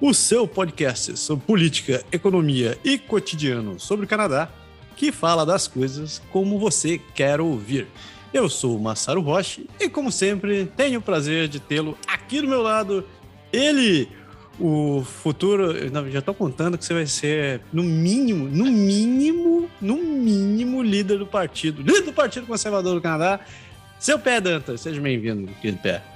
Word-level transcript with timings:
o 0.00 0.12
seu 0.12 0.46
podcast 0.46 1.16
sobre 1.16 1.46
política, 1.46 2.04
economia 2.12 2.78
e 2.84 2.98
cotidiano 2.98 3.80
sobre 3.80 4.04
o 4.04 4.08
Canadá, 4.08 4.48
que 4.94 5.10
fala 5.10 5.46
das 5.46 5.66
coisas 5.66 6.20
como 6.30 6.58
você 6.58 7.00
quer 7.14 7.40
ouvir. 7.40 7.86
Eu 8.32 8.48
sou 8.48 8.76
o 8.76 8.80
Massaro 8.80 9.20
Roche 9.20 9.66
e, 9.80 9.88
como 9.88 10.12
sempre, 10.12 10.66
tenho 10.76 10.98
o 10.98 11.02
prazer 11.02 11.48
de 11.48 11.60
tê-lo 11.60 11.96
aqui 12.06 12.40
do 12.40 12.48
meu 12.48 12.60
lado. 12.60 13.04
Ele, 13.52 14.08
o 14.60 15.02
futuro. 15.02 15.90
Não, 15.90 16.10
já 16.10 16.18
estou 16.18 16.34
contando 16.34 16.76
que 16.76 16.84
você 16.84 16.92
vai 16.92 17.06
ser, 17.06 17.62
no 17.72 17.82
mínimo, 17.82 18.46
no 18.48 18.66
mínimo, 18.66 19.70
no 19.80 19.96
mínimo, 19.96 20.82
líder 20.82 21.18
do 21.18 21.26
partido, 21.26 21.80
líder 21.80 22.02
do 22.02 22.12
Partido 22.12 22.46
Conservador 22.46 22.94
do 22.94 23.00
Canadá. 23.00 23.40
Seu 23.98 24.18
Pé 24.18 24.40
Dantas, 24.40 24.82
seja 24.82 25.00
bem-vindo, 25.00 25.50
querido 25.62 25.78
Pé. 25.78 26.15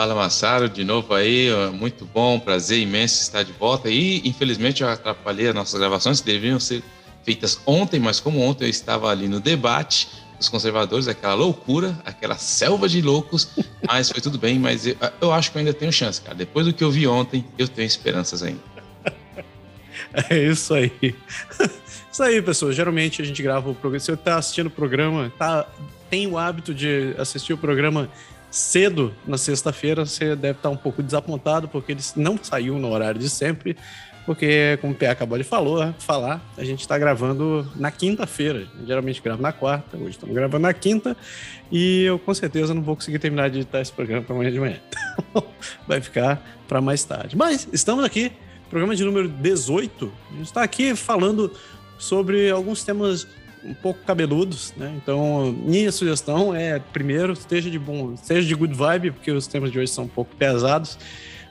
Fala 0.00 0.14
Massaro, 0.14 0.66
de 0.66 0.82
novo 0.82 1.12
aí, 1.12 1.48
muito 1.74 2.06
bom, 2.06 2.40
prazer 2.40 2.78
imenso 2.78 3.20
estar 3.20 3.42
de 3.42 3.52
volta. 3.52 3.90
E 3.90 4.26
infelizmente 4.26 4.82
eu 4.82 4.88
atrapalhei 4.88 5.48
as 5.48 5.54
nossas 5.54 5.78
gravações, 5.78 6.20
que 6.20 6.26
deveriam 6.32 6.58
ser 6.58 6.82
feitas 7.22 7.60
ontem, 7.66 8.00
mas 8.00 8.18
como 8.18 8.40
ontem 8.40 8.64
eu 8.64 8.70
estava 8.70 9.10
ali 9.10 9.28
no 9.28 9.40
debate 9.40 10.08
dos 10.38 10.48
conservadores, 10.48 11.06
aquela 11.06 11.34
loucura, 11.34 12.00
aquela 12.02 12.38
selva 12.38 12.88
de 12.88 13.02
loucos, 13.02 13.50
mas 13.86 14.08
foi 14.08 14.22
tudo 14.22 14.38
bem. 14.38 14.58
Mas 14.58 14.86
eu, 14.86 14.96
eu 15.20 15.34
acho 15.34 15.52
que 15.52 15.58
eu 15.58 15.60
ainda 15.60 15.74
tenho 15.74 15.92
chance, 15.92 16.18
cara. 16.18 16.34
Depois 16.34 16.64
do 16.64 16.72
que 16.72 16.82
eu 16.82 16.90
vi 16.90 17.06
ontem, 17.06 17.44
eu 17.58 17.68
tenho 17.68 17.86
esperanças 17.86 18.42
ainda. 18.42 18.62
É 20.30 20.38
isso 20.44 20.72
aí. 20.72 20.90
Isso 22.10 22.22
aí, 22.22 22.42
pessoal. 22.42 22.72
Geralmente 22.72 23.22
a 23.22 23.24
gente 23.24 23.40
grava 23.40 23.70
o 23.70 23.74
programa. 23.74 24.00
Se 24.00 24.06
você 24.06 24.12
está 24.14 24.36
assistindo 24.36 24.66
o 24.66 24.70
programa, 24.70 25.30
tá, 25.38 25.68
tem 26.08 26.26
o 26.26 26.36
hábito 26.36 26.74
de 26.74 27.14
assistir 27.16 27.52
o 27.52 27.58
programa 27.58 28.10
cedo 28.50 29.14
na 29.26 29.38
sexta-feira, 29.38 30.04
você 30.04 30.34
deve 30.34 30.58
estar 30.58 30.70
um 30.70 30.76
pouco 30.76 31.02
desapontado, 31.02 31.68
porque 31.68 31.92
ele 31.92 32.00
não 32.16 32.38
saiu 32.42 32.78
no 32.78 32.90
horário 32.90 33.20
de 33.20 33.30
sempre, 33.30 33.76
porque, 34.26 34.78
como 34.80 34.92
o 34.92 34.96
Pé 34.96 35.08
acabou 35.08 35.38
de 35.38 35.44
falou, 35.44 35.94
falar, 35.98 36.40
a 36.56 36.64
gente 36.64 36.80
está 36.80 36.98
gravando 36.98 37.66
na 37.74 37.90
quinta-feira. 37.90 38.66
Geralmente 38.86 39.20
grava 39.20 39.40
na 39.40 39.52
quarta, 39.52 39.96
hoje 39.96 40.10
estamos 40.10 40.34
gravando 40.34 40.62
na 40.62 40.72
quinta, 40.72 41.16
e 41.70 42.02
eu 42.04 42.18
com 42.18 42.34
certeza 42.34 42.74
não 42.74 42.82
vou 42.82 42.94
conseguir 42.94 43.18
terminar 43.18 43.48
de 43.50 43.58
editar 43.58 43.80
esse 43.80 43.92
programa 43.92 44.22
para 44.22 44.34
amanhã 44.34 44.52
de 44.52 44.60
manhã. 44.60 44.76
Então, 45.30 45.44
vai 45.86 46.00
ficar 46.00 46.42
para 46.66 46.80
mais 46.80 47.04
tarde. 47.04 47.36
Mas 47.36 47.68
estamos 47.72 48.02
aqui, 48.04 48.32
programa 48.70 48.96
de 48.96 49.04
número 49.04 49.28
18. 49.28 50.10
A 50.30 50.32
gente 50.36 50.46
está 50.46 50.62
aqui 50.62 50.96
falando 50.96 51.52
sobre 51.98 52.50
alguns 52.50 52.82
temas 52.82 53.26
um 53.64 53.74
pouco 53.74 54.00
cabeludos, 54.04 54.72
né? 54.76 54.92
Então, 54.96 55.52
minha 55.52 55.92
sugestão 55.92 56.54
é, 56.54 56.78
primeiro, 56.78 57.32
esteja 57.32 57.70
de 57.70 57.78
bom, 57.78 58.16
seja 58.16 58.46
de 58.46 58.54
good 58.54 58.74
vibe, 58.74 59.12
porque 59.12 59.30
os 59.30 59.46
temas 59.46 59.70
de 59.70 59.78
hoje 59.78 59.90
são 59.92 60.04
um 60.04 60.08
pouco 60.08 60.34
pesados. 60.36 60.98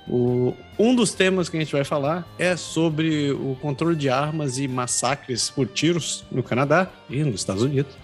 O, 0.07 0.55
um 0.77 0.95
dos 0.95 1.13
temas 1.13 1.49
que 1.49 1.57
a 1.57 1.59
gente 1.59 1.71
vai 1.71 1.83
falar 1.83 2.27
é 2.39 2.55
sobre 2.55 3.31
o 3.31 3.55
controle 3.61 3.95
de 3.95 4.09
armas 4.09 4.57
e 4.57 4.67
massacres 4.67 5.51
por 5.51 5.67
tiros 5.67 6.25
no 6.31 6.41
Canadá 6.41 6.89
e 7.09 7.23
nos 7.23 7.35
Estados 7.35 7.61
Unidos. 7.61 7.95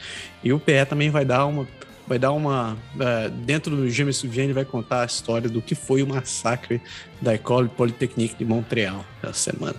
E 0.44 0.53
o 0.53 0.59
PE 0.59 0.86
também 0.86 1.09
vai 1.09 1.26
dar 1.26 1.45
uma 1.45 1.67
vai 2.08 2.20
dar 2.20 2.31
uma. 2.31 2.73
Uh, 2.73 3.30
dentro 3.44 3.76
do 3.76 3.89
James 3.89 4.22
Vienne 4.22 4.53
vai 4.53 4.65
contar 4.65 5.02
a 5.02 5.05
história 5.05 5.49
do 5.49 5.61
que 5.61 5.76
foi 5.76 6.04
o 6.04 6.08
massacre 6.08 6.82
da 7.21 7.33
École 7.33 7.70
Polytechnique 7.70 8.36
de 8.36 8.45
Montreal 8.45 9.04
essa 9.23 9.33
semana. 9.33 9.76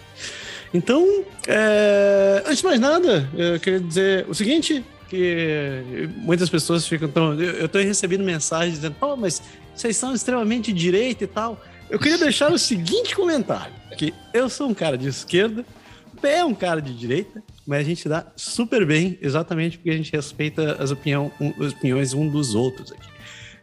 Então, 0.76 1.25
é, 1.47 2.42
antes 2.44 2.59
de 2.59 2.64
mais 2.64 2.78
nada, 2.78 3.28
eu 3.34 3.59
queria 3.59 3.81
dizer 3.81 4.26
o 4.28 4.34
seguinte, 4.34 4.84
que 5.09 6.10
muitas 6.16 6.50
pessoas 6.50 6.87
ficam 6.87 7.09
tão... 7.09 7.32
Eu 7.41 7.64
estou 7.64 7.81
recebendo 7.81 8.22
mensagens 8.22 8.75
dizendo, 8.75 8.94
oh, 9.00 9.16
mas 9.16 9.42
vocês 9.75 9.97
são 9.97 10.15
extremamente 10.15 10.75
direita 10.75 11.25
e 11.25 11.26
tal. 11.26 11.59
Eu 11.88 11.98
queria 11.98 12.19
deixar 12.19 12.53
o 12.53 12.59
seguinte 12.59 13.16
comentário, 13.16 13.72
que 13.97 14.12
eu 14.34 14.50
sou 14.50 14.69
um 14.69 14.75
cara 14.75 14.98
de 14.98 15.09
esquerda, 15.09 15.65
o 16.12 16.20
Pé 16.20 16.38
é 16.38 16.44
um 16.44 16.54
cara 16.54 16.82
de 16.82 16.92
direita, 16.92 17.42
mas 17.66 17.81
a 17.81 17.84
gente 17.84 18.06
dá 18.06 18.26
super 18.36 18.84
bem 18.84 19.19
exatamente 19.22 19.78
porque 19.78 19.91
a 19.91 19.97
gente 19.97 20.12
respeita 20.12 20.76
as, 20.78 20.91
opinião, 20.91 21.32
as 21.59 21.72
opiniões 21.72 22.12
um 22.12 22.28
dos 22.28 22.54
outros 22.54 22.92
aqui. 22.92 23.09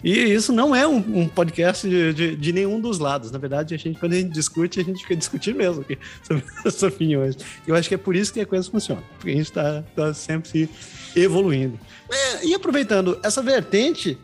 E 0.04 0.12
isso 0.12 0.52
não 0.52 0.76
é 0.76 0.86
um, 0.86 0.98
um 0.98 1.28
podcast 1.28 1.88
de, 1.88 2.14
de, 2.14 2.36
de, 2.36 2.54
nenhum 2.54 2.80
dos 2.80 3.00
lados. 3.00 3.32
Na 3.32 3.40
verdade, 3.40 3.74
a 3.74 3.78
gente, 3.78 3.98
quando 3.98 4.14
a 4.14 4.18
gente 4.18 4.32
discute, 4.32 4.80
a 4.80 4.84
gente 4.84 5.02
fica 5.02 5.16
discutindo 5.16 5.58
mesmo 5.58 5.86
sobre 6.22 6.44
as 6.66 6.84
opiniões. 6.84 7.38
Eu 7.66 7.76
acho 7.76 7.88
que 7.88 7.96
é 7.96 7.98
por 7.98 8.16
isso 8.16 8.34
que 8.34 8.42
a 8.42 8.46
coisa 8.46 8.70
funciona. 8.70 9.02
Porque 9.18 9.32
a 9.32 9.36
gente 9.36 9.46
está 9.46 9.84
tá 9.96 10.14
sempre 10.14 10.50
se 10.50 10.70
evoluindo. 11.16 11.80
É, 12.12 12.46
e 12.46 12.54
aproveitando 12.54 13.18
essa 13.24 13.42
vertente, 13.42 14.18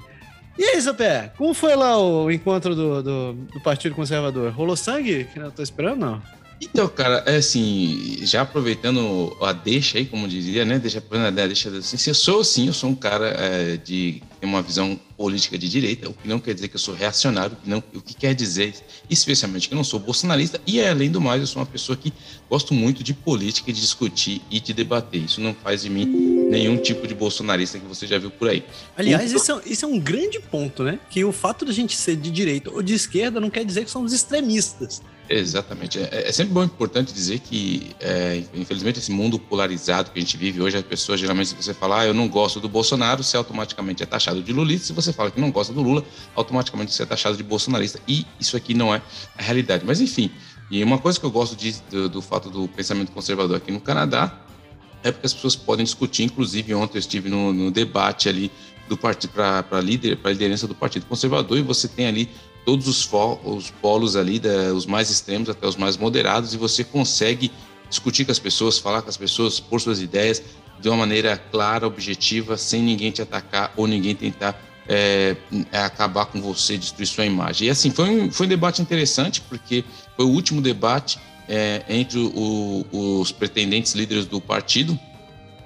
e 0.57 0.63
aí, 0.65 0.81
seu 0.81 0.93
pé, 0.93 1.31
como 1.37 1.53
foi 1.53 1.73
lá 1.73 1.97
o 1.97 2.29
encontro 2.29 2.75
do, 2.75 3.01
do, 3.01 3.33
do 3.33 3.61
Partido 3.61 3.95
Conservador? 3.95 4.51
Rolou 4.51 4.75
sangue 4.75 5.23
que 5.31 5.39
não 5.39 5.49
tô 5.49 5.63
esperando, 5.63 5.99
não? 6.01 6.38
Então, 6.61 6.87
cara, 6.89 7.23
é 7.25 7.37
assim, 7.37 8.19
já 8.21 8.41
aproveitando 8.41 9.35
a 9.41 9.53
deixa 9.53 9.97
aí, 9.97 10.05
como 10.05 10.27
dizia, 10.27 10.65
né? 10.65 10.77
Deixa, 10.77 11.01
deixa 11.01 11.69
assim, 11.69 12.09
eu 12.09 12.15
sou 12.15 12.43
sim, 12.43 12.67
eu 12.67 12.73
sou 12.73 12.89
um 12.89 12.95
cara 12.95 13.27
é, 13.27 13.77
de 13.77 14.21
uma 14.41 14.61
visão 14.61 14.99
política 15.17 15.57
de 15.57 15.69
direita, 15.69 16.09
o 16.09 16.13
que 16.13 16.27
não 16.27 16.39
quer 16.39 16.53
dizer 16.53 16.69
que 16.69 16.75
eu 16.75 16.79
sou 16.79 16.95
reacionário, 16.95 17.53
o 17.53 17.63
que, 17.63 17.69
não, 17.69 17.83
o 17.93 18.01
que 18.01 18.13
quer 18.13 18.33
dizer, 18.33 18.73
especialmente, 19.09 19.67
que 19.67 19.73
eu 19.73 19.77
não 19.77 19.83
sou 19.83 19.99
bolsonarista, 19.99 20.61
e 20.65 20.81
além 20.81 21.11
do 21.11 21.19
mais, 21.19 21.41
eu 21.41 21.47
sou 21.47 21.61
uma 21.61 21.65
pessoa 21.65 21.95
que 21.97 22.13
gosto 22.49 22.73
muito 22.73 23.03
de 23.03 23.13
política, 23.13 23.71
de 23.71 23.79
discutir 23.79 24.41
e 24.49 24.59
de 24.59 24.73
debater. 24.73 25.21
Isso 25.23 25.41
não 25.41 25.53
faz 25.53 25.81
de 25.83 25.89
mim 25.89 26.05
nenhum 26.49 26.77
tipo 26.77 27.05
de 27.07 27.13
bolsonarista 27.13 27.77
que 27.77 27.85
você 27.85 28.07
já 28.07 28.17
viu 28.17 28.31
por 28.31 28.49
aí. 28.49 28.63
Aliás, 28.97 29.31
isso 29.31 29.51
é, 29.51 29.61
isso 29.65 29.85
é 29.85 29.87
um 29.87 29.99
grande 29.99 30.39
ponto, 30.39 30.83
né? 30.83 30.99
Que 31.09 31.23
o 31.23 31.31
fato 31.31 31.65
de 31.65 31.71
a 31.71 31.73
gente 31.73 31.95
ser 31.95 32.15
de 32.15 32.31
direita 32.31 32.71
ou 32.71 32.81
de 32.81 32.93
esquerda 32.93 33.39
não 33.39 33.49
quer 33.49 33.65
dizer 33.65 33.83
que 33.85 33.91
somos 33.91 34.13
extremistas. 34.13 35.01
Exatamente. 35.29 35.99
É, 35.99 36.27
é, 36.27 36.31
sempre 36.31 36.53
bom 36.53 36.63
importante 36.63 37.13
dizer 37.13 37.37
que, 37.39 37.95
é, 37.99 38.43
infelizmente, 38.55 38.97
esse 38.97 39.11
mundo 39.11 39.37
polarizado 39.37 40.09
que 40.09 40.17
a 40.17 40.21
gente 40.21 40.35
vive 40.35 40.59
hoje, 40.59 40.75
as 40.77 40.83
pessoas 40.83 41.19
geralmente, 41.19 41.49
se 41.49 41.55
você 41.55 41.71
falar, 41.71 42.01
ah, 42.01 42.07
eu 42.07 42.15
não 42.15 42.27
gosto 42.27 42.59
do 42.59 42.67
Bolsonaro, 42.67 43.23
você 43.23 43.37
automaticamente 43.37 44.01
é 44.01 44.07
taxado 44.07 44.41
de 44.41 44.51
lulista. 44.51 44.87
Se 44.87 44.93
você 44.93 45.13
fala 45.13 45.29
que 45.29 45.39
não 45.39 45.51
gosta 45.51 45.71
do 45.71 45.83
Lula, 45.83 46.03
automaticamente 46.35 46.91
você 46.91 47.03
é 47.03 47.05
taxado 47.05 47.37
de 47.37 47.43
bolsonarista. 47.43 47.99
E 48.07 48.25
isso 48.39 48.57
aqui 48.57 48.73
não 48.73 48.93
é 48.93 49.03
a 49.37 49.43
realidade. 49.43 49.85
Mas, 49.85 50.01
enfim, 50.01 50.31
e 50.71 50.83
uma 50.83 50.97
coisa 50.97 51.19
que 51.19 51.25
eu 51.25 51.31
gosto 51.31 51.55
de, 51.55 51.75
do, 51.91 52.09
do 52.09 52.21
fato 52.23 52.49
do 52.49 52.67
pensamento 52.67 53.11
conservador 53.11 53.57
aqui 53.57 53.71
no 53.71 53.79
Canadá 53.79 54.35
é 55.03 55.11
porque 55.11 55.27
as 55.27 55.33
pessoas 55.33 55.55
podem 55.55 55.85
discutir. 55.85 56.23
Inclusive, 56.23 56.73
ontem 56.73 56.97
eu 56.97 56.99
estive 56.99 57.29
no, 57.29 57.53
no 57.53 57.69
debate 57.69 58.27
ali 58.27 58.51
do 58.89 58.97
partido 58.97 59.31
para 59.31 59.79
líder, 59.79 60.17
para 60.17 60.31
liderança 60.31 60.67
do 60.67 60.73
Partido 60.73 61.05
Conservador 61.05 61.57
e 61.59 61.61
você 61.61 61.87
tem 61.87 62.07
ali 62.07 62.27
todos 62.69 62.87
os, 62.87 63.09
os 63.43 63.71
polos 63.81 64.15
ali, 64.15 64.37
da, 64.37 64.71
os 64.75 64.85
mais 64.85 65.09
extremos 65.09 65.49
até 65.49 65.65
os 65.65 65.75
mais 65.75 65.97
moderados, 65.97 66.53
e 66.53 66.57
você 66.57 66.83
consegue 66.83 67.51
discutir 67.89 68.25
com 68.25 68.31
as 68.31 68.37
pessoas, 68.37 68.77
falar 68.77 69.01
com 69.01 69.09
as 69.09 69.17
pessoas, 69.17 69.59
pôr 69.59 69.81
suas 69.81 69.99
ideias 69.99 70.43
de 70.79 70.87
uma 70.87 70.97
maneira 70.97 71.35
clara, 71.35 71.87
objetiva, 71.87 72.57
sem 72.57 72.83
ninguém 72.83 73.09
te 73.09 73.23
atacar 73.23 73.73
ou 73.75 73.87
ninguém 73.87 74.13
tentar 74.13 74.55
é, 74.87 75.35
acabar 75.73 76.27
com 76.27 76.39
você, 76.39 76.77
destruir 76.77 77.07
sua 77.07 77.25
imagem. 77.25 77.69
E 77.69 77.71
assim, 77.71 77.89
foi 77.89 78.07
um, 78.07 78.31
foi 78.31 78.45
um 78.45 78.49
debate 78.49 78.83
interessante, 78.83 79.41
porque 79.41 79.83
foi 80.15 80.25
o 80.25 80.29
último 80.29 80.61
debate 80.61 81.17
é, 81.47 81.83
entre 81.89 82.19
o, 82.19 82.85
os 82.91 83.31
pretendentes 83.31 83.95
líderes 83.95 84.27
do 84.27 84.39
partido. 84.39 84.97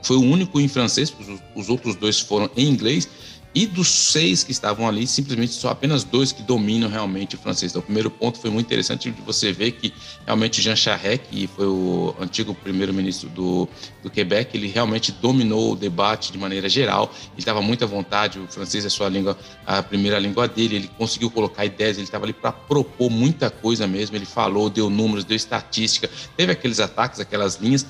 Foi 0.01 0.15
o 0.15 0.21
único 0.21 0.57
em 0.57 0.69
francês, 0.69 1.13
os, 1.19 1.41
os 1.53 1.69
outros 1.69 1.97
dois 1.97 2.21
foram 2.21 2.49
em 2.56 2.65
inglês. 2.65 3.09
E 3.55 3.67
dos 3.67 3.88
seis 3.88 4.44
que 4.44 4.51
estavam 4.51 4.88
ali, 4.88 5.05
simplesmente 5.05 5.53
só 5.53 5.69
apenas 5.69 6.03
dois 6.03 6.31
que 6.31 6.41
dominam 6.41 6.89
realmente 6.89 7.35
o 7.35 7.38
francês. 7.38 7.71
Então, 7.71 7.81
o 7.81 7.85
primeiro 7.85 8.09
ponto 8.09 8.39
foi 8.39 8.50
muito 8.50 8.65
interessante 8.65 9.11
de 9.11 9.21
você 9.21 9.51
ver 9.51 9.73
que 9.73 9.94
realmente 10.25 10.59
Jean 10.59 10.75
Charest, 10.75 11.25
que 11.29 11.45
foi 11.45 11.67
o 11.67 12.15
antigo 12.19 12.55
primeiro-ministro 12.55 13.29
do, 13.29 13.69
do 14.01 14.09
Quebec, 14.09 14.57
ele 14.57 14.67
realmente 14.67 15.11
dominou 15.11 15.73
o 15.73 15.75
debate 15.75 16.31
de 16.31 16.38
maneira 16.38 16.67
geral. 16.67 17.13
Ele 17.25 17.33
estava 17.38 17.61
muito 17.61 17.83
à 17.83 17.88
vontade, 17.88 18.39
o 18.39 18.47
francês 18.47 18.85
é 18.85 18.88
a 18.88 18.89
sua 18.89 19.07
língua, 19.07 19.38
a 19.67 19.83
primeira 19.83 20.17
língua 20.17 20.47
dele. 20.47 20.77
Ele 20.77 20.91
conseguiu 20.97 21.29
colocar 21.29 21.63
ideias, 21.63 21.97
ele 21.97 22.06
estava 22.06 22.25
ali 22.25 22.33
para 22.33 22.51
propor 22.51 23.11
muita 23.11 23.51
coisa 23.51 23.85
mesmo. 23.85 24.15
Ele 24.15 24.25
falou, 24.25 24.67
deu 24.67 24.89
números, 24.89 25.23
deu 25.23 25.38
estatística, 25.38 26.09
teve 26.35 26.51
aqueles 26.51 26.79
ataques, 26.79 27.19
aquelas 27.19 27.57
linhas 27.57 27.85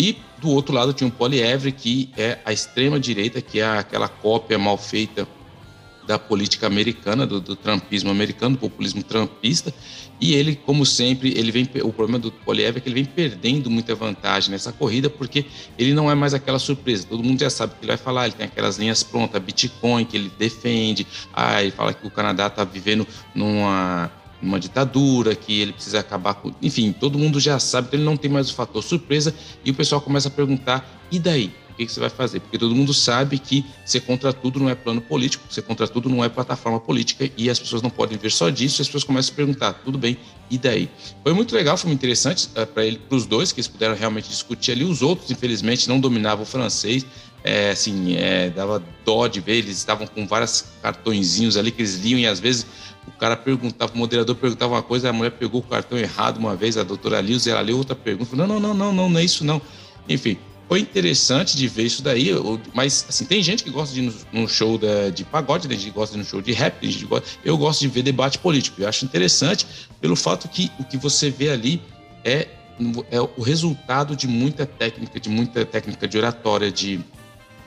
e 0.00 0.16
do 0.40 0.48
outro 0.48 0.74
lado 0.74 0.94
tinha 0.94 1.06
um 1.06 1.10
Polievre, 1.10 1.70
que 1.70 2.08
é 2.16 2.38
a 2.42 2.50
extrema-direita, 2.50 3.42
que 3.42 3.60
é 3.60 3.66
aquela 3.66 4.08
cópia 4.08 4.58
mal 4.58 4.78
feita 4.78 5.28
da 6.06 6.18
política 6.18 6.66
americana, 6.66 7.26
do, 7.26 7.38
do 7.38 7.54
trumpismo 7.54 8.10
americano, 8.10 8.56
do 8.56 8.60
populismo 8.60 9.02
trumpista, 9.02 9.74
e 10.18 10.32
ele, 10.34 10.56
como 10.56 10.86
sempre, 10.86 11.38
ele 11.38 11.52
vem 11.52 11.68
o 11.82 11.92
problema 11.92 12.18
do 12.18 12.32
Poliev 12.32 12.78
é 12.78 12.80
que 12.80 12.88
ele 12.88 12.94
vem 12.94 13.04
perdendo 13.04 13.70
muita 13.70 13.94
vantagem 13.94 14.50
nessa 14.50 14.72
corrida, 14.72 15.10
porque 15.10 15.44
ele 15.78 15.92
não 15.92 16.10
é 16.10 16.14
mais 16.14 16.32
aquela 16.32 16.58
surpresa. 16.58 17.06
Todo 17.06 17.22
mundo 17.22 17.40
já 17.40 17.50
sabe 17.50 17.74
o 17.74 17.76
que 17.76 17.82
ele 17.84 17.92
vai 17.92 17.98
falar, 17.98 18.24
ele 18.24 18.34
tem 18.34 18.46
aquelas 18.46 18.78
linhas 18.78 19.02
prontas, 19.02 19.42
Bitcoin 19.42 20.06
que 20.06 20.16
ele 20.16 20.32
defende, 20.38 21.06
ah, 21.32 21.62
ele 21.62 21.72
fala 21.72 21.92
que 21.92 22.06
o 22.06 22.10
Canadá 22.10 22.46
está 22.46 22.64
vivendo 22.64 23.06
numa 23.34 24.10
uma 24.42 24.58
ditadura, 24.58 25.34
que 25.34 25.60
ele 25.60 25.72
precisa 25.72 26.00
acabar 26.00 26.34
com. 26.34 26.52
Enfim, 26.62 26.92
todo 26.92 27.18
mundo 27.18 27.38
já 27.40 27.58
sabe, 27.58 27.88
então 27.88 27.98
ele 27.98 28.06
não 28.06 28.16
tem 28.16 28.30
mais 28.30 28.50
o 28.50 28.54
fator 28.54 28.82
surpresa 28.82 29.34
e 29.64 29.70
o 29.70 29.74
pessoal 29.74 30.00
começa 30.00 30.28
a 30.28 30.30
perguntar: 30.30 30.88
e 31.10 31.18
daí? 31.18 31.52
que, 31.80 31.86
que 31.86 31.92
você 31.92 32.00
vai 32.00 32.10
fazer? 32.10 32.40
Porque 32.40 32.58
todo 32.58 32.74
mundo 32.74 32.92
sabe 32.92 33.38
que 33.38 33.64
ser 33.86 34.00
contra 34.00 34.32
tudo 34.32 34.60
não 34.60 34.68
é 34.68 34.74
plano 34.74 35.00
político, 35.00 35.44
ser 35.48 35.62
contra 35.62 35.88
tudo 35.88 36.08
não 36.08 36.22
é 36.22 36.28
plataforma 36.28 36.78
política 36.78 37.30
e 37.36 37.48
as 37.48 37.58
pessoas 37.58 37.80
não 37.80 37.88
podem 37.88 38.18
ver 38.18 38.30
só 38.30 38.50
disso. 38.50 38.80
E 38.80 38.82
as 38.82 38.88
pessoas 38.88 39.04
começam 39.04 39.32
a 39.32 39.36
perguntar: 39.36 39.72
tudo 39.72 39.96
bem, 39.96 40.16
e 40.50 40.58
daí? 40.58 40.90
Foi 41.22 41.32
muito 41.32 41.54
legal, 41.54 41.76
foi 41.76 41.88
muito 41.88 42.00
interessante 42.00 42.48
uh, 42.56 42.66
para 42.66 42.84
ele, 42.84 42.98
para 42.98 43.16
os 43.16 43.24
dois, 43.26 43.50
que 43.52 43.60
eles 43.60 43.68
puderam 43.68 43.94
realmente 43.94 44.28
discutir 44.28 44.72
ali. 44.72 44.84
Os 44.84 45.00
outros, 45.00 45.30
infelizmente, 45.30 45.88
não 45.88 45.98
dominavam 45.98 46.42
o 46.42 46.46
francês. 46.46 47.06
É, 47.42 47.70
assim, 47.70 48.16
é, 48.16 48.50
dava 48.50 48.84
dó 49.02 49.26
de 49.26 49.40
ver, 49.40 49.56
eles 49.56 49.78
estavam 49.78 50.06
com 50.06 50.26
vários 50.26 50.66
cartõezinhos 50.82 51.56
ali 51.56 51.70
que 51.70 51.80
eles 51.80 51.94
liam 51.94 52.18
e 52.20 52.26
às 52.26 52.38
vezes 52.38 52.66
o 53.06 53.10
cara 53.12 53.36
perguntava, 53.36 53.92
o 53.92 53.98
moderador 53.98 54.36
perguntava 54.36 54.74
uma 54.74 54.82
coisa, 54.82 55.10
a 55.10 55.12
mulher 55.12 55.30
pegou 55.30 55.60
o 55.60 55.64
cartão 55.64 55.98
errado 55.98 56.38
uma 56.38 56.54
vez, 56.54 56.76
a 56.76 56.82
doutora 56.82 57.20
Lils, 57.20 57.46
ela 57.46 57.60
leu 57.60 57.76
outra 57.78 57.96
pergunta, 57.96 58.36
não, 58.36 58.46
não, 58.46 58.60
não, 58.60 58.74
não, 58.74 58.92
não, 58.92 59.08
não 59.08 59.20
é 59.20 59.24
isso 59.24 59.44
não. 59.44 59.60
Enfim, 60.08 60.38
foi 60.70 60.78
interessante 60.78 61.56
de 61.56 61.66
ver 61.66 61.86
isso 61.86 62.00
daí, 62.00 62.30
mas 62.72 63.04
assim, 63.08 63.24
tem 63.24 63.42
gente 63.42 63.64
que 63.64 63.70
gosta 63.70 63.92
de 63.92 64.02
ir 64.02 64.14
num 64.32 64.46
show 64.46 64.78
de 65.12 65.24
pagode, 65.24 65.66
tem 65.66 65.76
gente 65.76 65.90
que 65.90 65.98
gosta 65.98 66.14
de 66.14 66.20
ir 66.20 66.22
num 66.22 66.28
show 66.28 66.40
de 66.40 66.52
rap, 66.52 66.86
gente 66.88 67.06
gosta, 67.06 67.26
eu 67.44 67.58
gosto 67.58 67.80
de 67.80 67.88
ver 67.88 68.02
debate 68.02 68.38
político. 68.38 68.80
Eu 68.80 68.88
acho 68.88 69.04
interessante 69.04 69.66
pelo 70.00 70.14
fato 70.14 70.48
que 70.48 70.70
o 70.78 70.84
que 70.84 70.96
você 70.96 71.28
vê 71.28 71.50
ali 71.50 71.82
é, 72.24 72.46
é 73.10 73.20
o 73.20 73.42
resultado 73.42 74.14
de 74.14 74.28
muita 74.28 74.64
técnica, 74.64 75.18
de 75.18 75.28
muita 75.28 75.64
técnica 75.64 76.06
de 76.06 76.16
oratória, 76.16 76.70
de, 76.70 77.00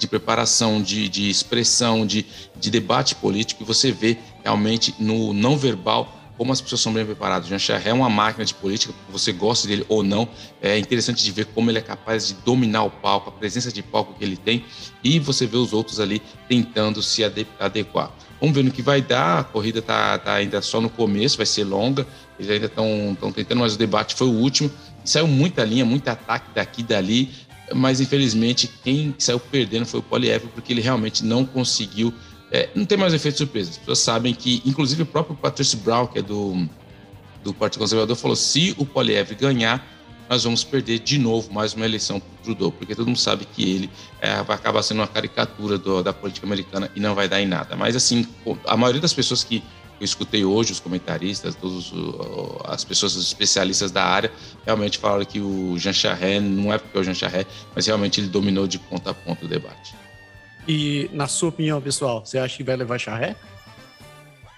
de 0.04 0.08
preparação, 0.08 0.82
de, 0.82 1.10
de 1.10 1.30
expressão, 1.30 2.06
de, 2.06 2.26
de 2.60 2.70
debate 2.70 3.16
político, 3.16 3.64
que 3.64 3.68
você 3.68 3.92
vê 3.92 4.18
realmente 4.44 4.94
no 5.00 5.34
não 5.34 5.58
verbal 5.58 6.20
como 6.38 6.52
as 6.52 6.60
pessoas 6.60 6.82
são 6.82 6.92
bem 6.92 7.06
preparadas. 7.06 7.48
Jean 7.48 7.60
Charest 7.60 7.88
é 7.88 7.94
uma 7.94 8.10
máquina 8.10 8.44
de 8.44 8.54
política, 8.54 8.94
você 9.10 9.32
gosta 9.32 9.68
dele 9.68 9.86
ou 9.88 10.04
não, 10.04 10.28
é 10.62 10.78
interessante 10.78 11.24
de 11.24 11.32
ver 11.32 11.46
como 11.46 11.70
ele 11.70 11.78
é 11.78 11.82
capaz 11.82 12.28
de 12.28 12.34
dominar 12.34 12.84
o 12.84 12.90
palco, 12.90 13.30
a 13.30 13.32
presença 13.32 13.72
de 13.72 13.84
palco 13.84 14.14
que 14.18 14.24
ele 14.24 14.36
tem, 14.36 14.66
e 15.04 15.20
você 15.20 15.46
vê 15.46 15.58
os 15.58 15.74
outros 15.74 16.00
ali 16.00 16.22
tentando 16.50 17.02
se 17.02 17.24
adequar. 17.60 18.12
Vamos 18.42 18.56
ver 18.56 18.64
no 18.64 18.72
que 18.72 18.82
vai 18.82 19.02
dar, 19.02 19.40
a 19.40 19.44
corrida 19.44 19.80
está 19.80 20.18
tá 20.18 20.34
ainda 20.34 20.62
só 20.62 20.82
no 20.82 20.90
começo, 20.90 21.38
vai 21.38 21.46
ser 21.46 21.64
longa, 21.64 22.06
eles 22.38 22.52
ainda 22.52 22.66
estão 22.66 23.16
tentando, 23.34 23.60
mas 23.60 23.76
o 23.76 23.78
debate 23.78 24.16
foi 24.16 24.28
o 24.28 24.34
último, 24.34 24.70
saiu 25.06 25.28
muita 25.28 25.64
linha, 25.64 25.86
muito 25.86 26.08
ataque 26.08 26.48
daqui 26.54 26.82
e 26.82 26.84
dali, 26.84 27.32
mas 27.74 28.02
infelizmente 28.02 28.68
quem 28.84 29.14
saiu 29.18 29.40
perdendo 29.40 29.86
foi 29.86 30.00
o 30.00 30.04
Poliev, 30.04 30.48
porque 30.54 30.74
ele 30.74 30.82
realmente 30.82 31.24
não 31.24 31.46
conseguiu 31.46 32.14
é, 32.54 32.70
não 32.76 32.86
tem 32.86 32.96
mais 32.96 33.16
efeito 33.16 33.40
surpresa. 33.40 33.72
As 33.72 33.78
pessoas 33.78 33.98
sabem 33.98 34.32
que, 34.32 34.62
inclusive, 34.64 35.02
o 35.02 35.06
próprio 35.08 35.36
Patrice 35.36 35.76
Brown, 35.76 36.06
que 36.06 36.20
é 36.20 36.22
do, 36.22 36.68
do 37.44 37.52
Partido 37.52 37.80
Conservador, 37.80 38.16
falou: 38.16 38.36
se 38.36 38.76
o 38.78 38.86
Poliev 38.86 39.34
ganhar, 39.34 39.84
nós 40.30 40.44
vamos 40.44 40.64
perder 40.64 41.00
de 41.00 41.18
novo 41.18 41.52
mais 41.52 41.74
uma 41.74 41.84
eleição 41.84 42.20
para 42.20 42.30
o 42.30 42.44
Trudeau, 42.44 42.72
porque 42.72 42.94
todo 42.94 43.08
mundo 43.08 43.18
sabe 43.18 43.46
que 43.46 43.64
ele 43.64 43.90
é, 44.22 44.44
vai 44.44 44.56
acabar 44.56 44.84
sendo 44.84 45.00
uma 45.00 45.08
caricatura 45.08 45.80
do, 45.80 46.04
da 46.04 46.14
política 46.14 46.46
americana 46.46 46.92
e 46.96 47.00
não 47.00 47.16
vai 47.16 47.28
dar 47.28 47.42
em 47.42 47.48
nada. 47.48 47.76
Mas, 47.76 47.96
assim, 47.96 48.28
a 48.68 48.78
maioria 48.78 49.02
das 49.02 49.14
pessoas 49.14 49.44
que 49.44 49.64
eu 50.04 50.06
escutei 50.06 50.44
hoje, 50.46 50.72
os 50.72 50.80
comentaristas, 50.80 51.56
todas 51.56 51.92
as 52.66 52.84
pessoas 52.84 53.16
os 53.16 53.26
especialistas 53.26 53.92
da 53.92 54.04
área, 54.04 54.32
realmente 54.66 54.98
falaram 54.98 55.26
que 55.26 55.40
o 55.40 55.78
Jean 55.78 55.94
Charest, 55.94 56.42
não 56.42 56.74
é 56.74 56.78
porque 56.78 56.98
é 56.98 57.02
o 57.02 57.04
Jean 57.04 57.14
Charest, 57.14 57.48
mas 57.74 57.88
realmente 57.88 58.20
ele 58.20 58.28
dominou 58.28 58.68
de 58.68 58.78
ponta 58.78 59.12
a 59.12 59.14
ponta 59.14 59.46
o 59.46 59.48
debate. 59.48 59.96
E, 60.68 61.10
na 61.14 61.28
sua 61.28 61.50
opinião, 61.50 61.82
pessoal, 61.82 62.26
você 62.26 62.38
acha 62.38 62.56
que 62.56 62.64
vai 62.64 62.76
levar 62.76 62.98
Charré? 62.98 63.36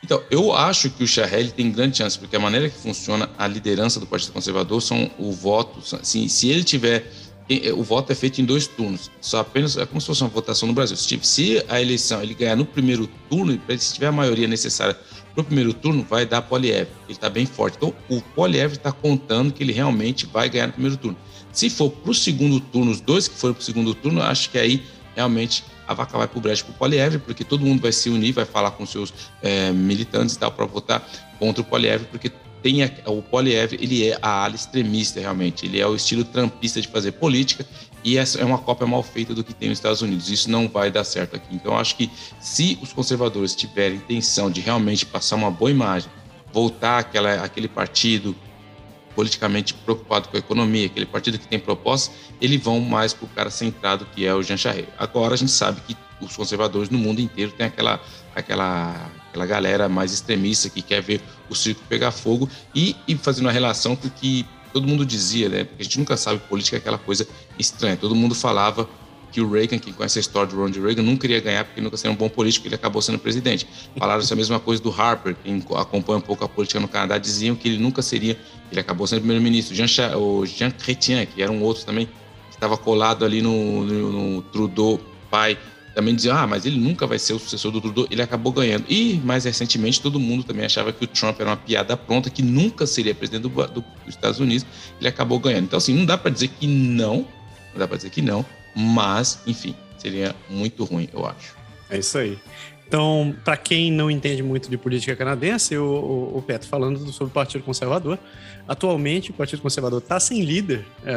Então, 0.03 0.21
eu 0.29 0.53
acho 0.53 0.91
que 0.91 1.03
o 1.03 1.07
Charré 1.07 1.45
tem 1.45 1.71
grande 1.71 1.97
chance, 1.97 2.17
porque 2.17 2.35
a 2.35 2.39
maneira 2.39 2.69
que 2.69 2.77
funciona 2.77 3.27
a 3.37 3.47
liderança 3.47 3.99
do 3.99 4.05
Partido 4.05 4.33
Conservador 4.33 4.81
são 4.81 5.09
o 5.17 5.31
voto. 5.31 5.79
Assim, 5.95 6.27
se 6.27 6.49
ele 6.49 6.63
tiver. 6.63 7.11
Eh, 7.49 7.71
o 7.73 7.83
voto 7.83 8.11
é 8.11 8.15
feito 8.15 8.39
em 8.41 8.45
dois 8.45 8.65
turnos, 8.67 9.11
só 9.21 9.39
apenas 9.39 9.77
é 9.77 9.85
como 9.85 10.01
se 10.01 10.07
fosse 10.07 10.21
uma 10.21 10.29
votação 10.29 10.67
no 10.67 10.73
Brasil. 10.73 10.95
Se 10.97 11.63
a 11.67 11.81
eleição 11.81 12.21
ele 12.21 12.33
ganhar 12.33 12.55
no 12.55 12.65
primeiro 12.65 13.07
turno, 13.29 13.59
se 13.77 13.93
tiver 13.93 14.07
a 14.07 14.11
maioria 14.11 14.47
necessária 14.47 14.97
para 15.35 15.41
o 15.41 15.45
primeiro 15.45 15.73
turno, 15.73 16.05
vai 16.09 16.25
dar 16.25 16.41
Poliev. 16.41 16.87
Ele 17.03 17.11
está 17.11 17.29
bem 17.29 17.45
forte. 17.45 17.75
Então, 17.75 17.93
o 18.09 18.21
Poliev 18.21 18.73
está 18.73 18.91
contando 18.91 19.51
que 19.51 19.61
ele 19.61 19.73
realmente 19.73 20.25
vai 20.25 20.49
ganhar 20.49 20.67
no 20.67 20.73
primeiro 20.73 20.97
turno. 20.97 21.17
Se 21.51 21.69
for 21.69 21.89
para 21.89 22.11
o 22.11 22.13
segundo 22.13 22.59
turno, 22.59 22.91
os 22.91 23.01
dois 23.01 23.27
que 23.27 23.35
foram 23.35 23.53
para 23.53 23.61
o 23.61 23.63
segundo 23.63 23.93
turno, 23.93 24.21
acho 24.21 24.49
que 24.49 24.57
aí 24.57 24.83
realmente 25.15 25.63
a 25.87 25.93
vaca 25.93 26.17
vai 26.17 26.27
para 26.27 26.37
o 26.37 26.41
brejo 26.41 26.65
para 26.65 26.73
o 26.73 26.77
Polievre, 26.77 27.19
porque 27.19 27.43
todo 27.43 27.65
mundo 27.65 27.81
vai 27.81 27.91
se 27.91 28.09
unir, 28.09 28.31
vai 28.31 28.45
falar 28.45 28.71
com 28.71 28.85
seus 28.85 29.13
é, 29.41 29.71
militantes 29.71 30.35
e 30.35 30.39
tal 30.39 30.51
para 30.51 30.65
votar 30.65 31.07
contra 31.37 31.61
o 31.61 31.65
Polievre, 31.65 32.07
porque 32.09 32.31
tem 32.61 32.83
a, 32.83 32.89
o 33.05 33.21
Polievre, 33.21 33.77
ele 33.79 34.07
é 34.07 34.17
a 34.21 34.45
ala 34.45 34.55
extremista 34.55 35.19
realmente, 35.19 35.65
ele 35.65 35.79
é 35.79 35.85
o 35.85 35.95
estilo 35.95 36.23
trampista 36.23 36.81
de 36.81 36.87
fazer 36.87 37.11
política 37.11 37.65
e 38.05 38.19
essa 38.19 38.39
é 38.39 38.45
uma 38.45 38.59
cópia 38.59 38.85
mal 38.85 39.01
feita 39.01 39.33
do 39.33 39.43
que 39.43 39.51
tem 39.51 39.69
nos 39.69 39.79
Estados 39.79 40.03
Unidos. 40.03 40.29
Isso 40.29 40.47
não 40.47 40.69
vai 40.69 40.91
dar 40.91 41.03
certo 41.03 41.35
aqui. 41.35 41.55
Então, 41.55 41.75
acho 41.75 41.95
que 41.95 42.11
se 42.39 42.77
os 42.79 42.93
conservadores 42.93 43.55
tiverem 43.55 43.97
intenção 43.97 44.51
de 44.51 44.61
realmente 44.61 45.07
passar 45.07 45.35
uma 45.35 45.49
boa 45.49 45.71
imagem, 45.71 46.07
voltar 46.53 46.99
aquela, 46.99 47.43
aquele 47.43 47.67
partido 47.67 48.35
politicamente 49.15 49.73
preocupado 49.73 50.29
com 50.29 50.37
a 50.37 50.39
economia, 50.39 50.85
aquele 50.85 51.07
partido 51.07 51.39
que 51.39 51.47
tem 51.47 51.57
propostas, 51.57 52.15
eles 52.39 52.61
vão 52.61 52.79
mais 52.79 53.11
para 53.11 53.25
o 53.25 53.29
cara 53.29 53.49
centrado 53.49 54.05
que 54.13 54.23
é 54.23 54.35
o 54.35 54.43
Jean 54.43 54.57
Charest. 54.57 54.89
Agora 54.99 55.33
a 55.33 55.37
gente 55.37 55.51
sabe 55.51 55.81
que 55.81 55.97
os 56.21 56.35
conservadores 56.35 56.91
no 56.91 56.99
mundo 56.99 57.21
inteiro 57.21 57.53
têm 57.53 57.65
aquela, 57.65 57.99
aquela, 58.35 59.11
aquela 59.29 59.45
galera 59.47 59.89
mais 59.89 60.13
extremista 60.13 60.69
que 60.69 60.83
quer 60.83 61.01
ver 61.01 61.21
o 61.49 61.55
circo 61.55 61.81
pegar 61.89 62.11
fogo 62.11 62.47
e, 62.73 62.95
e 63.07 63.15
fazendo 63.15 63.45
uma 63.45 63.51
relação 63.51 63.95
com 63.95 64.07
o 64.07 64.11
que 64.11 64.45
todo 64.75 64.85
mundo 64.85 65.05
dizia, 65.05 65.47
né? 65.47 65.63
Porque 65.63 65.81
a 65.81 65.85
gente 65.85 65.97
nunca 65.97 66.17
sabe 66.17 66.37
política 66.49 66.75
é 66.75 66.79
aquela 66.79 66.97
coisa 66.97 67.25
estranha. 67.57 67.95
Todo 67.95 68.13
mundo 68.13 68.35
falava 68.35 68.89
que 69.31 69.39
o 69.39 69.49
Reagan, 69.49 69.79
quem 69.79 69.93
conhece 69.93 70.19
a 70.19 70.21
história 70.21 70.49
do 70.49 70.57
Ronald 70.57 70.77
Reagan, 70.81 71.01
não 71.01 71.15
queria 71.15 71.39
ganhar 71.39 71.63
porque 71.63 71.79
nunca 71.79 71.95
seria 71.95 72.11
um 72.11 72.17
bom 72.17 72.27
político, 72.27 72.67
ele 72.67 72.75
acabou 72.75 73.01
sendo 73.01 73.17
presidente. 73.17 73.65
Falaram 73.97 74.19
essa 74.19 74.35
mesma 74.35 74.59
coisa 74.59 74.83
do 74.83 74.91
Harper, 74.91 75.33
quem 75.41 75.63
acompanha 75.75 76.17
um 76.17 76.21
pouco 76.21 76.43
a 76.43 76.49
política 76.49 76.77
no 76.81 76.89
Canadá, 76.89 77.17
diziam 77.17 77.55
que 77.55 77.69
ele 77.69 77.77
nunca 77.77 78.01
seria, 78.01 78.37
ele 78.69 78.81
acabou 78.81 79.07
sendo 79.07 79.19
primeiro-ministro. 79.19 79.73
Jean, 79.73 80.17
o 80.17 80.45
Jean 80.45 80.71
Chrétien, 80.71 81.25
que 81.25 81.41
era 81.41 81.49
um 81.49 81.63
outro 81.63 81.85
também, 81.85 82.07
que 82.07 82.55
estava 82.55 82.75
colado 82.75 83.23
ali 83.23 83.41
no, 83.41 83.85
no, 83.85 84.11
no 84.11 84.41
Trudeau, 84.41 84.99
pai, 85.31 85.57
também 85.95 86.13
dizia, 86.13 86.35
ah, 86.35 86.45
mas 86.45 86.65
ele 86.65 86.77
nunca 86.77 87.07
vai 87.07 87.17
ser 87.17 87.31
o 87.31 87.39
sucessor 87.39 87.71
do 87.71 87.79
Trudeau, 87.79 88.05
ele 88.11 88.21
acabou 88.21 88.51
ganhando. 88.51 88.85
E, 88.89 89.15
mais 89.23 89.45
recentemente, 89.45 90.01
todo 90.01 90.19
mundo 90.19 90.43
também 90.43 90.65
achava 90.65 90.91
que 90.91 91.05
o 91.05 91.07
Trump 91.07 91.39
era 91.39 91.51
uma 91.51 91.57
piada 91.57 91.95
pronta, 91.95 92.29
que 92.29 92.43
nunca 92.43 92.85
seria 92.85 93.15
presidente 93.15 93.43
do, 93.43 93.49
do, 93.49 93.81
dos 93.81 94.09
Estados 94.09 94.39
Unidos, 94.41 94.65
ele 94.99 95.07
acabou 95.07 95.39
ganhando. 95.39 95.63
Então, 95.63 95.77
assim, 95.77 95.95
não 95.95 96.05
dá 96.05 96.17
para 96.17 96.29
dizer 96.29 96.49
que 96.49 96.67
não, 96.67 97.25
não 97.71 97.79
dá 97.79 97.87
para 97.87 97.95
dizer 97.95 98.09
que 98.09 98.21
não, 98.21 98.45
mas, 98.75 99.39
enfim, 99.47 99.73
seria 99.97 100.35
muito 100.49 100.83
ruim, 100.83 101.07
eu 101.13 101.25
acho. 101.25 101.55
É 101.89 101.97
isso 101.97 102.17
aí. 102.17 102.37
Então, 102.85 103.33
para 103.43 103.55
quem 103.55 103.89
não 103.89 104.11
entende 104.11 104.43
muito 104.43 104.69
de 104.69 104.77
política 104.77 105.15
canadense, 105.15 105.77
o, 105.77 105.85
o, 105.85 106.37
o 106.37 106.41
Petro 106.41 106.67
falando 106.67 106.99
sobre 107.11 107.31
o 107.31 107.33
Partido 107.33 107.63
Conservador, 107.63 108.19
atualmente 108.67 109.31
o 109.31 109.33
Partido 109.33 109.61
Conservador 109.61 109.99
está 109.99 110.19
sem 110.19 110.43
líder, 110.43 110.85
é, 111.05 111.15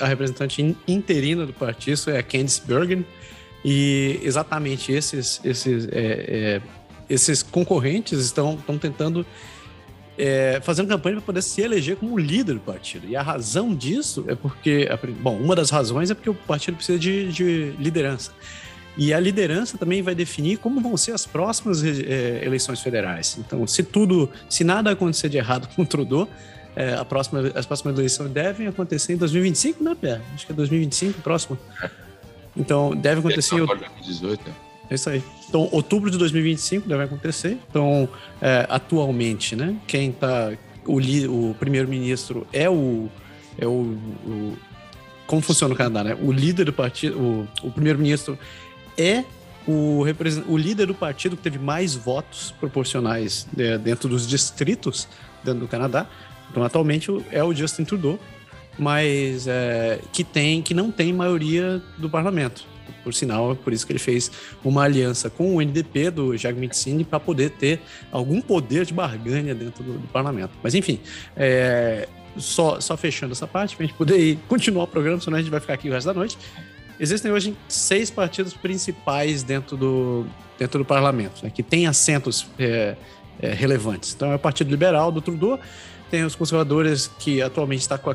a 0.00 0.06
representante 0.06 0.76
interina 0.86 1.44
do 1.44 1.52
partido 1.52 2.10
é 2.10 2.18
a 2.18 2.22
Candice 2.22 2.62
Bergen, 2.64 3.04
e 3.64 4.20
exatamente 4.22 4.92
esses, 4.92 5.40
esses, 5.42 5.88
é, 5.90 5.90
é, 5.92 6.62
esses 7.08 7.42
concorrentes 7.42 8.20
estão, 8.20 8.54
estão 8.54 8.76
tentando 8.76 9.24
é, 10.16 10.60
fazendo 10.62 10.88
campanha 10.88 11.16
para 11.16 11.24
poder 11.24 11.42
se 11.42 11.60
eleger 11.60 11.96
como 11.96 12.18
líder 12.18 12.54
do 12.54 12.60
partido. 12.60 13.06
E 13.08 13.16
a 13.16 13.22
razão 13.22 13.74
disso 13.74 14.24
é 14.28 14.34
porque, 14.34 14.88
bom, 15.20 15.36
uma 15.36 15.56
das 15.56 15.70
razões 15.70 16.10
é 16.10 16.14
porque 16.14 16.30
o 16.30 16.34
partido 16.34 16.76
precisa 16.76 16.98
de, 16.98 17.32
de 17.32 17.74
liderança. 17.78 18.32
E 18.96 19.12
a 19.12 19.18
liderança 19.18 19.76
também 19.76 20.02
vai 20.02 20.14
definir 20.14 20.58
como 20.58 20.80
vão 20.80 20.96
ser 20.96 21.12
as 21.12 21.26
próximas 21.26 21.82
é, 21.82 22.44
eleições 22.44 22.80
federais. 22.80 23.36
Então, 23.38 23.66
se 23.66 23.82
tudo, 23.82 24.30
se 24.48 24.62
nada 24.62 24.90
acontecer 24.90 25.28
de 25.28 25.36
errado 25.36 25.68
com 25.74 25.82
o 25.82 25.86
Trudeau, 25.86 26.28
é, 26.76 26.94
a 26.94 27.04
próxima, 27.04 27.52
as 27.54 27.66
próximas 27.66 27.96
eleições 27.96 28.30
devem 28.30 28.66
acontecer 28.66 29.14
em 29.14 29.16
2025, 29.16 29.82
né, 29.82 29.96
Pé? 30.00 30.20
Acho 30.34 30.46
que 30.46 30.52
é 30.52 30.54
2025 30.54 31.22
próximo. 31.22 31.58
Então, 32.56 32.94
deve 32.94 33.20
acontecer. 33.20 33.56
É, 33.56 33.66
2018, 33.66 34.50
é 34.90 34.94
isso 34.94 35.10
aí. 35.10 35.22
Então, 35.48 35.68
outubro 35.72 36.10
de 36.10 36.18
2025 36.18 36.88
deve 36.88 37.04
acontecer. 37.04 37.58
Então, 37.68 38.08
é, 38.40 38.66
atualmente, 38.68 39.56
né? 39.56 39.76
Quem 39.86 40.12
tá. 40.12 40.52
O, 40.86 40.98
o 40.98 41.54
primeiro-ministro 41.54 42.46
é 42.52 42.68
o. 42.68 43.08
É 43.58 43.66
o, 43.66 43.96
o, 44.26 44.56
Como 45.26 45.40
funciona 45.40 45.74
o 45.74 45.76
Canadá, 45.76 46.04
né? 46.04 46.18
O 46.20 46.30
líder 46.30 46.64
do 46.64 46.72
partido. 46.72 47.18
O, 47.18 47.48
o 47.62 47.70
primeiro-ministro 47.70 48.38
é 48.96 49.24
o, 49.66 50.04
o 50.48 50.56
líder 50.56 50.86
do 50.86 50.94
partido 50.94 51.36
que 51.36 51.42
teve 51.42 51.58
mais 51.58 51.94
votos 51.94 52.52
proporcionais 52.60 53.46
é, 53.56 53.78
dentro 53.78 54.08
dos 54.08 54.26
distritos 54.26 55.08
dentro 55.42 55.60
do 55.60 55.68
Canadá. 55.68 56.06
Então, 56.50 56.62
atualmente 56.62 57.10
é 57.30 57.42
o 57.42 57.54
Justin 57.54 57.84
Trudeau, 57.84 58.18
mas 58.78 59.46
é, 59.46 60.00
que 60.12 60.24
tem 60.24 60.62
que 60.62 60.74
não 60.74 60.90
tem 60.90 61.12
maioria 61.12 61.82
do 61.98 62.08
parlamento. 62.08 62.66
Por 63.02 63.12
sinal, 63.12 63.52
é 63.52 63.54
por 63.54 63.72
isso 63.72 63.86
que 63.86 63.92
ele 63.92 63.98
fez 63.98 64.30
uma 64.64 64.82
aliança 64.82 65.28
com 65.28 65.56
o 65.56 65.60
NDP 65.60 66.10
do 66.10 66.36
Jagmeet 66.36 66.74
Singh 66.74 67.04
para 67.04 67.20
poder 67.20 67.50
ter 67.50 67.80
algum 68.10 68.40
poder 68.40 68.86
de 68.86 68.94
barganha 68.94 69.54
dentro 69.54 69.84
do, 69.84 69.98
do 69.98 70.08
parlamento. 70.08 70.52
Mas 70.62 70.74
enfim, 70.74 70.98
é, 71.36 72.08
só, 72.36 72.80
só 72.80 72.96
fechando 72.96 73.32
essa 73.32 73.46
parte, 73.46 73.76
para 73.76 73.84
a 73.84 73.86
gente 73.86 73.96
poder 73.96 74.38
continuar 74.48 74.84
o 74.84 74.86
programa, 74.86 75.20
senão 75.20 75.36
a 75.36 75.40
gente 75.40 75.50
vai 75.50 75.60
ficar 75.60 75.74
aqui 75.74 75.88
o 75.88 75.92
resto 75.92 76.06
da 76.06 76.14
noite. 76.14 76.38
Existem 76.98 77.30
hoje 77.30 77.56
seis 77.68 78.10
partidos 78.10 78.54
principais 78.54 79.42
dentro 79.42 79.76
do, 79.76 80.26
dentro 80.58 80.78
do 80.78 80.84
parlamento, 80.84 81.44
né, 81.44 81.50
que 81.50 81.62
têm 81.62 81.86
assentos 81.86 82.46
é, 82.58 82.96
é, 83.40 83.52
relevantes. 83.52 84.14
Então 84.14 84.32
é 84.32 84.36
o 84.36 84.38
Partido 84.38 84.70
Liberal 84.70 85.10
do 85.10 85.20
Trudeau, 85.20 85.58
tem 86.10 86.24
os 86.24 86.34
conservadores 86.34 87.10
que 87.18 87.42
atualmente 87.42 87.80
está 87.80 87.98
com 87.98 88.10
a, 88.10 88.14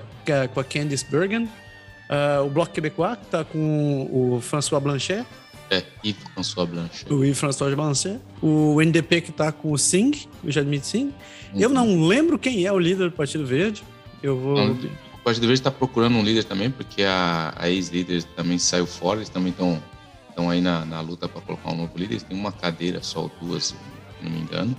com 0.53 0.59
a 0.59 0.63
Candice 0.63 1.05
Bergen, 1.09 1.43
uh, 1.45 2.45
o 2.45 2.49
Bloco 2.49 2.71
Québécois, 2.71 3.17
que 3.17 3.25
está 3.25 3.43
com 3.43 4.09
o 4.11 4.41
François 4.41 4.81
Blanchet. 4.81 5.25
É, 5.71 5.83
Yves 6.03 6.23
François 6.33 6.67
Blanchet. 6.67 7.13
O 7.13 7.23
Yves 7.23 7.39
François 7.39 7.75
Blanchet. 7.75 8.19
O 8.41 8.81
NDP 8.81 9.21
que 9.21 9.29
está 9.29 9.51
com 9.51 9.71
o 9.71 9.77
Singh, 9.77 10.27
o 10.43 10.49
Jadmit 10.49 10.85
Singh. 10.85 11.13
Uhum. 11.53 11.59
Eu 11.59 11.69
não 11.69 12.07
lembro 12.07 12.39
quem 12.39 12.65
é 12.65 12.71
o 12.71 12.79
líder 12.79 13.09
do 13.09 13.15
Partido 13.15 13.45
Verde. 13.45 13.83
Eu 14.23 14.37
vou. 14.37 14.55
Não, 14.55 14.71
o 14.73 15.23
Partido 15.23 15.43
Verde 15.43 15.59
está 15.59 15.69
procurando 15.71 16.15
um 16.15 16.23
líder 16.23 16.43
também, 16.43 16.71
porque 16.71 17.03
a, 17.03 17.53
a 17.55 17.69
ex-líder 17.69 18.23
também 18.35 18.57
saiu 18.57 18.87
fora, 18.87 19.19
eles 19.19 19.29
também 19.29 19.51
estão 19.51 19.81
estão 20.39 20.49
aí 20.49 20.61
na, 20.61 20.85
na 20.85 21.01
luta 21.01 21.27
para 21.27 21.41
colocar 21.41 21.71
um 21.71 21.75
novo 21.75 21.97
líder. 21.97 22.13
Eles 22.13 22.23
têm 22.23 22.37
uma 22.37 22.51
cadeira 22.51 23.03
só, 23.03 23.29
duas, 23.41 23.65
se 23.65 23.75
não 24.23 24.31
me 24.31 24.39
engano. 24.39 24.75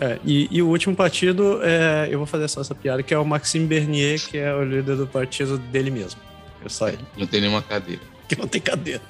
É, 0.00 0.18
e, 0.24 0.48
e, 0.50 0.62
o 0.62 0.68
último 0.68 0.96
partido, 0.96 1.60
é, 1.62 2.08
eu 2.10 2.16
vou 2.16 2.26
fazer 2.26 2.48
só 2.48 2.62
essa 2.62 2.74
piada, 2.74 3.02
que 3.02 3.12
é 3.12 3.18
o 3.18 3.24
Maxime 3.24 3.66
Bernier, 3.66 4.18
que 4.18 4.38
é 4.38 4.54
o 4.54 4.64
líder 4.64 4.96
do 4.96 5.06
partido 5.06 5.58
dele 5.58 5.90
mesmo. 5.90 6.18
Eu 6.62 6.70
só 6.70 6.88
ele. 6.88 7.04
Não 7.18 7.26
tem 7.26 7.40
nenhuma 7.40 7.62
cadeira. 7.62 8.02
Que 8.30 8.36
não 8.38 8.46
tem 8.46 8.60
cadeira. 8.60 9.02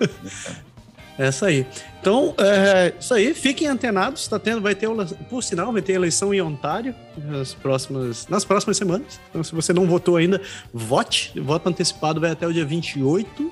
É 1.18 1.30
isso 1.30 1.46
aí. 1.46 1.66
Então, 1.98 2.34
é, 2.36 2.92
isso 3.00 3.14
aí. 3.14 3.32
Fiquem 3.32 3.68
antenados. 3.68 4.28
Tá 4.28 4.38
tendo, 4.38 4.60
vai 4.60 4.74
ter, 4.74 4.86
por 5.30 5.42
sinal, 5.42 5.72
vai 5.72 5.80
ter 5.80 5.94
eleição 5.94 6.34
em 6.34 6.42
Ontário 6.42 6.94
nas 7.16 7.54
próximas, 7.54 8.28
nas 8.28 8.44
próximas 8.44 8.76
semanas. 8.76 9.18
Então, 9.30 9.42
se 9.42 9.54
você 9.54 9.72
não 9.72 9.86
votou 9.86 10.16
ainda, 10.16 10.40
vote. 10.74 11.32
Voto 11.40 11.68
antecipado 11.70 12.20
vai 12.20 12.32
até 12.32 12.46
o 12.46 12.52
dia 12.52 12.66
28. 12.66 13.50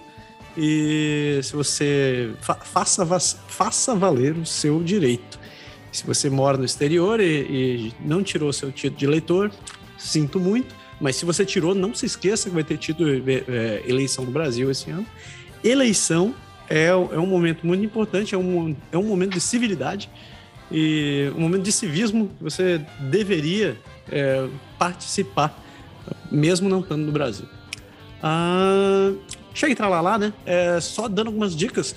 E 0.59 1.41
se 1.43 1.57
você 1.57 2.33
fa 2.41 2.55
faça, 2.55 3.07
faça 3.49 3.95
valer 3.95 4.37
o 4.37 4.45
seu 4.45 4.83
direito. 4.83 5.39
Se 5.95 6.05
você 6.05 6.29
mora 6.29 6.59
no 6.59 6.65
exterior 6.65 7.21
e, 7.21 7.25
e 7.25 7.93
não 8.01 8.21
tirou 8.21 8.53
seu 8.53 8.73
título 8.73 8.99
de 8.99 9.05
eleitor, 9.05 9.53
sinto 9.97 10.41
muito. 10.41 10.75
Mas 11.01 11.15
se 11.15 11.25
você 11.25 11.45
tirou, 11.45 11.73
não 11.73 11.95
se 11.95 12.05
esqueça 12.05 12.49
que 12.49 12.55
vai 12.55 12.65
ter 12.65 12.79
tido 12.79 13.07
é, 13.09 13.83
eleição 13.87 14.25
no 14.25 14.33
Brasil 14.33 14.69
esse 14.73 14.91
ano. 14.91 15.07
Eleição 15.63 16.35
é, 16.69 16.87
é 16.87 16.97
um 16.97 17.27
momento 17.27 17.65
muito 17.65 17.85
importante, 17.85 18.35
é 18.35 18.39
um, 18.39 18.75
é 18.91 18.99
um 18.99 19.05
momento 19.05 19.35
de 19.35 19.41
civilidade 19.41 20.11
e 20.69 21.31
um 21.37 21.41
momento 21.41 21.63
de 21.63 21.71
civismo 21.71 22.29
que 22.39 22.43
você 22.43 22.85
deveria 22.99 23.79
é, 24.11 24.49
participar, 24.77 25.63
mesmo 26.29 26.69
não 26.69 26.81
estando 26.81 27.07
no 27.07 27.13
Brasil. 27.13 27.47
Ah, 28.21 29.13
chega 29.55 29.87
lá, 29.87 30.01
lá, 30.01 30.19
né? 30.19 30.33
É, 30.45 30.81
só 30.81 31.07
dando 31.07 31.29
algumas 31.29 31.55
dicas. 31.55 31.95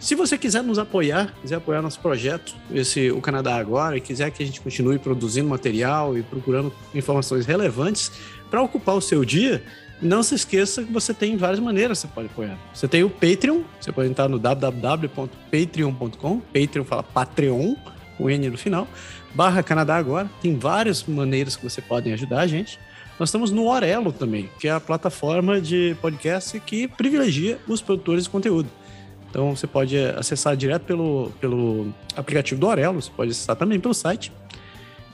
Se 0.00 0.14
você 0.14 0.38
quiser 0.38 0.62
nos 0.62 0.78
apoiar, 0.78 1.34
quiser 1.42 1.56
apoiar 1.56 1.82
nosso 1.82 1.98
projeto, 1.98 2.54
esse 2.72 3.10
o 3.10 3.20
Canadá 3.20 3.56
Agora, 3.56 3.96
e 3.96 4.00
quiser 4.00 4.30
que 4.30 4.40
a 4.42 4.46
gente 4.46 4.60
continue 4.60 4.96
produzindo 4.96 5.48
material 5.48 6.16
e 6.16 6.22
procurando 6.22 6.72
informações 6.94 7.46
relevantes 7.46 8.12
para 8.48 8.62
ocupar 8.62 8.94
o 8.94 9.00
seu 9.00 9.24
dia, 9.24 9.60
não 10.00 10.22
se 10.22 10.36
esqueça 10.36 10.84
que 10.84 10.92
você 10.92 11.12
tem 11.12 11.36
várias 11.36 11.58
maneiras 11.58 11.98
que 11.98 12.06
você 12.06 12.14
pode 12.14 12.28
apoiar. 12.28 12.56
Você 12.72 12.86
tem 12.86 13.02
o 13.02 13.10
Patreon, 13.10 13.62
você 13.80 13.90
pode 13.90 14.08
entrar 14.08 14.28
no 14.28 14.38
www.patreon.com, 14.38 16.40
Patreon 16.40 16.84
fala 16.84 17.02
Patreon, 17.02 17.74
com 18.16 18.30
N 18.30 18.50
no 18.50 18.58
final, 18.58 18.86
barra 19.34 19.64
Canadá 19.64 19.96
Agora. 19.96 20.30
Tem 20.40 20.56
várias 20.56 21.02
maneiras 21.04 21.56
que 21.56 21.64
você 21.64 21.82
pode 21.82 22.12
ajudar 22.12 22.38
a 22.40 22.46
gente. 22.46 22.78
Nós 23.18 23.30
estamos 23.30 23.50
no 23.50 23.66
Orelo 23.66 24.12
também, 24.12 24.48
que 24.60 24.68
é 24.68 24.70
a 24.70 24.78
plataforma 24.78 25.60
de 25.60 25.96
podcast 26.00 26.60
que 26.60 26.86
privilegia 26.86 27.58
os 27.66 27.82
produtores 27.82 28.22
de 28.24 28.30
conteúdo. 28.30 28.68
Então 29.30 29.54
você 29.54 29.66
pode 29.66 29.96
acessar 29.98 30.56
direto 30.56 30.82
pelo, 30.82 31.30
pelo 31.40 31.92
aplicativo 32.16 32.60
do 32.60 32.66
Orelo, 32.66 33.00
você 33.00 33.10
pode 33.14 33.30
acessar 33.32 33.56
também 33.56 33.78
pelo 33.78 33.94
site. 33.94 34.32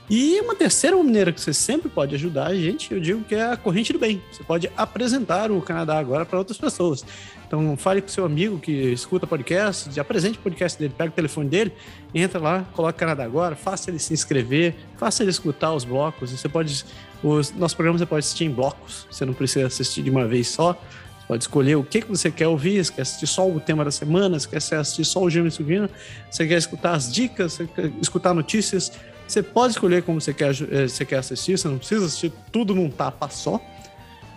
E 0.07 0.39
uma 0.41 0.55
terceira 0.55 0.95
maneira 0.95 1.31
que 1.31 1.41
você 1.41 1.51
sempre 1.51 1.89
pode 1.89 2.13
ajudar 2.13 2.47
a 2.47 2.55
gente, 2.55 2.93
eu 2.93 2.99
digo 2.99 3.23
que 3.23 3.33
é 3.33 3.53
a 3.53 3.57
corrente 3.57 3.91
do 3.91 3.97
bem. 3.97 4.21
Você 4.31 4.43
pode 4.43 4.69
apresentar 4.77 5.51
o 5.51 5.59
Canadá 5.61 5.97
agora 5.97 6.23
para 6.23 6.37
outras 6.37 6.59
pessoas. 6.59 7.03
Então, 7.47 7.75
fale 7.75 8.01
com 8.01 8.07
seu 8.07 8.23
amigo 8.23 8.59
que 8.59 8.71
escuta 8.71 9.25
podcast, 9.25 9.99
apresente 9.99 10.37
o 10.37 10.41
podcast 10.41 10.77
dele, 10.77 10.93
pega 10.95 11.09
o 11.09 11.13
telefone 11.13 11.49
dele, 11.49 11.73
entra 12.13 12.39
lá, 12.39 12.65
coloca 12.73 12.93
Canadá 12.93 13.23
agora, 13.23 13.55
faça 13.55 13.89
ele 13.89 13.97
se 13.97 14.13
inscrever, 14.13 14.75
faça 14.95 15.23
ele 15.23 15.31
escutar 15.31 15.73
os 15.73 15.83
blocos. 15.83 16.31
Você 16.31 16.47
pode, 16.47 16.85
os 17.23 17.51
nosso 17.53 17.75
programa 17.75 17.97
você 17.97 18.05
pode 18.05 18.19
assistir 18.19 18.45
em 18.45 18.51
blocos. 18.51 19.07
Você 19.09 19.25
não 19.25 19.33
precisa 19.33 19.65
assistir 19.65 20.03
de 20.03 20.11
uma 20.11 20.27
vez 20.27 20.49
só. 20.49 20.79
Pode 21.27 21.43
escolher 21.43 21.75
o 21.75 21.83
que, 21.83 22.01
que 22.01 22.07
você 22.07 22.29
quer 22.29 22.47
ouvir, 22.47 22.87
quer 22.91 23.01
assistir 23.01 23.27
só 23.27 23.49
o 23.49 23.59
tema 23.59 23.83
da 23.83 23.91
semana, 23.91 24.37
quer 24.39 24.57
assistir 24.57 25.05
só 25.05 25.21
o 25.21 25.29
Gêmeo 25.29 25.51
Subindo, 25.51 25.89
você 26.29 26.47
quer 26.47 26.57
escutar 26.57 26.93
as 26.93 27.11
dicas, 27.11 27.57
quer 27.57 27.91
escutar 28.01 28.33
notícias. 28.33 28.91
Você 29.27 29.41
pode 29.41 29.73
escolher 29.73 30.03
como 30.03 30.21
você 30.21 30.33
quer, 30.33 30.51
eh, 30.51 30.87
você 30.87 31.03
quer 31.03 31.17
assistir, 31.17 31.57
você 31.57 31.67
não 31.67 31.79
precisa 31.79 32.05
assistir 32.05 32.31
tudo 32.51 32.75
num 32.75 32.91
tapa 32.91 33.27
só. 33.27 33.59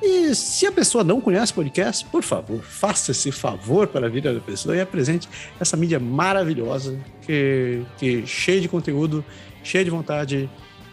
E 0.00 0.34
se 0.34 0.64
a 0.66 0.72
pessoa 0.72 1.02
não 1.02 1.20
conhece 1.20 1.52
podcast, 1.52 2.06
por 2.06 2.22
favor, 2.22 2.62
faça 2.62 3.10
esse 3.10 3.32
favor 3.32 3.88
para 3.88 4.06
a 4.06 4.08
vida 4.08 4.32
da 4.32 4.40
pessoa 4.40 4.74
e 4.74 4.80
apresente 4.80 5.28
essa 5.60 5.76
mídia 5.76 5.98
maravilhosa, 5.98 6.98
que, 7.22 7.82
que 7.98 8.26
cheia 8.26 8.60
de 8.60 8.68
conteúdo, 8.68 9.24
cheia 9.62 9.84
de 9.84 9.90
vontade 9.90 10.48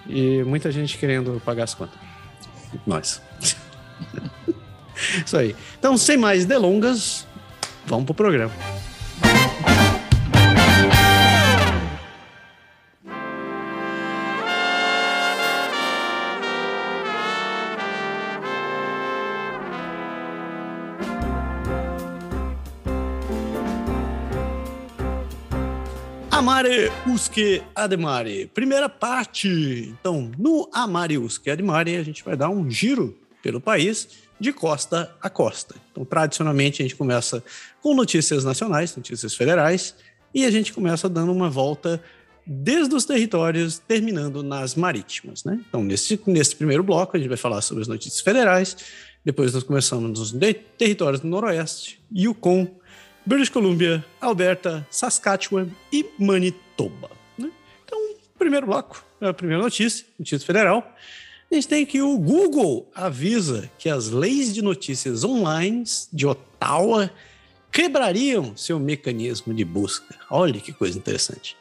e 0.10 0.44
muita 0.44 0.72
gente 0.72 0.98
querendo 0.98 1.42
pagar 1.46 1.64
as 1.64 1.74
contas. 1.74 1.98
Nós. 2.86 3.22
Isso 5.26 5.38
aí. 5.38 5.56
Então, 5.78 5.98
sem 5.98 6.18
mais 6.18 6.46
delongas, 6.46 7.28
vamos 7.86 8.06
pro 8.06 8.14
programa. 8.14 8.52
Amare 26.46 26.92
Usque 27.08 27.64
Ademare. 27.74 28.46
Primeira 28.54 28.88
parte. 28.88 29.94
Então, 30.00 30.32
no 30.38 30.70
Amare 30.72 31.18
Usque 31.18 31.50
Ademare, 31.50 31.96
a 31.96 32.04
gente 32.04 32.24
vai 32.24 32.38
dar 32.38 32.50
um 32.50 32.70
giro 32.70 33.18
pelo 33.42 33.60
país 33.60 34.08
de 34.40 34.52
costa 34.52 35.14
a 35.22 35.30
costa. 35.30 35.76
Então, 35.92 36.04
tradicionalmente, 36.06 36.82
a 36.82 36.86
gente 36.86 36.96
começa 36.96 37.44
com 37.82 37.96
notícias 37.96 38.44
nacionais, 38.44 38.96
notícias 38.96 39.34
federais, 39.36 39.96
e 40.34 40.46
a 40.46 40.52
gente 40.52 40.74
começa 40.74 41.08
dando 41.08 41.32
uma 41.32 41.50
volta 41.50 42.02
desde 42.46 42.94
os 42.94 43.06
territórios, 43.06 43.80
terminando 43.80 44.44
nas 44.44 44.76
marítimas. 44.76 45.44
Né? 45.44 45.60
Então, 45.68 45.84
nesse, 45.84 46.20
nesse 46.28 46.56
primeiro 46.56 46.84
bloco, 46.84 47.16
a 47.16 47.20
gente 47.20 47.30
vai 47.30 47.38
falar 47.38 47.62
sobre 47.62 47.82
as 47.82 47.88
notícias 47.88 48.22
federais, 48.22 48.78
depois 49.24 49.54
nós 49.54 49.64
começamos 49.64 50.20
nos 50.20 50.58
territórios 50.78 51.22
do 51.22 51.28
Noroeste, 51.28 52.00
Yukon, 52.16 52.70
British 53.26 53.50
Columbia, 53.50 54.06
Alberta, 54.22 54.86
Saskatchewan 54.92 55.68
e 55.92 56.06
Manitoba. 56.20 57.10
Né? 57.36 57.50
Então, 57.84 58.00
primeiro 58.38 58.68
bloco, 58.68 59.04
a 59.20 59.34
primeira 59.34 59.64
notícia, 59.64 60.06
notícia 60.20 60.46
federal. 60.46 60.96
A 61.56 61.58
gente 61.58 61.70
tem 61.70 61.86
que 61.86 62.02
o 62.02 62.18
Google 62.18 62.92
avisa 62.94 63.72
que 63.80 63.88
as 63.88 64.10
leis 64.10 64.54
de 64.54 64.62
notícias 64.62 65.24
online 65.24 65.86
de 66.12 66.28
Ottawa 66.28 67.10
quebrariam 67.72 68.58
seu 68.58 68.78
mecanismo 68.78 69.54
de 69.54 69.64
busca. 69.64 70.18
Olha 70.30 70.60
que 70.60 70.74
coisa 70.74 70.98
interessante. 70.98 71.56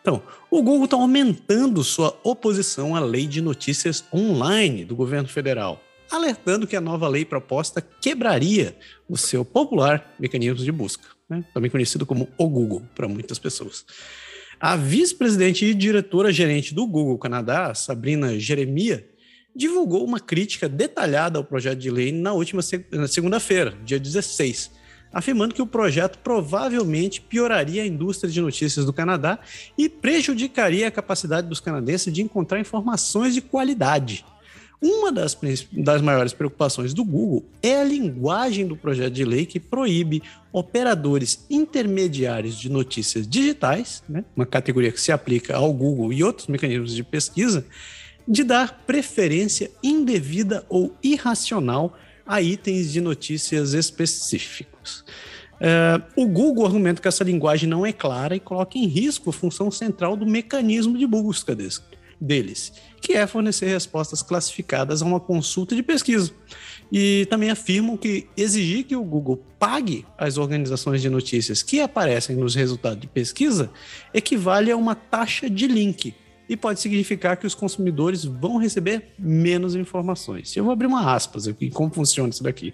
Então, 0.00 0.20
o 0.50 0.60
Google 0.60 0.86
está 0.86 0.96
aumentando 0.96 1.84
sua 1.84 2.18
oposição 2.24 2.96
à 2.96 2.98
lei 2.98 3.24
de 3.24 3.40
notícias 3.40 4.04
online 4.12 4.84
do 4.84 4.96
governo 4.96 5.28
federal 5.28 5.80
alertando 6.10 6.66
que 6.66 6.74
a 6.74 6.80
nova 6.80 7.06
lei 7.06 7.24
proposta 7.24 7.80
quebraria 8.00 8.76
o 9.08 9.16
seu 9.16 9.44
popular 9.44 10.12
mecanismo 10.18 10.64
de 10.64 10.72
busca, 10.72 11.04
né? 11.28 11.44
também 11.54 11.70
conhecido 11.70 12.04
como 12.04 12.28
o 12.36 12.48
Google 12.48 12.82
para 12.96 13.06
muitas 13.06 13.38
pessoas. 13.38 13.84
A 14.58 14.74
vice-presidente 14.74 15.64
e 15.64 15.74
diretora-gerente 15.74 16.74
do 16.74 16.86
Google 16.86 17.18
Canadá, 17.18 17.74
Sabrina 17.74 18.38
Jeremia, 18.38 19.04
divulgou 19.56 20.04
uma 20.04 20.20
crítica 20.20 20.68
detalhada 20.68 21.38
ao 21.38 21.44
projeto 21.44 21.78
de 21.78 21.90
lei 21.90 22.12
na 22.12 22.32
última 22.32 22.60
segunda-feira, 23.08 23.74
dia 23.84 23.98
16, 23.98 24.70
afirmando 25.12 25.54
que 25.54 25.62
o 25.62 25.66
projeto 25.66 26.18
provavelmente 26.18 27.22
pioraria 27.22 27.82
a 27.82 27.86
indústria 27.86 28.30
de 28.30 28.40
notícias 28.40 28.84
do 28.84 28.92
Canadá 28.92 29.38
e 29.78 29.88
prejudicaria 29.88 30.86
a 30.86 30.90
capacidade 30.90 31.48
dos 31.48 31.60
canadenses 31.60 32.12
de 32.12 32.22
encontrar 32.22 32.60
informações 32.60 33.32
de 33.32 33.40
qualidade. 33.40 34.24
Uma 34.78 35.10
das, 35.10 35.36
das 35.72 36.02
maiores 36.02 36.34
preocupações 36.34 36.92
do 36.92 37.02
Google 37.02 37.46
é 37.62 37.80
a 37.80 37.84
linguagem 37.84 38.66
do 38.66 38.76
projeto 38.76 39.14
de 39.14 39.24
lei 39.24 39.46
que 39.46 39.58
proíbe 39.58 40.22
operadores 40.52 41.46
intermediários 41.48 42.58
de 42.58 42.68
notícias 42.68 43.26
digitais, 43.26 44.02
né, 44.06 44.22
uma 44.36 44.44
categoria 44.44 44.92
que 44.92 45.00
se 45.00 45.10
aplica 45.10 45.56
ao 45.56 45.72
Google 45.72 46.12
e 46.12 46.22
outros 46.22 46.46
mecanismos 46.46 46.94
de 46.94 47.02
pesquisa, 47.02 47.64
de 48.26 48.42
dar 48.42 48.82
preferência 48.86 49.70
indevida 49.82 50.64
ou 50.68 50.94
irracional 51.02 51.96
a 52.26 52.42
itens 52.42 52.92
de 52.92 53.00
notícias 53.00 53.72
específicos. 53.72 55.04
Uh, 55.56 56.02
o 56.14 56.26
Google 56.26 56.66
argumenta 56.66 57.00
que 57.00 57.08
essa 57.08 57.24
linguagem 57.24 57.68
não 57.68 57.86
é 57.86 57.92
clara 57.92 58.36
e 58.36 58.40
coloca 58.40 58.76
em 58.76 58.86
risco 58.86 59.30
a 59.30 59.32
função 59.32 59.70
central 59.70 60.16
do 60.16 60.26
mecanismo 60.26 60.98
de 60.98 61.06
busca 61.06 61.56
deles, 62.20 62.72
que 63.00 63.14
é 63.14 63.26
fornecer 63.26 63.66
respostas 63.66 64.22
classificadas 64.22 65.00
a 65.00 65.04
uma 65.06 65.20
consulta 65.20 65.74
de 65.74 65.82
pesquisa. 65.82 66.32
E 66.92 67.26
também 67.30 67.50
afirmam 67.50 67.96
que 67.96 68.28
exigir 68.36 68.84
que 68.84 68.94
o 68.94 69.02
Google 69.02 69.42
pague 69.58 70.04
as 70.18 70.36
organizações 70.36 71.00
de 71.00 71.08
notícias 71.08 71.62
que 71.62 71.80
aparecem 71.80 72.36
nos 72.36 72.54
resultados 72.54 73.00
de 73.00 73.06
pesquisa 73.06 73.70
equivale 74.12 74.70
a 74.70 74.76
uma 74.76 74.94
taxa 74.94 75.48
de 75.48 75.66
link, 75.66 76.14
e 76.48 76.56
pode 76.56 76.80
significar 76.80 77.36
que 77.36 77.46
os 77.46 77.54
consumidores 77.54 78.24
vão 78.24 78.56
receber 78.56 79.14
menos 79.18 79.74
informações. 79.74 80.56
Eu 80.56 80.64
vou 80.64 80.72
abrir 80.72 80.86
uma 80.86 81.12
aspas 81.12 81.48
aqui, 81.48 81.70
como 81.70 81.92
funciona 81.92 82.30
isso 82.30 82.42
daqui. 82.42 82.72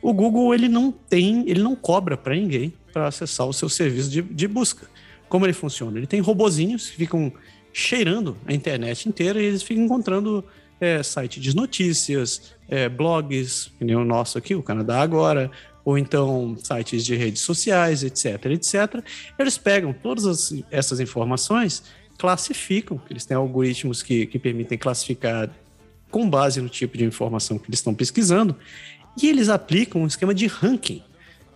O 0.00 0.12
Google 0.12 0.54
ele 0.54 0.68
não 0.68 0.92
tem, 0.92 1.48
ele 1.48 1.60
não 1.60 1.74
cobra 1.74 2.16
para 2.16 2.34
ninguém 2.34 2.72
para 2.92 3.08
acessar 3.08 3.46
o 3.46 3.52
seu 3.52 3.68
serviço 3.68 4.10
de, 4.10 4.22
de 4.22 4.48
busca. 4.48 4.88
Como 5.28 5.44
ele 5.44 5.52
funciona? 5.52 5.98
Ele 5.98 6.06
tem 6.06 6.20
robozinhos 6.20 6.90
que 6.90 6.96
ficam 6.96 7.32
cheirando 7.72 8.36
a 8.46 8.52
internet 8.52 9.08
inteira 9.08 9.40
e 9.40 9.44
eles 9.44 9.62
ficam 9.62 9.84
encontrando 9.84 10.44
é, 10.80 11.02
site 11.02 11.40
de 11.40 11.54
notícias, 11.54 12.54
é, 12.68 12.88
blogs, 12.88 13.70
que 13.78 13.84
nem 13.84 13.96
o 13.96 14.04
nosso 14.04 14.38
aqui, 14.38 14.54
o 14.54 14.62
Canadá 14.62 15.00
Agora, 15.00 15.50
ou 15.84 15.96
então 15.96 16.56
sites 16.62 17.04
de 17.04 17.16
redes 17.16 17.42
sociais, 17.42 18.02
etc, 18.02 18.46
etc. 18.46 19.02
Eles 19.38 19.56
pegam 19.56 19.92
todas 19.92 20.26
as, 20.26 20.62
essas 20.70 21.00
informações 21.00 21.82
classificam, 22.18 23.00
eles 23.08 23.24
têm 23.24 23.36
algoritmos 23.36 24.02
que, 24.02 24.26
que 24.26 24.38
permitem 24.38 24.76
classificar 24.76 25.48
com 26.10 26.28
base 26.28 26.60
no 26.60 26.68
tipo 26.68 26.98
de 26.98 27.04
informação 27.04 27.58
que 27.58 27.68
eles 27.68 27.78
estão 27.78 27.94
pesquisando, 27.94 28.56
e 29.20 29.28
eles 29.28 29.48
aplicam 29.48 30.02
um 30.02 30.06
esquema 30.06 30.34
de 30.34 30.46
ranking 30.46 31.02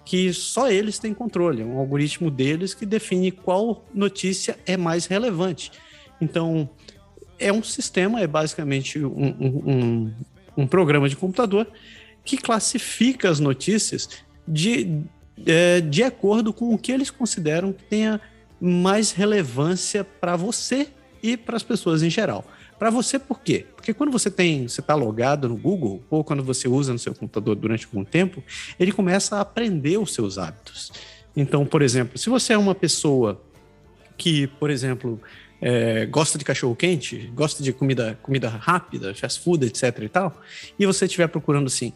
que 0.04 0.33
só 0.33 0.71
eles 0.71 0.99
têm 0.99 1.14
controle, 1.14 1.62
é 1.62 1.64
um 1.64 1.78
algoritmo 1.78 2.31
deles 2.31 2.75
que 2.75 2.85
define 2.85 3.31
qual 3.31 3.85
notícia 3.95 4.59
é 4.66 4.76
mais 4.76 5.07
relevante. 5.07 5.71
Então, 6.21 6.69
é 7.38 7.52
um 7.52 7.62
sistema, 7.62 8.21
é 8.21 8.26
basicamente 8.26 8.99
um, 8.99 9.26
um, 9.40 10.12
um 10.57 10.66
programa 10.66 11.09
de 11.09 11.16
computador 11.16 11.66
que 12.25 12.37
classifica 12.37 13.28
as 13.28 13.40
notícias 13.40 14.09
de, 14.47 15.02
é, 15.47 15.81
de 15.81 16.02
acordo 16.02 16.52
com 16.52 16.75
o 16.75 16.78
que 16.78 16.92
eles 16.92 17.11
consideram 17.11 17.73
que 17.73 17.83
tenha 17.85 18.21
mais 18.64 19.11
relevância 19.11 20.04
para 20.04 20.37
você 20.37 20.88
e 21.21 21.37
para 21.37 21.57
as 21.57 21.64
pessoas 21.64 22.02
em 22.02 22.09
geral. 22.09 22.45
Para 22.78 22.90
você, 22.90 23.19
por 23.19 23.40
quê? 23.40 23.66
Porque 23.75 23.92
quando 23.92 24.12
você 24.12 24.31
tem, 24.31 24.69
você 24.69 24.81
está 24.81 24.95
logado 24.95 25.49
no 25.49 25.57
Google 25.57 26.02
ou 26.09 26.23
quando 26.23 26.42
você 26.42 26.69
usa 26.69 26.92
no 26.92 26.99
seu 26.99 27.14
computador 27.14 27.57
durante 27.57 27.87
algum 27.87 28.04
tempo, 28.04 28.42
ele 28.78 28.92
começa 28.92 29.37
a 29.37 29.40
aprender 29.40 29.99
os 29.99 30.14
seus 30.14 30.38
hábitos. 30.38 30.92
Então, 31.37 31.66
por 31.66 31.83
exemplo, 31.83 32.16
se 32.16 32.31
você 32.31 32.52
é 32.52 32.59
uma 32.59 32.75
pessoa 32.75 33.40
que, 34.16 34.47
por 34.47 34.71
exemplo, 34.71 35.21
é, 35.61 36.07
gosta 36.07 36.38
de 36.38 36.45
cachorro 36.45 36.76
quente, 36.76 37.31
gosta 37.35 37.62
de 37.62 37.73
comida, 37.73 38.19
comida 38.23 38.49
rápida, 38.49 39.14
fast 39.14 39.40
food, 39.40 39.66
etc 39.66 39.99
e 40.02 40.09
tal, 40.09 40.40
e 40.78 40.87
você 40.87 41.07
estiver 41.07 41.28
procurando 41.28 41.66
assim 41.66 41.92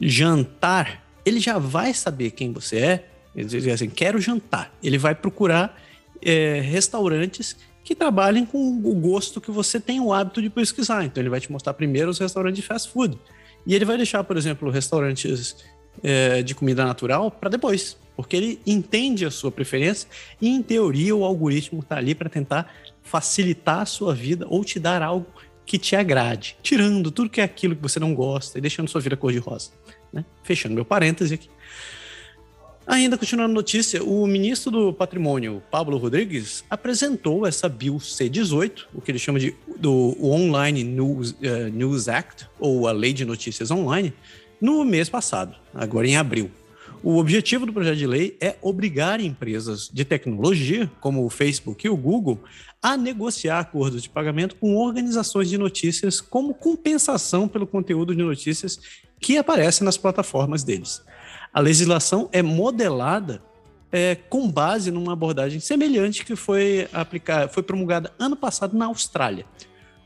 jantar, 0.00 1.06
ele 1.24 1.40
já 1.40 1.58
vai 1.58 1.94
saber 1.94 2.30
quem 2.30 2.52
você 2.52 2.76
é. 2.78 3.06
Ele 3.34 3.46
diz 3.46 3.66
assim, 3.68 3.88
quero 3.88 4.20
jantar. 4.20 4.72
Ele 4.82 4.98
vai 4.98 5.14
procurar 5.14 5.78
é, 6.22 6.60
restaurantes 6.60 7.56
que 7.82 7.94
trabalhem 7.94 8.44
com 8.44 8.58
o 8.84 8.94
gosto 8.94 9.40
que 9.40 9.50
você 9.50 9.80
tem 9.80 10.00
o 10.00 10.12
hábito 10.12 10.40
de 10.40 10.50
pesquisar. 10.50 11.04
Então, 11.04 11.22
ele 11.22 11.30
vai 11.30 11.40
te 11.40 11.50
mostrar 11.50 11.74
primeiro 11.74 12.10
os 12.10 12.18
restaurantes 12.18 12.60
de 12.60 12.66
fast 12.66 12.90
food. 12.90 13.18
E 13.66 13.74
ele 13.74 13.84
vai 13.84 13.96
deixar, 13.96 14.22
por 14.24 14.36
exemplo, 14.36 14.70
restaurantes 14.70 15.56
é, 16.02 16.42
de 16.42 16.54
comida 16.54 16.84
natural 16.84 17.30
para 17.30 17.50
depois, 17.50 17.96
porque 18.16 18.36
ele 18.36 18.60
entende 18.66 19.24
a 19.24 19.30
sua 19.30 19.50
preferência 19.50 20.08
e, 20.40 20.48
em 20.48 20.62
teoria, 20.62 21.14
o 21.14 21.24
algoritmo 21.24 21.80
está 21.80 21.96
ali 21.96 22.14
para 22.14 22.28
tentar 22.28 22.72
facilitar 23.02 23.80
a 23.80 23.86
sua 23.86 24.14
vida 24.14 24.46
ou 24.48 24.64
te 24.64 24.78
dar 24.78 25.02
algo 25.02 25.26
que 25.66 25.78
te 25.78 25.94
agrade, 25.94 26.56
tirando 26.62 27.10
tudo 27.10 27.30
que 27.30 27.40
é 27.40 27.44
aquilo 27.44 27.76
que 27.76 27.82
você 27.82 28.00
não 28.00 28.14
gosta 28.14 28.58
e 28.58 28.60
deixando 28.60 28.88
sua 28.88 29.00
vida 29.00 29.16
cor-de-rosa. 29.16 29.70
Né? 30.12 30.24
Fechando 30.42 30.74
meu 30.74 30.84
parêntese 30.84 31.34
aqui. 31.34 31.48
Ainda 32.90 33.16
continuando 33.16 33.52
a 33.52 33.54
notícia, 33.54 34.02
o 34.02 34.26
ministro 34.26 34.68
do 34.68 34.92
Patrimônio, 34.92 35.62
Pablo 35.70 35.96
Rodrigues, 35.96 36.64
apresentou 36.68 37.46
essa 37.46 37.68
Bill 37.68 38.00
C-18, 38.00 38.86
o 38.92 39.00
que 39.00 39.12
ele 39.12 39.18
chama 39.18 39.38
de 39.38 39.54
do 39.78 40.16
Online 40.20 40.82
News, 40.82 41.30
uh, 41.30 41.68
News 41.72 42.08
Act, 42.08 42.48
ou 42.58 42.88
a 42.88 42.92
Lei 42.92 43.12
de 43.12 43.24
Notícias 43.24 43.70
Online, 43.70 44.12
no 44.60 44.84
mês 44.84 45.08
passado, 45.08 45.54
agora 45.72 46.08
em 46.08 46.16
abril. 46.16 46.50
O 47.00 47.16
objetivo 47.18 47.64
do 47.64 47.72
projeto 47.72 47.96
de 47.96 48.08
lei 48.08 48.36
é 48.40 48.56
obrigar 48.60 49.20
empresas 49.20 49.88
de 49.88 50.04
tecnologia, 50.04 50.90
como 51.00 51.24
o 51.24 51.30
Facebook 51.30 51.86
e 51.86 51.90
o 51.90 51.96
Google, 51.96 52.40
a 52.82 52.96
negociar 52.96 53.60
acordos 53.60 54.02
de 54.02 54.10
pagamento 54.10 54.56
com 54.56 54.74
organizações 54.74 55.48
de 55.48 55.56
notícias 55.56 56.20
como 56.20 56.54
compensação 56.54 57.46
pelo 57.46 57.68
conteúdo 57.68 58.16
de 58.16 58.22
notícias 58.24 58.80
que 59.20 59.38
aparece 59.38 59.84
nas 59.84 59.96
plataformas 59.96 60.64
deles. 60.64 61.00
A 61.52 61.60
legislação 61.60 62.28
é 62.32 62.42
modelada 62.42 63.42
é, 63.90 64.14
com 64.14 64.48
base 64.48 64.90
numa 64.90 65.12
abordagem 65.14 65.58
semelhante 65.58 66.24
que 66.24 66.36
foi 66.36 66.88
aplicada, 66.92 67.48
foi 67.48 67.62
promulgada 67.62 68.12
ano 68.18 68.36
passado 68.36 68.76
na 68.76 68.86
Austrália. 68.86 69.44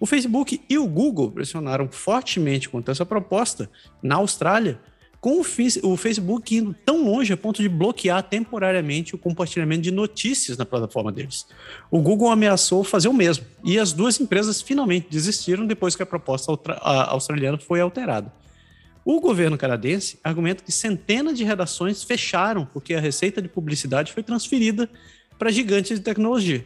O 0.01 0.07
Facebook 0.07 0.61
e 0.69 0.79
o 0.79 0.87
Google 0.87 1.31
pressionaram 1.31 1.89
fortemente 1.89 2.69
contra 2.69 2.93
essa 2.93 3.05
proposta 3.05 3.71
na 4.03 4.17
Austrália, 4.17 4.81
com 5.21 5.41
o 5.41 5.97
Facebook 5.97 6.55
indo 6.55 6.75
tão 6.85 7.05
longe 7.05 7.33
a 7.33 7.37
ponto 7.37 7.63
de 7.63 7.69
bloquear 7.69 8.23
temporariamente 8.23 9.15
o 9.15 9.19
compartilhamento 9.19 9.81
de 9.81 9.91
notícias 9.91 10.59
na 10.59 10.67
plataforma 10.67 11.11
deles. 11.11 11.47
O 11.91 12.01
Google 12.01 12.31
ameaçou 12.31 12.85
fazer 12.85 13.09
o 13.09 13.15
mesmo, 13.15 13.47
e 13.65 13.79
as 13.79 13.93
duas 13.93 14.21
empresas 14.21 14.61
finalmente 14.61 15.09
desistiram 15.11 15.67
depois 15.67 15.97
que 15.97 16.03
a 16.03 16.07
proposta 16.07 16.53
australiana 16.83 17.57
foi 17.57 17.81
alterada. 17.81 18.31
O 19.05 19.21
governo 19.21 19.59
canadense 19.59 20.19
argumenta 20.25 20.65
que 20.65 20.73
centenas 20.73 21.37
de 21.37 21.45
redações 21.45 22.03
fecharam 22.03 22.65
porque 22.65 22.95
a 22.95 23.01
receita 23.01 23.43
de 23.43 23.49
publicidade 23.49 24.13
foi 24.13 24.23
transferida 24.23 24.89
para 25.39 25.51
gigantes 25.51 25.99
de 25.99 26.05
tecnologia. 26.05 26.65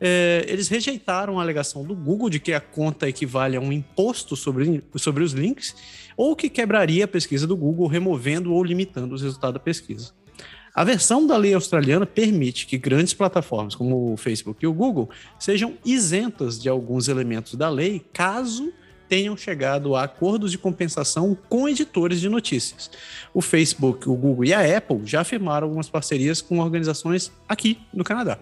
É, 0.00 0.44
eles 0.48 0.68
rejeitaram 0.68 1.38
a 1.38 1.42
alegação 1.42 1.84
do 1.84 1.94
Google 1.94 2.30
de 2.30 2.38
que 2.38 2.52
a 2.52 2.60
conta 2.60 3.08
equivale 3.08 3.56
a 3.56 3.60
um 3.60 3.72
imposto 3.72 4.36
sobre, 4.36 4.82
sobre 4.96 5.22
os 5.22 5.32
links 5.32 5.74
ou 6.16 6.36
que 6.36 6.48
quebraria 6.48 7.04
a 7.04 7.08
pesquisa 7.08 7.46
do 7.46 7.56
Google, 7.56 7.86
removendo 7.86 8.52
ou 8.52 8.62
limitando 8.62 9.14
os 9.14 9.22
resultados 9.22 9.54
da 9.54 9.60
pesquisa. 9.60 10.12
A 10.74 10.84
versão 10.84 11.26
da 11.26 11.36
lei 11.38 11.54
australiana 11.54 12.04
permite 12.04 12.66
que 12.66 12.76
grandes 12.76 13.14
plataformas 13.14 13.74
como 13.74 14.12
o 14.12 14.16
Facebook 14.16 14.62
e 14.62 14.68
o 14.68 14.72
Google 14.74 15.08
sejam 15.38 15.74
isentas 15.84 16.60
de 16.60 16.68
alguns 16.68 17.08
elementos 17.08 17.54
da 17.54 17.70
lei 17.70 18.04
caso 18.12 18.72
tenham 19.08 19.36
chegado 19.36 19.94
a 19.94 20.04
acordos 20.04 20.50
de 20.50 20.58
compensação 20.58 21.36
com 21.48 21.68
editores 21.68 22.20
de 22.20 22.28
notícias. 22.28 22.90
O 23.32 23.40
Facebook, 23.40 24.08
o 24.08 24.14
Google 24.14 24.44
e 24.44 24.54
a 24.54 24.76
Apple 24.76 25.00
já 25.04 25.24
firmaram 25.24 25.66
algumas 25.66 25.88
parcerias 25.88 26.40
com 26.40 26.58
organizações 26.58 27.32
aqui 27.48 27.78
no 27.92 28.04
Canadá. 28.04 28.38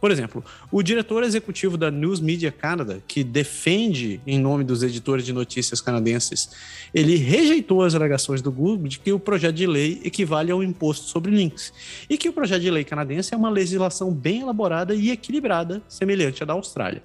Por 0.00 0.12
exemplo, 0.12 0.44
o 0.70 0.80
diretor 0.80 1.24
executivo 1.24 1.76
da 1.76 1.90
News 1.90 2.20
Media 2.20 2.52
Canada, 2.52 3.02
que 3.06 3.24
defende 3.24 4.20
em 4.24 4.38
nome 4.38 4.62
dos 4.62 4.82
editores 4.82 5.26
de 5.26 5.32
notícias 5.32 5.80
canadenses, 5.80 6.50
ele 6.94 7.16
rejeitou 7.16 7.82
as 7.82 7.96
alegações 7.96 8.40
do 8.40 8.52
Google 8.52 8.86
de 8.86 9.00
que 9.00 9.12
o 9.12 9.18
projeto 9.18 9.56
de 9.56 9.66
lei 9.66 10.00
equivale 10.04 10.52
ao 10.52 10.62
imposto 10.62 11.06
sobre 11.06 11.32
links 11.32 11.72
e 12.08 12.16
que 12.16 12.28
o 12.28 12.32
projeto 12.32 12.62
de 12.62 12.70
lei 12.70 12.84
canadense 12.84 13.34
é 13.34 13.36
uma 13.36 13.50
legislação 13.50 14.12
bem 14.12 14.42
elaborada 14.42 14.94
e 14.94 15.10
equilibrada, 15.10 15.82
semelhante 15.88 16.44
à 16.44 16.46
da 16.46 16.52
Austrália. 16.52 17.02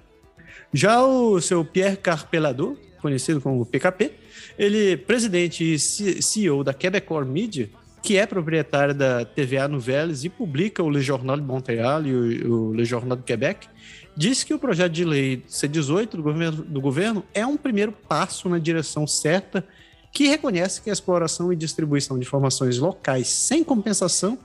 Já 0.71 1.04
o 1.04 1.41
seu 1.41 1.65
Pierre 1.65 1.97
Carpelador, 1.97 2.78
conhecido 3.04 3.39
como 3.39 3.66
PKP. 3.66 4.13
Ele 4.58 4.94
é 4.94 4.98
presidente 4.98 5.76
e 5.76 5.78
CEO 5.78 6.63
da 6.63 6.74
Quebecor 6.74 7.26
Media, 7.26 7.70
que 8.02 8.18
é 8.18 8.26
proprietária 8.26 8.94
da 8.94 9.24
TVA 9.26 9.68
Nouvelles 9.68 10.24
e 10.24 10.30
publica 10.30 10.82
o 10.82 10.89
Le 10.89 11.02
Journal 11.02 11.38
de 11.38 11.44
Montréal 11.44 12.06
e 12.06 12.44
o 12.48 12.74
Le 12.74 12.86
Journal 12.86 13.18
de 13.18 13.24
Quebec, 13.24 13.68
disse 14.16 14.46
que 14.46 14.54
o 14.54 14.60
projeto 14.60 14.92
de 14.92 15.06
lei 15.06 15.44
C-18 15.48 16.12
do 16.12 16.24
governo, 16.24 16.63
do 16.63 16.82
governo 16.82 17.24
é 17.34 17.46
um 17.46 17.58
primeiro 17.58 17.92
passo 17.92 18.50
na 18.50 18.58
direção 18.58 19.06
certa 19.06 19.66
que 20.12 20.28
reconhece 20.28 20.82
que 20.82 20.89
a 20.89 20.94
exploração 20.94 21.52
e 21.52 21.56
distribuição 21.56 22.18
de 22.18 22.26
informações 22.26 22.78
locais 22.78 23.28
sem 23.28 23.63
compensação 23.63 24.38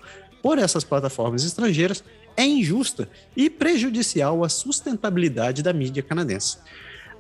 por 0.43 0.59
essas 0.59 0.85
plataformas 0.85 1.45
estrangeiras 1.45 2.03
é 2.37 2.45
injusta 2.47 3.09
e 3.37 3.51
prejudicial 3.51 4.45
à 4.45 4.49
sustentabilidade 4.49 5.63
da 5.63 5.73
mídia 5.73 6.03
canadense. 6.03 6.59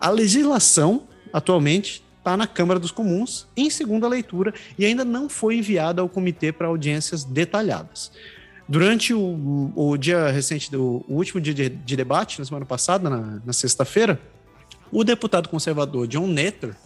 A 0.01 0.11
legislação, 0.11 1.09
atualmente, 1.33 2.03
está 2.19 2.37
na 2.37 2.47
Câmara 2.47 2.79
dos 2.79 2.91
Comuns, 2.91 3.47
em 3.57 3.71
segunda 3.71 4.07
leitura, 4.07 4.53
e 4.79 4.85
ainda 4.85 5.05
não 5.05 5.29
foi 5.29 5.57
enviada 5.57 6.03
ao 6.03 6.09
comitê 6.09 6.53
para 6.53 6.67
audiências 6.67 7.25
detalhadas. 7.25 8.13
Durante 8.69 9.15
o, 9.15 9.73
o 9.75 9.97
dia 9.97 10.31
recente, 10.31 10.71
do, 10.71 11.05
o 11.09 11.15
último 11.15 11.41
dia 11.41 11.55
de, 11.55 11.69
de 11.71 11.97
debate, 11.97 12.39
na 12.39 12.45
semana 12.45 12.67
passada, 12.67 13.09
na, 13.09 13.41
na 13.45 13.53
sexta-feira, 13.53 14.21
o 14.93 15.03
deputado 15.03 15.49
conservador 15.49 16.07
John 16.07 16.27
Netter 16.27 16.77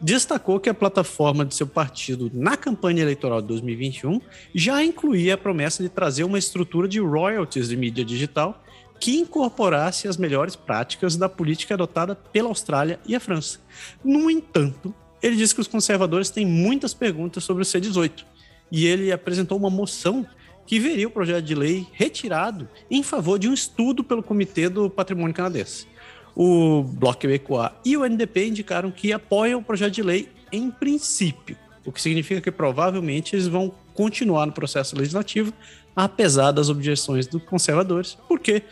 destacou 0.00 0.58
que 0.58 0.68
a 0.68 0.74
plataforma 0.74 1.44
de 1.44 1.54
seu 1.54 1.66
partido 1.66 2.30
na 2.34 2.56
campanha 2.56 3.02
eleitoral 3.02 3.40
de 3.40 3.48
2021 3.48 4.20
já 4.54 4.82
incluía 4.82 5.34
a 5.34 5.38
promessa 5.38 5.82
de 5.82 5.88
trazer 5.88 6.24
uma 6.24 6.38
estrutura 6.38 6.88
de 6.88 6.98
royalties 7.00 7.68
de 7.68 7.76
mídia 7.76 8.04
digital 8.04 8.62
que 9.02 9.18
incorporasse 9.18 10.06
as 10.06 10.16
melhores 10.16 10.54
práticas 10.54 11.16
da 11.16 11.28
política 11.28 11.74
adotada 11.74 12.14
pela 12.14 12.48
Austrália 12.48 13.00
e 13.04 13.16
a 13.16 13.20
França. 13.20 13.58
No 14.04 14.30
entanto, 14.30 14.94
ele 15.20 15.34
disse 15.34 15.52
que 15.52 15.60
os 15.60 15.66
conservadores 15.66 16.30
têm 16.30 16.46
muitas 16.46 16.94
perguntas 16.94 17.42
sobre 17.42 17.64
o 17.64 17.66
C18 17.66 18.24
e 18.70 18.86
ele 18.86 19.10
apresentou 19.10 19.58
uma 19.58 19.68
moção 19.68 20.24
que 20.64 20.78
veria 20.78 21.08
o 21.08 21.10
projeto 21.10 21.44
de 21.44 21.52
lei 21.52 21.84
retirado 21.92 22.68
em 22.88 23.02
favor 23.02 23.40
de 23.40 23.48
um 23.48 23.52
estudo 23.52 24.04
pelo 24.04 24.22
Comitê 24.22 24.68
do 24.68 24.88
Patrimônio 24.88 25.34
Canadense. 25.34 25.88
O 26.32 26.84
Bloco 26.84 27.18
Quebecois 27.18 27.72
e 27.84 27.96
o 27.96 28.06
NDP 28.06 28.46
indicaram 28.46 28.92
que 28.92 29.12
apoiam 29.12 29.58
o 29.58 29.64
projeto 29.64 29.94
de 29.94 30.02
lei 30.04 30.28
em 30.52 30.70
princípio, 30.70 31.56
o 31.84 31.90
que 31.90 32.00
significa 32.00 32.40
que 32.40 32.52
provavelmente 32.52 33.34
eles 33.34 33.48
vão 33.48 33.74
continuar 33.94 34.46
no 34.46 34.52
processo 34.52 34.96
legislativo, 34.96 35.52
apesar 35.94 36.52
das 36.52 36.68
objeções 36.68 37.26
dos 37.26 37.42
conservadores, 37.44 38.16
porque 38.28 38.62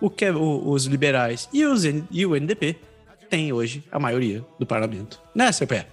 o 0.00 0.08
que 0.08 0.30
os 0.30 0.84
liberais 0.84 1.48
e, 1.52 1.64
os, 1.64 1.82
e 1.84 2.26
o 2.26 2.36
NDP 2.36 2.76
têm 3.28 3.52
hoje 3.52 3.84
a 3.90 3.98
maioria 3.98 4.44
do 4.58 4.64
parlamento. 4.64 5.20
Né, 5.34 5.50
CPE? 5.52 5.86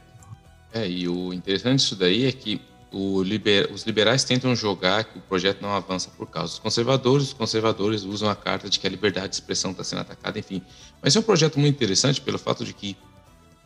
É, 0.73 0.89
e 0.89 1.07
o 1.07 1.33
interessante 1.33 1.79
disso 1.79 1.95
daí 1.95 2.25
é 2.25 2.31
que 2.31 2.61
liber, 3.23 3.69
os 3.73 3.83
liberais 3.83 4.23
tentam 4.23 4.55
jogar 4.55 5.03
que 5.03 5.17
o 5.17 5.21
projeto 5.21 5.61
não 5.61 5.73
avança 5.73 6.09
por 6.17 6.27
causa 6.27 6.53
dos 6.53 6.59
conservadores, 6.59 7.27
os 7.27 7.33
conservadores 7.33 8.03
usam 8.03 8.29
a 8.29 8.35
carta 8.35 8.69
de 8.69 8.79
que 8.79 8.87
a 8.87 8.89
liberdade 8.89 9.29
de 9.29 9.35
expressão 9.35 9.71
está 9.71 9.83
sendo 9.83 10.01
atacada, 10.01 10.39
enfim. 10.39 10.61
Mas 11.01 11.15
é 11.15 11.19
um 11.19 11.23
projeto 11.23 11.59
muito 11.59 11.75
interessante 11.75 12.21
pelo 12.21 12.37
fato 12.37 12.63
de 12.63 12.73
que 12.73 12.95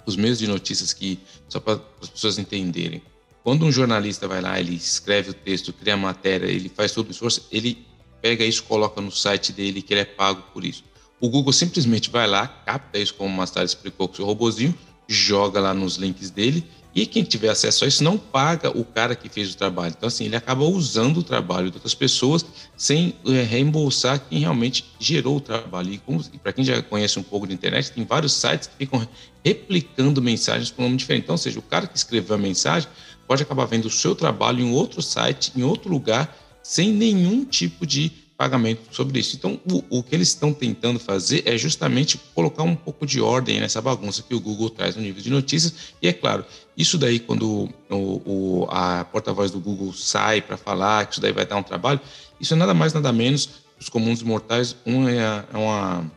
os 0.05 0.15
meios 0.15 0.39
de 0.39 0.47
notícias 0.47 0.93
que, 0.93 1.19
só 1.47 1.59
para 1.59 1.79
as 2.01 2.09
pessoas 2.09 2.39
entenderem, 2.39 3.01
quando 3.43 3.65
um 3.65 3.71
jornalista 3.71 4.27
vai 4.27 4.41
lá, 4.41 4.59
ele 4.59 4.75
escreve 4.75 5.31
o 5.31 5.33
texto, 5.33 5.73
cria 5.73 5.93
a 5.93 5.97
matéria, 5.97 6.47
ele 6.47 6.69
faz 6.69 6.91
todo 6.91 7.07
o 7.07 7.11
esforço, 7.11 7.47
ele 7.51 7.85
pega 8.21 8.43
isso, 8.43 8.63
coloca 8.63 8.99
no 9.01 9.11
site 9.11 9.51
dele 9.51 9.81
que 9.81 9.93
ele 9.93 10.01
é 10.01 10.05
pago 10.05 10.43
por 10.53 10.63
isso. 10.65 10.83
O 11.19 11.29
Google 11.29 11.53
simplesmente 11.53 12.09
vai 12.09 12.27
lá, 12.27 12.47
capta 12.47 12.99
isso, 12.99 13.13
como 13.13 13.33
o 13.33 13.37
Mastar 13.37 13.63
explicou 13.63 14.07
com 14.07 14.13
o 14.13 14.17
seu 14.17 14.25
robozinho, 14.25 14.73
joga 15.07 15.59
lá 15.59 15.73
nos 15.73 15.95
links 15.95 16.29
dele 16.29 16.65
e 16.93 17.05
quem 17.05 17.23
tiver 17.23 17.49
acesso 17.49 17.85
a 17.85 17.87
isso 17.87 18.03
não 18.03 18.17
paga 18.17 18.75
o 18.75 18.83
cara 18.83 19.15
que 19.15 19.29
fez 19.29 19.53
o 19.53 19.57
trabalho. 19.57 19.93
Então, 19.95 20.07
assim, 20.07 20.25
ele 20.25 20.35
acaba 20.35 20.63
usando 20.63 21.17
o 21.17 21.23
trabalho 21.23 21.69
de 21.69 21.77
outras 21.77 21.93
pessoas 21.93 22.43
sem 22.75 23.13
é, 23.27 23.43
reembolsar 23.43 24.19
quem 24.27 24.39
realmente 24.39 24.85
gerou 24.99 25.37
o 25.37 25.41
trabalho. 25.41 25.93
E, 25.93 26.01
e 26.33 26.37
para 26.39 26.51
quem 26.51 26.63
já 26.63 26.81
conhece 26.81 27.19
um 27.19 27.23
pouco 27.23 27.45
de 27.45 27.53
internet, 27.53 27.91
tem 27.91 28.03
vários 28.03 28.33
sites 28.33 28.67
que 28.67 28.75
ficam 28.75 29.07
replicando 29.45 30.21
mensagens 30.21 30.71
com 30.71 30.81
nome 30.81 30.97
diferente. 30.97 31.23
Então, 31.23 31.35
ou 31.35 31.37
seja, 31.37 31.59
o 31.59 31.61
cara 31.61 31.85
que 31.85 31.95
escreveu 31.95 32.35
a 32.35 32.39
mensagem 32.39 32.89
pode 33.29 33.43
acabar 33.43 33.65
vendo 33.65 33.85
o 33.85 33.91
seu 33.91 34.15
trabalho 34.15 34.59
em 34.59 34.73
outro 34.73 35.03
site, 35.03 35.51
em 35.55 35.61
outro 35.61 35.87
lugar, 35.87 36.35
sem 36.63 36.91
nenhum 36.91 37.45
tipo 37.45 37.85
de 37.85 38.11
pagamento 38.35 38.81
sobre 38.89 39.19
isso. 39.19 39.35
Então, 39.35 39.59
o, 39.71 39.99
o, 39.99 40.01
que 40.01 40.15
eles 40.15 40.29
estão 40.29 40.51
tentando 40.51 40.99
fazer 40.99 41.43
é 41.45 41.55
justamente 41.55 42.19
colocar 42.33 42.63
um 42.63 42.75
pouco 42.75 43.05
de 43.05 43.21
ordem 43.21 43.59
nessa 43.59 43.79
bagunça 43.83 44.23
que 44.23 44.33
o 44.33 44.39
Google 44.39 44.71
traz 44.71 44.95
no 44.95 45.03
nível 45.03 45.21
de 45.21 45.29
notícias. 45.29 45.93
E 46.01 46.07
é 46.07 46.13
claro, 46.13 46.43
isso 46.75 46.97
daí, 46.97 47.19
quando 47.19 47.69
o, 47.87 47.95
o 48.25 48.67
a 48.67 49.05
porta-voz 49.05 49.51
do 49.51 49.59
Google 49.59 49.93
sai 49.93 50.41
para 50.41 50.57
falar 50.57 51.05
que 51.05 51.11
isso 51.11 51.21
daí 51.21 51.31
vai 51.31 51.45
dar 51.45 51.57
um 51.57 51.63
trabalho, 51.63 52.01
isso 52.41 52.55
é 52.55 52.57
nada 52.57 52.73
mais, 52.73 52.93
nada 52.93 53.13
menos 53.13 53.47
os 53.79 53.89
comuns 53.89 54.23
mortais. 54.23 54.75
Um 54.87 55.07
é, 55.07 55.45
é 55.53 55.57
uma 55.57 56.11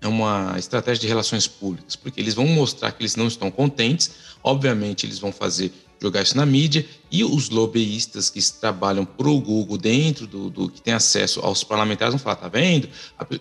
é 0.00 0.08
uma 0.08 0.54
estratégia 0.58 1.00
de 1.02 1.06
relações 1.06 1.46
públicas, 1.46 1.96
porque 1.96 2.20
eles 2.20 2.32
vão 2.34 2.46
mostrar 2.46 2.92
que 2.92 3.02
eles 3.02 3.16
não 3.16 3.26
estão 3.26 3.50
contentes, 3.50 4.12
obviamente 4.42 5.04
eles 5.04 5.18
vão 5.18 5.32
fazer 5.32 5.72
jogar 6.00 6.22
isso 6.22 6.36
na 6.36 6.44
mídia 6.44 6.86
e 7.10 7.24
os 7.24 7.48
lobbyistas 7.48 8.28
que 8.28 8.40
trabalham 8.60 9.04
para 9.04 9.28
o 9.28 9.40
Google 9.40 9.78
dentro 9.78 10.26
do, 10.26 10.50
do, 10.50 10.68
que 10.68 10.80
tem 10.82 10.92
acesso 10.92 11.40
aos 11.40 11.64
parlamentares 11.64 12.14
vão 12.14 12.18
falar, 12.18 12.36
tá 12.36 12.48
vendo? 12.48 12.88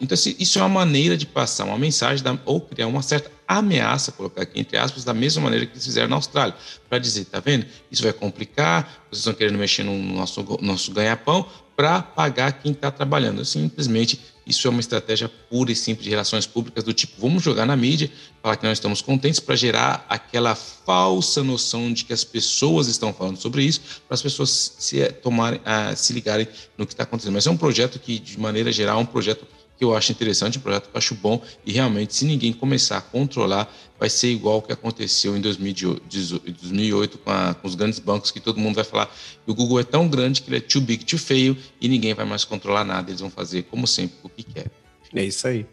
Então 0.02 0.18
isso 0.40 0.60
é 0.60 0.62
uma 0.62 0.70
maneira 0.70 1.18
de 1.18 1.26
passar 1.26 1.66
uma 1.66 1.78
mensagem 1.78 2.24
da, 2.24 2.38
ou 2.46 2.62
criar 2.62 2.88
uma 2.88 3.02
certa 3.02 3.32
ameaça, 3.48 4.12
colocar 4.12 4.44
aqui 4.44 4.60
entre 4.60 4.78
aspas, 4.78 5.04
da 5.04 5.14
mesma 5.14 5.44
maneira 5.44 5.66
que 5.66 5.74
eles 5.74 5.86
fizeram 5.86 6.08
na 6.08 6.16
Austrália, 6.16 6.56
para 6.90 7.00
dizer, 7.00 7.26
tá 7.26 7.40
vendo? 7.40 7.66
Isso 7.92 8.04
vai 8.04 8.14
complicar, 8.14 9.06
vocês 9.10 9.20
estão 9.20 9.34
querendo 9.34 9.58
mexer 9.58 9.84
no 9.84 9.98
nosso, 9.98 10.44
nosso 10.62 10.92
ganha-pão 10.92 11.46
para 11.76 12.02
pagar 12.02 12.54
quem 12.54 12.72
está 12.72 12.90
trabalhando. 12.90 13.44
Simplesmente 13.44 14.20
isso 14.46 14.68
é 14.68 14.70
uma 14.70 14.80
estratégia 14.80 15.28
pura 15.28 15.72
e 15.72 15.76
simples 15.76 16.04
de 16.04 16.10
relações 16.10 16.46
públicas 16.46 16.84
do 16.84 16.94
tipo, 16.94 17.20
vamos 17.20 17.42
jogar 17.42 17.66
na 17.66 17.76
mídia, 17.76 18.12
falar 18.42 18.56
que 18.58 18.66
nós 18.66 18.78
estamos 18.78 19.02
contentes 19.02 19.40
para 19.40 19.56
gerar 19.56 20.06
aquela 20.08 20.54
falsa 20.54 21.44
noção 21.44 21.92
de 21.92 22.06
que 22.06 22.14
as 22.14 22.24
pessoas 22.24 22.88
estão 22.88 23.12
falando 23.12 23.38
sobre 23.38 23.64
isso, 23.64 23.82
para 24.08 24.14
as 24.14 24.22
pessoas 24.22 24.76
se 24.78 25.04
tomarem, 25.14 25.60
uh, 25.60 25.96
se 25.96 26.14
ligarem 26.14 26.48
no 26.78 26.86
que 26.86 26.94
está 26.94 27.04
acontecendo. 27.04 27.34
Mas 27.34 27.48
é 27.48 27.50
um 27.50 27.58
projeto 27.58 28.00
que, 28.00 28.20
de 28.20 28.40
maneira 28.40 28.72
geral, 28.72 29.00
é 29.00 29.02
um 29.02 29.06
projeto 29.06 29.48
que 29.78 29.84
eu 29.84 29.96
acho 29.96 30.12
interessante, 30.12 30.58
um 30.58 30.62
projeto 30.62 30.90
que 30.90 30.96
eu 30.96 30.98
acho 30.98 31.16
bom 31.16 31.42
e 31.66 31.72
realmente, 31.72 32.14
se 32.16 32.26
ninguém 32.26 32.54
começar 32.54 32.98
a 32.98 33.02
controlar, 33.02 33.74
vai 34.00 34.10
ser 34.10 34.30
igual 34.30 34.58
o 34.58 34.62
que 34.62 34.72
aconteceu 34.72 35.36
em 35.36 35.42
2008 35.42 37.18
com, 37.18 37.32
a, 37.32 37.54
com, 37.54 37.68
os 37.68 37.76
grandes 37.76 38.00
bancos, 38.00 38.32
que 38.32 38.40
todo 38.40 38.60
mundo 38.60 38.76
vai 38.76 38.84
falar 38.84 39.08
que 39.08 39.52
o 39.52 39.54
Google 39.54 39.80
é 39.80 39.84
tão 39.84 40.08
grande 40.08 40.42
que 40.42 40.50
ele 40.50 40.58
é 40.58 40.62
too 40.62 40.82
big 40.82 41.04
to 41.06 41.18
fail 41.18 41.58
e 41.80 41.88
ninguém 41.88 42.14
vai 42.14 42.26
mais 42.26 42.44
controlar 42.44 42.84
nada, 42.84 43.10
eles 43.10 43.22
vão 43.22 43.30
fazer, 43.30 43.64
como 43.64 43.86
sempre, 43.88 44.16
o 44.24 44.30
que 44.30 44.44
quer. 44.44 44.72
É 45.14 45.24
isso 45.24 45.48
aí. 45.48 45.66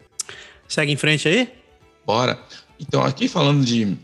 Segue 0.67 0.91
em 0.91 0.97
frente 0.97 1.27
aí? 1.27 1.49
Bora. 2.05 2.39
Então, 2.79 3.03
aqui 3.03 3.27
falando 3.27 3.63
de 3.63 3.97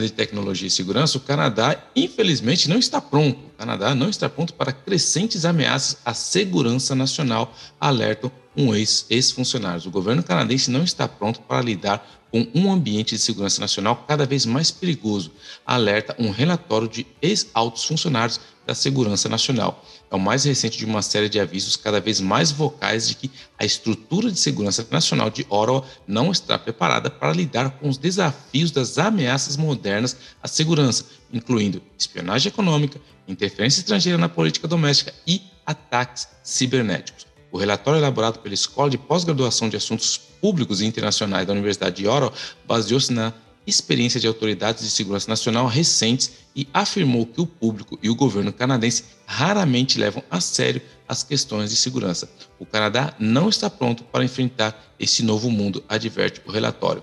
de 0.00 0.12
tecnologia 0.12 0.68
e 0.68 0.70
segurança, 0.70 1.18
o 1.18 1.20
Canadá, 1.20 1.76
infelizmente, 1.94 2.68
não 2.68 2.78
está 2.78 3.00
pronto. 3.00 3.38
O 3.38 3.58
Canadá 3.58 3.94
não 3.94 4.08
está 4.08 4.28
pronto 4.28 4.54
para 4.54 4.72
crescentes 4.72 5.44
ameaças 5.44 5.98
à 6.04 6.12
segurança 6.12 6.94
nacional, 6.94 7.54
alertam 7.80 8.30
um 8.56 8.74
ex-funcionário. 8.74 9.86
o 9.86 9.90
governo 9.90 10.22
canadense 10.22 10.70
não 10.70 10.84
está 10.84 11.08
pronto 11.08 11.40
para 11.40 11.62
lidar 11.62 12.24
com 12.30 12.46
um 12.52 12.72
ambiente 12.72 13.14
de 13.14 13.20
segurança 13.20 13.60
nacional 13.60 14.04
cada 14.08 14.26
vez 14.26 14.44
mais 14.44 14.70
perigoso, 14.70 15.30
alerta 15.64 16.16
um 16.18 16.30
relatório 16.30 16.88
de 16.88 17.06
ex-altos 17.22 17.84
funcionários 17.84 18.40
da 18.66 18.74
Segurança 18.74 19.28
Nacional. 19.28 19.84
É 20.10 20.14
o 20.14 20.20
mais 20.20 20.44
recente 20.44 20.78
de 20.78 20.84
uma 20.84 21.02
série 21.02 21.28
de 21.28 21.40
avisos 21.40 21.76
cada 21.76 22.00
vez 22.00 22.20
mais 22.20 22.50
vocais 22.52 23.08
de 23.08 23.14
que 23.14 23.30
a 23.58 23.64
estrutura 23.64 24.30
de 24.30 24.38
segurança 24.38 24.86
nacional 24.90 25.30
de 25.30 25.46
Ottawa 25.48 25.84
não 26.06 26.30
está 26.30 26.58
preparada 26.58 27.10
para 27.10 27.32
lidar 27.32 27.70
com 27.70 27.88
os 27.88 27.98
desafios 27.98 28.70
das 28.70 28.98
ameaças 28.98 29.56
modernas 29.56 30.16
à 30.42 30.48
segurança, 30.48 31.06
incluindo 31.32 31.82
espionagem 31.98 32.50
econômica, 32.50 33.00
interferência 33.26 33.80
estrangeira 33.80 34.18
na 34.18 34.28
política 34.28 34.68
doméstica 34.68 35.12
e 35.26 35.42
ataques 35.66 36.28
cibernéticos. 36.42 37.26
O 37.50 37.58
relatório 37.58 38.00
elaborado 38.00 38.40
pela 38.40 38.54
Escola 38.54 38.90
de 38.90 38.98
Pós-Graduação 38.98 39.68
de 39.68 39.76
Assuntos 39.76 40.16
Públicos 40.16 40.80
e 40.80 40.86
Internacionais 40.86 41.46
da 41.46 41.52
Universidade 41.52 41.96
de 41.96 42.08
Ottawa 42.08 42.32
baseou-se 42.66 43.12
na 43.12 43.32
experiência 43.66 44.20
de 44.20 44.26
autoridades 44.26 44.84
de 44.84 44.90
segurança 44.90 45.28
nacional 45.28 45.66
recentes 45.66 46.32
e 46.54 46.68
afirmou 46.72 47.26
que 47.26 47.40
o 47.40 47.46
público 47.46 47.98
e 48.02 48.10
o 48.10 48.14
governo 48.14 48.52
canadense 48.52 49.04
raramente 49.26 49.98
levam 49.98 50.22
a 50.30 50.40
sério 50.40 50.82
as 51.08 51.22
questões 51.22 51.70
de 51.70 51.76
segurança. 51.76 52.30
O 52.58 52.66
Canadá 52.66 53.14
não 53.18 53.48
está 53.48 53.68
pronto 53.68 54.04
para 54.04 54.24
enfrentar 54.24 54.94
esse 54.98 55.22
novo 55.22 55.50
mundo, 55.50 55.82
adverte 55.88 56.40
o 56.46 56.50
relatório. 56.50 57.02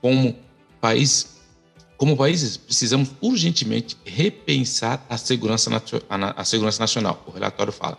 Como 0.00 0.36
país, 0.80 1.36
como 1.96 2.16
países, 2.16 2.56
precisamos 2.56 3.10
urgentemente 3.20 3.96
repensar 4.04 5.04
a 5.08 5.16
segurança, 5.16 5.70
a 6.08 6.44
segurança 6.44 6.80
nacional, 6.80 7.24
o 7.26 7.30
relatório 7.30 7.72
fala 7.72 7.98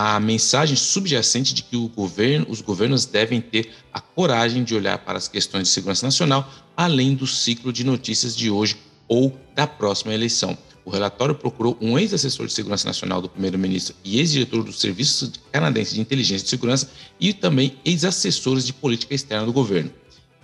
a 0.00 0.20
mensagem 0.20 0.76
subjacente 0.76 1.52
de 1.52 1.60
que 1.60 1.76
governo, 1.88 2.46
os 2.48 2.60
governos 2.60 3.04
devem 3.04 3.40
ter 3.40 3.72
a 3.92 4.00
coragem 4.00 4.62
de 4.62 4.72
olhar 4.72 4.96
para 4.98 5.18
as 5.18 5.26
questões 5.26 5.64
de 5.64 5.70
segurança 5.70 6.06
nacional 6.06 6.48
além 6.76 7.16
do 7.16 7.26
ciclo 7.26 7.72
de 7.72 7.82
notícias 7.82 8.36
de 8.36 8.48
hoje 8.48 8.76
ou 9.08 9.36
da 9.56 9.66
próxima 9.66 10.14
eleição. 10.14 10.56
O 10.84 10.90
relatório 10.90 11.34
procurou 11.34 11.76
um 11.80 11.98
ex-assessor 11.98 12.46
de 12.46 12.52
segurança 12.52 12.86
nacional 12.86 13.20
do 13.20 13.28
primeiro-ministro 13.28 13.92
e 14.04 14.20
ex-diretor 14.20 14.62
do 14.62 14.72
Serviço 14.72 15.32
Canadense 15.50 15.94
de 15.94 16.00
Inteligência 16.00 16.46
e 16.46 16.48
Segurança 16.48 16.88
e 17.18 17.32
também 17.32 17.76
ex-assessores 17.84 18.64
de 18.64 18.72
política 18.72 19.16
externa 19.16 19.46
do 19.46 19.52
governo. 19.52 19.90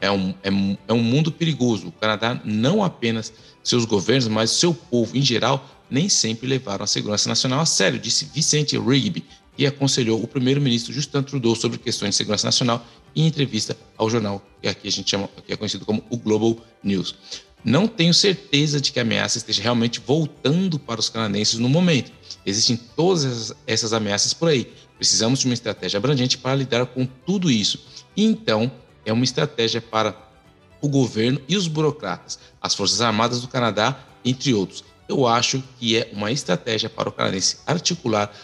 é 0.00 0.10
um, 0.10 0.34
é, 0.42 0.50
é 0.88 0.92
um 0.92 1.02
mundo 1.02 1.30
perigoso. 1.30 1.86
O 1.86 1.92
Canadá, 1.92 2.40
não 2.44 2.82
apenas 2.82 3.32
seus 3.62 3.84
governos, 3.84 4.26
mas 4.26 4.50
seu 4.50 4.74
povo 4.74 5.16
em 5.16 5.22
geral, 5.22 5.64
nem 5.88 6.08
sempre 6.08 6.48
levaram 6.48 6.82
a 6.82 6.88
segurança 6.88 7.28
nacional 7.28 7.60
a 7.60 7.66
sério, 7.66 8.00
disse 8.00 8.24
Vicente 8.34 8.76
Rigby, 8.76 9.24
que 9.56 9.66
aconselhou 9.66 10.22
o 10.22 10.26
primeiro-ministro 10.26 10.92
Justin 10.92 11.22
Trudeau 11.22 11.54
sobre 11.54 11.78
questões 11.78 12.10
de 12.10 12.16
segurança 12.16 12.46
nacional 12.46 12.84
em 13.14 13.26
entrevista 13.26 13.76
ao 13.96 14.10
jornal 14.10 14.42
que 14.60 14.68
aqui 14.68 14.88
a 14.88 14.90
gente 14.90 15.10
chama, 15.10 15.28
que 15.46 15.52
é 15.52 15.56
conhecido 15.56 15.84
como 15.84 16.02
o 16.08 16.16
Global 16.16 16.56
News. 16.82 17.14
Não 17.62 17.86
tenho 17.86 18.12
certeza 18.12 18.80
de 18.80 18.92
que 18.92 18.98
a 18.98 19.02
ameaça 19.02 19.38
esteja 19.38 19.62
realmente 19.62 20.00
voltando 20.00 20.78
para 20.78 21.00
os 21.00 21.08
canadenses 21.08 21.58
no 21.58 21.68
momento. 21.68 22.12
Existem 22.44 22.76
todas 22.76 23.54
essas 23.66 23.92
ameaças 23.92 24.34
por 24.34 24.48
aí. 24.48 24.70
Precisamos 24.96 25.40
de 25.40 25.46
uma 25.46 25.54
estratégia 25.54 25.98
abrangente 25.98 26.36
para 26.36 26.54
lidar 26.54 26.84
com 26.86 27.06
tudo 27.06 27.50
isso. 27.50 27.80
E 28.16 28.24
então, 28.24 28.70
é 29.04 29.12
uma 29.12 29.24
estratégia 29.24 29.80
para 29.80 30.14
o 30.80 30.88
governo 30.88 31.40
e 31.48 31.56
os 31.56 31.66
burocratas, 31.66 32.38
as 32.60 32.74
Forças 32.74 33.00
Armadas 33.00 33.40
do 33.40 33.48
Canadá, 33.48 33.98
entre 34.24 34.52
outros. 34.52 34.84
Eu 35.08 35.26
acho 35.26 35.62
que 35.78 35.96
é 35.96 36.10
uma 36.12 36.30
estratégia 36.32 36.88
para 36.88 37.08
o 37.08 37.12
canadense 37.12 37.58
articular 37.66 38.34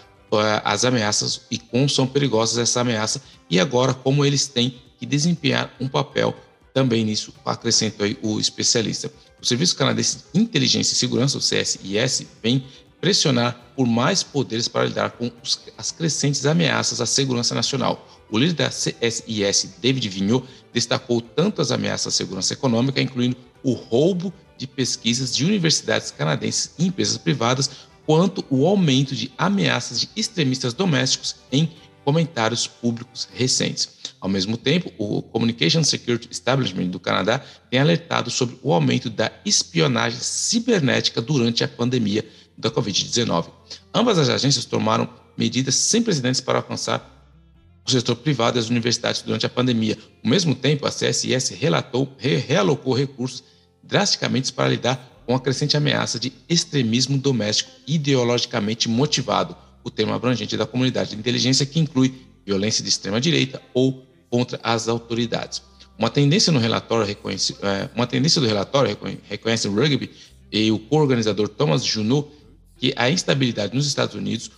as 0.64 0.84
ameaças 0.84 1.42
e 1.50 1.58
como 1.58 1.88
são 1.88 2.06
perigosas 2.06 2.58
essa 2.58 2.80
ameaça 2.80 3.20
e 3.48 3.58
agora 3.58 3.92
como 3.92 4.24
eles 4.24 4.46
têm 4.46 4.74
que 4.98 5.06
desempenhar 5.06 5.74
um 5.80 5.88
papel 5.88 6.34
também 6.72 7.04
nisso, 7.04 7.34
acrescentou 7.44 8.06
o 8.22 8.38
especialista. 8.38 9.10
O 9.40 9.46
Serviço 9.46 9.76
Canadense 9.76 10.18
de 10.32 10.40
Inteligência 10.40 10.92
e 10.92 10.96
Segurança, 10.96 11.38
o 11.38 11.40
CSIS, 11.40 12.26
vem 12.42 12.64
pressionar 13.00 13.58
por 13.74 13.86
mais 13.86 14.22
poderes 14.22 14.68
para 14.68 14.84
lidar 14.84 15.12
com 15.12 15.32
os, 15.42 15.58
as 15.76 15.90
crescentes 15.90 16.44
ameaças 16.44 17.00
à 17.00 17.06
segurança 17.06 17.54
nacional. 17.54 18.06
O 18.30 18.38
líder 18.38 18.54
da 18.54 18.68
CSIS, 18.68 19.74
David 19.80 20.08
Vigneault, 20.08 20.46
destacou 20.72 21.20
tanto 21.20 21.60
as 21.62 21.72
ameaças 21.72 22.14
à 22.14 22.16
segurança 22.16 22.52
econômica, 22.52 23.00
incluindo 23.00 23.36
o 23.62 23.72
roubo 23.72 24.32
de 24.56 24.66
pesquisas 24.66 25.34
de 25.34 25.44
universidades 25.44 26.10
canadenses 26.10 26.72
e 26.78 26.86
empresas 26.86 27.16
privadas, 27.16 27.70
quanto 28.10 28.44
o 28.50 28.66
aumento 28.66 29.14
de 29.14 29.30
ameaças 29.38 30.00
de 30.00 30.08
extremistas 30.16 30.74
domésticos 30.74 31.36
em 31.52 31.70
comentários 32.04 32.66
públicos 32.66 33.28
recentes. 33.32 33.88
Ao 34.20 34.28
mesmo 34.28 34.56
tempo, 34.56 34.90
o 34.98 35.22
Communication 35.22 35.84
Security 35.84 36.26
Establishment 36.28 36.88
do 36.88 36.98
Canadá 36.98 37.40
tem 37.70 37.78
alertado 37.78 38.28
sobre 38.28 38.58
o 38.64 38.72
aumento 38.72 39.08
da 39.08 39.30
espionagem 39.44 40.18
cibernética 40.18 41.22
durante 41.22 41.62
a 41.62 41.68
pandemia 41.68 42.28
da 42.58 42.68
Covid-19. 42.68 43.46
Ambas 43.94 44.18
as 44.18 44.28
agências 44.28 44.64
tomaram 44.64 45.08
medidas 45.36 45.76
sem 45.76 46.02
precedentes 46.02 46.40
para 46.40 46.58
alcançar 46.58 47.30
o 47.86 47.90
setor 47.92 48.16
privado 48.16 48.58
e 48.58 48.60
as 48.60 48.68
universidades 48.68 49.22
durante 49.22 49.46
a 49.46 49.48
pandemia. 49.48 49.96
Ao 50.24 50.28
mesmo 50.28 50.56
tempo, 50.56 50.84
a 50.84 50.90
CSS 50.90 51.54
relatou, 51.54 52.12
re, 52.18 52.34
realocou 52.38 52.92
recursos 52.92 53.44
drasticamente 53.84 54.52
para 54.52 54.68
lidar 54.68 55.09
com 55.30 55.36
a 55.36 55.40
crescente 55.40 55.76
ameaça 55.76 56.18
de 56.18 56.32
extremismo 56.48 57.16
doméstico 57.16 57.70
ideologicamente 57.86 58.88
motivado, 58.88 59.56
o 59.84 59.88
termo 59.88 60.12
abrangente 60.12 60.56
da 60.56 60.66
comunidade 60.66 61.10
de 61.10 61.16
inteligência 61.16 61.64
que 61.64 61.78
inclui 61.78 62.12
violência 62.44 62.82
de 62.82 62.88
extrema 62.88 63.20
direita 63.20 63.62
ou 63.72 64.04
contra 64.28 64.58
as 64.60 64.88
autoridades. 64.88 65.62
Uma 65.96 66.10
tendência 66.10 66.52
no 66.52 66.58
relatório 66.58 67.06
reconhece, 67.06 67.54
é, 67.62 67.88
uma 67.94 68.08
tendência 68.08 68.40
do 68.40 68.46
relatório 68.48 68.98
reconhece 69.28 69.68
o 69.68 69.72
rugby 69.72 70.10
e 70.50 70.72
o 70.72 70.80
co-organizador 70.80 71.48
Thomas 71.48 71.84
Junot 71.84 72.28
que 72.76 72.92
a 72.96 73.08
instabilidade 73.08 73.72
nos 73.72 73.86
Estados 73.86 74.16
Unidos, 74.16 74.50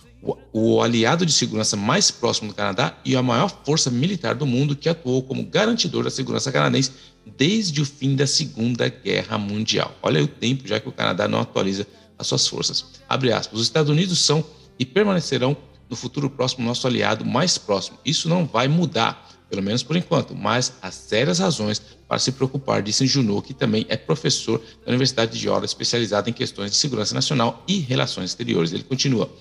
o, 0.53 0.81
aliado 0.81 1.25
de 1.25 1.33
segurança 1.33 1.75
mais 1.75 2.09
próximo 2.09 2.49
do 2.49 2.55
Canadá 2.55 2.97
e 3.03 3.15
a 3.15 3.21
maior 3.21 3.49
força 3.65 3.91
militar 3.91 4.35
do 4.35 4.45
mundo 4.45 4.75
que 4.75 4.87
atuou 4.87 5.21
como 5.21 5.43
garantidor 5.43 6.03
da 6.03 6.09
segurança 6.09 6.51
canadense 6.51 6.91
desde 7.37 7.81
o 7.81 7.85
fim 7.85 8.15
da 8.15 8.25
Segunda 8.25 8.87
Guerra 8.87 9.37
Mundial. 9.37 9.93
Olha 10.01 10.19
aí 10.19 10.23
o 10.23 10.27
tempo 10.27 10.67
já 10.67 10.79
que 10.79 10.87
o 10.87 10.91
Canadá 10.91 11.27
não 11.27 11.41
atualiza 11.41 11.85
as 12.17 12.27
suas 12.27 12.47
forças. 12.47 12.85
Abre 13.07 13.33
aspas. 13.33 13.59
Os 13.59 13.65
Estados 13.65 13.89
Unidos 13.89 14.19
são 14.19 14.43
e 14.79 14.85
permanecerão 14.85 15.57
no 15.89 15.95
futuro 15.95 16.29
próximo 16.29 16.65
nosso 16.65 16.87
aliado 16.87 17.25
mais 17.25 17.57
próximo. 17.57 17.97
Isso 18.05 18.29
não 18.29 18.45
vai 18.45 18.67
mudar 18.67 19.29
pelo 19.49 19.61
menos 19.61 19.83
por 19.83 19.95
enquanto, 19.95 20.33
mas 20.33 20.73
há 20.81 20.89
sérias 20.89 21.37
razões 21.37 21.79
para 22.07 22.17
se 22.17 22.31
preocupar, 22.31 22.81
disse 22.81 23.05
Junot, 23.05 23.45
que 23.45 23.53
também 23.53 23.85
é 23.87 23.95
professor 23.95 24.59
da 24.83 24.89
Universidade 24.89 25.39
de 25.39 25.47
Ora, 25.47 25.63
especializado 25.63 26.27
em 26.27 26.33
questões 26.33 26.71
de 26.71 26.77
segurança 26.77 27.13
nacional 27.13 27.63
e 27.67 27.77
relações 27.77 28.31
exteriores. 28.31 28.73
Ele 28.73 28.81
continua. 28.81 29.31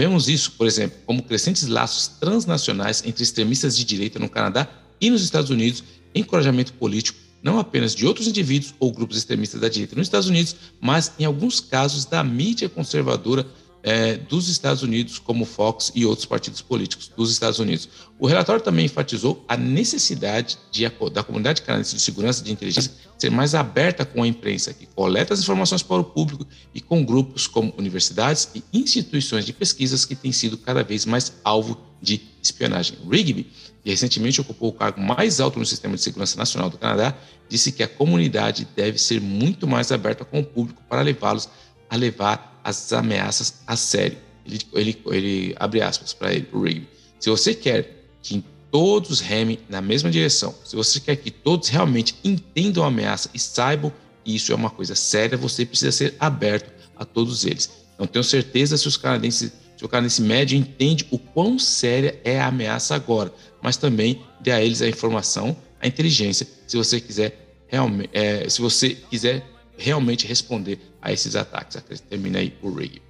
Vemos 0.00 0.30
isso, 0.30 0.52
por 0.52 0.66
exemplo, 0.66 0.96
como 1.04 1.22
crescentes 1.22 1.66
laços 1.66 2.08
transnacionais 2.08 3.02
entre 3.04 3.22
extremistas 3.22 3.76
de 3.76 3.84
direita 3.84 4.18
no 4.18 4.30
Canadá 4.30 4.66
e 4.98 5.10
nos 5.10 5.22
Estados 5.22 5.50
Unidos, 5.50 5.84
encorajamento 6.14 6.72
político 6.72 7.18
não 7.42 7.58
apenas 7.58 7.94
de 7.94 8.06
outros 8.06 8.26
indivíduos 8.26 8.74
ou 8.80 8.90
grupos 8.90 9.18
extremistas 9.18 9.60
da 9.60 9.68
direita 9.68 9.94
nos 9.94 10.06
Estados 10.06 10.26
Unidos, 10.26 10.56
mas 10.80 11.12
em 11.18 11.26
alguns 11.26 11.60
casos 11.60 12.06
da 12.06 12.24
mídia 12.24 12.66
conservadora 12.66 13.46
é, 13.82 14.16
dos 14.16 14.48
Estados 14.48 14.82
Unidos, 14.82 15.18
como 15.18 15.44
Fox 15.44 15.90
e 15.94 16.04
outros 16.04 16.26
partidos 16.26 16.60
políticos 16.60 17.10
dos 17.16 17.30
Estados 17.32 17.58
Unidos. 17.58 17.88
O 18.18 18.26
relatório 18.26 18.62
também 18.62 18.84
enfatizou 18.84 19.44
a 19.48 19.56
necessidade 19.56 20.58
de, 20.70 20.86
da 21.12 21.22
comunidade 21.22 21.62
canadense 21.62 21.94
de 21.94 22.02
segurança 22.02 22.44
de 22.44 22.52
inteligência 22.52 22.92
ser 23.20 23.30
mais 23.30 23.54
aberta 23.54 24.04
com 24.04 24.22
a 24.22 24.26
imprensa, 24.26 24.72
que 24.72 24.86
coleta 24.86 25.34
as 25.34 25.40
informações 25.40 25.82
para 25.82 26.00
o 26.00 26.04
público 26.04 26.46
e 26.74 26.80
com 26.80 27.04
grupos 27.04 27.46
como 27.46 27.72
universidades 27.76 28.48
e 28.54 28.62
instituições 28.72 29.44
de 29.44 29.52
pesquisas 29.52 30.06
que 30.06 30.14
têm 30.14 30.32
sido 30.32 30.56
cada 30.56 30.82
vez 30.82 31.04
mais 31.04 31.34
alvo 31.44 31.78
de 32.00 32.22
espionagem. 32.42 32.96
Rigby, 33.10 33.46
que 33.84 33.90
recentemente 33.90 34.40
ocupou 34.40 34.70
o 34.70 34.72
cargo 34.72 35.00
mais 35.00 35.38
alto 35.38 35.58
no 35.58 35.66
Sistema 35.66 35.96
de 35.96 36.02
Segurança 36.02 36.38
Nacional 36.38 36.70
do 36.70 36.78
Canadá, 36.78 37.14
disse 37.46 37.72
que 37.72 37.82
a 37.82 37.88
comunidade 37.88 38.66
deve 38.74 38.98
ser 38.98 39.20
muito 39.20 39.66
mais 39.66 39.92
aberta 39.92 40.24
com 40.24 40.40
o 40.40 40.44
público 40.44 40.82
para 40.88 41.02
levá-los 41.02 41.48
a 41.90 41.96
levar 41.96 42.49
as 42.62 42.92
ameaças 42.92 43.60
a 43.66 43.76
sério. 43.76 44.18
Ele, 44.46 44.60
ele, 44.74 45.02
ele 45.06 45.56
abre 45.58 45.82
aspas 45.82 46.12
para 46.12 46.32
ele, 46.32 46.48
o 46.52 46.62
Rigby. 46.62 46.88
Se 47.18 47.28
você 47.28 47.54
quer 47.54 48.06
que 48.22 48.44
todos 48.70 49.20
remem 49.20 49.58
na 49.68 49.80
mesma 49.80 50.10
direção, 50.10 50.54
se 50.64 50.76
você 50.76 51.00
quer 51.00 51.16
que 51.16 51.30
todos 51.30 51.68
realmente 51.68 52.14
entendam 52.24 52.84
a 52.84 52.86
ameaça 52.86 53.28
e 53.34 53.38
saibam 53.38 53.92
que 54.24 54.34
isso 54.34 54.52
é 54.52 54.54
uma 54.54 54.70
coisa 54.70 54.94
séria, 54.94 55.36
você 55.36 55.66
precisa 55.66 55.92
ser 55.92 56.14
aberto 56.18 56.72
a 56.96 57.04
todos 57.04 57.44
eles. 57.44 57.70
Não 57.98 58.06
tenho 58.06 58.24
certeza 58.24 58.76
se 58.76 58.86
os 58.88 58.96
canadenses, 58.96 59.52
se 59.76 59.84
o 59.84 59.88
canadense 59.88 60.22
médio 60.22 60.56
entende 60.56 61.06
o 61.10 61.18
quão 61.18 61.58
séria 61.58 62.18
é 62.24 62.40
a 62.40 62.46
ameaça 62.46 62.94
agora, 62.94 63.32
mas 63.62 63.76
também 63.76 64.22
dê 64.40 64.52
a 64.52 64.62
eles 64.62 64.80
a 64.80 64.88
informação, 64.88 65.56
a 65.80 65.86
inteligência, 65.86 66.46
se 66.66 66.76
você 66.76 67.00
quiser 67.00 67.64
realmente, 67.66 68.10
é, 68.12 68.48
se 68.48 68.60
você 68.60 68.90
quiser 68.90 69.44
realmente 69.76 70.26
responder 70.26 70.78
a 71.00 71.12
esses 71.12 71.36
ataques. 71.36 71.82
Termina 72.08 72.38
aí 72.38 72.54
o 72.62 72.72
Rig. 72.72 73.02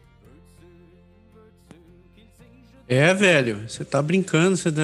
É, 2.89 3.15
velho, 3.15 3.69
você 3.69 3.85
tá 3.85 4.03
brincando, 4.03 4.57
você, 4.57 4.73
tá, 4.73 4.83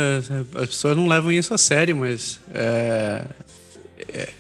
as 0.60 0.68
pessoas 0.68 0.96
não 0.96 1.08
levam 1.08 1.32
isso 1.32 1.52
a 1.52 1.58
sério, 1.58 1.96
mas 1.96 2.38
é, 2.54 3.24
é, 4.08 4.32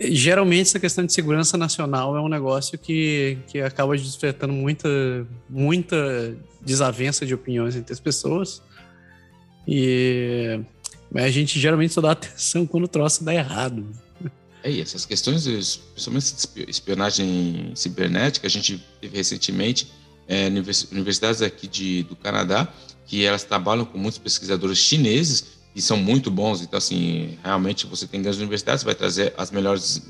geralmente 0.00 0.62
essa 0.62 0.80
questão 0.80 1.06
de 1.06 1.12
segurança 1.12 1.56
nacional 1.56 2.16
é 2.16 2.20
um 2.20 2.28
negócio 2.28 2.76
que, 2.76 3.38
que 3.46 3.60
acaba 3.60 3.96
despertando 3.96 4.52
muita, 4.52 4.88
muita 5.48 6.34
desavença 6.60 7.24
de 7.24 7.32
opiniões 7.32 7.76
entre 7.76 7.92
as 7.92 8.00
pessoas. 8.00 8.60
E 9.68 10.60
mas 11.12 11.24
a 11.24 11.30
gente 11.30 11.58
geralmente 11.58 11.92
só 11.92 12.00
dá 12.00 12.12
atenção 12.12 12.66
quando 12.66 12.84
o 12.84 12.88
troço 12.88 13.24
dá 13.24 13.34
errado. 13.34 13.86
É, 14.62 14.70
e 14.70 14.80
essas 14.80 15.06
questões, 15.06 15.44
principalmente 15.94 16.34
espionagem 16.68 17.72
cibernética, 17.74 18.46
a 18.46 18.50
gente 18.50 18.82
teve 19.00 19.16
recentemente 19.16 19.90
é, 20.28 20.46
universidades 20.92 21.42
aqui 21.42 21.66
de, 21.66 22.02
do 22.04 22.14
Canadá 22.14 22.72
que 23.06 23.24
elas 23.24 23.42
trabalham 23.42 23.84
com 23.84 23.98
muitos 23.98 24.18
pesquisadores 24.18 24.78
chineses 24.78 25.58
e 25.74 25.82
são 25.82 25.96
muito 25.96 26.30
bons. 26.30 26.62
Então, 26.62 26.78
assim, 26.78 27.38
realmente 27.42 27.86
você 27.86 28.06
tem 28.06 28.22
grandes 28.22 28.38
universidades, 28.38 28.84
vai 28.84 28.94
trazer 28.94 29.34
as 29.36 29.50
melhores 29.50 30.00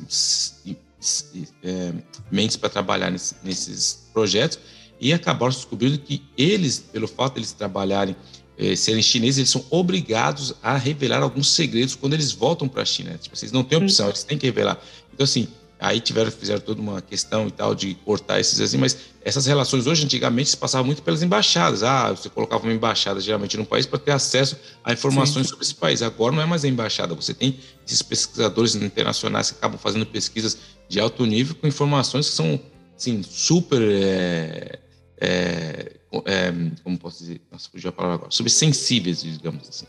é, 1.62 1.92
mentes 2.30 2.56
para 2.56 2.68
trabalhar 2.68 3.10
nesse, 3.10 3.36
nesses 3.42 4.10
projetos 4.12 4.58
e 5.00 5.14
acabaram 5.14 5.52
descobrindo 5.52 5.98
que 5.98 6.22
eles, 6.36 6.78
pelo 6.78 7.08
fato 7.08 7.34
de 7.34 7.40
eles 7.40 7.52
trabalharem 7.52 8.14
é, 8.60 8.76
serem 8.76 9.02
chineses, 9.02 9.38
eles 9.38 9.50
são 9.50 9.64
obrigados 9.70 10.54
a 10.62 10.76
revelar 10.76 11.22
alguns 11.22 11.50
segredos 11.50 11.94
quando 11.94 12.12
eles 12.12 12.30
voltam 12.30 12.68
para 12.68 12.82
a 12.82 12.84
China. 12.84 13.18
Tipo, 13.18 13.34
vocês 13.34 13.50
não 13.50 13.64
têm 13.64 13.78
opção, 13.78 14.08
eles 14.08 14.22
têm 14.22 14.36
que 14.36 14.44
revelar. 14.44 14.78
Então, 15.14 15.24
assim, 15.24 15.48
aí 15.78 15.98
tiveram, 15.98 16.30
fizeram 16.30 16.60
toda 16.60 16.78
uma 16.78 17.00
questão 17.00 17.48
e 17.48 17.50
tal 17.50 17.74
de 17.74 17.94
cortar 18.04 18.38
esses 18.38 18.60
assim, 18.60 18.76
mas 18.76 18.98
essas 19.24 19.46
relações 19.46 19.86
hoje, 19.86 20.04
antigamente, 20.04 20.50
se 20.50 20.56
passava 20.58 20.84
muito 20.84 21.02
pelas 21.02 21.22
embaixadas. 21.22 21.82
Ah, 21.82 22.10
você 22.10 22.28
colocava 22.28 22.64
uma 22.64 22.72
embaixada 22.74 23.18
geralmente 23.18 23.56
no 23.56 23.64
país 23.64 23.86
para 23.86 23.98
ter 23.98 24.12
acesso 24.12 24.58
a 24.84 24.92
informações 24.92 25.46
Sim. 25.46 25.50
sobre 25.52 25.64
esse 25.64 25.74
país. 25.74 26.02
Agora 26.02 26.36
não 26.36 26.42
é 26.42 26.46
mais 26.46 26.62
a 26.62 26.68
embaixada, 26.68 27.14
você 27.14 27.32
tem 27.32 27.58
esses 27.86 28.02
pesquisadores 28.02 28.74
internacionais 28.74 29.50
que 29.50 29.56
acabam 29.56 29.78
fazendo 29.78 30.04
pesquisas 30.04 30.58
de 30.86 31.00
alto 31.00 31.24
nível 31.24 31.54
com 31.54 31.66
informações 31.66 32.28
que 32.28 32.34
são, 32.34 32.60
assim, 32.94 33.22
super. 33.22 33.80
É, 33.80 34.78
é, 35.18 35.99
é, 36.26 36.52
como 36.82 36.98
posso 36.98 37.18
dizer? 37.18 37.40
Nossa, 37.50 37.68
fugiu 37.70 37.90
a 37.90 37.92
palavra 37.92 38.16
agora. 38.16 38.30
Subsensíveis, 38.30 39.22
digamos 39.22 39.68
assim. 39.68 39.86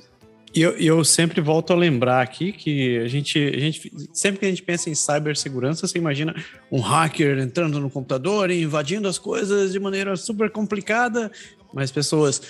E 0.54 0.62
eu, 0.62 0.72
eu, 0.72 1.04
sempre 1.06 1.40
volto 1.40 1.72
a 1.72 1.76
lembrar 1.76 2.22
aqui 2.22 2.52
que 2.52 2.98
a 3.00 3.08
gente, 3.08 3.40
a 3.40 3.60
gente, 3.60 3.92
sempre 4.12 4.40
que 4.40 4.46
a 4.46 4.50
gente 4.50 4.62
pensa 4.62 4.90
em 4.90 4.96
cibersegurança, 4.96 5.88
você 5.88 5.98
imagina 5.98 6.36
um 6.70 6.82
hacker 6.82 7.40
entrando 7.40 7.80
no 7.80 7.90
computador 7.90 8.52
e 8.52 8.62
invadindo 8.62 9.08
as 9.08 9.18
coisas 9.18 9.72
de 9.72 9.80
maneira 9.80 10.16
super 10.18 10.52
complicada, 10.52 11.32
mas 11.74 11.90
pessoas, 11.90 12.42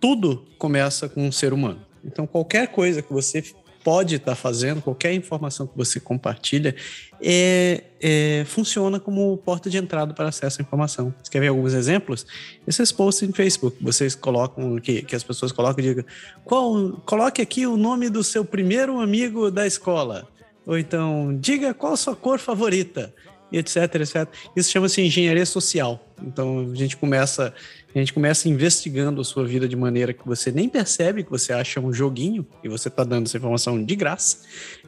tudo 0.00 0.46
começa 0.56 1.08
com 1.08 1.26
um 1.26 1.32
ser 1.32 1.52
humano. 1.52 1.84
Então, 2.04 2.28
qualquer 2.28 2.68
coisa 2.68 3.02
que 3.02 3.12
você 3.12 3.42
pode 3.86 4.16
estar 4.16 4.32
tá 4.32 4.34
fazendo, 4.34 4.82
qualquer 4.82 5.12
informação 5.12 5.64
que 5.64 5.76
você 5.76 6.00
compartilha, 6.00 6.74
é, 7.22 7.84
é, 8.00 8.44
funciona 8.44 8.98
como 8.98 9.36
porta 9.36 9.70
de 9.70 9.78
entrada 9.78 10.12
para 10.12 10.28
acesso 10.28 10.60
à 10.60 10.62
informação. 10.62 11.14
Você 11.22 11.30
quer 11.30 11.38
ver 11.38 11.46
alguns 11.46 11.72
exemplos? 11.72 12.26
Esses 12.66 12.90
posts 12.90 13.28
em 13.28 13.32
Facebook, 13.32 13.76
vocês 13.80 14.16
colocam, 14.16 14.80
que, 14.80 15.02
que 15.02 15.14
as 15.14 15.22
pessoas 15.22 15.52
colocam, 15.52 15.84
diga, 15.84 16.04
qual, 16.44 17.00
coloque 17.06 17.40
aqui 17.40 17.64
o 17.64 17.76
nome 17.76 18.10
do 18.10 18.24
seu 18.24 18.44
primeiro 18.44 18.98
amigo 18.98 19.52
da 19.52 19.64
escola. 19.64 20.26
Ou 20.66 20.76
então, 20.76 21.38
diga 21.40 21.72
qual 21.72 21.92
a 21.92 21.96
sua 21.96 22.16
cor 22.16 22.40
favorita 22.40 23.14
etc, 23.52 23.94
etc. 23.94 24.28
Isso 24.56 24.70
chama-se 24.70 25.00
engenharia 25.00 25.46
social. 25.46 26.04
Então 26.20 26.70
a 26.72 26.74
gente 26.74 26.96
começa 26.96 27.54
a 27.98 28.02
gente 28.02 28.12
começa 28.12 28.46
investigando 28.46 29.22
a 29.22 29.24
sua 29.24 29.46
vida 29.46 29.66
de 29.66 29.74
maneira 29.74 30.12
que 30.12 30.26
você 30.26 30.52
nem 30.52 30.68
percebe 30.68 31.24
que 31.24 31.30
você 31.30 31.52
acha 31.52 31.80
um 31.80 31.92
joguinho 31.92 32.46
e 32.62 32.68
você 32.68 32.88
está 32.88 33.02
dando 33.04 33.26
essa 33.26 33.38
informação 33.38 33.82
de 33.82 33.96
graça. 33.96 34.38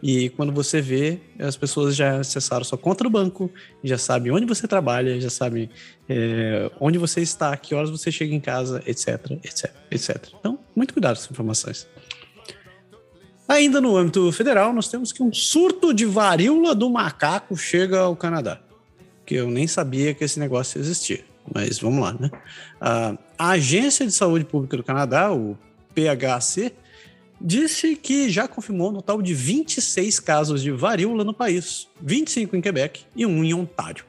E 0.03 0.29
quando 0.31 0.53
você 0.53 0.83
vê, 0.83 1.19
as 1.39 1.57
pessoas 1.57 1.97
já 1.97 2.21
acessaram 2.21 2.65
sua 2.65 2.77
conta 2.77 3.05
do 3.05 3.09
banco, 3.09 3.51
já 3.83 3.97
sabem 3.97 4.31
onde 4.31 4.45
você 4.45 4.69
trabalha, 4.69 5.19
já 5.19 5.31
sabem 5.31 5.71
é, 6.07 6.71
onde 6.79 6.99
você 6.99 7.23
está, 7.23 7.57
que 7.57 7.75
horas 7.75 7.89
você 7.89 8.13
chega 8.13 8.35
em 8.35 8.41
casa, 8.41 8.83
etc, 8.87 9.39
etc, 9.43 9.75
etc. 9.91 10.29
Então, 10.39 10.59
muito 10.77 10.93
cuidado 10.93 11.17
com 11.17 11.21
essas 11.21 11.31
informações. 11.31 11.89
Ainda 13.49 13.81
no 13.81 13.97
âmbito 13.97 14.31
federal, 14.33 14.75
nós 14.75 14.89
temos 14.89 15.13
que 15.13 15.23
um 15.23 15.33
surto 15.33 15.95
de 15.95 16.05
varíola 16.05 16.75
do 16.75 16.91
macaco 16.91 17.57
chega 17.57 18.01
ao 18.01 18.15
Canadá. 18.15 18.61
Que 19.25 19.37
eu 19.37 19.51
nem 19.51 19.67
sabia 19.67 20.13
que 20.13 20.23
esse 20.23 20.39
negócio 20.39 20.79
existia. 20.79 21.25
Mas 21.55 21.79
vamos 21.79 22.03
lá, 22.03 22.15
né? 22.19 22.31
A 22.81 23.51
Agência 23.51 24.07
de 24.07 24.13
Saúde 24.13 24.45
Pública 24.45 24.77
do 24.77 24.83
Canadá, 24.83 25.33
o 25.33 25.57
PHC, 25.95 26.73
disse 27.41 27.95
que 27.97 28.29
já 28.29 28.49
confirmou 28.49 28.91
um 28.91 28.95
total 28.95 29.23
de 29.23 29.33
26 29.33 30.21
casos 30.21 30.63
de 30.63 30.71
varíola 30.71 31.25
no 31.25 31.33
país, 31.33 31.89
25 32.01 32.57
em 32.57 32.61
Quebec 32.61 33.03
e 33.15 33.25
um 33.25 33.45
em 33.45 33.55
Ontário. 33.55 34.05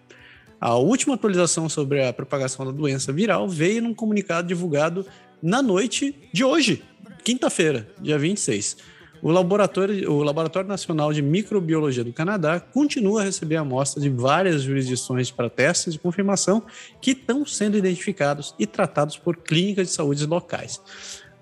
A 0.60 0.76
última 0.76 1.16
atualização 1.16 1.70
sobre 1.70 2.04
a 2.04 2.12
propagação 2.12 2.66
da 2.66 2.72
doença 2.72 3.14
viral 3.14 3.48
veio 3.48 3.82
num 3.82 3.94
comunicado 3.94 4.48
divulgado 4.48 5.06
na 5.42 5.62
noite 5.62 6.14
de 6.34 6.44
hoje, 6.44 6.84
quinta-feira, 7.24 7.88
dia 8.02 8.18
26. 8.18 8.78
O 9.22 9.32
laboratório, 9.32 10.12
o 10.12 10.24
laboratório 10.24 10.68
Nacional 10.68 11.12
de 11.12 11.22
Microbiologia 11.22 12.04
do 12.04 12.14
Canadá 12.14 12.60
continua 12.60 13.22
a 13.22 13.24
receber 13.26 13.58
amostras 13.58 14.04
de 14.04 14.10
várias 14.10 14.62
jurisdições 14.62 15.30
para 15.32 15.50
testes 15.50 15.94
de 15.94 16.00
confirmação 16.00 16.64
que 17.02 17.12
estão 17.12 17.46
sendo 17.46 17.78
identificados 17.78 18.56
e 18.58 18.66
tratados 18.66 19.18
por 19.18 19.38
clínicas 19.38 19.88
de 19.88 19.94
saúde 19.94 20.26
locais. 20.26 20.82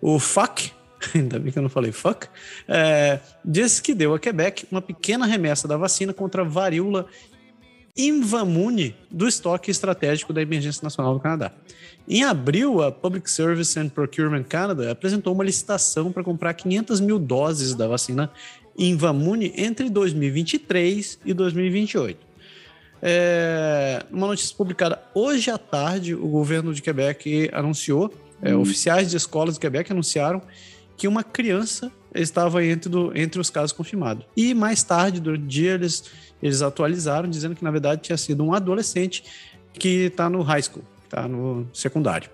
O 0.02 0.20
FAC, 0.20 0.72
ainda 1.14 1.40
bem 1.40 1.52
que 1.52 1.60
eu 1.60 1.64
não 1.64 1.70
falei 1.70 1.92
fuck, 1.92 2.28
é, 2.68 3.20
disse 3.44 3.82
que 3.82 3.94
deu 3.94 4.14
a 4.14 4.20
Quebec 4.20 4.68
uma 4.72 4.82
pequena 4.82 5.26
remessa 5.26 5.68
da 5.68 5.78
vacina 5.78 6.14
contra 6.14 6.44
varíola 6.44 7.06
Invamune 7.98 8.96
do 9.10 9.28
estoque 9.28 9.72
estratégico 9.72 10.32
da 10.32 10.42
Emergência 10.42 10.84
Nacional 10.84 11.14
do 11.14 11.20
Canadá. 11.20 11.52
Em 12.08 12.24
abril, 12.24 12.82
a 12.82 12.92
Public 12.92 13.30
Service 13.30 13.78
and 13.78 13.90
Procurement 13.90 14.44
Canada 14.44 14.92
apresentou 14.92 15.34
uma 15.34 15.44
licitação 15.44 16.12
para 16.12 16.24
comprar 16.24 16.54
500 16.54 17.00
mil 17.00 17.20
doses 17.20 17.74
da 17.74 17.88
vacina 17.88 18.32
Invamune 18.78 19.52
entre 19.58 19.90
2023 19.90 21.20
e 21.26 21.34
2028. 21.34 22.28
É, 23.02 24.04
uma 24.12 24.28
notícia 24.28 24.56
publicada 24.56 25.02
hoje 25.14 25.50
à 25.50 25.58
tarde, 25.58 26.16
o 26.16 26.28
governo 26.28 26.74
de 26.74 26.82
Quebec 26.82 27.50
anunciou, 27.52 28.14
é, 28.42 28.56
hum. 28.56 28.62
oficiais 28.62 29.10
de 29.10 29.18
escolas 29.18 29.56
de 29.56 29.60
Quebec 29.60 29.92
anunciaram 29.92 30.42
que 30.96 31.08
uma 31.08 31.24
criança 31.24 31.92
estava 32.14 32.66
entre, 32.66 32.90
do, 32.90 33.16
entre 33.16 33.40
os 33.40 33.50
casos 33.50 33.72
confirmados. 33.72 34.26
E 34.36 34.54
mais 34.54 34.82
tarde, 34.84 35.20
durante 35.20 35.44
o 35.44 35.48
dia, 35.48 35.74
eles, 35.74 36.06
eles 36.42 36.62
atualizaram, 36.62 37.30
dizendo 37.30 37.56
que 37.56 37.64
na 37.64 37.72
verdade 37.72 38.02
tinha 38.02 38.18
sido 38.18 38.44
um 38.44 38.54
adolescente 38.54 39.24
que 39.74 40.06
está 40.06 40.30
no 40.30 40.42
high 40.42 40.62
school 40.62 40.84
tá 41.08 41.28
no 41.28 41.68
secundário. 41.74 42.30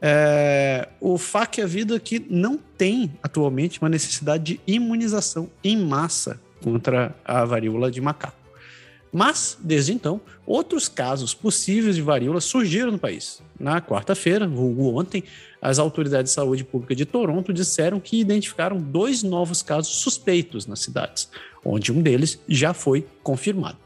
É, 0.00 0.88
o 1.00 1.16
FAC 1.16 1.60
é 1.60 1.64
a 1.64 1.66
vida 1.66 1.98
que 1.98 2.24
não 2.28 2.58
tem 2.58 3.12
atualmente 3.22 3.80
uma 3.80 3.88
necessidade 3.88 4.44
de 4.44 4.60
imunização 4.66 5.48
em 5.62 5.76
massa 5.76 6.40
contra 6.62 7.14
a 7.24 7.44
varíola 7.44 7.90
de 7.90 8.00
macaco. 8.00 8.43
Mas, 9.16 9.56
desde 9.62 9.92
então, 9.92 10.20
outros 10.44 10.88
casos 10.88 11.32
possíveis 11.32 11.94
de 11.94 12.02
varíola 12.02 12.40
surgiram 12.40 12.90
no 12.90 12.98
país. 12.98 13.40
Na 13.60 13.80
quarta-feira, 13.80 14.44
vulgo 14.44 14.98
ontem, 14.98 15.22
as 15.62 15.78
autoridades 15.78 16.32
de 16.32 16.34
saúde 16.34 16.64
pública 16.64 16.96
de 16.96 17.04
Toronto 17.04 17.52
disseram 17.52 18.00
que 18.00 18.18
identificaram 18.18 18.76
dois 18.76 19.22
novos 19.22 19.62
casos 19.62 19.94
suspeitos 20.00 20.66
nas 20.66 20.80
cidades, 20.80 21.30
onde 21.64 21.92
um 21.92 22.02
deles 22.02 22.40
já 22.48 22.74
foi 22.74 23.06
confirmado. 23.22 23.78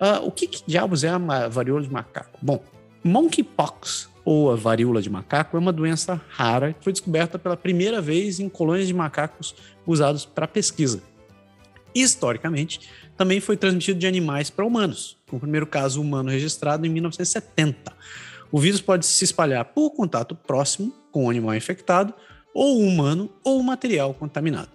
Uh, 0.00 0.24
o 0.24 0.30
que, 0.30 0.46
que 0.46 0.62
diabos 0.64 1.02
é 1.02 1.08
a 1.08 1.18
varíola 1.48 1.82
de 1.82 1.90
macaco? 1.92 2.38
Bom, 2.40 2.62
Monkeypox, 3.02 4.08
ou 4.24 4.52
a 4.52 4.54
varíola 4.54 5.02
de 5.02 5.10
macaco, 5.10 5.56
é 5.56 5.60
uma 5.60 5.72
doença 5.72 6.20
rara 6.28 6.72
que 6.74 6.84
foi 6.84 6.92
descoberta 6.92 7.40
pela 7.40 7.56
primeira 7.56 8.00
vez 8.00 8.38
em 8.38 8.48
colônias 8.48 8.86
de 8.86 8.94
macacos 8.94 9.52
usados 9.84 10.24
para 10.24 10.46
pesquisa. 10.46 11.02
Historicamente, 11.94 12.80
também 13.16 13.40
foi 13.40 13.56
transmitido 13.56 13.98
de 13.98 14.06
animais 14.06 14.50
para 14.50 14.64
humanos, 14.64 15.16
com 15.28 15.36
o 15.36 15.40
primeiro 15.40 15.66
caso 15.66 16.00
humano 16.00 16.30
registrado 16.30 16.86
em 16.86 16.90
1970. 16.90 17.92
O 18.50 18.58
vírus 18.58 18.80
pode 18.80 19.06
se 19.06 19.24
espalhar 19.24 19.64
por 19.66 19.90
contato 19.90 20.34
próximo 20.34 20.92
com 21.10 21.26
o 21.26 21.30
animal 21.30 21.54
infectado, 21.54 22.12
ou 22.52 22.80
humano, 22.80 23.30
ou 23.42 23.62
material 23.62 24.14
contaminado. 24.14 24.70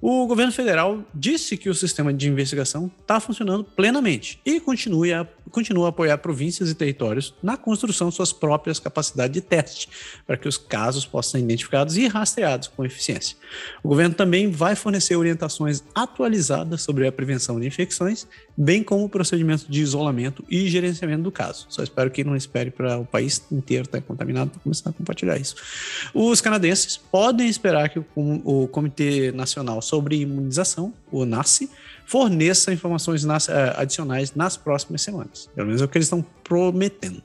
O 0.00 0.26
governo 0.26 0.50
federal 0.50 1.04
disse 1.14 1.58
que 1.58 1.68
o 1.68 1.74
sistema 1.74 2.12
de 2.12 2.26
investigação 2.26 2.90
está 3.00 3.20
funcionando 3.20 3.62
plenamente 3.62 4.40
e 4.46 4.58
continua 4.58 5.20
a, 5.20 5.26
continua 5.50 5.86
a 5.86 5.88
apoiar 5.90 6.16
províncias 6.18 6.70
e 6.70 6.74
territórios 6.74 7.34
na 7.42 7.56
construção 7.56 8.08
de 8.08 8.14
suas 8.14 8.32
próprias 8.32 8.78
capacidades 8.78 9.34
de 9.34 9.40
teste, 9.40 9.88
para 10.26 10.36
que 10.36 10.48
os 10.48 10.56
casos 10.56 11.04
possam 11.04 11.32
ser 11.32 11.44
identificados 11.44 11.96
e 11.96 12.06
rastreados 12.06 12.68
com 12.68 12.84
eficiência. 12.84 13.36
O 13.82 13.88
governo 13.88 14.14
também 14.14 14.50
vai 14.50 14.74
fornecer 14.74 15.16
orientações 15.16 15.82
atualizadas 15.94 16.82
sobre 16.82 17.06
a 17.06 17.12
prevenção 17.12 17.60
de 17.60 17.66
infecções, 17.66 18.26
bem 18.56 18.82
como 18.82 19.04
o 19.04 19.08
procedimento 19.08 19.70
de 19.70 19.80
isolamento 19.80 20.44
e 20.48 20.68
gerenciamento 20.68 21.22
do 21.22 21.32
caso. 21.32 21.66
Só 21.68 21.82
espero 21.82 22.10
que 22.10 22.24
não 22.24 22.36
espere 22.36 22.70
para 22.70 22.98
o 22.98 23.04
país 23.04 23.42
inteiro 23.50 23.84
estar 23.84 24.00
contaminado 24.02 24.50
para 24.50 24.60
começar 24.60 24.90
a 24.90 24.92
compartilhar 24.92 25.36
isso. 25.38 25.56
Os 26.14 26.40
canadenses 26.40 26.96
podem 26.96 27.48
esperar 27.48 27.88
que 27.88 28.00
o, 28.14 28.68
Comitê 28.68 29.32
Nacional 29.32 29.82
sobre 29.82 30.16
Imunização, 30.16 30.92
o 31.10 31.24
NACI, 31.24 31.70
forneça 32.10 32.72
informações 32.72 33.22
nas, 33.22 33.46
uh, 33.46 33.52
adicionais 33.76 34.34
nas 34.34 34.56
próximas 34.56 35.00
semanas. 35.00 35.48
Pelo 35.54 35.68
menos 35.68 35.80
é 35.80 35.84
o 35.84 35.88
que 35.88 35.96
eles 35.96 36.06
estão 36.06 36.26
prometendo. 36.42 37.22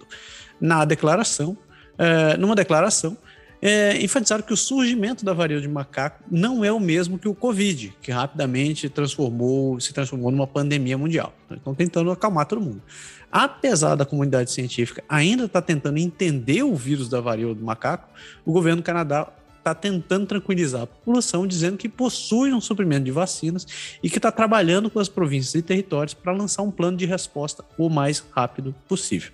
Na 0.62 0.86
declaração, 0.86 1.58
uh, 1.98 2.40
numa 2.40 2.54
declaração, 2.54 3.18
é, 3.60 4.00
enfatizaram 4.04 4.44
que 4.44 4.54
o 4.54 4.58
surgimento 4.58 5.26
da 5.26 5.34
varíola 5.34 5.60
de 5.64 5.68
macaco 5.68 6.24
não 6.30 6.64
é 6.64 6.72
o 6.72 6.80
mesmo 6.80 7.18
que 7.18 7.28
o 7.28 7.34
Covid, 7.34 7.96
que 8.00 8.12
rapidamente 8.12 8.88
transformou, 8.90 9.80
se 9.80 9.92
transformou 9.92 10.30
numa 10.30 10.46
pandemia 10.46 10.96
mundial. 11.00 11.34
Estão 11.50 11.74
tentando 11.74 12.12
acalmar 12.12 12.46
todo 12.46 12.62
mundo. 12.62 12.84
Apesar 13.32 13.96
da 13.96 14.06
comunidade 14.06 14.52
científica 14.52 15.04
ainda 15.10 15.46
estar 15.46 15.62
tá 15.62 15.66
tentando 15.66 15.98
entender 15.98 16.62
o 16.62 16.76
vírus 16.76 17.10
da 17.10 17.20
varíola 17.20 17.56
do 17.56 17.64
macaco, 17.64 18.08
o 18.46 18.52
governo 18.52 18.84
do 18.84 18.86
Canadá 18.86 19.30
está 19.66 19.74
tentando 19.74 20.28
tranquilizar 20.28 20.84
a 20.84 20.88
população, 20.88 21.48
dizendo 21.48 21.76
que 21.76 21.90
possui 21.90 22.54
um 22.54 22.62
suprimento 22.62 23.06
de 23.06 23.12
vacinas 23.12 23.66
e 24.04 24.10
que 24.12 24.18
está 24.18 24.32
trabalhando 24.32 24.92
com 24.92 25.00
as 25.00 25.10
províncias 25.10 25.56
e 25.56 25.62
territórios 25.64 26.14
para 26.14 26.32
lançar 26.32 26.62
um 26.62 26.70
plano 26.70 26.96
de 26.96 27.06
resposta 27.08 27.66
o 27.76 27.90
mais 27.90 28.24
rápido 28.32 28.76
possível. 28.88 29.32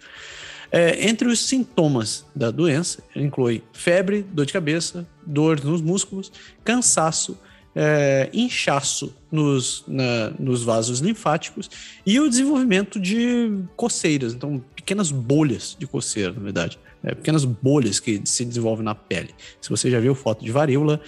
É, 0.71 1.05
entre 1.09 1.27
os 1.27 1.45
sintomas 1.45 2.25
da 2.33 2.49
doença, 2.49 3.03
inclui 3.13 3.61
febre, 3.73 4.23
dor 4.23 4.45
de 4.45 4.53
cabeça, 4.53 5.05
dor 5.27 5.61
nos 5.61 5.81
músculos, 5.81 6.31
cansaço, 6.63 7.37
é, 7.75 8.29
inchaço 8.31 9.13
nos, 9.29 9.83
na, 9.85 10.29
nos 10.39 10.63
vasos 10.63 10.99
linfáticos 10.99 11.69
e 12.05 12.21
o 12.21 12.29
desenvolvimento 12.29 13.01
de 13.01 13.51
coceiras, 13.75 14.33
então 14.33 14.63
pequenas 14.73 15.11
bolhas 15.11 15.75
de 15.77 15.85
coceira, 15.85 16.31
na 16.31 16.39
verdade 16.39 16.79
é, 17.03 17.15
pequenas 17.15 17.45
bolhas 17.45 17.99
que 17.99 18.21
se 18.25 18.45
desenvolvem 18.45 18.85
na 18.85 18.95
pele. 18.95 19.33
Se 19.59 19.69
você 19.69 19.89
já 19.89 19.99
viu 19.99 20.13
foto 20.15 20.43
de 20.43 20.51
varíola, 20.51 21.01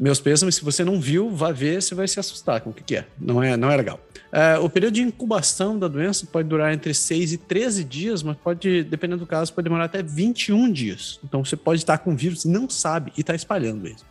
meus 0.00 0.18
pêsames, 0.18 0.54
se 0.54 0.64
você 0.64 0.82
não 0.82 0.98
viu, 0.98 1.30
vá 1.30 1.52
ver, 1.52 1.82
você 1.82 1.94
vai 1.94 2.08
se 2.08 2.18
assustar 2.18 2.62
com 2.62 2.70
o 2.70 2.72
que, 2.72 2.82
que 2.82 2.96
é. 2.96 3.06
Não 3.20 3.42
é, 3.42 3.54
não 3.54 3.70
é 3.70 3.76
legal. 3.76 4.00
É, 4.32 4.58
o 4.58 4.70
período 4.70 4.94
de 4.94 5.02
incubação 5.02 5.78
da 5.78 5.88
doença 5.88 6.26
pode 6.26 6.48
durar 6.48 6.72
entre 6.72 6.94
6 6.94 7.34
e 7.34 7.36
13 7.36 7.84
dias, 7.84 8.22
mas 8.22 8.36
pode, 8.38 8.82
dependendo 8.84 9.20
do 9.20 9.26
caso, 9.26 9.52
pode 9.52 9.64
demorar 9.64 9.84
até 9.84 10.02
21 10.02 10.72
dias. 10.72 11.20
Então 11.22 11.44
você 11.44 11.54
pode 11.54 11.80
estar 11.80 11.98
com 11.98 12.16
vírus 12.16 12.46
não 12.46 12.68
sabe 12.70 13.12
e 13.16 13.20
está 13.20 13.34
espalhando 13.34 13.82
mesmo. 13.82 14.06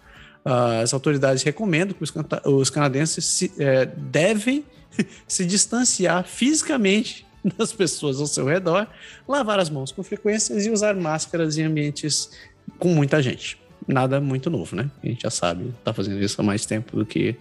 as 0.82 0.94
autoridades 0.94 1.42
recomendam 1.42 1.96
que 1.96 2.04
os, 2.04 2.14
os 2.46 2.70
canadenses 2.70 3.26
se, 3.26 3.52
é, 3.58 3.88
devem 3.88 4.64
se 5.28 5.44
distanciar 5.44 6.24
fisicamente 6.24 7.26
das 7.58 7.74
pessoas 7.74 8.20
ao 8.20 8.28
seu 8.28 8.46
redor, 8.46 8.88
lavar 9.28 9.60
as 9.60 9.70
mãos 9.70 9.92
com 9.92 10.04
frequência 10.04 10.54
e 10.54 10.70
usar 10.70 10.96
máscaras 10.96 11.58
em 11.58 11.64
ambientes 11.64 12.32
com 12.78 12.90
muita 12.90 13.22
gente. 13.22 13.60
Nada 13.88 14.20
muito 14.20 14.50
novo, 14.50 14.76
né? 14.76 14.90
A 15.04 15.08
gente 15.08 15.24
já 15.24 15.30
sabe, 15.30 15.74
tá 15.84 15.94
fazendo 15.94 16.22
isso 16.22 16.40
há 16.40 16.44
mais 16.44 16.66
tempo 16.66 16.96
do 16.96 17.06
que. 17.06 17.36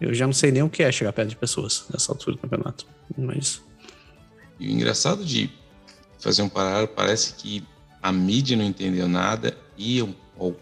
Eu 0.00 0.14
já 0.14 0.26
não 0.26 0.32
sei 0.32 0.50
nem 0.50 0.62
o 0.62 0.68
que 0.68 0.82
é 0.82 0.90
chegar 0.90 1.12
perto 1.12 1.28
de 1.28 1.36
pessoas 1.36 1.84
nessa 1.92 2.12
altura 2.12 2.36
do 2.36 2.40
campeonato. 2.40 2.86
Mas. 3.16 3.62
E 4.58 4.68
o 4.68 4.70
engraçado 4.70 5.24
de 5.24 5.50
fazer 6.18 6.42
um 6.42 6.48
paralelo, 6.48 6.88
parece 6.88 7.34
que 7.34 7.64
a 8.00 8.10
mídia 8.10 8.56
não 8.56 8.64
entendeu 8.64 9.08
nada 9.08 9.56
e 9.76 10.02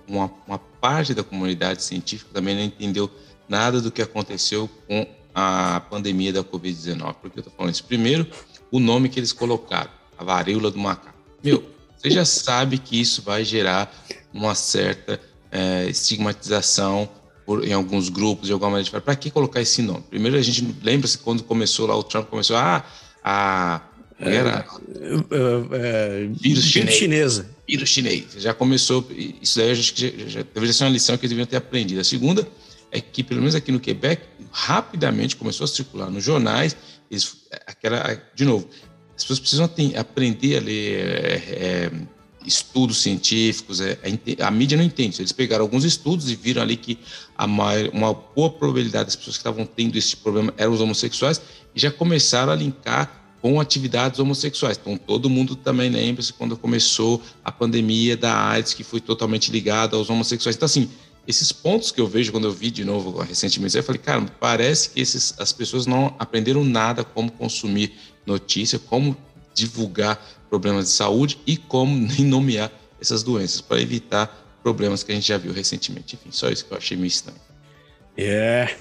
uma, 0.06 0.30
uma 0.46 0.58
parte 0.58 1.14
da 1.14 1.22
comunidade 1.22 1.82
científica 1.82 2.30
também 2.32 2.54
não 2.54 2.62
entendeu 2.62 3.10
nada 3.48 3.80
do 3.80 3.90
que 3.90 4.02
aconteceu 4.02 4.68
com 4.86 5.06
a 5.34 5.80
pandemia 5.88 6.32
da 6.32 6.42
Covid-19. 6.42 7.14
Por 7.14 7.30
que 7.30 7.38
eu 7.38 7.40
estou 7.40 7.54
falando 7.56 7.72
isso? 7.72 7.84
Primeiro, 7.84 8.26
o 8.70 8.78
nome 8.78 9.08
que 9.08 9.18
eles 9.18 9.32
colocaram, 9.32 9.90
a 10.18 10.24
varíola 10.24 10.70
do 10.70 10.78
macaco. 10.78 11.18
Meu, 11.42 11.64
você 11.96 12.10
já 12.10 12.24
sabe 12.24 12.78
que 12.78 13.00
isso 13.00 13.22
vai 13.22 13.44
gerar 13.44 13.92
uma 14.32 14.54
certa 14.54 15.20
é, 15.50 15.86
estigmatização 15.88 17.08
por, 17.44 17.66
em 17.66 17.72
alguns 17.72 18.08
grupos, 18.08 18.46
de 18.46 18.52
alguma 18.52 18.70
maneira. 18.70 19.00
Para 19.00 19.16
que 19.16 19.30
colocar 19.30 19.60
esse 19.60 19.82
nome? 19.82 20.04
Primeiro, 20.08 20.36
a 20.36 20.42
gente 20.42 20.74
lembra-se 20.82 21.18
quando 21.18 21.42
começou 21.42 21.86
lá, 21.86 21.96
o 21.96 22.02
Trump 22.02 22.28
começou, 22.28 22.56
ah, 22.56 22.84
a. 23.24 23.82
Era, 24.22 24.66
é, 25.00 26.26
é, 26.26 26.28
vírus, 26.30 26.64
chinês. 26.64 26.94
chinesa. 26.94 27.50
Vírus 27.66 27.88
chinês. 27.88 28.24
Já 28.36 28.52
começou. 28.52 29.06
Isso 29.40 29.58
daí 29.58 29.70
acho 29.70 29.94
que 29.94 30.00
já, 30.00 30.28
já, 30.28 30.42
deveria 30.42 30.74
ser 30.74 30.84
uma 30.84 30.90
lição 30.90 31.16
que 31.16 31.24
eles 31.24 31.30
deviam 31.30 31.46
ter 31.46 31.56
aprendido. 31.56 32.02
A 32.02 32.04
segunda 32.04 32.46
é 32.92 33.00
que, 33.00 33.24
pelo 33.24 33.40
menos 33.40 33.54
aqui 33.54 33.72
no 33.72 33.80
Quebec, 33.80 34.22
rapidamente 34.50 35.36
começou 35.36 35.64
a 35.64 35.68
circular 35.68 36.10
nos 36.10 36.22
jornais. 36.22 36.76
Eles, 37.10 37.46
aquela, 37.66 38.22
de 38.34 38.44
novo, 38.44 38.68
as 39.16 39.24
pessoas 39.24 39.40
precisam 39.40 39.70
aprender 39.98 40.56
a 40.56 40.60
ler 40.60 40.94
é, 40.94 41.42
é, 41.48 41.90
estudos 42.46 43.02
científicos. 43.02 43.80
É, 43.80 43.98
a, 44.40 44.46
a, 44.46 44.50
mídia 44.50 44.78
não 44.78 44.84
entende. 44.84 45.20
Eles 45.20 45.32
pegaram 45.32 45.64
alguns 45.64 45.84
estudos 45.84 46.30
e 46.30 46.34
viram 46.34 46.62
ali 46.62 46.76
que 46.76 46.98
a 47.36 47.46
maior, 47.46 47.90
uma 47.92 48.14
boa 48.14 48.50
probabilidade 48.50 49.06
das 49.06 49.16
pessoas 49.16 49.36
que 49.36 49.40
estavam 49.40 49.66
tendo 49.66 49.96
esse 49.96 50.16
problema 50.16 50.54
eram 50.56 50.72
os 50.72 50.80
homossexuais 50.80 51.40
e 51.74 51.80
já 51.80 51.90
começaram 51.90 52.52
a 52.52 52.56
linkar 52.56 53.20
com 53.42 53.60
atividades 53.60 54.20
homossexuais. 54.20 54.78
Então, 54.80 54.96
todo 54.96 55.30
mundo 55.30 55.56
também 55.56 55.90
lembra-se 55.90 56.32
quando 56.32 56.56
começou 56.56 57.22
a 57.44 57.50
pandemia 57.50 58.16
da 58.16 58.34
AIDS, 58.34 58.74
que 58.74 58.84
foi 58.84 59.00
totalmente 59.00 59.50
ligada 59.50 59.96
aos 59.96 60.10
homossexuais. 60.10 60.56
Então, 60.56 60.66
assim, 60.66 60.90
esses 61.30 61.52
pontos 61.52 61.90
que 61.90 62.00
eu 62.00 62.06
vejo 62.06 62.32
quando 62.32 62.44
eu 62.44 62.52
vi 62.52 62.70
de 62.70 62.84
novo 62.84 63.18
recentemente, 63.20 63.76
eu 63.76 63.82
falei, 63.82 64.00
cara, 64.00 64.24
parece 64.38 64.90
que 64.90 65.00
esses, 65.00 65.34
as 65.38 65.52
pessoas 65.52 65.86
não 65.86 66.14
aprenderam 66.18 66.64
nada 66.64 67.02
como 67.04 67.30
consumir 67.30 67.92
notícia, 68.26 68.78
como 68.78 69.16
divulgar 69.54 70.20
problemas 70.48 70.86
de 70.86 70.90
saúde 70.90 71.38
e 71.46 71.56
como 71.56 71.96
nem 72.06 72.24
nomear 72.24 72.70
essas 73.00 73.22
doenças 73.22 73.60
para 73.60 73.80
evitar 73.80 74.26
problemas 74.62 75.02
que 75.02 75.12
a 75.12 75.14
gente 75.14 75.28
já 75.28 75.38
viu 75.38 75.52
recentemente. 75.52 76.16
Enfim, 76.16 76.30
só 76.30 76.50
isso 76.50 76.66
que 76.66 76.72
eu 76.72 76.76
achei 76.76 76.96
meio 76.96 77.06
estranho. 77.06 77.40
É. 78.16 78.76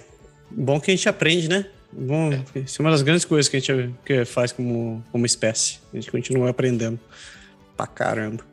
Bom 0.51 0.79
que 0.79 0.91
a 0.91 0.95
gente 0.95 1.07
aprende, 1.07 1.47
né? 1.47 1.65
Bom, 1.91 2.33
é. 2.33 2.43
isso 2.59 2.81
é 2.81 2.85
uma 2.85 2.91
das 2.91 3.01
grandes 3.01 3.23
coisas 3.23 3.47
que 3.47 3.57
a 3.57 3.59
gente 3.59 3.95
que 4.05 4.25
faz 4.25 4.51
como, 4.51 5.03
como 5.11 5.25
espécie. 5.25 5.79
A 5.93 5.95
gente 5.95 6.11
continua 6.11 6.49
aprendendo 6.49 6.99
pra 7.77 7.87
caramba. 7.87 8.48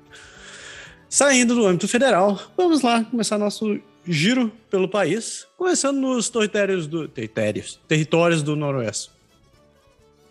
Saindo 1.08 1.54
do 1.54 1.66
âmbito 1.66 1.86
federal, 1.86 2.40
vamos 2.56 2.82
lá 2.82 3.04
começar 3.04 3.38
nosso 3.38 3.80
giro 4.06 4.52
pelo 4.70 4.88
país, 4.88 5.46
começando 5.56 5.98
nos 5.98 6.28
territórios 6.28 6.86
do 6.86 7.08
territórios, 7.08 7.80
territórios 7.86 8.42
do 8.42 8.56
Noroeste. 8.56 9.10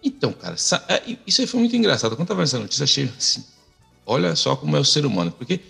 Então, 0.03 0.31
cara, 0.33 0.55
é, 0.87 1.17
isso 1.25 1.41
aí 1.41 1.47
foi 1.47 1.59
muito 1.59 1.75
engraçado. 1.75 2.11
Quando 2.11 2.21
eu 2.21 2.27
tava 2.27 2.43
essa 2.43 2.59
notícia, 2.59 2.83
achei 2.83 3.09
assim, 3.17 3.43
olha 4.05 4.35
só 4.35 4.55
como 4.55 4.75
é 4.77 4.79
o 4.79 4.85
ser 4.85 5.05
humano, 5.05 5.31
porque 5.31 5.61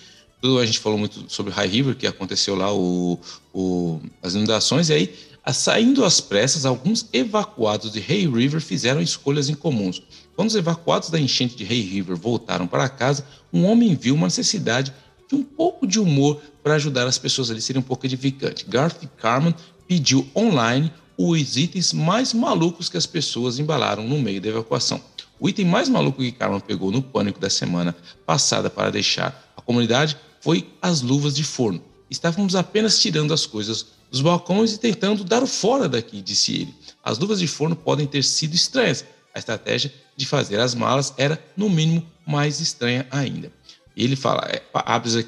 a 0.62 0.66
gente 0.66 0.80
falou 0.80 0.98
muito 0.98 1.26
sobre 1.28 1.52
High 1.52 1.68
River, 1.68 1.96
que 1.96 2.06
aconteceu 2.06 2.56
lá 2.56 2.74
o, 2.74 3.20
o, 3.54 4.00
as 4.22 4.36
inundações, 4.36 4.90
e 4.90 4.94
aí, 4.94 5.16
saindo 5.54 6.04
às 6.04 6.20
pressas, 6.20 6.66
alguns 6.66 7.08
evacuados 7.14 7.92
de 7.92 8.00
Hay 8.00 8.28
River 8.28 8.62
fizeram 8.62 9.02
escolhas 9.02 9.50
incomuns. 9.50 10.04
Quando 10.36 10.50
os 10.50 10.56
evacuados 10.56 11.10
da 11.10 11.20
enchente 11.20 11.56
de 11.56 11.64
Hay 11.64 11.82
River 11.82 12.18
voltaram 12.18 12.68
para 12.68 12.90
casa, 12.90 13.26
um 13.54 13.66
homem 13.66 13.96
viu 13.96 14.16
uma 14.16 14.28
necessidade 14.28 14.94
de 15.28 15.36
um 15.36 15.44
pouco 15.44 15.88
de 15.88 16.00
humor 16.00 16.42
para 16.62 16.76
ajudar 16.76 17.08
as 17.08 17.18
pessoas 17.18 17.50
ali 17.50 17.62
serem 17.62 17.80
um 17.80 17.86
pouco 17.86 18.06
edificante. 18.06 18.66
Garth 18.68 19.06
Carman 19.18 19.56
pediu 19.88 20.28
online 20.36 20.92
os 21.18 21.56
itens 21.56 21.94
mais 21.94 22.34
malucos 22.34 22.90
que 22.90 22.98
as 22.98 23.06
pessoas 23.06 23.60
embalaram 23.60 24.08
no 24.08 24.20
meio 24.20 24.42
da 24.42 24.50
evacuação. 24.50 25.02
O 25.40 25.48
item 25.48 25.66
mais 25.66 25.88
maluco 25.88 26.22
que 26.22 26.32
Carman 26.32 26.60
pegou 26.60 26.92
no 26.92 27.02
pânico 27.02 27.40
da 27.40 27.50
semana 27.50 27.96
passada 28.26 28.70
para 28.70 28.92
deixar 28.92 29.54
a 29.56 29.62
comunidade 29.62 30.18
foi 30.42 30.70
as 30.82 31.02
luvas 31.02 31.36
de 31.36 31.44
forno. 31.44 31.82
Estávamos 32.10 32.56
apenas 32.56 33.00
tirando 33.00 33.34
as 33.34 33.46
coisas 33.46 33.88
dos 34.12 34.22
balcões 34.22 34.74
e 34.74 34.78
tentando 34.78 35.24
dar 35.24 35.42
o 35.42 35.48
fora 35.48 35.90
daqui, 35.90 36.22
disse 36.22 36.54
ele. 36.54 36.76
As 37.04 37.18
luvas 37.18 37.40
de 37.40 37.48
forno 37.48 37.76
podem 37.76 38.06
ter 38.06 38.24
sido 38.24 38.54
estranhas, 38.54 39.04
a 39.36 39.40
estratégia 39.40 39.94
de 40.16 40.26
fazer 40.26 40.60
as 40.62 40.74
malas 40.74 41.14
era, 41.18 41.44
no 41.58 41.70
mínimo, 41.70 42.08
mais 42.26 42.62
estranha 42.62 43.06
ainda. 43.12 43.52
E 43.96 44.04
ele 44.04 44.16
fala, 44.16 44.48
é, 44.50 44.64
abre 44.74 45.28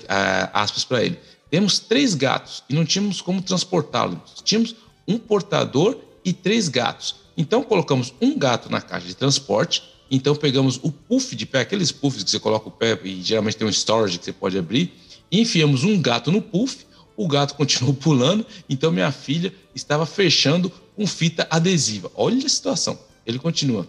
aspas 0.53 0.85
para 0.85 1.03
ele, 1.03 1.19
temos 1.51 1.77
três 1.79 2.15
gatos 2.15 2.63
e 2.69 2.73
não 2.73 2.85
tínhamos 2.85 3.21
como 3.21 3.41
transportá-los. 3.41 4.17
Tínhamos 4.43 4.75
um 5.07 5.17
portador 5.17 5.97
e 6.23 6.31
três 6.31 6.69
gatos. 6.69 7.17
Então 7.37 7.61
colocamos 7.63 8.13
um 8.21 8.37
gato 8.37 8.69
na 8.69 8.81
caixa 8.81 9.07
de 9.07 9.15
transporte, 9.15 9.83
então 10.09 10.35
pegamos 10.35 10.79
o 10.81 10.91
puff 10.91 11.35
de 11.35 11.45
pé, 11.45 11.61
aqueles 11.61 11.91
puffs 11.91 12.23
que 12.23 12.31
você 12.31 12.39
coloca 12.39 12.69
o 12.69 12.71
pé 12.71 12.99
e 13.03 13.21
geralmente 13.21 13.57
tem 13.57 13.67
um 13.67 13.71
storage 13.71 14.17
que 14.17 14.25
você 14.25 14.33
pode 14.33 14.57
abrir, 14.57 14.93
e 15.29 15.41
enfiamos 15.41 15.83
um 15.83 16.01
gato 16.01 16.31
no 16.31 16.41
puff, 16.41 16.85
o 17.15 17.27
gato 17.27 17.55
continuou 17.55 17.93
pulando, 17.95 18.45
então 18.69 18.91
minha 18.91 19.11
filha 19.11 19.53
estava 19.75 20.05
fechando 20.05 20.71
com 20.95 21.05
fita 21.05 21.45
adesiva. 21.49 22.11
Olha 22.15 22.45
a 22.45 22.49
situação. 22.49 22.97
Ele 23.25 23.37
continua. 23.37 23.87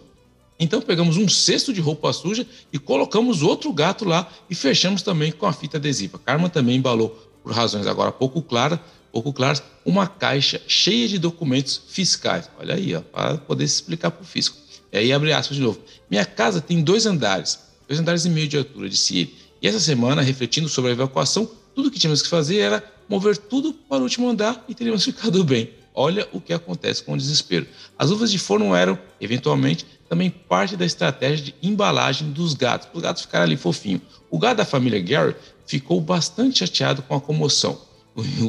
Então 0.59 0.81
pegamos 0.81 1.15
um 1.15 1.29
cesto 1.29 1.71
de 1.71 1.79
roupa 1.79 2.11
suja 2.11 2.45
e 2.73 2.77
colocamos 2.77 3.41
outro 3.41 3.71
gato 3.71 4.03
lá 4.03 4.29
e 4.49 4.55
fechamos 4.55 5.01
também 5.01 5.31
com 5.31 5.45
a 5.45 5.53
fita 5.53 5.77
adesiva. 5.77 6.19
Karma 6.19 6.49
também 6.49 6.75
embalou, 6.75 7.09
por 7.41 7.53
razões 7.53 7.87
agora 7.87 8.11
pouco 8.11 8.41
claras, 8.41 8.79
pouco 9.11 9.31
claras, 9.31 9.63
uma 9.85 10.05
caixa 10.05 10.61
cheia 10.67 11.07
de 11.07 11.17
documentos 11.17 11.81
fiscais. 11.87 12.49
Olha 12.59 12.75
aí, 12.75 12.93
ó, 12.93 13.01
para 13.01 13.37
poder 13.37 13.67
se 13.67 13.75
explicar 13.75 14.11
para 14.11 14.21
o 14.21 14.25
fisco. 14.25 14.57
E 14.91 14.97
aí 14.97 15.13
abre 15.13 15.31
aspas 15.31 15.55
de 15.55 15.63
novo. 15.63 15.79
Minha 16.09 16.25
casa 16.25 16.59
tem 16.59 16.81
dois 16.81 17.05
andares, 17.05 17.59
dois 17.87 17.99
andares 17.99 18.25
e 18.25 18.29
meio 18.29 18.47
de 18.47 18.57
altura, 18.57 18.89
disse 18.89 19.17
ele. 19.17 19.35
E 19.61 19.67
essa 19.67 19.79
semana, 19.79 20.21
refletindo 20.21 20.67
sobre 20.67 20.91
a 20.91 20.93
evacuação, 20.93 21.49
tudo 21.73 21.91
que 21.91 21.99
tínhamos 21.99 22.21
que 22.21 22.27
fazer 22.27 22.57
era 22.57 22.83
mover 23.07 23.37
tudo 23.37 23.73
para 23.73 23.99
o 23.99 24.03
último 24.03 24.29
andar 24.29 24.63
e 24.67 24.75
teríamos 24.75 25.03
ficado 25.05 25.43
bem. 25.43 25.71
Olha 25.93 26.27
o 26.31 26.39
que 26.39 26.53
acontece 26.53 27.03
com 27.03 27.13
o 27.13 27.17
desespero. 27.17 27.67
As 27.97 28.09
luvas 28.09 28.31
de 28.31 28.39
forno 28.39 28.75
eram, 28.75 28.97
eventualmente, 29.19 29.85
também 30.09 30.29
parte 30.29 30.75
da 30.75 30.85
estratégia 30.85 31.45
de 31.45 31.55
embalagem 31.61 32.31
dos 32.31 32.55
gatos, 32.55 32.87
para 32.87 32.97
os 32.97 33.03
gatos 33.03 33.21
ficarem 33.21 33.45
ali 33.45 33.55
fofinho. 33.55 34.01
O 34.29 34.39
gato 34.39 34.57
da 34.57 34.65
família 34.65 34.99
Gary 34.99 35.35
ficou 35.67 36.01
bastante 36.01 36.59
chateado 36.59 37.03
com 37.03 37.15
a 37.15 37.21
comoção. 37.21 37.79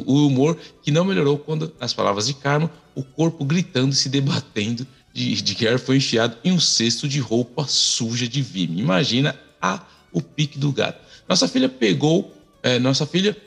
O 0.05 0.25
humor 0.25 0.57
que 0.81 0.91
não 0.91 1.05
melhorou 1.05 1.37
quando, 1.37 1.71
nas 1.79 1.93
palavras 1.93 2.25
de 2.27 2.33
Carmo, 2.33 2.69
o 2.95 3.03
corpo 3.03 3.45
gritando 3.45 3.93
e 3.93 3.95
se 3.95 4.09
debatendo 4.09 4.85
de, 5.13 5.39
de 5.41 5.53
Gary 5.53 5.77
foi 5.77 5.97
enfiado 5.97 6.35
em 6.43 6.51
um 6.51 6.59
cesto 6.59 7.07
de 7.07 7.19
roupa 7.19 7.65
suja 7.67 8.27
de 8.27 8.41
vime. 8.41 8.81
Imagina 8.81 9.39
a, 9.61 9.81
o 10.11 10.21
pique 10.21 10.57
do 10.57 10.71
gato. 10.71 10.99
Nossa 11.29 11.47
filha 11.47 11.69
pegou, 11.69 12.35
é, 12.63 12.79
nossa 12.79 13.05
filha 13.05 13.37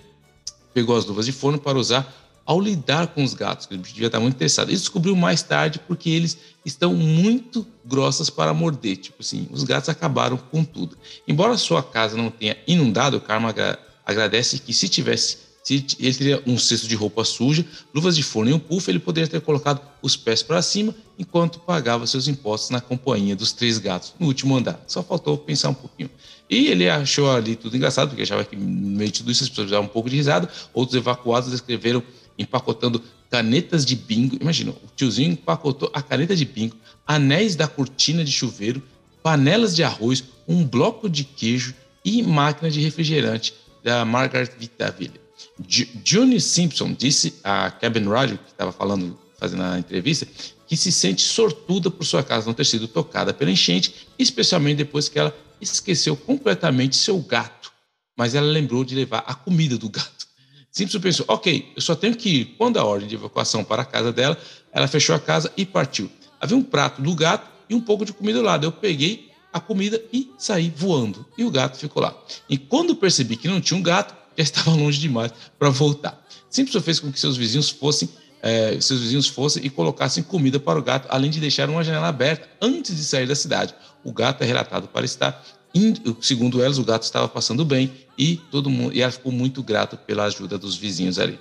pegou 0.73 0.97
as 0.97 1.05
luvas 1.05 1.27
de 1.27 1.33
forno 1.33 1.59
para 1.59 1.77
usar 1.77 2.24
ao 2.47 2.61
lidar 2.61 3.09
com 3.09 3.25
os 3.25 3.35
gatos, 3.35 3.67
que 3.67 3.75
ele 3.75 3.83
devia 3.83 4.07
estar 4.07 4.21
muito 4.21 4.35
interessado. 4.35 4.69
Ele 4.69 4.77
descobriu 4.77 5.17
mais 5.17 5.43
tarde 5.43 5.81
porque 5.87 6.11
eles 6.11 6.37
estão 6.65 6.95
muito 6.95 7.67
grossas 7.85 8.29
para 8.29 8.53
morder. 8.53 8.97
Tipo 8.97 9.17
assim, 9.21 9.49
os 9.51 9.65
gatos 9.65 9.89
acabaram 9.89 10.37
com 10.37 10.65
tudo. 10.65 10.97
Embora 11.27 11.57
sua 11.57 11.83
casa 11.83 12.17
não 12.17 12.31
tenha 12.31 12.57
inundado, 12.67 13.17
o 13.17 13.21
Karma 13.21 13.49
agra 13.49 13.79
agradece 14.05 14.59
que 14.59 14.75
se 14.75 14.87
tivesse, 14.87 15.39
se 15.63 15.87
ele 15.99 16.15
teria 16.15 16.43
um 16.47 16.59
cesto 16.59 16.87
de 16.87 16.95
roupa 16.95 17.25
suja, 17.25 17.65
luvas 17.95 18.15
de 18.15 18.23
forno 18.23 18.51
e 18.51 18.53
um 18.55 18.59
puff, 18.59 18.91
ele 18.91 18.99
poderia 18.99 19.27
ter 19.27 19.41
colocado 19.41 19.81
os 20.03 20.15
pés 20.15 20.43
para 20.43 20.61
cima 20.61 20.95
enquanto 21.19 21.59
pagava 21.61 22.07
seus 22.07 22.29
impostos 22.29 22.69
na 22.69 22.83
companhia 22.83 23.35
dos 23.35 23.53
três 23.53 23.79
gatos 23.79 24.13
no 24.19 24.27
último 24.27 24.55
andar. 24.55 24.83
Só 24.87 25.03
faltou 25.03 25.39
pensar 25.39 25.71
um 25.71 25.75
pouquinho. 25.75 26.11
E 26.51 26.67
ele 26.67 26.89
achou 26.89 27.31
ali 27.31 27.57
tudo 27.57 27.77
engraçado, 27.77 28.09
porque 28.09 28.23
achava 28.23 28.45
que 28.45 28.55
no 28.55 28.91
meio 28.99 29.11
de 29.11 29.21
tudo 29.21 29.31
isso 29.31 29.45
as 29.45 29.49
pessoas 29.49 29.73
um 29.73 29.87
pouco 29.87 30.11
de 30.11 30.17
risada. 30.17 30.49
Outros 30.75 30.97
evacuados 30.97 31.53
escreveram 31.53 32.03
empacotando 32.39 33.03
canetas 33.31 33.85
de 33.85 33.97
bingo. 33.97 34.37
Imagina, 34.41 34.71
o 34.71 34.89
tiozinho 34.95 35.33
empacotou 35.33 35.91
a 35.93 36.03
caneta 36.03 36.35
de 36.37 36.45
bingo, 36.45 36.77
anéis 37.07 37.57
da 37.57 37.67
cortina 37.67 38.25
de 38.25 38.33
chuveiro, 38.33 38.83
panelas 39.23 39.75
de 39.75 39.83
arroz, 39.83 40.25
um 40.47 40.65
bloco 40.65 41.09
de 41.09 41.25
queijo 41.25 41.75
e 42.05 42.23
máquina 42.23 42.71
de 42.71 42.81
refrigerante 42.81 43.55
da 43.83 44.05
Margaret 44.05 44.51
Vitaville. 44.59 45.21
Johnny 46.03 46.41
Simpson 46.41 46.93
disse 46.93 47.35
a 47.45 47.71
Kevin 47.71 48.09
Radio, 48.09 48.39
que 48.39 48.51
estava 48.51 48.73
falando, 48.73 49.19
fazendo 49.39 49.63
a 49.63 49.79
entrevista, 49.79 50.27
que 50.67 50.77
se 50.77 50.91
sente 50.91 51.23
sortuda 51.23 51.91
por 51.91 52.05
sua 52.05 52.23
casa 52.23 52.47
não 52.47 52.55
ter 52.55 52.67
sido 52.67 52.89
tocada 52.89 53.33
pela 53.33 53.51
enchente, 53.51 54.09
especialmente 54.19 54.79
depois 54.79 55.09
que 55.09 55.19
ela 55.19 55.37
esqueceu 55.61 56.17
completamente 56.17 56.97
seu 56.97 57.19
gato. 57.19 57.73
Mas 58.17 58.35
ela 58.35 58.47
lembrou 58.47 58.85
de 58.85 58.95
levar 58.95 59.25
a 59.27 59.35
comida 59.35 59.77
do 59.77 59.89
gato. 59.89 60.14
Simpson 60.75 60.99
pensou: 60.99 61.25
ok, 61.29 61.73
eu 61.77 61.81
só 61.81 61.95
tenho 61.95 62.17
que 62.17 62.29
ir. 62.29 62.45
Quando 62.59 62.79
a 62.79 62.85
ordem 62.85 63.09
de 63.09 63.15
evacuação 63.15 63.63
para 63.63 63.83
a 63.83 63.85
casa 63.85 64.13
dela, 64.13 64.37
ela 64.73 64.89
fechou 64.89 65.15
a 65.15 65.21
casa 65.21 65.51
e 65.57 65.65
partiu. 65.65 66.11
Havia 66.41 66.57
um 66.57 66.63
prato 66.63 67.01
do 67.01 67.15
gato 67.15 67.49
e 67.71 67.75
um 67.77 67.81
pouco 67.81 68.05
de 68.05 68.13
comida 68.13 68.43
lá. 68.43 68.59
Eu 68.61 68.73
peguei 68.73 69.31
a 69.53 69.61
comida 69.61 70.03
e 70.13 70.33
saí 70.37 70.75
voando. 70.77 71.25
E 71.39 71.45
o 71.45 71.51
gato 71.51 71.79
ficou 71.79 72.03
lá. 72.03 72.13
E 72.51 72.59
quando 72.59 72.97
percebi 72.97 73.37
que 73.37 73.47
não 73.47 73.61
tinha 73.61 73.79
um 73.79 73.83
gato, 73.83 74.17
já 74.37 74.43
estava 74.43 74.71
longe 74.75 74.99
demais 74.99 75.33
para 75.57 75.71
voltar. 75.71 76.21
Simpson 76.51 76.81
fez 76.81 76.99
com 76.99 77.13
que 77.13 77.21
seus 77.21 77.37
vizinhos 77.37 77.71
fossem 77.71 78.09
é, 78.45 78.79
seus 78.79 79.01
vizinhos 79.01 79.27
fossem 79.27 79.65
e 79.65 79.71
colocassem 79.71 80.23
comida 80.23 80.61
para 80.61 80.79
o 80.79 80.83
gato, 80.83 81.09
além 81.11 81.31
de 81.31 81.41
deixar 81.41 81.71
uma 81.71 81.83
janela 81.83 82.09
aberta 82.09 82.47
antes 82.61 82.95
de 82.95 83.03
sair 83.03 83.27
da 83.27 83.35
cidade. 83.35 83.75
O 84.05 84.13
gato 84.13 84.43
é 84.43 84.45
relatado 84.45 84.87
para 84.87 85.07
estar, 85.07 85.43
segundo 86.21 86.63
elas, 86.63 86.79
o 86.79 86.85
gato 86.85 87.03
estava 87.03 87.29
passando 87.29 87.65
bem 87.65 87.93
e 88.17 88.37
todo 88.51 88.71
mundo 88.71 88.95
e 88.95 89.03
ela 89.03 89.11
ficou 89.11 89.33
muito 89.33 89.63
grato 89.63 89.97
pela 89.97 90.25
ajuda 90.25 90.57
dos 90.57 90.77
vizinhos 90.77 91.19
ali. 91.19 91.39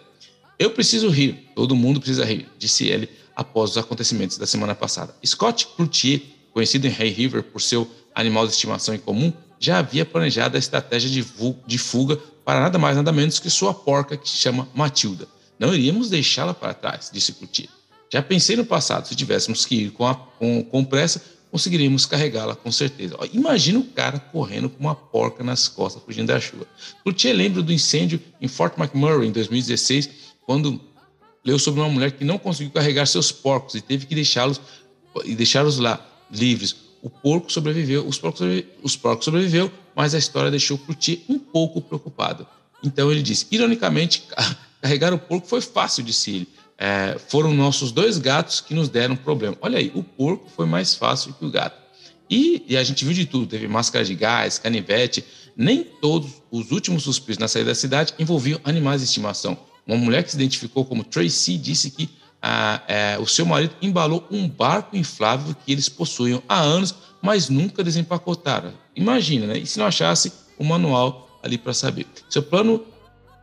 Eu 0.58 0.72
preciso 0.72 1.10
rir, 1.10 1.50
todo 1.56 1.76
mundo 1.76 2.00
precisa 2.00 2.26
rir, 2.26 2.48
disse 2.58 2.88
ele 2.88 3.10
após 3.36 3.72
os 3.72 3.78
acontecimentos 3.78 4.38
da 4.38 4.46
semana 4.46 4.74
passada. 4.74 5.14
Scott 5.26 5.68
Cloutier, 5.76 6.22
conhecido 6.52 6.88
em 6.88 6.96
Hay 6.98 7.10
River 7.10 7.44
por 7.44 7.62
seu 7.62 7.90
animal 8.14 8.46
de 8.48 8.54
estimação 8.54 8.94
em 8.94 9.00
comum, 9.00 9.34
já 9.60 9.80
havia 9.80 10.06
planejado 10.06 10.56
a 10.56 10.60
estratégia 10.60 11.24
de 11.68 11.78
fuga 11.78 12.18
para 12.44 12.60
nada 12.60 12.78
mais 12.78 12.96
nada 12.96 13.12
menos 13.12 13.40
que 13.40 13.50
sua 13.50 13.74
porca 13.74 14.18
que 14.18 14.30
se 14.30 14.38
chama 14.38 14.68
Matilda. 14.74 15.28
Não 15.58 15.74
iríamos 15.74 16.10
deixá-la 16.10 16.54
para 16.54 16.74
trás, 16.74 17.10
disse 17.12 17.34
Cloutier. 17.34 17.70
Já 18.12 18.22
pensei 18.22 18.56
no 18.56 18.66
passado, 18.66 19.08
se 19.08 19.16
tivéssemos 19.16 19.66
que 19.66 19.76
ir 19.76 19.92
com, 19.92 20.06
a, 20.06 20.14
com, 20.14 20.64
com 20.64 20.84
pressa, 20.84 21.22
conseguiríamos 21.54 22.08
carregá-la 22.08 22.56
com 22.56 22.72
certeza. 22.72 23.16
Imagina 23.32 23.78
o 23.78 23.84
cara 23.84 24.18
correndo 24.18 24.68
com 24.68 24.80
uma 24.80 24.96
porca 24.96 25.44
nas 25.44 25.68
costas, 25.68 26.02
fugindo 26.02 26.26
da 26.26 26.40
chuva. 26.40 26.66
Cloutier 27.04 27.36
lembra 27.36 27.62
do 27.62 27.72
incêndio 27.72 28.20
em 28.42 28.48
Fort 28.48 28.76
McMurray, 28.76 29.28
em 29.28 29.32
2016, 29.32 30.10
quando 30.48 30.82
leu 31.46 31.60
sobre 31.60 31.82
uma 31.82 31.90
mulher 31.90 32.14
que 32.14 32.26
não 32.26 32.40
conseguiu 32.40 32.74
carregar 32.74 33.06
seus 33.06 33.32
porcos 33.32 33.76
e 33.76 33.82
teve 33.82 34.08
que 34.08 34.16
deixá-los 34.16 34.60
e 35.26 35.36
deixá-los 35.36 35.78
lá 35.78 36.04
livres. 36.32 36.76
O 37.04 37.10
porco 37.12 37.52
sobreviveu, 37.52 38.04
os 38.08 38.18
porcos, 38.18 38.42
os 38.82 38.96
porcos 38.96 39.26
sobreviveu, 39.26 39.72
mas 39.96 40.16
a 40.16 40.18
história 40.18 40.50
deixou 40.50 40.76
Cloutier 40.80 41.20
um 41.30 41.38
pouco 41.38 41.80
preocupado. 41.80 42.48
Então 42.84 43.12
ele 43.12 43.22
disse, 43.22 43.46
ironicamente, 43.52 44.24
carregar 44.82 45.14
o 45.14 45.20
porco 45.20 45.46
foi 45.46 45.62
fácil, 45.62 46.04
disse 46.04 46.32
ele. 46.32 46.48
É, 46.78 47.18
foram 47.30 47.54
nossos 47.54 47.92
dois 47.92 48.18
gatos 48.18 48.60
que 48.60 48.74
nos 48.74 48.90
deram 48.90 49.16
problema. 49.16 49.56
Olha 49.62 49.78
aí, 49.78 49.92
o 49.94 50.04
porco 50.04 50.50
foi 50.50 50.66
mais 50.66 50.96
fácil 50.96 51.34
que 51.34 51.46
o 51.46 51.52
gato. 51.52 51.82
E, 52.30 52.66
e, 52.68 52.78
a 52.78 52.84
gente 52.84 53.06
viu 53.06 53.14
de 53.14 53.26
tudo: 53.26 53.46
teve 53.46 53.68
máscara 53.68 54.04
de 54.04 54.16
gás, 54.16 54.58
canivete. 54.58 55.24
Nem 55.56 55.84
todos 55.84 56.42
os 56.50 56.72
últimos 56.72 57.04
suspiros 57.04 57.38
na 57.38 57.48
saída 57.48 57.70
da 57.70 57.76
cidade 57.76 58.14
envolviam 58.18 58.60
animais 58.64 59.02
de 59.02 59.08
estimação. 59.08 59.58
Uma 59.86 59.98
mulher 59.98 60.24
que 60.24 60.32
se 60.32 60.38
identificou 60.38 60.84
como 60.84 61.04
Tracy 61.04 61.58
disse 61.58 61.92
que 61.92 62.10
a, 62.42 62.82
é, 62.88 63.18
o 63.20 63.28
seu 63.28 63.46
marido 63.46 63.76
embalou 63.82 64.28
um 64.32 64.50
barco 64.50 64.98
inflável 64.98 65.56
que 65.64 65.72
eles 65.72 65.88
possuíam 65.88 66.42
há 66.50 66.60
anos, 66.60 66.96
mas 67.22 67.50
nunca 67.50 67.84
desempacotaram. 67.84 68.74
Imagina, 68.96 69.48
né? 69.48 69.60
E 69.60 69.66
se 69.66 69.78
não 69.78 69.86
achasse 69.86 70.34
o 70.58 70.64
manual 70.64 71.40
ali 71.44 71.58
para 71.58 71.74
saber? 71.74 72.08
Seu 72.30 72.42
plano 72.42 72.84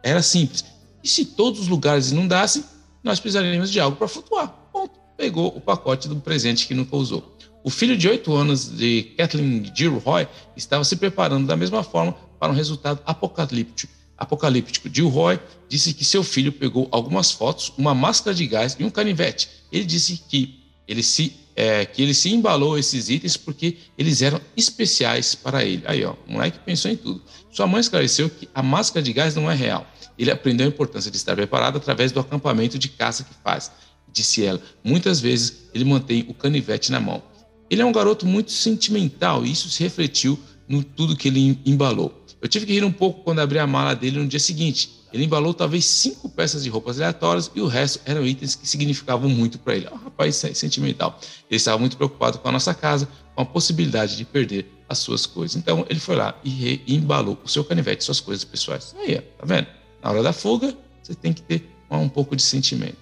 era 0.03 0.21
simples. 0.21 0.65
E 1.03 1.09
se 1.09 1.25
todos 1.25 1.61
os 1.61 1.69
lugares 1.69 2.11
inundassem, 2.11 2.65
nós 3.03 3.21
precisaríamos 3.21 3.71
de 3.71 3.81
algo 3.81 3.97
para 3.97 4.09
flutuar. 4.09 4.49
Ponto. 4.73 4.99
Pegou 5.17 5.49
o 5.49 5.61
pacote 5.61 6.09
do 6.09 6.17
presente 6.17 6.67
que 6.67 6.75
nunca 6.75 6.97
usou. 6.97 7.37
O 7.63 7.71
filho 7.71 7.97
de 7.97 8.09
oito 8.09 8.35
anos 8.35 8.75
de 8.75 9.03
Kathleen 9.19 9.71
Gilroy 9.75 10.27
estava 10.57 10.83
se 10.83 10.97
preparando 10.97 11.47
da 11.47 11.57
mesma 11.57 11.83
forma 11.83 12.13
para 12.39 12.51
um 12.51 12.55
resultado 12.55 13.01
apocalíptico 13.05 14.01
apocalíptico. 14.21 14.89
Roy 15.09 15.41
disse 15.67 15.95
que 15.95 16.05
seu 16.05 16.23
filho 16.23 16.53
pegou 16.53 16.87
algumas 16.93 17.33
fotos, 17.33 17.73
uma 17.79 17.95
máscara 17.95 18.37
de 18.37 18.47
gás 18.47 18.77
e 18.79 18.85
um 18.85 18.91
canivete. 18.91 19.49
Ele 19.73 19.85
disse 19.85 20.23
que 20.29 20.61
ele 20.87 21.03
se, 21.03 21.35
é, 21.61 21.85
que 21.85 22.01
ele 22.03 22.15
se 22.15 22.33
embalou 22.33 22.79
esses 22.79 23.11
itens 23.11 23.37
porque 23.37 23.77
eles 23.99 24.23
eram 24.23 24.41
especiais 24.57 25.35
para 25.35 25.63
ele. 25.63 25.83
Aí, 25.85 26.03
ó, 26.03 26.15
o 26.27 26.33
moleque 26.33 26.59
pensou 26.61 26.91
em 26.91 26.97
tudo. 26.97 27.21
Sua 27.51 27.67
mãe 27.67 27.83
esclareceu 27.83 28.31
que 28.31 28.49
a 28.55 28.63
máscara 28.63 29.03
de 29.03 29.13
gás 29.13 29.35
não 29.35 29.51
é 29.51 29.55
real. 29.55 29.87
Ele 30.19 30.31
aprendeu 30.31 30.65
a 30.65 30.71
importância 30.71 31.11
de 31.11 31.19
estar 31.19 31.37
preparado 31.37 31.77
através 31.77 32.13
do 32.13 32.21
acampamento 32.21 32.79
de 32.79 32.89
caça 32.89 33.25
que 33.25 33.35
faz. 33.45 33.71
Disse 34.11 34.43
ela. 34.43 34.59
Muitas 34.83 35.21
vezes 35.21 35.69
ele 35.75 35.85
mantém 35.85 36.25
o 36.29 36.33
canivete 36.33 36.91
na 36.91 36.99
mão. 36.99 37.23
Ele 37.69 37.83
é 37.83 37.85
um 37.85 37.93
garoto 37.93 38.25
muito 38.25 38.53
sentimental 38.53 39.45
e 39.45 39.53
isso 39.53 39.69
se 39.69 39.83
refletiu 39.83 40.41
no 40.67 40.83
tudo 40.83 41.15
que 41.15 41.29
ele 41.29 41.59
embalou. 41.67 42.25
Eu 42.41 42.49
tive 42.49 42.65
que 42.65 42.73
rir 42.73 42.85
um 42.85 42.93
pouco 42.93 43.23
quando 43.23 43.41
abri 43.41 43.59
a 43.59 43.67
mala 43.67 43.95
dele 43.95 44.19
no 44.19 44.27
dia 44.27 44.41
seguinte. 44.41 45.00
Ele 45.13 45.25
embalou 45.25 45.53
talvez 45.53 45.85
cinco 45.85 46.29
peças 46.29 46.63
de 46.63 46.71
roupas 46.71 46.99
aleatórias 46.99 47.51
e 47.55 47.61
o 47.61 47.67
resto 47.67 48.01
eram 48.05 48.25
itens 48.25 48.55
que 48.55 48.67
significavam 48.67 49.29
muito 49.29 49.59
para 49.59 49.75
ele. 49.75 49.87
É 49.87 49.93
um 49.93 49.97
rapaz 49.97 50.37
sentimental. 50.37 51.19
Ele 51.49 51.57
estava 51.57 51.79
muito 51.79 51.97
preocupado 51.97 52.39
com 52.39 52.49
a 52.49 52.53
nossa 52.53 52.73
casa, 52.73 53.09
com 53.35 53.43
a 53.43 53.45
possibilidade 53.45 54.17
de 54.17 54.25
perder 54.25 54.71
as 54.89 54.99
suas 54.99 55.27
coisas. 55.27 55.57
Então 55.57 55.85
ele 55.89 56.01
foi 56.01 56.17
lá 56.17 56.39
e 56.45 56.81
embalou 56.87 57.39
o 57.45 57.49
seu 57.49 57.65
canivete, 57.65 58.05
suas 58.05 58.21
coisas 58.21 58.45
pessoais. 58.45 58.95
Aí, 58.99 59.21
tá 59.21 59.45
vendo? 59.45 59.67
Na 60.03 60.11
hora 60.11 60.23
da 60.23 60.33
fuga, 60.33 60.77
você 61.03 61.15
tem 61.15 61.33
que 61.33 61.43
ter 61.43 61.69
um 61.91 62.09
pouco 62.09 62.37
de 62.37 62.43
sentimento. 62.43 62.97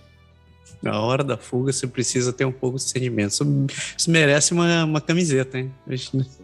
Na 0.81 1.01
hora 1.01 1.25
da 1.25 1.37
fuga, 1.37 1.73
você 1.73 1.87
precisa 1.87 2.33
ter 2.33 2.45
um 2.45 2.53
pouco 2.53 2.77
de 2.77 2.85
sentimento. 2.85 3.33
Isso 3.97 4.11
merece 4.11 4.53
uma, 4.53 4.85
uma 4.85 5.01
camiseta, 5.01 5.59
hein? 5.59 5.75
Mas, 5.87 6.11
mas 6.13 6.39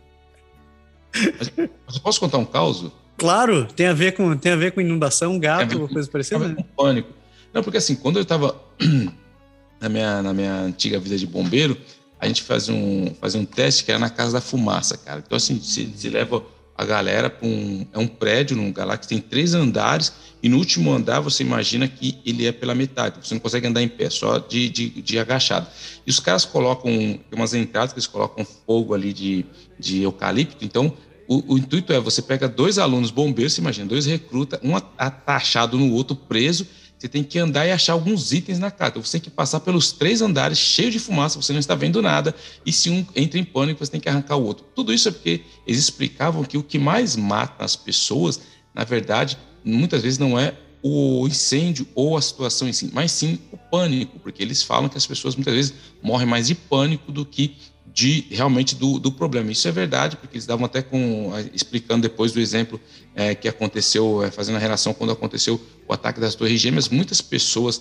eu 1.96 2.00
posso 2.02 2.18
contar 2.18 2.38
um 2.38 2.44
caos? 2.44 2.90
Claro, 3.16 3.66
tem 3.74 3.86
a 3.86 3.92
ver 3.92 4.12
com, 4.12 4.36
tem 4.36 4.52
a 4.52 4.56
ver 4.56 4.72
com 4.72 4.80
inundação, 4.80 5.38
gato, 5.38 5.78
com, 5.78 5.88
coisa 5.88 6.10
parecida. 6.10 6.48
Né? 6.48 6.56
Pânico. 6.76 7.10
Não, 7.52 7.62
porque 7.62 7.78
assim, 7.78 7.94
quando 7.94 8.16
eu 8.16 8.22
estava 8.22 8.60
na 9.80 9.88
minha, 9.88 10.22
na 10.22 10.32
minha 10.32 10.54
antiga 10.62 10.98
vida 10.98 11.16
de 11.16 11.26
bombeiro, 11.26 11.76
a 12.18 12.26
gente 12.26 12.42
fazia 12.42 12.74
um, 12.74 13.14
fazia 13.20 13.40
um 13.40 13.44
teste 13.44 13.84
que 13.84 13.90
era 13.90 14.00
na 14.00 14.10
Casa 14.10 14.32
da 14.32 14.40
Fumaça, 14.40 14.96
cara. 14.96 15.22
Então, 15.24 15.36
assim, 15.36 15.58
você, 15.58 15.84
você 15.84 16.08
leva 16.08 16.42
a 16.76 16.84
galera 16.84 17.30
para 17.30 17.46
um. 17.46 17.86
É 17.92 17.98
um 17.98 18.06
prédio 18.06 18.56
num 18.56 18.66
lugar 18.66 18.86
lá 18.86 18.96
que 18.96 19.06
tem 19.06 19.20
três 19.20 19.54
andares, 19.54 20.12
e 20.42 20.48
no 20.48 20.58
último 20.58 20.92
andar 20.92 21.20
você 21.20 21.42
imagina 21.42 21.86
que 21.86 22.18
ele 22.26 22.46
é 22.46 22.52
pela 22.52 22.74
metade. 22.74 23.18
Você 23.22 23.34
não 23.34 23.40
consegue 23.40 23.66
andar 23.66 23.82
em 23.82 23.88
pé, 23.88 24.10
só 24.10 24.38
de, 24.38 24.68
de, 24.68 24.88
de 25.02 25.18
agachado. 25.18 25.66
E 26.06 26.10
os 26.10 26.18
caras 26.18 26.44
colocam. 26.44 26.90
Tem 26.90 27.20
umas 27.32 27.54
entradas 27.54 27.92
que 27.92 27.98
eles 27.98 28.06
colocam 28.06 28.44
fogo 28.44 28.94
ali 28.94 29.12
de, 29.12 29.46
de 29.78 30.02
eucalipto, 30.02 30.64
então. 30.64 30.92
O, 31.26 31.54
o 31.54 31.58
intuito 31.58 31.92
é 31.92 32.00
você 32.00 32.20
pega 32.20 32.48
dois 32.48 32.78
alunos 32.78 33.10
bombeiros, 33.10 33.54
você 33.54 33.60
imagina, 33.60 33.86
dois 33.86 34.06
recrutas, 34.06 34.60
um 34.62 34.76
atachado 34.76 35.78
no 35.78 35.92
outro, 35.92 36.14
preso, 36.14 36.66
você 36.98 37.08
tem 37.08 37.22
que 37.22 37.38
andar 37.38 37.66
e 37.66 37.72
achar 37.72 37.92
alguns 37.92 38.32
itens 38.32 38.58
na 38.58 38.70
casa. 38.70 38.92
Então, 38.92 39.02
você 39.02 39.12
tem 39.12 39.20
que 39.20 39.30
passar 39.30 39.60
pelos 39.60 39.92
três 39.92 40.22
andares 40.22 40.58
cheio 40.58 40.90
de 40.90 40.98
fumaça, 40.98 41.40
você 41.40 41.52
não 41.52 41.60
está 41.60 41.74
vendo 41.74 42.00
nada, 42.00 42.34
e 42.64 42.72
se 42.72 42.88
um 42.88 43.04
entra 43.14 43.38
em 43.38 43.44
pânico, 43.44 43.84
você 43.84 43.92
tem 43.92 44.00
que 44.00 44.08
arrancar 44.08 44.36
o 44.36 44.44
outro. 44.44 44.64
Tudo 44.74 44.92
isso 44.92 45.08
é 45.08 45.12
porque 45.12 45.42
eles 45.66 45.80
explicavam 45.80 46.44
que 46.44 46.56
o 46.56 46.62
que 46.62 46.78
mais 46.78 47.16
mata 47.16 47.64
as 47.64 47.76
pessoas, 47.76 48.40
na 48.74 48.84
verdade, 48.84 49.36
muitas 49.64 50.02
vezes 50.02 50.18
não 50.18 50.38
é 50.38 50.54
o 50.82 51.26
incêndio 51.26 51.86
ou 51.94 52.16
a 52.16 52.20
situação 52.20 52.68
em 52.68 52.72
si, 52.72 52.90
mas 52.92 53.10
sim 53.10 53.38
o 53.50 53.56
pânico, 53.56 54.18
porque 54.18 54.42
eles 54.42 54.62
falam 54.62 54.88
que 54.88 54.98
as 54.98 55.06
pessoas 55.06 55.34
muitas 55.34 55.54
vezes 55.54 55.74
morrem 56.02 56.26
mais 56.26 56.46
de 56.46 56.54
pânico 56.54 57.10
do 57.10 57.24
que 57.24 57.56
de 57.94 58.26
realmente 58.28 58.74
do, 58.74 58.98
do 58.98 59.12
problema. 59.12 59.52
Isso 59.52 59.68
é 59.68 59.70
verdade, 59.70 60.16
porque 60.16 60.36
eles 60.36 60.46
davam 60.46 60.66
até 60.66 60.82
com 60.82 61.32
explicando 61.54 62.02
depois 62.02 62.32
do 62.32 62.40
exemplo 62.40 62.80
é, 63.14 63.36
que 63.36 63.46
aconteceu, 63.46 64.24
é, 64.24 64.32
fazendo 64.32 64.56
a 64.56 64.58
relação 64.58 64.92
quando 64.92 65.12
aconteceu 65.12 65.60
o 65.86 65.92
ataque 65.92 66.18
das 66.18 66.34
Torres 66.34 66.60
Gêmeas, 66.60 66.88
muitas 66.88 67.20
pessoas 67.20 67.80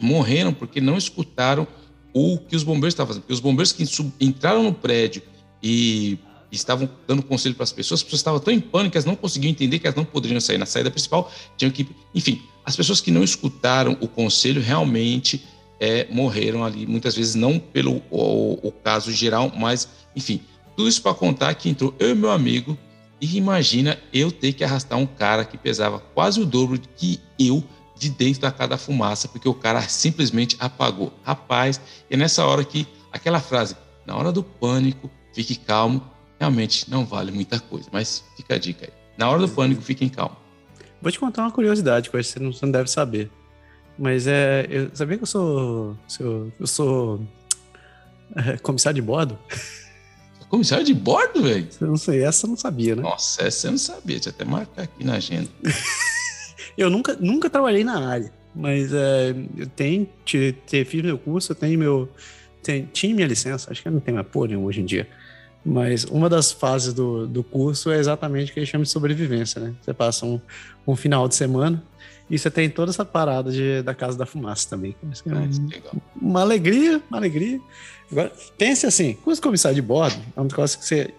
morreram 0.00 0.52
porque 0.52 0.80
não 0.80 0.98
escutaram 0.98 1.64
o 2.12 2.38
que 2.38 2.56
os 2.56 2.64
bombeiros 2.64 2.92
estavam 2.92 3.08
fazendo. 3.08 3.22
Porque 3.22 3.32
os 3.32 3.38
bombeiros 3.38 3.72
que 3.72 3.84
entraram 4.20 4.64
no 4.64 4.74
prédio 4.74 5.22
e 5.62 6.18
estavam 6.50 6.90
dando 7.06 7.22
conselho 7.22 7.54
para 7.54 7.62
as 7.62 7.72
pessoas, 7.72 8.00
as 8.00 8.02
pessoas 8.02 8.18
estavam 8.20 8.40
tão 8.40 8.52
em 8.52 8.58
pânico 8.58 8.90
que 8.90 8.98
elas 8.98 9.04
não 9.04 9.14
conseguiam 9.14 9.52
entender 9.52 9.78
que 9.78 9.86
elas 9.86 9.96
não 9.96 10.04
poderiam 10.04 10.40
sair 10.40 10.58
na 10.58 10.66
saída 10.66 10.90
principal, 10.90 11.30
tinham 11.56 11.70
que, 11.70 11.86
enfim, 12.12 12.42
as 12.64 12.74
pessoas 12.74 13.00
que 13.00 13.12
não 13.12 13.22
escutaram 13.22 13.96
o 14.00 14.08
conselho 14.08 14.60
realmente 14.60 15.44
é, 15.80 16.06
morreram 16.10 16.62
ali, 16.62 16.86
muitas 16.86 17.16
vezes 17.16 17.34
não 17.34 17.58
pelo 17.58 18.02
o, 18.10 18.68
o 18.68 18.70
caso 18.70 19.10
geral, 19.10 19.50
mas 19.56 19.88
enfim, 20.14 20.42
tudo 20.76 20.88
isso 20.88 21.02
para 21.02 21.14
contar 21.14 21.54
que 21.54 21.68
entrou 21.68 21.94
eu 21.98 22.10
e 22.10 22.14
meu 22.14 22.30
amigo 22.30 22.78
e 23.20 23.36
imagina 23.36 23.98
eu 24.12 24.30
ter 24.30 24.52
que 24.52 24.62
arrastar 24.62 24.98
um 24.98 25.06
cara 25.06 25.44
que 25.44 25.58
pesava 25.58 25.98
quase 25.98 26.40
o 26.40 26.46
dobro 26.46 26.78
que 26.96 27.18
eu 27.38 27.64
de 27.96 28.08
dentro 28.08 28.40
da 28.40 28.50
casa 28.50 28.70
da 28.70 28.78
fumaça, 28.78 29.28
porque 29.28 29.48
o 29.48 29.52
cara 29.54 29.82
simplesmente 29.82 30.56
apagou. 30.58 31.12
Rapaz, 31.22 31.80
é 32.08 32.16
nessa 32.16 32.46
hora 32.46 32.64
que 32.64 32.86
aquela 33.12 33.40
frase, 33.40 33.76
na 34.06 34.16
hora 34.16 34.32
do 34.32 34.42
pânico, 34.42 35.10
fique 35.34 35.54
calmo, 35.54 36.02
realmente 36.38 36.90
não 36.90 37.04
vale 37.04 37.30
muita 37.30 37.60
coisa, 37.60 37.88
mas 37.92 38.24
fica 38.36 38.54
a 38.54 38.58
dica 38.58 38.86
aí. 38.86 38.92
Na 39.18 39.28
hora 39.28 39.40
do 39.40 39.48
pânico, 39.48 39.82
fiquem 39.82 40.08
calmos. 40.08 40.38
Vou 41.02 41.12
te 41.12 41.18
contar 41.18 41.42
uma 41.42 41.50
curiosidade 41.50 42.08
que 42.08 42.16
eu 42.16 42.20
acho 42.20 42.32
que 42.32 42.38
você 42.38 42.44
não, 42.44 42.52
você 42.52 42.64
não 42.64 42.72
deve 42.72 42.90
saber. 42.90 43.30
Mas 44.00 44.26
é. 44.26 44.66
Eu, 44.70 44.90
sabia 44.94 45.18
que 45.18 45.24
eu 45.24 45.26
sou. 45.26 45.94
Eu, 46.18 46.50
eu 46.58 46.66
sou. 46.66 47.20
É, 48.34 48.56
comissário 48.56 48.94
de 48.94 49.02
bordo? 49.02 49.38
Comissário 50.48 50.86
de 50.86 50.94
bordo, 50.94 51.42
velho? 51.42 51.68
Não 51.82 51.98
sei, 51.98 52.24
essa 52.24 52.46
eu 52.46 52.48
não 52.48 52.56
sabia, 52.56 52.96
né? 52.96 53.02
Nossa, 53.02 53.42
essa 53.42 53.66
eu 53.66 53.72
não 53.72 53.78
sabia. 53.78 54.16
Deixa 54.16 54.30
eu 54.30 54.32
até 54.32 54.44
marcar 54.46 54.82
aqui 54.84 55.04
na 55.04 55.16
agenda. 55.16 55.50
eu 56.78 56.88
nunca, 56.88 57.14
nunca 57.20 57.50
trabalhei 57.50 57.84
na 57.84 58.08
área, 58.08 58.32
mas 58.54 58.90
é, 58.90 59.34
eu 59.54 59.66
tenho, 59.66 60.08
te, 60.24 60.56
te, 60.66 60.82
fiz 60.86 61.02
meu 61.02 61.18
curso, 61.18 61.52
eu 61.52 61.56
tenho 61.56 61.78
meu. 61.78 62.08
Tenho, 62.62 62.86
tinha 62.86 63.14
minha 63.14 63.26
licença, 63.26 63.70
acho 63.70 63.82
que 63.82 63.88
eu 63.88 63.92
não 63.92 64.00
tenho 64.00 64.16
mais 64.16 64.26
porra 64.28 64.56
hoje 64.56 64.80
em 64.80 64.84
dia. 64.86 65.06
Mas 65.62 66.04
uma 66.04 66.30
das 66.30 66.50
fases 66.50 66.94
do, 66.94 67.26
do 67.26 67.44
curso 67.44 67.90
é 67.90 67.98
exatamente 67.98 68.50
o 68.50 68.54
que 68.54 68.60
eles 68.60 68.68
chamam 68.68 68.84
de 68.84 68.88
sobrevivência, 68.88 69.60
né? 69.60 69.74
Você 69.82 69.92
passa 69.92 70.24
um, 70.24 70.40
um 70.86 70.96
final 70.96 71.28
de 71.28 71.34
semana 71.34 71.82
e 72.30 72.38
você 72.38 72.50
tem 72.50 72.70
toda 72.70 72.90
essa 72.90 73.04
parada 73.04 73.50
de, 73.50 73.82
da 73.82 73.94
Casa 73.94 74.16
da 74.16 74.24
Fumaça 74.24 74.70
também. 74.70 74.94
É 75.02 75.34
um, 75.34 76.00
uma 76.28 76.40
alegria, 76.40 77.02
uma 77.10 77.18
alegria. 77.18 77.60
Agora, 78.10 78.32
pense 78.56 78.86
assim, 78.86 79.14
curso 79.14 79.42
comissário 79.42 79.74
de 79.74 79.82
bordo 79.82 80.18
é 80.36 80.40
um 80.40 80.44
negócio 80.44 80.78
que, 80.78 80.86
você, 80.86 81.14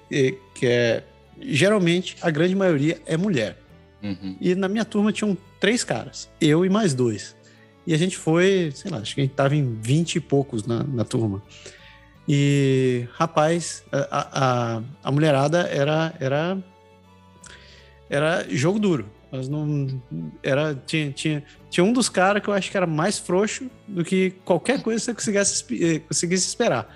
que 0.56 0.66
é... 0.66 1.04
Geralmente, 1.44 2.18
a 2.22 2.30
grande 2.30 2.56
maioria 2.56 3.02
é 3.06 3.18
mulher. 3.18 3.58
Uhum. 4.04 4.38
E 4.40 4.54
na 4.56 4.68
minha 4.68 4.86
turma 4.86 5.12
tinham 5.12 5.36
três 5.60 5.84
caras, 5.84 6.30
eu 6.40 6.64
e 6.64 6.70
mais 6.70 6.94
dois. 6.94 7.36
E 7.86 7.96
a 7.96 7.98
gente 7.98 8.16
foi, 8.16 8.72
sei 8.76 8.92
lá, 8.92 9.00
acho 9.00 9.16
que 9.16 9.22
a 9.22 9.24
gente 9.24 9.34
tava 9.34 9.56
em 9.56 9.74
vinte 9.82 10.18
e 10.18 10.20
poucos 10.20 10.66
na, 10.68 10.84
na 10.84 11.04
turma. 11.04 11.42
E, 12.28 13.08
rapaz, 13.14 13.84
a, 13.92 14.78
a, 14.78 14.82
a 15.04 15.12
mulherada 15.12 15.62
era, 15.62 16.14
era, 16.20 16.58
era 18.08 18.46
jogo 18.50 18.78
duro. 18.78 19.10
Mas 19.32 19.48
não. 19.48 20.02
Era, 20.44 20.76
tinha, 20.86 21.12
tinha, 21.12 21.44
tinha 21.70 21.84
um 21.84 21.94
dos 21.94 22.10
caras 22.10 22.44
que 22.44 22.50
eu 22.50 22.54
acho 22.54 22.70
que 22.70 22.76
era 22.76 22.86
mais 22.86 23.18
frouxo 23.18 23.70
do 23.88 24.04
que 24.04 24.32
qualquer 24.44 24.82
coisa 24.84 25.14
que 25.14 25.24
você 25.24 25.32
conseguisse, 25.32 25.66
eh, 25.84 26.00
conseguisse 26.00 26.48
esperar. 26.48 26.94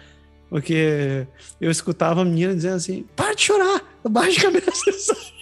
Porque 0.50 1.26
eu 1.60 1.72
escutava 1.72 2.22
a 2.22 2.26
menina 2.26 2.54
dizendo 2.54 2.76
assim: 2.76 3.06
para 3.16 3.34
de 3.34 3.42
chorar, 3.42 3.82
baixa 4.10 4.48
a 4.48 4.52
cabeça. 4.52 5.16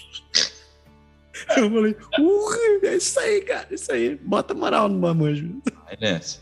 Eu 1.57 1.69
falei, 1.69 1.91
uh, 2.19 2.85
é 2.85 2.95
isso 2.95 3.19
aí, 3.19 3.41
cara, 3.41 3.67
é 3.69 3.75
isso 3.75 3.91
aí. 3.91 4.15
Bota 4.15 4.53
moral 4.53 4.87
no 4.87 4.97
mamanjo. 4.97 5.61
É 5.89 5.97
nessa. 5.99 6.39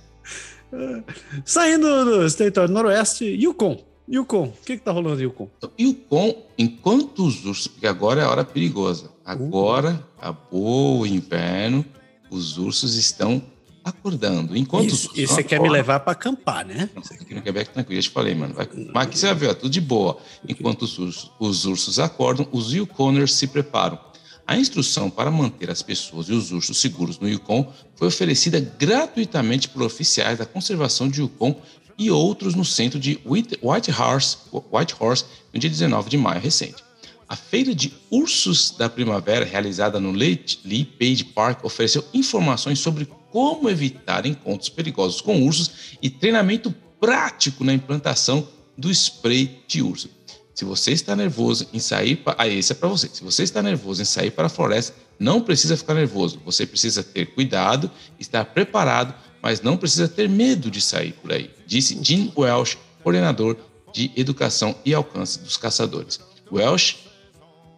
Saindo 1.44 2.06
do 2.06 2.36
território 2.36 2.72
noroeste, 2.72 3.26
Yukon. 3.26 3.84
Yukon, 4.10 4.44
o 4.44 4.66
que, 4.66 4.78
que 4.78 4.84
tá 4.84 4.92
rolando, 4.92 5.22
Yukon? 5.22 5.50
Então, 5.58 5.72
Yukon, 5.80 6.46
enquanto 6.58 7.26
os 7.26 7.44
ursos, 7.46 7.68
porque 7.68 7.88
agora 7.88 8.22
é 8.22 8.26
a 8.26 8.30
hora 8.30 8.44
perigosa. 8.44 9.10
Agora 9.26 10.06
acabou 10.18 11.02
o 11.02 11.08
inverno, 11.08 11.86
os 12.30 12.58
ursos 12.58 12.96
estão 12.96 13.42
acordando. 13.84 14.56
Enquanto 14.56 14.88
isso, 14.88 14.96
os 14.96 15.06
ursos. 15.06 15.30
você 15.30 15.44
quer 15.44 15.60
me 15.60 15.70
levar 15.70 16.00
para 16.02 16.14
acampar, 16.14 16.66
né? 16.66 16.90
Não, 16.96 17.02
aqui 17.02 17.34
no 17.34 17.42
Quebec, 17.42 17.72
tranquilo. 17.72 18.00
Eu 18.00 18.04
te 18.04 18.10
falei, 18.10 18.36
mano. 18.36 18.54
Vai, 18.54 18.68
mas 18.94 19.08
aqui 19.08 19.18
você 19.18 19.26
vai 19.28 19.36
ver, 19.36 19.50
ó, 19.50 19.54
tudo 19.54 19.70
de 19.70 19.82
boa. 19.82 20.18
Enquanto 20.48 20.84
os 20.84 20.98
ursos, 20.98 21.32
os 21.40 21.66
ursos 21.66 22.00
acordam, 22.00 22.48
os 22.52 22.74
Yukoners 22.74 23.34
se 23.34 23.48
preparam. 23.48 24.00
A 24.46 24.58
instrução 24.58 25.10
para 25.10 25.32
manter 25.32 25.70
as 25.70 25.82
pessoas 25.82 26.28
e 26.28 26.34
os 26.34 26.52
ursos 26.52 26.80
seguros 26.80 27.20
no 27.20 27.30
Yukon 27.30 27.72
foi 27.96 28.08
oferecida 28.08 28.60
gratuitamente 28.60 29.70
por 29.70 29.82
oficiais 29.82 30.40
da 30.40 30.46
conservação 30.46 31.08
de 31.08 31.22
Yukon 31.22 31.62
e 31.98 32.10
outros 32.12 32.56
no 32.56 32.66
centro 32.66 33.00
de 33.00 33.20
White 33.26 33.92
Horse, 33.92 34.38
White 34.72 34.96
Horse 35.00 35.26
no 35.54 35.60
dia 35.60 35.70
19 35.70 36.10
de 36.10 36.18
maio 36.18 36.42
recente. 36.42 36.84
A 37.32 37.36
feira 37.38 37.74
de 37.74 37.94
ursos 38.10 38.72
da 38.72 38.90
primavera, 38.90 39.46
realizada 39.46 40.02
no 40.02 40.12
Lee 40.12 40.86
Page 41.00 41.24
Park, 41.34 41.64
ofereceu 41.64 42.04
informações 42.14 42.80
sobre 42.80 43.08
como 43.32 43.70
evitar 43.70 44.26
encontros 44.26 44.68
perigosos 44.68 45.22
com 45.22 45.42
ursos 45.42 45.96
e 46.02 46.10
treinamento 46.10 46.76
prático 47.00 47.64
na 47.64 47.74
implantação 47.74 48.46
do 48.78 48.92
spray 48.92 49.64
de 49.66 49.82
urso. 49.82 50.10
Se 50.54 50.66
você 50.66 50.92
está 50.92 51.16
nervoso 51.16 51.70
em 51.72 51.80
sair 51.80 52.18
para. 52.18 52.36
Ah, 52.38 52.50
esse 52.50 52.74
é 52.74 52.76
para 52.76 52.90
você. 52.90 53.08
Se 53.08 53.24
você 53.24 53.44
está 53.44 53.64
nervoso 53.64 54.02
em 54.02 54.06
sair 54.06 54.32
para 54.32 54.48
a 54.48 54.50
floresta, 54.50 54.94
não 55.18 55.40
precisa 55.40 55.78
ficar 55.78 55.94
nervoso. 55.94 56.38
Você 56.44 56.68
precisa 56.68 57.02
ter 57.02 57.28
cuidado, 57.28 57.90
estar 58.20 58.44
preparado, 58.44 59.16
mas 59.42 59.62
não 59.62 59.78
precisa 59.78 60.10
ter 60.10 60.28
medo 60.28 60.70
de 60.70 60.82
sair 60.82 61.14
por 61.14 61.32
aí, 61.32 61.50
disse 61.66 61.98
Jim 62.04 62.34
Welsh, 62.36 62.78
coordenador 63.02 63.56
de 63.94 64.12
educação 64.18 64.76
e 64.84 64.94
alcance 64.94 65.40
dos 65.40 65.56
caçadores. 65.56 66.20
Welsh 66.52 67.10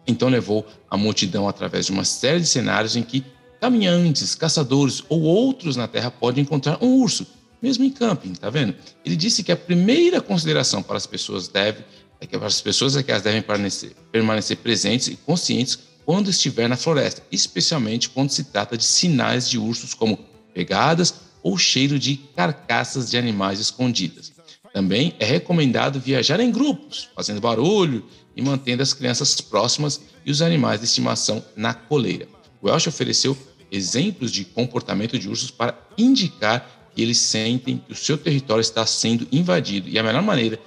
então 0.06 0.28
levou 0.28 0.66
a 0.90 0.96
multidão 0.96 1.48
através 1.48 1.86
de 1.86 1.92
uma 1.92 2.04
série 2.04 2.40
de 2.40 2.46
cenários 2.46 2.96
em 2.96 3.02
que 3.02 3.24
caminhantes, 3.60 4.34
caçadores 4.34 5.02
ou 5.08 5.22
outros 5.22 5.76
na 5.76 5.88
Terra 5.88 6.10
podem 6.10 6.42
encontrar 6.42 6.78
um 6.82 6.96
urso, 6.96 7.26
mesmo 7.62 7.84
em 7.84 7.90
camping, 7.90 8.34
tá 8.34 8.50
vendo? 8.50 8.74
Ele 9.04 9.16
disse 9.16 9.42
que 9.42 9.50
a 9.50 9.56
primeira 9.56 10.20
consideração 10.20 10.82
para 10.82 10.96
as 10.98 11.06
pessoas 11.06 11.48
deve 11.48 11.82
é 12.20 12.26
que 12.26 12.36
as 12.36 12.60
pessoas 12.60 12.96
é 12.96 13.02
que 13.02 13.10
elas 13.10 13.22
devem 13.22 13.42
permanecer, 13.42 13.92
permanecer 14.12 14.56
presentes 14.58 15.08
e 15.08 15.16
conscientes 15.16 15.78
quando 16.04 16.30
estiver 16.30 16.68
na 16.68 16.76
floresta, 16.76 17.22
especialmente 17.32 18.10
quando 18.10 18.30
se 18.30 18.44
trata 18.44 18.76
de 18.76 18.84
sinais 18.84 19.48
de 19.48 19.58
ursos 19.58 19.94
como 19.94 20.18
pegadas 20.52 21.14
ou 21.42 21.56
cheiro 21.58 21.98
de 21.98 22.16
carcaças 22.36 23.10
de 23.10 23.16
animais 23.16 23.60
escondidas. 23.60 24.32
Também 24.72 25.14
é 25.18 25.24
recomendado 25.24 26.00
viajar 26.00 26.40
em 26.40 26.50
grupos, 26.50 27.08
fazendo 27.14 27.40
barulho 27.40 28.04
e 28.36 28.42
mantendo 28.42 28.82
as 28.82 28.92
crianças 28.92 29.40
próximas 29.40 30.00
e 30.24 30.30
os 30.30 30.42
animais 30.42 30.80
de 30.80 30.86
estimação 30.86 31.44
na 31.56 31.74
coleira. 31.74 32.26
Welsh 32.62 32.88
ofereceu 32.88 33.36
exemplos 33.70 34.30
de 34.32 34.44
comportamento 34.44 35.18
de 35.18 35.28
ursos 35.28 35.50
para 35.50 35.78
indicar 35.98 36.90
que 36.94 37.02
eles 37.02 37.18
sentem 37.18 37.78
que 37.78 37.92
o 37.92 37.96
seu 37.96 38.16
território 38.16 38.60
está 38.60 38.86
sendo 38.86 39.26
invadido 39.30 39.88
e 39.88 39.98
a 39.98 40.02
melhor 40.02 40.22
maneira 40.22 40.58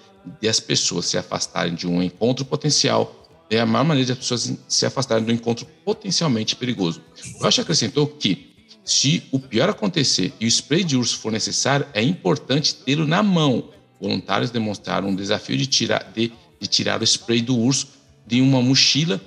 de 0.42 0.48
as 0.48 0.60
pessoas 0.60 1.06
se 1.06 1.18
afastarem 1.18 1.74
de 1.74 1.88
um 1.88 2.04
encontro 2.04 2.44
potencial 2.44 3.28
é 3.50 3.60
a 3.60 3.66
maior 3.66 3.86
maneira 3.86 4.08
de 4.08 4.12
as 4.12 4.18
pessoas 4.18 4.54
se 4.68 4.86
afastarem 4.86 5.24
do 5.24 5.32
encontro 5.32 5.66
potencialmente 5.86 6.56
perigoso. 6.56 7.02
Ash 7.42 7.60
acrescentou 7.60 8.06
que, 8.08 8.54
se 8.84 9.24
o 9.32 9.40
pior 9.40 9.70
acontecer 9.70 10.34
e 10.40 10.46
o 10.46 10.48
spray 10.48 10.84
de 10.84 10.98
urso 10.98 11.18
for 11.18 11.32
necessário, 11.32 11.86
é 11.94 12.02
importante 12.02 12.76
tê-lo 12.76 13.08
na 13.08 13.24
mão. 13.24 13.70
Voluntários 14.00 14.52
demonstraram 14.52 15.10
um 15.10 15.16
desafio 15.16 15.58
de 15.58 15.66
tirar, 15.66 16.12
de, 16.14 16.32
de 16.60 16.68
tirar 16.68 17.02
o 17.02 17.04
spray 17.04 17.42
do 17.42 17.58
urso 17.58 17.88
de 18.26 18.42
uma 18.42 18.62
mochila 18.62 19.22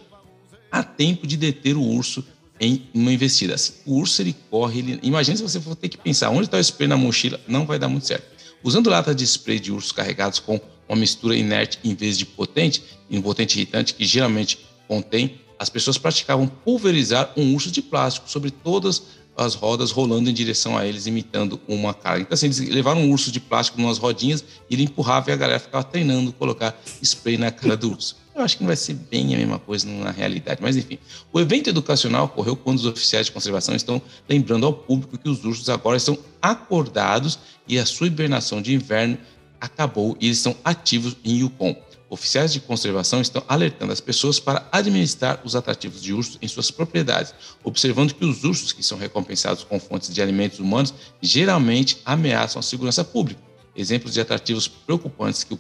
a 0.71 0.83
tempo 0.83 1.27
de 1.27 1.37
deter 1.37 1.77
o 1.77 1.83
urso 1.83 2.25
em 2.61 2.83
uma 2.93 3.13
investida. 3.13 3.55
Assim, 3.55 3.73
o 3.87 3.97
urso 3.97 4.21
ele 4.21 4.37
corre, 4.51 4.81
ele... 4.81 5.01
imagina 5.03 5.37
se 5.37 5.43
você 5.43 5.61
for 5.61 5.75
ter 5.75 5.89
que 5.89 5.97
pensar 5.97 6.31
onde 6.31 6.45
está 6.45 6.59
o 6.59 6.61
spray 6.61 6.87
na 6.87 6.97
mochila, 6.97 7.41
não 7.49 7.65
vai 7.65 7.79
dar 7.79 7.89
muito 7.89 8.07
certo. 8.07 8.25
Usando 8.63 8.91
latas 8.91 9.17
de 9.17 9.25
spray 9.25 9.59
de 9.59 9.73
urso 9.73 9.95
carregados 9.95 10.39
com 10.39 10.61
uma 10.89 10.97
mistura 10.97 11.35
inerte 11.35 11.79
em 11.83 11.95
vez 11.95 12.19
de 12.19 12.27
potente, 12.27 12.83
um 13.11 13.23
potente 13.23 13.57
irritante 13.57 13.95
que 13.95 14.05
geralmente 14.05 14.59
contém, 14.87 15.41
as 15.59 15.69
pessoas 15.69 15.97
praticavam 15.97 16.47
pulverizar 16.47 17.33
um 17.37 17.55
urso 17.55 17.71
de 17.71 17.81
plástico 17.81 18.29
sobre 18.31 18.51
todas 18.51 19.03
as 19.37 19.55
rodas 19.55 19.91
rolando 19.91 20.29
em 20.29 20.35
direção 20.35 20.77
a 20.77 20.87
eles, 20.87 21.07
imitando 21.07 21.61
uma 21.67 21.95
carga. 21.95 22.23
Então, 22.23 22.35
assim, 22.35 22.47
eles 22.47 22.59
levaram 22.59 23.01
um 23.01 23.11
urso 23.11 23.31
de 23.33 23.41
plástico 23.41 23.81
nas 23.81 23.99
rodinhas 23.99 24.45
e 24.69 24.75
ele 24.75 24.85
empurrava 24.85 25.31
e 25.31 25.33
a 25.33 25.37
galera 25.37 25.59
ficava 25.59 25.85
treinando 25.85 26.33
colocar 26.33 26.79
spray 27.03 27.39
na 27.39 27.51
cara 27.51 27.77
do 27.77 27.91
urso. 27.91 28.17
Eu 28.35 28.43
acho 28.43 28.57
que 28.57 28.63
não 28.63 28.69
vai 28.69 28.77
ser 28.77 28.95
bem 28.95 29.35
a 29.35 29.39
mesma 29.39 29.59
coisa 29.59 29.87
na 29.89 30.11
realidade, 30.11 30.63
mas 30.63 30.77
enfim. 30.77 30.99
O 31.33 31.41
evento 31.41 31.69
educacional 31.69 32.27
ocorreu 32.27 32.57
quando 32.57 32.79
os 32.79 32.87
oficiais 32.87 33.27
de 33.27 33.33
conservação 33.33 33.75
estão 33.75 34.01
lembrando 34.29 34.67
ao 34.67 34.73
público 34.73 35.19
que 35.19 35.29
os 35.29 35.45
ursos 35.45 35.69
agora 35.69 35.97
estão 35.97 36.19
acordados 36.41 37.39
e 37.67 37.79
a 37.79 37.85
sua 37.85 38.07
hibernação 38.07 38.63
de 38.63 38.75
inverno 38.75 39.19
acabou 39.61 40.17
e 40.21 40.27
eles 40.27 40.39
estão 40.39 40.57
ativos 40.65 41.17
em 41.25 41.41
Yukon. 41.41 41.77
Oficiais 42.13 42.53
de 42.53 42.59
conservação 42.59 43.21
estão 43.21 43.41
alertando 43.47 43.93
as 43.93 44.01
pessoas 44.01 44.41
para 44.41 44.69
administrar 44.73 45.41
os 45.45 45.55
atrativos 45.55 46.03
de 46.03 46.13
ursos 46.13 46.39
em 46.43 46.49
suas 46.49 46.69
propriedades, 46.69 47.33
observando 47.63 48.13
que 48.13 48.25
os 48.25 48.43
ursos 48.43 48.73
que 48.73 48.83
são 48.83 48.99
recompensados 48.99 49.63
com 49.63 49.79
fontes 49.79 50.13
de 50.13 50.21
alimentos 50.21 50.59
humanos 50.59 50.93
geralmente 51.23 51.99
ameaçam 52.05 52.59
a 52.59 52.65
segurança 52.65 53.05
pública. 53.05 53.41
Exemplos 53.77 54.13
de 54.13 54.21
atrativos 54.21 54.67
preocupantes 54.67 55.45
que 55.45 55.55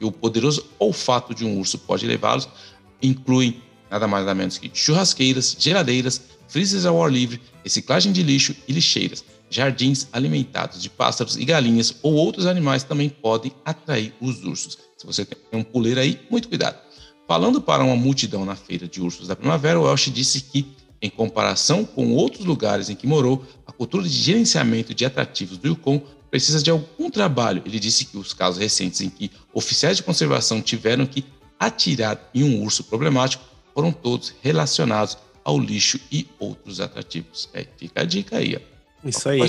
o 0.00 0.12
poderoso 0.12 0.64
olfato 0.78 1.34
de 1.34 1.44
um 1.44 1.58
urso 1.58 1.76
pode 1.76 2.06
levá-los 2.06 2.48
incluem 3.02 3.60
nada 3.90 4.06
mais 4.06 4.24
nada 4.24 4.34
menos 4.34 4.58
que 4.58 4.70
churrasqueiras, 4.72 5.56
geladeiras, 5.58 6.22
freezers 6.46 6.86
ao 6.86 7.02
ar 7.02 7.10
livre, 7.10 7.42
reciclagem 7.64 8.12
de 8.12 8.22
lixo 8.22 8.54
e 8.68 8.72
lixeiras 8.72 9.24
jardins 9.48 10.08
alimentados 10.12 10.82
de 10.82 10.90
pássaros 10.90 11.36
e 11.36 11.44
galinhas 11.44 11.94
ou 12.02 12.14
outros 12.14 12.46
animais 12.46 12.82
também 12.82 13.08
podem 13.08 13.52
atrair 13.64 14.12
os 14.20 14.42
ursos. 14.44 14.78
Se 14.96 15.06
você 15.06 15.24
tem 15.24 15.38
um 15.52 15.62
puleiro 15.62 16.00
aí, 16.00 16.20
muito 16.30 16.48
cuidado. 16.48 16.78
Falando 17.26 17.60
para 17.60 17.82
uma 17.82 17.96
multidão 17.96 18.44
na 18.44 18.54
feira 18.54 18.86
de 18.86 19.00
ursos 19.00 19.28
da 19.28 19.36
primavera, 19.36 19.80
o 19.80 19.84
Welsh 19.84 20.10
disse 20.10 20.40
que, 20.40 20.66
em 21.02 21.10
comparação 21.10 21.84
com 21.84 22.12
outros 22.12 22.44
lugares 22.44 22.88
em 22.88 22.94
que 22.94 23.06
morou, 23.06 23.44
a 23.66 23.72
cultura 23.72 24.04
de 24.04 24.10
gerenciamento 24.10 24.94
de 24.94 25.04
atrativos 25.04 25.58
do 25.58 25.68
Yukon 25.68 26.00
precisa 26.30 26.62
de 26.62 26.70
algum 26.70 27.10
trabalho. 27.10 27.62
Ele 27.66 27.80
disse 27.80 28.04
que 28.04 28.16
os 28.16 28.32
casos 28.32 28.60
recentes 28.60 29.00
em 29.00 29.10
que 29.10 29.30
oficiais 29.52 29.96
de 29.96 30.02
conservação 30.02 30.62
tiveram 30.62 31.06
que 31.06 31.24
atirar 31.58 32.30
em 32.34 32.44
um 32.44 32.62
urso 32.62 32.84
problemático 32.84 33.44
foram 33.74 33.92
todos 33.92 34.34
relacionados 34.40 35.18
ao 35.44 35.58
lixo 35.58 36.00
e 36.10 36.26
outros 36.38 36.80
atrativos. 36.80 37.48
É, 37.52 37.66
fica 37.76 38.02
a 38.02 38.04
dica 38.04 38.38
aí, 38.38 38.56
ó. 38.56 38.75
Isso 39.08 39.28
aí. 39.28 39.40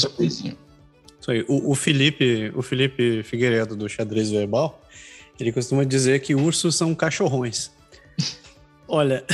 Isso 1.20 1.32
aí. 1.32 1.46
O, 1.48 1.72
o, 1.72 1.76
Felipe, 1.76 2.52
o 2.56 2.62
Felipe 2.62 3.24
Figueiredo 3.24 3.76
do 3.76 3.88
Xadrez 3.90 4.30
Verbal, 4.30 4.82
ele 5.40 5.52
costuma 5.52 5.84
dizer 5.84 6.22
que 6.22 6.36
ursos 6.36 6.76
são 6.76 6.94
cachorrões. 6.96 7.72
Olha, 8.88 9.26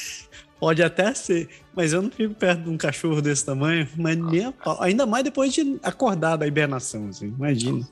pode 0.58 0.82
até 0.82 1.14
ser, 1.14 1.48
mas 1.74 1.92
eu 1.92 2.02
não 2.02 2.10
fico 2.10 2.34
perto 2.34 2.64
de 2.64 2.70
um 2.70 2.76
cachorro 2.76 3.20
desse 3.22 3.44
tamanho, 3.44 3.88
mas 3.96 4.16
nem 4.16 4.50
pau. 4.52 4.82
Ainda 4.82 5.06
mais 5.06 5.24
depois 5.24 5.52
de 5.52 5.78
acordar 5.82 6.36
da 6.36 6.46
hibernação, 6.46 7.08
assim, 7.08 7.26
imagina. 7.26 7.86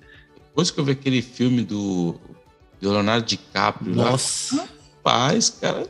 Depois 0.48 0.70
que 0.70 0.80
eu 0.80 0.84
vi 0.84 0.92
aquele 0.92 1.22
filme 1.22 1.62
do, 1.62 2.18
do 2.80 2.90
Leonardo 2.90 3.26
DiCaprio 3.26 3.94
Nossa. 3.94 4.56
lá, 4.56 4.68
rapaz, 4.96 5.50
cara, 5.50 5.88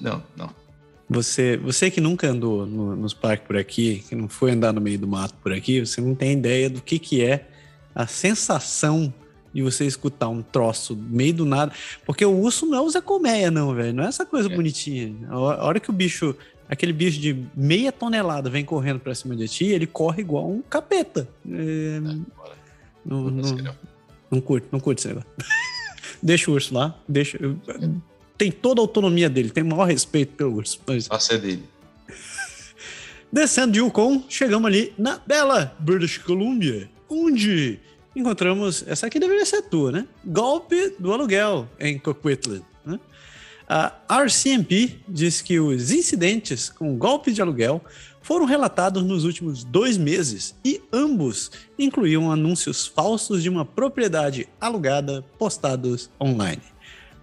não, 0.00 0.22
não. 0.36 0.63
Você, 1.08 1.56
você 1.58 1.90
que 1.90 2.00
nunca 2.00 2.26
andou 2.28 2.66
no, 2.66 2.96
nos 2.96 3.12
parques 3.12 3.46
por 3.46 3.56
aqui, 3.56 4.04
que 4.08 4.14
não 4.14 4.28
foi 4.28 4.52
andar 4.52 4.72
no 4.72 4.80
meio 4.80 4.98
do 4.98 5.06
mato 5.06 5.34
por 5.42 5.52
aqui, 5.52 5.84
você 5.84 6.00
não 6.00 6.14
tem 6.14 6.32
ideia 6.32 6.70
do 6.70 6.80
que, 6.80 6.98
que 6.98 7.22
é 7.22 7.46
a 7.94 8.06
sensação 8.06 9.12
de 9.52 9.62
você 9.62 9.84
escutar 9.86 10.28
um 10.28 10.42
troço 10.42 10.96
no 10.96 11.08
meio 11.08 11.34
do 11.34 11.44
nada. 11.44 11.72
Porque 12.04 12.24
o 12.24 12.36
urso 12.36 12.66
não 12.66 12.78
é 12.78 12.80
o 12.80 12.90
Zé 12.90 13.00
Colmeia, 13.00 13.50
não, 13.50 13.74
velho. 13.74 13.92
Não 13.94 14.04
é 14.04 14.08
essa 14.08 14.26
coisa 14.26 14.52
é. 14.52 14.56
bonitinha. 14.56 15.14
A 15.28 15.64
hora 15.64 15.78
que 15.78 15.90
o 15.90 15.92
bicho, 15.92 16.34
aquele 16.68 16.92
bicho 16.92 17.20
de 17.20 17.46
meia 17.54 17.92
tonelada 17.92 18.50
vem 18.50 18.64
correndo 18.64 18.98
pra 18.98 19.14
cima 19.14 19.36
de 19.36 19.46
ti, 19.46 19.66
ele 19.66 19.86
corre 19.86 20.22
igual 20.22 20.50
um 20.50 20.60
capeta. 20.62 21.28
É, 21.48 21.52
é, 21.96 22.00
não, 23.04 23.30
não, 23.30 23.74
não, 24.30 24.40
curte, 24.40 24.66
não 24.72 24.80
curte 24.80 25.00
esse 25.00 25.08
negócio. 25.08 25.30
deixa 26.20 26.50
o 26.50 26.54
urso 26.54 26.74
lá, 26.74 26.98
deixa 27.06 27.38
tem 28.36 28.50
toda 28.50 28.80
a 28.80 28.82
autonomia 28.82 29.28
dele, 29.30 29.50
tem 29.50 29.62
o 29.62 29.66
maior 29.66 29.84
respeito 29.84 30.34
pelo 30.34 30.54
urso. 30.56 30.80
Mas... 30.86 31.08
Passa 31.08 31.34
é 31.34 31.38
dele. 31.38 31.62
Descendo 33.32 33.72
de 33.72 33.80
Yukon, 33.80 34.24
chegamos 34.28 34.66
ali 34.66 34.92
na 34.96 35.20
bela 35.26 35.74
British 35.80 36.18
Columbia, 36.18 36.88
onde 37.08 37.80
encontramos, 38.14 38.84
essa 38.86 39.06
aqui 39.06 39.18
deveria 39.18 39.44
ser 39.44 39.56
a 39.56 39.62
tua, 39.62 39.90
né? 39.90 40.06
Golpe 40.24 40.94
do 40.98 41.12
aluguel 41.12 41.68
em 41.80 41.98
Coquitlam. 41.98 42.62
Né? 42.84 43.00
A 43.68 43.92
RCMP 44.22 45.00
diz 45.08 45.42
que 45.42 45.58
os 45.58 45.90
incidentes 45.90 46.68
com 46.68 46.96
golpe 46.96 47.32
de 47.32 47.42
aluguel 47.42 47.82
foram 48.22 48.44
relatados 48.44 49.02
nos 49.02 49.24
últimos 49.24 49.64
dois 49.64 49.98
meses 49.98 50.54
e 50.64 50.80
ambos 50.92 51.50
incluíam 51.78 52.30
anúncios 52.30 52.86
falsos 52.86 53.42
de 53.42 53.48
uma 53.48 53.64
propriedade 53.64 54.48
alugada 54.60 55.22
postados 55.38 56.08
online 56.20 56.73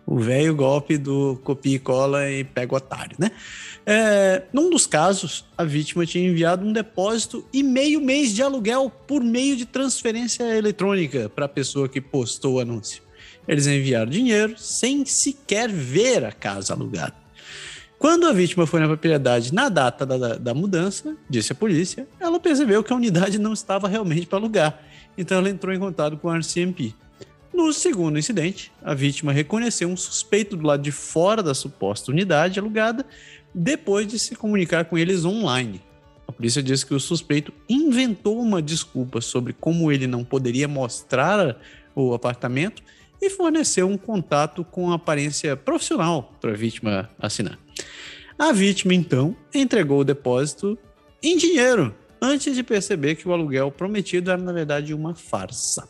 o 0.06 0.20
velho 0.20 0.56
golpe 0.56 0.98
do 0.98 1.40
copia 1.44 1.76
e 1.76 1.80
cola 1.80 2.30
e 2.30 2.44
pega 2.44 2.74
o 2.74 2.78
otário, 2.78 3.16
né? 3.20 3.32
É, 3.86 4.44
num 4.54 4.70
dos 4.70 4.86
casos, 4.86 5.46
a 5.58 5.64
vítima 5.64 6.06
tinha 6.06 6.30
enviado 6.30 6.66
um 6.66 6.72
depósito 6.72 7.46
e 7.52 7.64
meio 7.64 8.00
mês 8.02 8.34
de 8.34 8.44
aluguel 8.44 8.92
por 9.08 9.24
meio 9.24 9.56
de 9.56 9.66
transferência 9.66 10.44
eletrônica 10.56 11.30
para 11.30 11.46
a 11.46 11.50
pessoa 11.50 11.90
que 11.90 12.00
postou 12.00 12.56
o 12.56 12.60
anúncio. 12.60 13.02
Eles 13.48 13.66
enviaram 13.66 14.10
dinheiro 14.10 14.56
sem 14.58 15.06
sequer 15.06 15.70
ver 15.70 16.24
a 16.24 16.32
casa 16.32 16.74
alugada. 16.74 17.16
Quando 17.98 18.26
a 18.26 18.34
vítima 18.34 18.66
foi 18.66 18.80
na 18.80 18.88
propriedade 18.88 19.54
na 19.54 19.70
data 19.70 20.06
da, 20.06 20.18
da, 20.18 20.36
da 20.36 20.54
mudança, 20.54 21.16
disse 21.30 21.52
a 21.52 21.56
polícia, 21.56 22.08
ela 22.20 22.40
percebeu 22.40 22.84
que 22.84 22.92
a 22.92 22.96
unidade 22.96 23.38
não 23.38 23.54
estava 23.54 23.88
realmente 23.88 24.26
para 24.26 24.40
alugar. 24.40 24.80
Então 25.18 25.38
ela 25.38 25.50
entrou 25.50 25.74
em 25.74 25.80
contato 25.80 26.18
com 26.18 26.30
a 26.30 26.38
RCMP. 26.38 26.96
No 27.54 27.74
segundo 27.74 28.18
incidente, 28.18 28.72
a 28.82 28.94
vítima 28.94 29.32
reconheceu 29.32 29.90
um 29.90 29.98
suspeito 29.98 30.56
do 30.56 30.66
lado 30.66 30.82
de 30.82 30.92
fora 30.92 31.44
da 31.44 31.54
suposta 31.54 32.12
unidade 32.12 32.60
alugada 32.60 33.06
depois 33.54 34.08
de 34.08 34.18
se 34.18 34.36
comunicar 34.36 34.86
com 34.86 34.98
eles 34.98 35.26
online. 35.26 35.82
A 36.28 36.32
polícia 36.32 36.64
disse 36.64 36.86
que 36.86 36.94
o 36.94 37.00
suspeito 37.00 37.54
inventou 37.68 38.42
uma 38.42 38.62
desculpa 38.62 39.20
sobre 39.20 39.52
como 39.52 39.92
ele 39.92 40.08
não 40.08 40.24
poderia 40.24 40.68
mostrar 40.68 41.58
o 41.94 42.14
apartamento 42.14 42.82
e 43.22 43.30
forneceu 43.30 43.88
um 43.88 43.98
contato 43.98 44.64
com 44.64 44.92
aparência 44.92 45.56
profissional 45.58 46.34
para 46.40 46.52
a 46.52 46.56
vítima 46.56 47.10
assinar. 47.20 47.60
A 48.40 48.54
vítima, 48.54 48.94
então, 48.94 49.36
entregou 49.54 50.00
o 50.00 50.04
depósito 50.06 50.78
em 51.22 51.38
dinheiro 51.38 51.94
antes 52.22 52.56
de 52.56 52.64
perceber 52.64 53.16
que 53.16 53.28
o 53.28 53.34
aluguel 53.34 53.70
prometido 53.70 54.32
era, 54.32 54.42
na 54.42 54.54
verdade, 54.54 54.94
uma 54.94 55.14
farsa. 55.14 55.88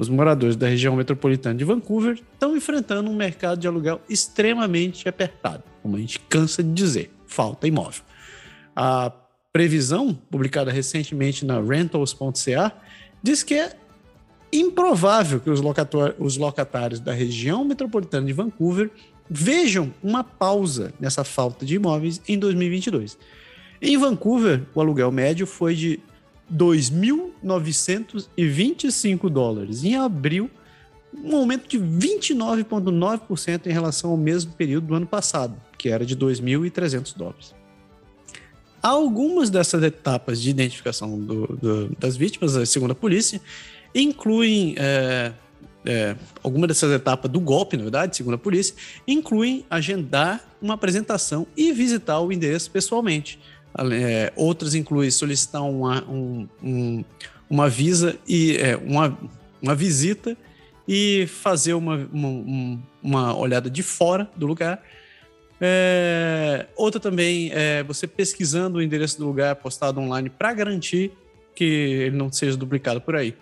Os 0.00 0.08
moradores 0.08 0.56
da 0.56 0.66
região 0.66 0.96
metropolitana 0.96 1.54
de 1.54 1.62
Vancouver 1.62 2.14
estão 2.14 2.56
enfrentando 2.56 3.10
um 3.10 3.14
mercado 3.14 3.60
de 3.60 3.68
aluguel 3.68 4.00
extremamente 4.08 5.06
apertado, 5.06 5.62
como 5.82 5.94
a 5.94 5.98
gente 5.98 6.18
cansa 6.20 6.62
de 6.62 6.72
dizer, 6.72 7.10
falta 7.26 7.68
imóvel. 7.68 8.02
A 8.74 9.12
previsão, 9.52 10.14
publicada 10.30 10.72
recentemente 10.72 11.44
na 11.44 11.60
rentals.ca, 11.60 12.72
diz 13.22 13.42
que 13.42 13.52
é 13.52 13.76
improvável 14.50 15.38
que 15.38 15.50
os, 15.50 15.60
os 16.18 16.38
locatários 16.38 16.98
da 16.98 17.12
região 17.12 17.62
metropolitana 17.62 18.26
de 18.26 18.32
Vancouver 18.32 18.90
vejam 19.28 19.92
uma 20.02 20.24
pausa 20.24 20.94
nessa 20.98 21.24
falta 21.24 21.66
de 21.66 21.74
imóveis 21.74 22.22
em 22.26 22.38
2022. 22.38 23.18
Em 23.82 23.98
Vancouver, 23.98 24.62
o 24.74 24.80
aluguel 24.80 25.12
médio 25.12 25.46
foi 25.46 25.74
de 25.74 26.00
2.925 26.52 29.28
dólares. 29.28 29.84
Em 29.84 29.96
abril, 29.96 30.50
um 31.14 31.36
aumento 31.36 31.68
de 31.68 31.78
29,9% 31.78 33.66
em 33.66 33.72
relação 33.72 34.10
ao 34.10 34.16
mesmo 34.16 34.52
período 34.52 34.88
do 34.88 34.94
ano 34.94 35.06
passado, 35.06 35.54
que 35.78 35.88
era 35.88 36.04
de 36.04 36.16
2.300 36.16 37.16
dólares. 37.16 37.54
Algumas 38.82 39.50
dessas 39.50 39.82
etapas 39.82 40.40
de 40.40 40.48
identificação 40.50 41.18
do, 41.18 41.46
do, 41.46 41.96
das 41.98 42.16
vítimas, 42.16 42.68
segundo 42.68 42.92
a 42.92 42.94
polícia, 42.94 43.40
incluem. 43.94 44.74
É, 44.78 45.32
é, 45.84 46.14
algumas 46.42 46.68
dessas 46.68 46.92
etapas 46.92 47.30
do 47.30 47.40
golpe, 47.40 47.74
na 47.74 47.84
verdade, 47.84 48.14
segundo 48.14 48.34
a 48.34 48.38
polícia, 48.38 48.74
incluem 49.08 49.64
agendar 49.70 50.44
uma 50.60 50.74
apresentação 50.74 51.46
e 51.56 51.72
visitar 51.72 52.20
o 52.20 52.30
endereço 52.30 52.70
pessoalmente 52.70 53.38
é, 53.92 54.32
outras 54.36 54.74
incluem 54.74 55.10
solicitar 55.10 55.62
uma, 55.62 56.02
um, 56.08 56.48
um, 56.62 57.04
uma 57.48 57.68
visa 57.68 58.18
e 58.26 58.56
é, 58.56 58.76
uma, 58.76 59.16
uma 59.62 59.74
visita 59.74 60.36
e 60.86 61.26
fazer 61.26 61.74
uma, 61.74 62.08
uma, 62.12 62.78
uma 63.02 63.36
olhada 63.36 63.70
de 63.70 63.82
fora 63.82 64.28
do 64.36 64.46
lugar. 64.46 64.82
É, 65.60 66.66
outra 66.74 66.98
também 66.98 67.50
é 67.52 67.82
você 67.82 68.06
pesquisando 68.06 68.78
o 68.78 68.82
endereço 68.82 69.18
do 69.18 69.26
lugar 69.26 69.54
postado 69.56 70.00
online 70.00 70.30
para 70.30 70.52
garantir 70.54 71.12
que 71.54 71.64
ele 71.64 72.16
não 72.16 72.32
seja 72.32 72.56
duplicado 72.56 73.00
por 73.00 73.14
aí. 73.14 73.36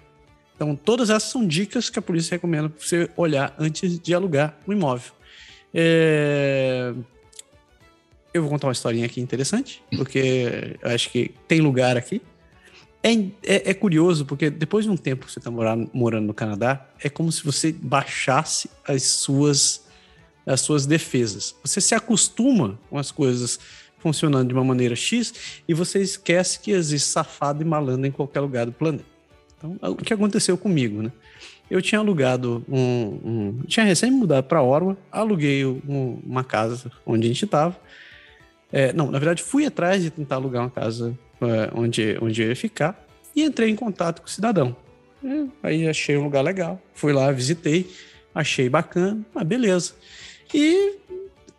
Então, 0.56 0.74
todas 0.74 1.08
essas 1.08 1.30
são 1.30 1.46
dicas 1.46 1.88
que 1.88 2.00
a 2.00 2.02
polícia 2.02 2.34
recomenda 2.34 2.68
para 2.68 2.84
você 2.84 3.08
olhar 3.16 3.54
antes 3.58 3.98
de 3.98 4.12
alugar 4.12 4.58
um 4.66 4.72
imóvel. 4.72 5.12
É, 5.72 6.92
eu 8.32 8.42
vou 8.42 8.50
contar 8.50 8.66
uma 8.66 8.72
historinha 8.72 9.06
aqui 9.06 9.20
interessante, 9.20 9.82
porque 9.96 10.76
eu 10.82 10.90
acho 10.90 11.10
que 11.10 11.30
tem 11.46 11.60
lugar 11.60 11.96
aqui. 11.96 12.20
É, 13.02 13.12
é, 13.44 13.70
é, 13.70 13.74
curioso, 13.74 14.26
porque 14.26 14.50
depois 14.50 14.84
de 14.84 14.90
um 14.90 14.96
tempo 14.96 15.26
que 15.26 15.32
você 15.32 15.38
está 15.38 15.50
morando, 15.50 15.88
morando 15.92 16.26
no 16.26 16.34
Canadá, 16.34 16.86
é 17.02 17.08
como 17.08 17.30
se 17.30 17.44
você 17.44 17.72
baixasse 17.72 18.68
as 18.86 19.04
suas, 19.04 19.86
as 20.44 20.60
suas 20.60 20.84
defesas. 20.84 21.54
Você 21.62 21.80
se 21.80 21.94
acostuma 21.94 22.78
com 22.90 22.98
as 22.98 23.10
coisas 23.10 23.58
funcionando 23.98 24.48
de 24.48 24.54
uma 24.54 24.64
maneira 24.64 24.96
X 24.96 25.62
e 25.66 25.74
você 25.74 26.00
esquece 26.00 26.58
que 26.60 26.72
existe 26.72 27.08
safado 27.08 27.62
e 27.62 27.64
malandro 27.64 28.06
em 28.06 28.10
qualquer 28.10 28.40
lugar 28.40 28.66
do 28.66 28.72
planeta. 28.72 29.04
Então, 29.56 29.76
o 29.82 29.96
que 29.96 30.12
aconteceu 30.12 30.56
comigo, 30.56 31.02
né? 31.02 31.12
Eu 31.70 31.82
tinha 31.82 31.98
alugado 31.98 32.64
um. 32.68 33.18
um 33.24 33.62
tinha 33.66 33.84
recém 33.84 34.10
mudado 34.10 34.44
para 34.44 34.62
Orwa, 34.62 34.96
aluguei 35.10 35.64
um, 35.66 36.18
uma 36.24 36.42
casa 36.42 36.90
onde 37.04 37.26
a 37.26 37.28
gente 37.28 37.44
estava 37.44 37.76
é, 38.72 38.92
não, 38.92 39.10
na 39.10 39.18
verdade, 39.18 39.42
fui 39.42 39.64
atrás 39.64 40.02
de 40.02 40.10
tentar 40.10 40.36
alugar 40.36 40.62
uma 40.62 40.70
casa 40.70 41.18
é, 41.40 41.70
onde, 41.74 42.18
onde 42.20 42.42
eu 42.42 42.48
ia 42.48 42.56
ficar 42.56 43.06
e 43.34 43.42
entrei 43.42 43.70
em 43.70 43.76
contato 43.76 44.20
com 44.20 44.26
o 44.26 44.30
cidadão. 44.30 44.76
É, 45.24 45.44
aí 45.62 45.88
achei 45.88 46.16
um 46.16 46.24
lugar 46.24 46.42
legal, 46.42 46.80
fui 46.94 47.12
lá, 47.12 47.30
visitei, 47.32 47.90
achei 48.34 48.68
bacana, 48.68 49.20
ah, 49.34 49.44
beleza. 49.44 49.94
E 50.54 50.96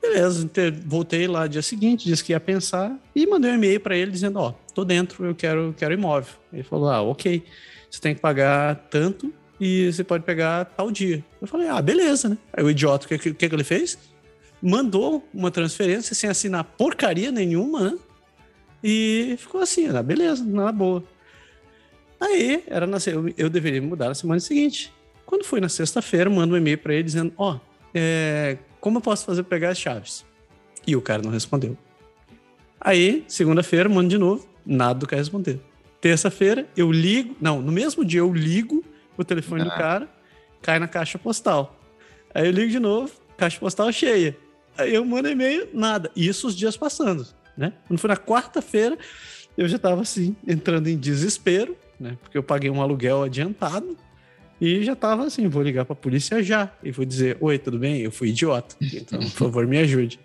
beleza, 0.01 0.49
voltei 0.85 1.27
lá 1.27 1.45
dia 1.47 1.61
seguinte, 1.61 2.05
disse 2.05 2.23
que 2.23 2.31
ia 2.31 2.39
pensar 2.39 2.97
e 3.13 3.27
mandei 3.27 3.51
um 3.51 3.55
e-mail 3.55 3.79
para 3.79 3.97
ele 3.97 4.11
dizendo: 4.11 4.39
Ó, 4.39 4.53
tô 4.73 4.85
dentro, 4.85 5.25
eu 5.25 5.35
quero, 5.35 5.75
quero 5.77 5.93
imóvel. 5.93 6.33
Ele 6.53 6.63
falou: 6.63 6.89
Ah, 6.89 7.01
ok, 7.01 7.43
você 7.89 7.99
tem 7.99 8.15
que 8.15 8.21
pagar 8.21 8.75
tanto 8.89 9.33
e 9.59 9.91
você 9.91 10.03
pode 10.03 10.23
pegar 10.23 10.65
tal 10.65 10.89
dia. 10.89 11.23
Eu 11.41 11.47
falei: 11.47 11.67
Ah, 11.67 11.81
beleza, 11.81 12.29
né? 12.29 12.37
Aí 12.53 12.63
o 12.63 12.69
idiota, 12.69 13.05
o 13.05 13.09
que, 13.09 13.33
que, 13.33 13.49
que 13.49 13.55
ele 13.55 13.63
fez? 13.63 13.97
Mandou 14.61 15.27
uma 15.33 15.51
transferência 15.51 16.15
sem 16.15 16.29
assinar 16.29 16.63
porcaria 16.63 17.31
nenhuma, 17.31 17.91
né? 17.91 17.99
E 18.83 19.35
ficou 19.37 19.61
assim, 19.61 19.87
ah, 19.87 20.01
beleza, 20.01 20.43
na 20.43 20.71
boa. 20.71 21.03
Aí, 22.19 22.63
era 22.67 22.85
na, 22.85 22.97
eu, 23.07 23.33
eu 23.37 23.49
deveria 23.49 23.81
mudar 23.81 24.09
na 24.09 24.15
semana 24.15 24.39
seguinte. 24.39 24.93
Quando 25.25 25.45
foi 25.45 25.61
na 25.61 25.69
sexta-feira, 25.69 26.29
mando 26.29 26.53
um 26.53 26.57
e-mail 26.57 26.77
para 26.77 26.93
ele 26.93 27.03
dizendo: 27.03 27.33
Ó, 27.37 27.55
oh, 27.55 27.59
é, 27.93 28.57
como 28.79 28.97
eu 28.97 29.01
posso 29.01 29.25
fazer 29.25 29.43
pra 29.43 29.57
pegar 29.57 29.69
as 29.69 29.77
chaves? 29.77 30.25
E 30.85 30.95
o 30.95 31.01
cara 31.01 31.21
não 31.21 31.31
respondeu. 31.31 31.77
Aí, 32.81 33.23
segunda-feira, 33.27 33.87
mando 33.87 34.09
de 34.09 34.17
novo, 34.17 34.47
nada 34.65 34.99
do 34.99 35.07
cara 35.07 35.21
responder. 35.21 35.59
Terça-feira, 36.01 36.67
eu 36.75 36.91
ligo. 36.91 37.35
Não, 37.39 37.61
no 37.61 37.71
mesmo 37.71 38.03
dia 38.03 38.21
eu 38.21 38.33
ligo 38.33 38.83
o 39.17 39.23
telefone 39.23 39.61
ah. 39.61 39.65
do 39.65 39.71
cara, 39.71 40.09
cai 40.61 40.79
na 40.79 40.87
caixa 40.87 41.19
postal. 41.19 41.77
Aí 42.33 42.45
eu 42.45 42.51
ligo 42.51 42.71
de 42.71 42.79
novo, 42.79 43.11
caixa 43.37 43.59
postal 43.59 43.91
cheia. 43.91 44.37
Aí 44.79 44.95
eu 44.95 45.03
mando 45.03 45.29
e-mail, 45.29 45.67
nada. 45.73 46.09
Isso 46.15 46.47
os 46.47 46.55
dias 46.55 46.77
passando, 46.77 47.27
né? 47.57 47.73
Quando 47.87 47.99
foi 47.99 48.07
na 48.07 48.15
quarta-feira, 48.15 48.97
eu 49.57 49.67
já 49.67 49.77
tava 49.77 50.01
assim, 50.01 50.35
entrando 50.47 50.87
em 50.87 50.97
desespero, 50.97 51.75
né? 51.99 52.17
Porque 52.21 52.37
eu 52.37 52.43
paguei 52.43 52.69
um 52.69 52.81
aluguel 52.81 53.23
adiantado 53.23 53.97
e 54.59 54.81
já 54.83 54.95
tava 54.95 55.25
assim, 55.25 55.47
vou 55.49 55.61
ligar 55.61 55.83
pra 55.83 55.95
polícia 55.95 56.41
já. 56.41 56.71
E 56.81 56.91
vou 56.91 57.03
dizer, 57.03 57.37
oi, 57.41 57.59
tudo 57.59 57.77
bem? 57.77 57.99
Eu 57.99 58.11
fui 58.11 58.29
idiota. 58.29 58.75
Então, 58.81 59.19
por 59.19 59.29
favor, 59.29 59.67
me 59.67 59.77
ajude. 59.79 60.17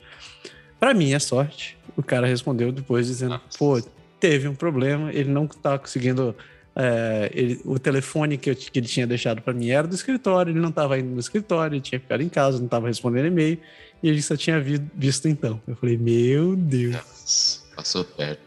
Pra 0.79 0.95
minha 0.95 1.19
sorte, 1.19 1.77
o 1.97 2.03
cara 2.03 2.27
respondeu 2.27 2.71
depois 2.71 3.09
dizendo, 3.09 3.41
pô, 3.59 3.83
teve 4.21 4.47
um 4.47 4.55
problema, 4.55 5.13
ele 5.13 5.31
não 5.31 5.49
tá 5.49 5.79
conseguindo 5.79 6.35
é, 6.77 7.31
ele, 7.33 7.61
o 7.65 7.79
telefone 7.79 8.37
que, 8.37 8.51
eu, 8.51 8.57
que, 8.57 8.79
ele 8.79 8.87
tinha 8.87 9.07
deixado 9.07 9.41
para 9.41 9.53
mim 9.53 9.71
era 9.71 9.87
do 9.87 9.95
escritório, 9.95 10.51
ele 10.51 10.61
não 10.61 10.71
estava 10.71 10.99
indo 10.99 11.11
no 11.11 11.21
escritório, 11.21 11.75
ele 11.75 11.81
tinha 11.81 12.01
ficado 12.01 12.23
em 12.23 12.29
casa, 12.29 12.59
não 12.59 12.65
estava 12.65 12.89
respondendo 12.89 13.27
e-mail, 13.27 13.59
e 14.03 14.09
ele 14.09 14.21
só 14.21 14.37
tinha 14.37 14.61
vi, 14.61 14.83
visto 14.95 15.29
então. 15.29 15.61
Eu 15.67 15.77
falei, 15.77 15.97
meu 15.97 16.57
Deus. 16.57 16.95
Nossa, 16.95 17.61
passou 17.77 18.05
perto. 18.05 18.41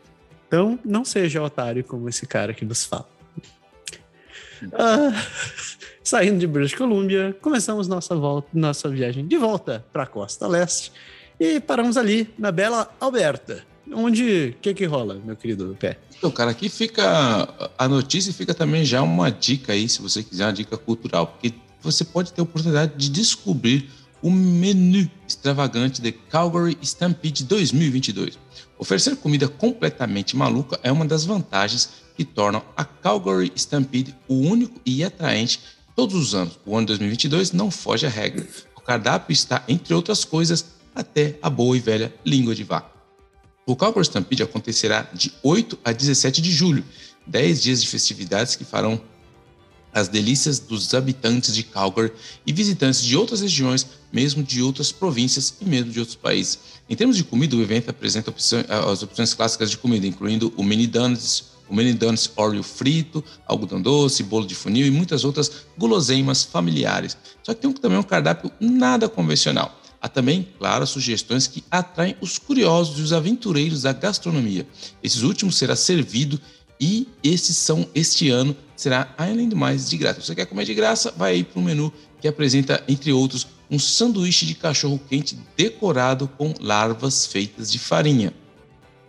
Então, 0.48 0.80
não 0.84 1.04
seja 1.04 1.42
otário 1.42 1.84
como 1.84 2.08
esse 2.08 2.26
cara 2.26 2.54
que 2.54 2.66
nos 2.66 2.86
fala. 2.86 3.08
Ah, 4.74 5.12
saindo 6.04 6.40
de 6.40 6.48
British 6.48 6.76
Columbia, 6.76 7.36
começamos 7.42 7.88
nossa, 7.88 8.16
volta, 8.16 8.48
nossa 8.54 8.90
viagem 8.90 9.28
de 9.28 9.38
volta 9.38 9.86
para 9.92 10.04
a 10.04 10.08
costa 10.08 10.48
leste 10.48 10.92
e 11.40 11.60
paramos 11.60 11.98
ali 11.98 12.34
na 12.38 12.52
bela 12.52 12.90
Alberta. 13.00 13.64
Onde, 13.94 14.56
o 14.58 14.62
que 14.62 14.74
que 14.74 14.86
rola, 14.86 15.22
meu 15.24 15.36
querido 15.36 15.76
Pé? 15.80 15.98
Então, 16.18 16.32
cara, 16.32 16.52
aqui 16.52 16.70
fica 16.70 17.48
a 17.78 17.88
notícia 17.88 18.34
fica 18.34 18.54
também 18.54 18.84
já 18.84 19.02
uma 19.02 19.30
dica 19.30 19.74
aí, 19.74 19.88
se 19.88 20.02
você 20.02 20.24
quiser, 20.24 20.46
uma 20.46 20.54
dica 20.54 20.78
cultural, 20.78 21.28
porque 21.28 21.54
você 21.82 22.04
pode 22.04 22.34
ter 22.34 22.42
a 22.42 22.44
oportunidade 22.44 22.94
de 22.98 23.10
descobrir 23.10 23.90
o 24.22 24.32
menu 24.32 25.10
extravagante 25.28 26.02
de 26.02 26.12
Calgary 26.12 26.78
Stampede 26.82 27.44
2022. 27.44 28.38
Oferecer 28.80 29.16
comida 29.16 29.48
completamente 29.48 30.36
maluca 30.36 30.80
é 30.84 30.92
uma 30.92 31.06
das 31.06 31.26
vantagens 31.26 31.90
que 32.16 32.26
tornam 32.26 32.64
a 32.76 32.84
Calgary 32.84 33.52
Stampede 33.56 34.16
o 34.28 34.36
único 34.36 34.80
e 34.86 35.04
atraente 35.04 35.62
todos 35.96 36.16
os 36.16 36.36
anos. 36.36 36.60
O 36.66 36.76
ano 36.76 36.88
2022 36.88 37.52
não 37.52 37.72
foge 37.72 38.06
à 38.06 38.10
regra. 38.10 38.46
O 38.76 38.82
cardápio 38.82 39.34
está, 39.34 39.64
entre 39.68 39.94
outras 39.94 40.26
coisas, 40.26 40.66
até 40.94 41.38
a 41.42 41.50
boa 41.50 41.78
e 41.78 41.80
velha 41.80 42.14
língua 42.26 42.56
de 42.56 42.64
vaca. 42.64 42.97
O 43.68 43.76
Calgary 43.76 44.06
Stampede 44.06 44.42
acontecerá 44.42 45.10
de 45.14 45.30
8 45.44 45.78
a 45.84 45.92
17 45.92 46.42
de 46.42 46.52
julho, 46.52 46.86
10 47.28 47.62
dias 47.62 47.82
de 47.82 47.88
festividades 47.90 48.56
que 48.56 48.64
farão 48.64 49.00
as 49.94 50.08
delícias 50.08 50.58
dos 50.58 50.94
habitantes 50.94 51.54
de 51.54 51.64
Calgary 51.64 52.14
e 52.46 52.54
visitantes 52.54 53.04
de 53.04 53.18
outras 53.18 53.42
regiões, 53.42 53.86
mesmo 54.10 54.42
de 54.42 54.62
outras 54.62 54.94
províncias 54.94 55.54
e 55.60 55.66
mesmo 55.66 55.92
de 55.92 56.00
outros 56.00 56.16
países. 56.16 56.60
Em 56.90 56.96
termos 56.96 57.18
de 57.18 57.26
comida, 57.26 57.58
o 57.58 57.62
evento 57.62 57.90
apresenta 57.90 58.30
opções, 58.30 58.64
as 58.70 59.04
opções 59.04 59.34
clássicas 59.34 59.70
de 59.70 59.78
comida, 59.78 60.08
incluindo 60.08 60.54
o 60.56 60.64
mini 60.64 60.88
donuts, 60.88 61.44
o 61.68 61.76
mini 61.76 61.94
donuts 61.94 62.32
Oreo 62.38 62.64
frito, 62.64 63.22
algodão 63.46 63.82
doce, 63.82 64.24
bolo 64.24 64.48
de 64.48 64.56
funil 64.56 64.88
e 64.88 64.92
muitas 64.92 65.26
outras 65.26 65.52
guloseimas 65.78 66.42
familiares. 66.42 67.18
Só 67.44 67.54
que 67.54 67.60
tem 67.60 67.74
também 67.74 67.98
um 67.98 68.04
cardápio 68.04 68.50
nada 68.62 69.10
convencional. 69.10 69.78
Há 70.02 70.08
também, 70.08 70.48
claro, 70.58 70.86
sugestões 70.86 71.48
que 71.48 71.64
atraem 71.72 72.16
os 72.22 72.38
curiosos 72.38 73.00
e 73.00 73.02
os 73.02 73.14
aventureiros 73.14 73.82
da 73.82 73.94
gastronomia. 73.94 74.68
Esses 75.02 75.24
últimos 75.24 75.58
será 75.58 75.76
servido 75.76 76.40
e 76.80 77.08
esses 77.24 77.58
são 77.58 77.88
este 77.96 78.30
ano 78.30 78.56
será 78.76 79.14
além 79.18 79.50
do 79.50 79.56
mais 79.56 79.90
de 79.90 79.98
graça. 79.98 80.22
Se 80.22 80.28
você 80.28 80.36
quer 80.36 80.46
comer 80.46 80.66
de 80.66 80.74
graça, 80.76 81.12
vai 81.18 81.34
aí 81.34 81.44
para 81.44 81.60
o 81.60 81.64
menu 81.64 81.92
que 82.22 82.28
apresenta, 82.28 82.84
entre 82.88 83.12
outros, 83.12 83.48
um 83.70 83.80
sanduíche 83.80 84.46
de 84.46 84.54
cachorro 84.54 85.02
quente 85.10 85.38
decorado 85.58 86.28
com 86.38 86.54
larvas 86.60 87.26
feitas 87.26 87.72
de 87.72 87.80
farinha. 87.80 88.34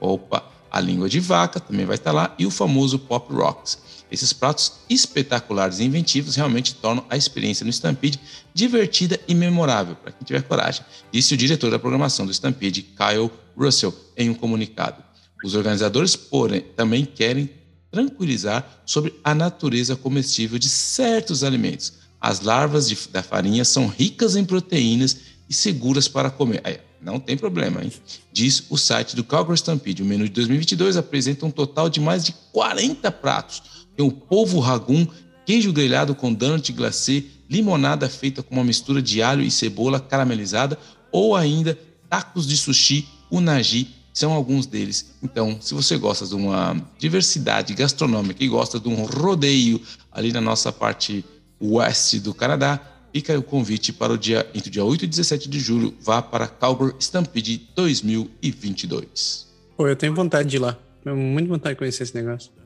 Opa, 0.00 0.44
a 0.70 0.80
língua 0.80 1.08
de 1.08 1.20
vaca 1.20 1.60
também 1.60 1.86
vai 1.86 1.96
estar 1.96 2.12
lá 2.12 2.34
e 2.38 2.46
o 2.46 2.50
famoso 2.50 2.98
Pop 2.98 3.32
Rocks. 3.32 3.78
Esses 4.10 4.32
pratos 4.32 4.72
espetaculares 4.88 5.78
e 5.78 5.84
inventivos 5.84 6.36
realmente 6.36 6.74
tornam 6.74 7.04
a 7.10 7.16
experiência 7.16 7.64
no 7.64 7.70
Stampede 7.70 8.18
divertida 8.54 9.20
e 9.28 9.34
memorável 9.34 9.94
para 9.96 10.12
quem 10.12 10.24
tiver 10.24 10.42
coragem, 10.42 10.84
disse 11.12 11.34
o 11.34 11.36
diretor 11.36 11.70
da 11.70 11.78
programação 11.78 12.24
do 12.24 12.32
Stampede, 12.32 12.82
Kyle 12.82 13.30
Russell, 13.56 13.94
em 14.16 14.30
um 14.30 14.34
comunicado. 14.34 15.02
Os 15.44 15.54
organizadores, 15.54 16.16
porém, 16.16 16.62
também 16.74 17.04
querem 17.04 17.50
tranquilizar 17.90 18.82
sobre 18.84 19.14
a 19.22 19.34
natureza 19.34 19.96
comestível 19.96 20.58
de 20.58 20.68
certos 20.68 21.44
alimentos. 21.44 21.94
As 22.20 22.40
larvas 22.40 22.88
de, 22.88 22.96
da 23.10 23.22
farinha 23.22 23.64
são 23.64 23.86
ricas 23.86 24.36
em 24.36 24.44
proteínas 24.44 25.16
e 25.48 25.54
seguras 25.54 26.08
para 26.08 26.30
comer. 26.30 26.60
Aí, 26.64 26.78
não 27.00 27.20
tem 27.20 27.36
problema, 27.36 27.82
hein? 27.82 27.92
Diz 28.32 28.64
o 28.68 28.76
site 28.76 29.14
do 29.14 29.22
Calgary 29.22 29.54
Stampede. 29.56 30.02
O 30.02 30.06
menu 30.06 30.24
de 30.24 30.30
2022 30.30 30.96
apresenta 30.96 31.46
um 31.46 31.50
total 31.50 31.88
de 31.88 32.00
mais 32.00 32.24
de 32.24 32.34
40 32.52 33.10
pratos. 33.12 33.77
Tem 33.98 34.06
o 34.06 34.12
polvo 34.12 34.60
ragum, 34.60 35.04
queijo 35.44 35.72
grelhado 35.72 36.14
com 36.14 36.32
donut 36.32 36.72
glacê, 36.72 37.24
limonada 37.50 38.08
feita 38.08 38.44
com 38.44 38.54
uma 38.54 38.62
mistura 38.62 39.02
de 39.02 39.20
alho 39.20 39.42
e 39.42 39.50
cebola 39.50 39.98
caramelizada 39.98 40.78
ou 41.10 41.34
ainda 41.34 41.76
tacos 42.08 42.46
de 42.46 42.56
sushi, 42.56 43.08
unagi, 43.28 43.88
são 44.14 44.32
alguns 44.32 44.66
deles. 44.66 45.16
Então, 45.20 45.60
se 45.60 45.74
você 45.74 45.98
gosta 45.98 46.24
de 46.28 46.36
uma 46.36 46.80
diversidade 46.96 47.74
gastronômica 47.74 48.44
e 48.44 48.46
gosta 48.46 48.78
de 48.78 48.88
um 48.88 49.02
rodeio 49.02 49.80
ali 50.12 50.32
na 50.32 50.40
nossa 50.40 50.70
parte 50.70 51.24
oeste 51.58 52.20
do 52.20 52.32
Canadá, 52.32 52.80
fica 53.12 53.36
o 53.36 53.42
convite 53.42 53.92
para 53.92 54.12
o 54.12 54.16
dia 54.16 54.48
entre 54.54 54.68
o 54.68 54.72
dia 54.72 54.84
8 54.84 55.06
e 55.06 55.08
17 55.08 55.48
de 55.48 55.58
julho, 55.58 55.92
vá 56.00 56.22
para 56.22 56.46
Calgary 56.46 56.94
Stampede 57.00 57.68
2022. 57.74 59.48
Pô, 59.76 59.88
eu 59.88 59.96
tenho 59.96 60.14
vontade 60.14 60.48
de 60.48 60.54
ir 60.54 60.60
lá. 60.60 60.78
Tenho 61.02 61.16
muito 61.16 61.48
vontade 61.48 61.74
de 61.74 61.78
conhecer 61.80 62.04
esse 62.04 62.14
negócio. 62.14 62.57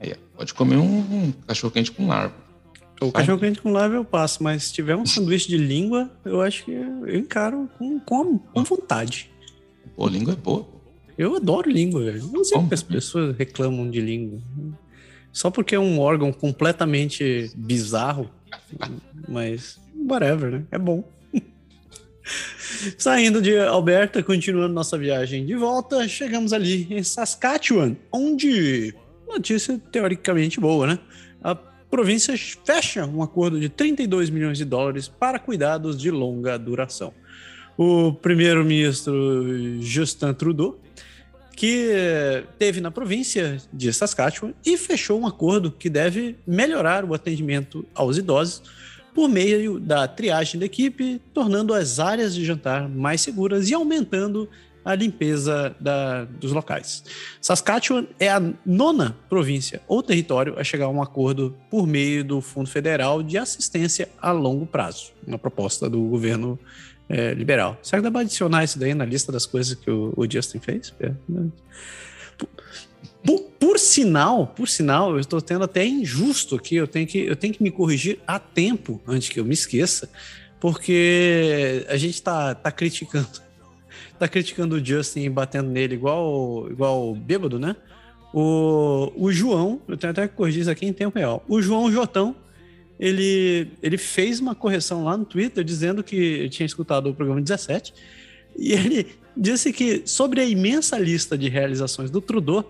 Aí, 0.00 0.14
pode 0.36 0.54
comer 0.54 0.76
um, 0.76 0.98
um 0.98 1.32
cachorro 1.46 1.72
quente 1.72 1.90
com 1.92 2.06
larva. 2.06 2.34
O 3.00 3.12
cachorro 3.12 3.38
quente 3.38 3.60
com 3.60 3.72
larva 3.72 3.96
eu 3.96 4.04
passo, 4.04 4.42
mas 4.42 4.64
se 4.64 4.72
tiver 4.72 4.96
um 4.96 5.04
sanduíche 5.04 5.48
de 5.48 5.56
língua, 5.58 6.10
eu 6.24 6.40
acho 6.40 6.64
que 6.64 6.72
eu 6.72 7.16
encaro 7.16 7.68
com, 7.78 7.98
com, 8.00 8.38
com 8.38 8.64
vontade. 8.64 9.30
Pô, 9.96 10.08
língua 10.08 10.32
é 10.32 10.36
boa. 10.36 10.66
Eu 11.16 11.36
adoro 11.36 11.70
língua, 11.70 12.04
velho. 12.04 12.28
Não 12.32 12.44
sei 12.44 12.58
porque 12.58 12.74
as 12.74 12.82
pessoas 12.82 13.36
reclamam 13.36 13.88
de 13.90 14.00
língua. 14.00 14.40
Só 15.32 15.50
porque 15.50 15.74
é 15.74 15.78
um 15.78 15.98
órgão 15.98 16.32
completamente 16.32 17.50
bizarro. 17.56 18.30
Mas, 19.28 19.80
whatever, 20.08 20.50
né? 20.52 20.64
É 20.70 20.78
bom. 20.78 21.04
Saindo 22.98 23.42
de 23.42 23.58
Alberta, 23.58 24.22
continuando 24.22 24.72
nossa 24.72 24.96
viagem 24.96 25.44
de 25.44 25.54
volta, 25.54 26.06
chegamos 26.08 26.52
ali 26.52 26.86
em 26.90 27.02
Saskatchewan, 27.02 27.96
onde 28.12 28.94
notícia 29.26 29.80
teoricamente 29.90 30.60
boa, 30.60 30.86
né? 30.86 30.98
A 31.42 31.54
província 31.54 32.34
fecha 32.64 33.06
um 33.06 33.22
acordo 33.22 33.58
de 33.58 33.68
32 33.68 34.30
milhões 34.30 34.58
de 34.58 34.64
dólares 34.64 35.08
para 35.08 35.38
cuidados 35.38 36.00
de 36.00 36.10
longa 36.10 36.58
duração. 36.58 37.12
O 37.76 38.12
primeiro-ministro 38.12 39.80
Justin 39.80 40.32
Trudeau 40.34 40.78
que 41.56 42.44
teve 42.58 42.80
na 42.80 42.90
província 42.90 43.58
de 43.72 43.92
Saskatchewan 43.92 44.52
e 44.64 44.76
fechou 44.76 45.20
um 45.20 45.26
acordo 45.26 45.70
que 45.70 45.88
deve 45.88 46.36
melhorar 46.46 47.04
o 47.04 47.14
atendimento 47.14 47.86
aos 47.94 48.18
idosos 48.18 48.62
por 49.14 49.28
meio 49.28 49.78
da 49.78 50.08
triagem 50.08 50.58
da 50.58 50.66
equipe, 50.66 51.20
tornando 51.32 51.72
as 51.72 52.00
áreas 52.00 52.34
de 52.34 52.44
jantar 52.44 52.88
mais 52.88 53.20
seguras 53.20 53.70
e 53.70 53.74
aumentando 53.74 54.48
a 54.84 54.94
limpeza 54.94 55.74
da, 55.80 56.24
dos 56.24 56.52
locais. 56.52 57.02
Saskatchewan 57.40 58.06
é 58.18 58.28
a 58.28 58.42
nona 58.66 59.16
província 59.28 59.80
ou 59.88 60.02
território 60.02 60.58
a 60.58 60.64
chegar 60.64 60.86
a 60.86 60.88
um 60.90 61.00
acordo 61.00 61.56
por 61.70 61.86
meio 61.86 62.24
do 62.24 62.40
Fundo 62.40 62.68
Federal 62.68 63.22
de 63.22 63.38
Assistência 63.38 64.08
a 64.20 64.30
Longo 64.30 64.66
Prazo, 64.66 65.12
uma 65.26 65.38
proposta 65.38 65.88
do 65.88 66.00
governo 66.02 66.58
é, 67.08 67.32
liberal. 67.34 67.78
Será 67.82 68.00
que 68.00 68.04
dá 68.04 68.10
para 68.10 68.22
adicionar 68.22 68.64
isso 68.64 68.78
daí 68.78 68.94
na 68.94 69.04
lista 69.04 69.30
das 69.30 69.46
coisas 69.46 69.74
que 69.74 69.90
o, 69.90 70.12
o 70.16 70.30
Justin 70.30 70.58
fez? 70.58 70.92
É. 71.00 71.12
Por, 73.24 73.40
por, 73.58 73.78
sinal, 73.78 74.46
por 74.48 74.68
sinal, 74.68 75.12
eu 75.12 75.20
estou 75.20 75.40
tendo 75.40 75.64
até 75.64 75.86
injusto 75.86 76.56
aqui. 76.56 76.76
Eu 76.76 76.86
tenho 76.86 77.06
que, 77.06 77.18
eu 77.18 77.36
tenho 77.36 77.54
que 77.54 77.62
me 77.62 77.70
corrigir 77.70 78.18
a 78.26 78.38
tempo 78.38 79.00
antes 79.06 79.28
que 79.28 79.40
eu 79.40 79.44
me 79.44 79.54
esqueça, 79.54 80.08
porque 80.60 81.86
a 81.88 81.96
gente 81.96 82.14
está 82.14 82.54
tá 82.54 82.70
criticando, 82.70 83.28
tá 84.18 84.28
criticando 84.28 84.76
o 84.76 84.84
Justin 84.84 85.20
e 85.20 85.30
batendo 85.30 85.70
nele 85.70 85.94
igual, 85.94 86.68
igual 86.70 87.14
bêbado, 87.14 87.58
né? 87.58 87.76
O, 88.32 89.12
o 89.16 89.32
João, 89.32 89.80
eu 89.86 89.96
tenho 89.96 90.10
até 90.10 90.26
que 90.26 90.34
corrigir 90.34 90.62
isso 90.62 90.70
aqui 90.70 90.86
em 90.86 90.92
tempo 90.92 91.18
real. 91.18 91.44
O 91.48 91.62
João 91.62 91.90
Jotão 91.90 92.34
ele, 92.98 93.68
ele 93.82 93.98
fez 93.98 94.40
uma 94.40 94.54
correção 94.54 95.04
lá 95.04 95.16
no 95.16 95.24
Twitter 95.24 95.64
dizendo 95.64 96.02
que 96.02 96.48
tinha 96.48 96.66
escutado 96.66 97.08
o 97.10 97.14
programa 97.14 97.40
17 97.40 97.92
e 98.56 98.72
ele 98.72 99.06
disse 99.36 99.72
que 99.72 100.02
sobre 100.06 100.40
a 100.40 100.44
imensa 100.44 100.98
lista 100.98 101.36
de 101.36 101.48
realizações 101.48 102.10
do 102.10 102.20
Trudeau, 102.20 102.68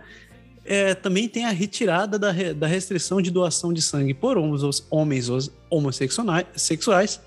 é, 0.64 0.94
também 0.94 1.28
tem 1.28 1.44
a 1.44 1.50
retirada 1.50 2.18
da, 2.18 2.32
da 2.54 2.66
restrição 2.66 3.20
de 3.20 3.30
doação 3.30 3.70
de 3.70 3.82
sangue 3.82 4.14
por 4.14 4.38
homens, 4.38 4.82
homens 4.90 5.28
homossexuais 5.68 6.46
sexuais, 6.56 7.20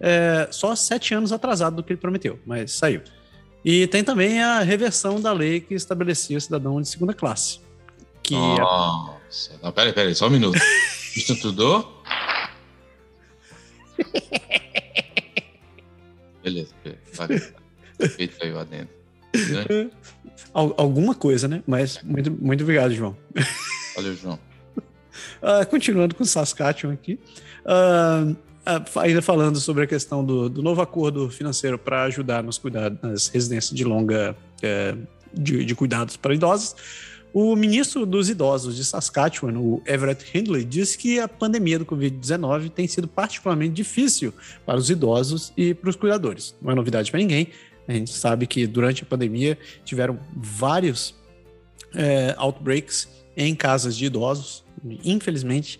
é, 0.00 0.48
só 0.50 0.74
sete 0.74 1.12
anos 1.12 1.30
atrasado 1.30 1.76
do 1.76 1.82
que 1.82 1.92
ele 1.92 2.00
prometeu, 2.00 2.38
mas 2.46 2.72
saiu. 2.72 3.02
E 3.64 3.86
tem 3.86 4.02
também 4.02 4.40
a 4.42 4.60
reversão 4.60 5.20
da 5.20 5.32
lei 5.32 5.60
que 5.60 5.74
estabelecia 5.74 6.38
o 6.38 6.40
cidadão 6.40 6.80
de 6.80 6.88
segunda 6.88 7.12
classe. 7.12 7.60
Que 8.22 8.34
Nossa, 8.34 9.58
não, 9.62 9.72
peraí, 9.72 9.92
peraí, 9.92 10.14
só 10.14 10.26
um 10.28 10.30
minuto. 10.30 10.58
Isso 11.16 11.38
tudo? 11.40 11.86
beleza, 16.42 16.74
beleza. 16.84 17.54
Feito 18.16 18.42
aí 18.42 18.52
lá 18.52 18.64
dentro. 18.64 18.94
Né? 19.34 19.90
Alguma 20.52 21.14
coisa, 21.14 21.46
né? 21.46 21.62
Mas 21.66 22.02
muito, 22.02 22.30
muito 22.30 22.62
obrigado, 22.62 22.92
João. 22.92 23.16
Valeu, 23.94 24.16
João. 24.16 24.38
Uh, 25.42 25.66
continuando 25.68 26.14
com 26.14 26.22
o 26.22 26.26
Saskatchewan 26.26 26.94
aqui. 26.94 27.18
Uh, 27.64 28.36
ainda 28.96 29.22
falando 29.22 29.58
sobre 29.58 29.84
a 29.84 29.86
questão 29.86 30.24
do, 30.24 30.48
do 30.48 30.62
novo 30.62 30.80
acordo 30.82 31.30
financeiro 31.30 31.78
para 31.78 32.04
ajudar 32.04 32.42
nos 32.42 32.58
cuidados 32.58 32.98
nas 33.02 33.28
residências 33.28 33.76
de 33.76 33.84
longa 33.84 34.36
é, 34.62 34.94
de, 35.32 35.64
de, 35.64 35.74
cuidados 35.74 36.16
para 36.16 36.34
idosos. 36.34 36.74
O 37.32 37.54
ministro 37.54 38.04
dos 38.04 38.28
idosos 38.28 38.76
de 38.76 38.84
Saskatchewan, 38.84 39.56
o 39.56 39.80
Everett 39.86 40.36
Hindley, 40.36 40.64
disse 40.64 40.98
que 40.98 41.20
a 41.20 41.28
pandemia 41.28 41.78
do 41.78 41.86
Covid-19 41.86 42.70
tem 42.70 42.88
sido 42.88 43.06
particularmente 43.06 43.72
difícil 43.72 44.34
para 44.66 44.78
os 44.78 44.90
idosos 44.90 45.52
e 45.56 45.72
para 45.72 45.90
os 45.90 45.96
cuidadores. 45.96 46.56
Não 46.60 46.72
é 46.72 46.74
novidade 46.74 47.10
para 47.10 47.20
ninguém. 47.20 47.48
A 47.86 47.92
gente 47.92 48.12
sabe 48.12 48.46
que 48.46 48.66
durante 48.66 49.04
a 49.04 49.06
pandemia 49.06 49.56
tiveram 49.84 50.18
vários 50.36 51.14
é, 51.94 52.34
outbreaks 52.36 53.08
em 53.36 53.54
casas 53.54 53.96
de 53.96 54.06
idosos. 54.06 54.64
Infelizmente, 55.04 55.78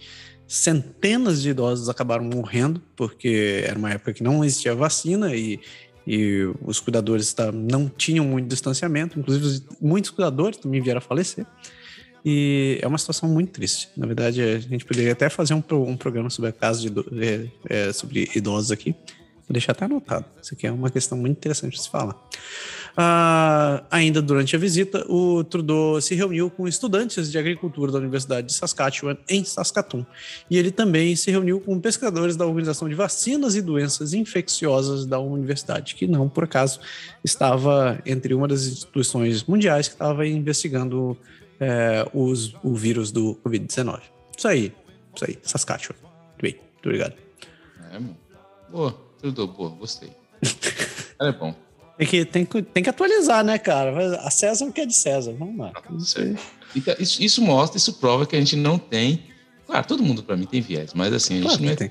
centenas 0.51 1.41
de 1.41 1.51
idosos 1.51 1.89
acabaram 1.89 2.25
morrendo, 2.25 2.83
porque 2.97 3.63
era 3.65 3.79
uma 3.79 3.89
época 3.89 4.13
que 4.13 4.21
não 4.21 4.45
existia 4.45 4.75
vacina 4.75 5.33
e, 5.33 5.61
e 6.05 6.43
os 6.65 6.81
cuidadores 6.81 7.33
tá, 7.33 7.53
não 7.53 7.89
tinham 7.89 8.25
muito 8.25 8.49
distanciamento, 8.49 9.17
inclusive 9.17 9.63
muitos 9.81 10.11
cuidadores 10.11 10.59
também 10.59 10.81
vieram 10.81 10.99
a 10.99 11.01
falecer. 11.01 11.47
E 12.25 12.81
é 12.83 12.89
uma 12.89 12.99
situação 12.99 13.29
muito 13.29 13.53
triste. 13.53 13.91
Na 13.97 14.09
verdade, 14.09 14.43
a 14.43 14.59
gente 14.59 14.85
poderia 14.85 15.13
até 15.13 15.31
fazer 15.31 15.55
um, 15.55 15.63
um 15.87 15.97
programa 15.97 16.29
sobre 16.29 16.51
a 16.51 16.53
casa 16.53 16.81
de 16.81 16.93
é, 17.25 17.47
é, 17.69 17.93
sobre 17.93 18.29
idosos 18.35 18.73
aqui. 18.73 18.91
Vou 18.91 19.53
deixar 19.53 19.71
até 19.71 19.85
anotado. 19.85 20.25
Isso 20.43 20.53
aqui 20.53 20.67
é 20.67 20.73
uma 20.73 20.91
questão 20.91 21.17
muito 21.17 21.37
interessante 21.37 21.77
de 21.77 21.83
se 21.83 21.89
falar. 21.89 22.17
Ah, 22.97 23.85
ainda 23.91 24.21
durante 24.21 24.55
a 24.57 24.59
visita, 24.59 25.05
o 25.09 25.45
Trudeau 25.45 26.01
se 26.01 26.15
reuniu 26.15 26.51
com 26.51 26.67
estudantes 26.67 27.31
de 27.31 27.39
agricultura 27.39 27.93
da 27.93 27.99
Universidade 27.99 28.49
de 28.49 28.53
Saskatchewan, 28.55 29.17
em 29.29 29.45
Saskatoon. 29.45 30.05
E 30.51 30.59
ele 30.59 30.71
também 30.71 31.15
se 31.17 31.31
reuniu 31.31 31.61
com 31.61 31.79
pesquisadores 31.81 32.37
da 32.37 32.47
Organização 32.47 32.89
de 32.89 32.95
Vacinas 32.95 33.55
e 33.55 33.63
Doenças 33.63 34.13
Infecciosas 34.13 35.07
da 35.07 35.19
universidade, 35.19 35.95
que 35.95 36.07
não, 36.07 36.29
por 36.29 36.45
acaso, 36.45 36.81
estava 37.25 38.01
entre 38.05 38.35
uma 38.35 38.49
das 38.49 38.67
instituições 38.67 39.45
mundiais 39.45 39.89
que 39.89 39.95
estava 39.95 40.27
investigando 40.27 41.17
é, 41.59 42.09
os, 42.13 42.55
o 42.63 42.75
vírus 42.75 43.13
do 43.13 43.39
Covid-19. 43.45 44.01
Isso 44.37 44.49
aí, 44.49 44.73
isso 45.15 45.25
aí, 45.25 45.39
Saskatchewan. 45.43 45.97
Muito 46.01 46.43
bem, 46.43 46.55
muito 46.55 46.87
obrigado. 46.87 47.15
É, 47.93 48.01
boa, 48.71 48.97
Trudeau, 49.19 49.47
boa, 49.47 49.71
gostei. 49.71 50.11
é 51.21 51.33
bom. 51.33 51.55
Tem 52.01 52.07
que, 52.07 52.25
tem, 52.25 52.45
que, 52.47 52.63
tem 52.63 52.83
que 52.83 52.89
atualizar, 52.89 53.45
né, 53.45 53.59
cara? 53.59 54.17
A 54.23 54.31
César 54.31 54.65
o 54.65 54.73
que 54.73 54.81
é 54.81 54.87
de 54.87 54.95
César. 54.95 55.35
Vamos 55.39 55.59
lá. 55.59 55.71
Isso, 56.99 57.23
isso 57.23 57.43
mostra, 57.43 57.77
isso 57.77 57.93
prova 57.93 58.25
que 58.25 58.35
a 58.35 58.39
gente 58.39 58.57
não 58.57 58.79
tem. 58.79 59.25
Claro, 59.67 59.87
todo 59.87 60.03
mundo 60.03 60.23
para 60.23 60.35
mim 60.35 60.47
tem 60.47 60.63
viés, 60.63 60.95
mas 60.95 61.13
assim, 61.13 61.35
a 61.35 61.37
gente 61.37 61.47
claro 61.47 61.63
não 61.63 61.73
é, 61.73 61.77
tem. 61.77 61.91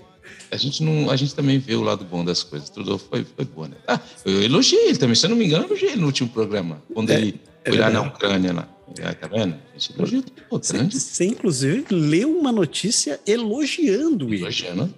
A 0.50 0.58
gente, 0.58 0.84
não, 0.84 1.12
a 1.12 1.16
gente 1.16 1.36
também 1.36 1.60
vê 1.60 1.76
o 1.76 1.84
lado 1.84 2.04
bom 2.04 2.26
das 2.26 2.42
coisas. 2.42 2.72
Tudo 2.72 2.98
foi, 2.98 3.24
foi 3.24 3.46
bom, 3.46 3.68
né? 3.68 3.78
Ah, 3.88 4.00
eu 4.26 4.42
elogiei 4.42 4.88
ele 4.88 4.98
também, 4.98 5.14
se 5.14 5.28
eu 5.28 5.30
não 5.30 5.38
me 5.38 5.46
engano, 5.46 5.66
eu 5.66 5.68
elogiei 5.68 5.92
ele 5.92 6.02
no 6.02 6.08
último 6.08 6.30
programa, 6.30 6.82
quando 6.92 7.12
é, 7.12 7.22
ele 7.22 7.40
é 7.64 7.70
foi 7.70 7.78
lá 7.78 7.92
na 7.92 8.02
Ucrânia 8.02 8.52
lá. 8.52 8.68
Ah, 9.04 9.14
tá 9.14 9.28
vendo? 9.28 9.54
A 9.54 9.78
gente 9.78 9.94
elogiou 9.96 10.24
tudo. 10.24 10.42
Você, 10.50 10.84
você, 10.86 11.26
inclusive, 11.26 11.86
leu 11.92 12.36
uma 12.36 12.52
notícia 12.52 13.20
elogiando 13.28 14.34
ele. 14.34 14.42
Elogiando. 14.42 14.92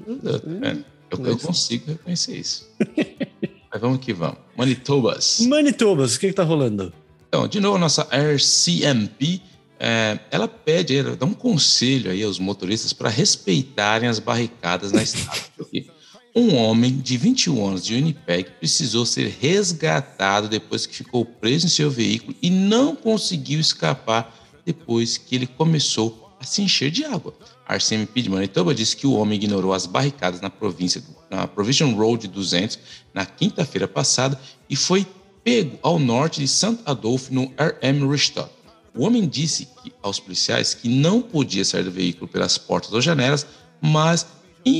É, 0.64 0.78
eu, 1.12 1.26
eu 1.26 1.38
consigo 1.38 1.92
reconhecer 1.92 2.38
isso. 2.38 2.72
Mas 3.72 3.82
vamos 3.82 4.00
que 4.00 4.14
vamos. 4.14 4.38
Manitobas. 4.58 5.40
Manitobas, 5.42 6.16
o 6.16 6.20
que, 6.20 6.28
está 6.28 6.44
rolando? 6.44 6.92
Então, 7.28 7.48
de 7.48 7.60
novo, 7.62 7.78
a 7.78 7.80
nossa 7.80 8.08
RCMP, 8.12 9.42
é, 9.80 10.20
ela 10.30 10.48
pede, 10.48 10.98
ela 10.98 11.16
dá 11.16 11.26
um 11.26 11.34
conselho 11.34 12.12
aí 12.12 12.22
aos 12.22 12.38
motoristas 12.38 12.92
para 12.92 13.10
respeitarem 13.10 14.10
as 14.10 14.20
barricadas 14.20 14.92
na 14.92 15.02
estrada. 15.02 15.40
Porque 15.56 15.88
um 16.36 16.56
homem 16.56 16.98
de 16.98 17.18
21 17.18 17.68
anos 17.68 17.86
de 17.86 17.96
Winnipeg 17.96 18.52
precisou 18.60 19.06
ser 19.06 19.34
resgatado 19.40 20.50
depois 20.50 20.86
que 20.86 20.96
ficou 20.96 21.24
preso 21.26 21.66
em 21.66 21.70
seu 21.70 21.90
veículo 21.90 22.36
e 22.42 22.50
não 22.50 22.96
conseguiu 22.96 23.60
escapar 23.60 24.38
depois 24.66 25.18
que 25.18 25.36
ele 25.36 25.48
começou 25.48 26.36
a 26.40 26.44
se 26.46 26.62
encher 26.62 26.92
de 26.92 27.06
água. 27.06 27.34
A 27.72 27.76
RCMP 27.78 28.24
de 28.24 28.30
Manitoba 28.30 28.76
disse 28.76 28.98
que 28.98 29.08
o 29.08 29.14
homem 29.14 29.38
ignorou 29.38 29.72
as 29.72 29.86
barricadas 29.86 30.42
na 30.42 30.50
província, 30.50 31.02
na 31.30 31.48
Provision 31.48 31.94
Road 31.94 32.28
200 32.28 32.78
na 33.14 33.26
quinta-feira 33.26 33.88
passada 33.88 34.38
e 34.70 34.76
foi 34.76 35.08
pego 35.42 35.80
ao 35.82 35.98
norte 35.98 36.42
de 36.42 36.50
St. 36.50 36.80
Adolphe 36.86 37.34
no 37.34 37.46
RM 37.58 38.12
Richthofen. 38.12 38.52
O 38.94 39.06
homem 39.06 39.26
disse 39.26 39.70
que, 39.82 39.94
aos 40.04 40.20
policiais 40.20 40.74
que 40.74 40.90
não 40.90 41.22
podia 41.22 41.64
sair 41.64 41.86
do 41.86 41.92
veículo 41.92 42.28
pelas 42.28 42.58
portas 42.58 42.92
ou 42.92 43.00
janelas, 43.00 43.48
mas, 43.80 44.28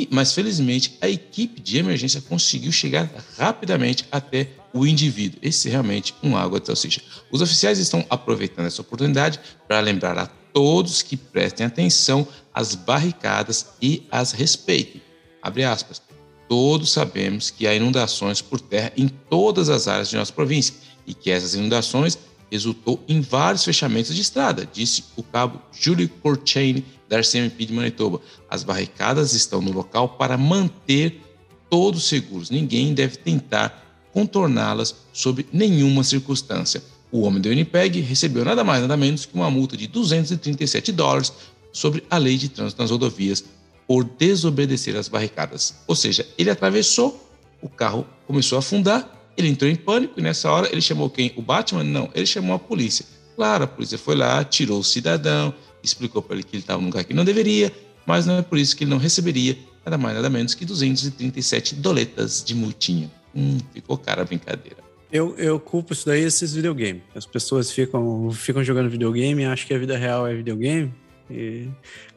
mas 0.10 0.34
felizmente 0.34 0.98
a 1.00 1.08
equipe 1.08 1.62
de 1.62 1.78
emergência 1.78 2.20
conseguiu 2.20 2.74
chegar 2.74 3.10
rapidamente 3.38 4.06
até 4.12 4.50
o 4.74 4.86
indivíduo. 4.86 5.40
Esse 5.42 5.70
é 5.70 5.72
realmente 5.72 6.14
um 6.22 6.36
água 6.36 6.60
de 6.60 6.68
salsicha. 6.68 7.02
Os 7.32 7.42
oficiais 7.42 7.80
estão 7.80 8.06
aproveitando 8.10 8.66
essa 8.66 8.82
oportunidade 8.82 9.40
para 9.66 9.80
lembrar 9.80 10.18
a 10.20 10.41
todos 10.54 11.02
que 11.02 11.18
prestem 11.18 11.66
atenção 11.66 12.28
às 12.54 12.76
barricadas 12.76 13.68
e 13.82 14.04
as 14.12 14.32
respeitem. 14.32 15.02
Abre 15.42 15.64
aspas. 15.64 16.02
Todos 16.48 16.92
sabemos 16.92 17.50
que 17.50 17.66
há 17.66 17.74
inundações 17.74 18.42
por 18.42 18.60
terra 18.60 18.92
em 18.98 19.08
todas 19.08 19.70
as 19.70 19.88
áreas 19.88 20.10
de 20.10 20.18
nossa 20.18 20.34
província 20.34 20.76
e 21.08 21.14
que 21.14 21.32
essas 21.32 21.56
inundações 21.56 22.18
resultou 22.52 23.02
em 23.08 23.22
vários 23.22 23.64
fechamentos 23.64 24.14
de 24.14 24.22
estrada, 24.22 24.68
disse 24.72 25.06
o 25.16 25.24
cabo 25.24 25.62
Júlio 25.72 26.10
Corchain 26.22 26.84
da 27.08 27.20
RCMP 27.20 27.66
de 27.66 27.74
Manitoba. 27.74 28.22
As 28.50 28.64
barricadas 28.64 29.34
estão 29.34 29.62
no 29.62 29.72
local 29.72 30.10
para 30.10 30.38
manter 30.38 31.22
todos 31.70 32.04
seguros. 32.04 32.50
Ninguém 32.50 32.94
deve 32.94 33.16
tentar 33.16 33.82
contorná-las 34.12 34.94
sob 35.14 35.46
nenhuma 35.54 36.04
circunstância. 36.04 36.84
O 37.12 37.22
homem 37.22 37.42
do 37.42 37.50
Winnipeg 37.50 38.00
recebeu 38.00 38.46
nada 38.46 38.64
mais 38.64 38.82
nada 38.82 38.96
menos 38.96 39.26
que 39.26 39.36
uma 39.36 39.52
multa 39.52 39.76
de 39.76 39.86
237 39.88 40.92
dólares 40.94 41.34
sobre 41.74 42.04
a 42.10 42.18
lei 42.18 42.38
de 42.38 42.48
trânsito 42.48 42.82
nas 42.82 42.90
rodovias 42.90 43.44
por 43.86 44.06
desobedecer 44.06 44.96
às 44.96 45.10
barricadas. 45.10 45.76
Ou 45.88 45.96
seja, 45.96 46.26
ele 46.38 46.50
atravessou, 46.50 47.30
o 47.62 47.68
carro 47.68 48.08
começou 48.26 48.56
a 48.56 48.60
afundar, 48.60 49.30
ele 49.36 49.50
entrou 49.50 49.70
em 49.70 49.76
pânico 49.76 50.20
e 50.20 50.24
nessa 50.24 50.50
hora 50.50 50.70
ele 50.72 50.82
chamou 50.82 51.10
quem? 51.10 51.34
O 51.36 51.42
Batman? 51.42 51.84
Não, 51.84 52.10
ele 52.14 52.26
chamou 52.26 52.56
a 52.56 52.60
polícia. 52.60 53.06
Claro, 53.36 53.66
a 53.66 53.68
polícia 53.68 53.98
foi 53.98 54.16
lá, 54.16 54.44
tirou 54.44 54.80
o 54.80 54.84
cidadão, 54.84 55.54
explicou 55.84 56.22
para 56.22 56.36
ele 56.36 56.44
que 56.44 56.56
ele 56.56 56.64
estava 56.64 56.80
num 56.80 56.88
lugar 56.88 57.04
que 57.04 57.14
não 57.14 57.26
deveria, 57.26 57.72
mas 58.06 58.26
não 58.26 58.38
é 58.38 58.42
por 58.42 58.58
isso 58.58 58.76
que 58.76 58.84
ele 58.86 58.92
não 58.92 58.98
receberia 58.98 59.58
nada 59.86 59.98
mais 59.98 60.16
nada 60.16 60.30
menos 60.30 60.54
que 60.54 60.64
237 60.64 61.76
doletas 61.76 62.44
de 62.44 62.56
multinha. 62.56 63.12
Hum, 63.36 63.58
ficou 63.74 63.98
cara 63.98 64.22
a 64.22 64.26
brincadeira. 64.26 64.91
Eu, 65.12 65.36
eu 65.38 65.60
culpo 65.60 65.94
isso 65.94 66.06
daí 66.06 66.22
esses 66.24 66.54
videogames. 66.54 67.02
As 67.14 67.26
pessoas 67.26 67.70
ficam, 67.70 68.32
ficam 68.32 68.64
jogando 68.64 68.90
videogame 68.90 69.44
e 69.44 69.46
acham 69.46 69.68
que 69.68 69.74
a 69.74 69.78
vida 69.78 69.98
real 69.98 70.26
é 70.26 70.34
videogame. 70.34 70.94
E 71.30 71.68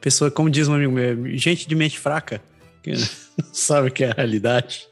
pessoa, 0.00 0.30
como 0.30 0.48
diz 0.48 0.68
um 0.68 0.74
amigo 0.74 0.92
meu, 0.92 1.36
gente 1.36 1.66
de 1.66 1.74
mente 1.74 1.98
fraca, 1.98 2.40
que 2.82 2.92
não 3.36 3.52
sabe 3.52 3.90
que 3.90 4.04
é 4.04 4.10
a 4.10 4.14
realidade. 4.14 4.86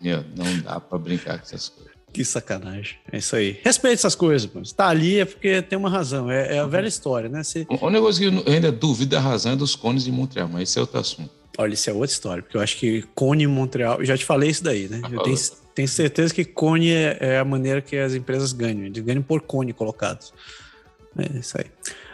Meu, 0.00 0.24
não 0.36 0.60
dá 0.60 0.80
pra 0.80 0.98
brincar 0.98 1.38
com 1.38 1.44
essas 1.44 1.68
coisas. 1.68 1.86
Que 2.12 2.24
sacanagem. 2.24 2.96
É 3.12 3.18
isso 3.18 3.36
aí. 3.36 3.60
Respeite 3.62 3.96
essas 3.96 4.14
coisas, 4.14 4.50
mano. 4.50 4.64
Se 4.64 4.74
tá 4.74 4.88
ali 4.88 5.18
é 5.18 5.24
porque 5.24 5.60
tem 5.60 5.78
uma 5.78 5.90
razão. 5.90 6.30
É, 6.30 6.56
é 6.56 6.58
a 6.58 6.66
velha 6.66 6.88
história, 6.88 7.28
né? 7.28 7.42
Se... 7.44 7.66
O, 7.68 7.90
negócio 7.90 8.20
que 8.20 8.34
eu 8.48 8.52
ainda 8.52 8.72
duvido 8.72 9.10
da 9.10 9.20
razão 9.20 9.52
é 9.52 9.56
dos 9.56 9.76
cones 9.76 10.04
de 10.04 10.10
Montreal, 10.10 10.48
mas 10.48 10.70
esse 10.70 10.78
é 10.78 10.80
outro 10.80 10.98
assunto. 10.98 11.30
Olha, 11.58 11.74
isso 11.74 11.90
é 11.90 11.92
outra 11.92 12.12
história, 12.12 12.42
porque 12.42 12.56
eu 12.56 12.60
acho 12.60 12.76
que 12.78 13.02
cone 13.14 13.44
em 13.44 13.46
Montreal. 13.46 13.98
Eu 13.98 14.04
já 14.06 14.16
te 14.16 14.24
falei 14.24 14.48
isso 14.50 14.64
daí, 14.64 14.88
né? 14.88 15.00
Eu 15.12 15.22
tenho, 15.22 15.36
tenho 15.76 15.88
certeza 15.88 16.32
que 16.32 16.42
cone 16.42 16.90
é, 16.90 17.18
é 17.20 17.38
a 17.38 17.44
maneira 17.44 17.82
que 17.82 17.98
as 17.98 18.14
empresas 18.14 18.50
ganham. 18.54 18.86
Eles 18.86 19.04
ganham 19.04 19.20
por 19.20 19.42
cone 19.42 19.74
colocados. 19.74 20.32
É 21.18 21.38
isso 21.38 21.58
aí. 21.58 21.66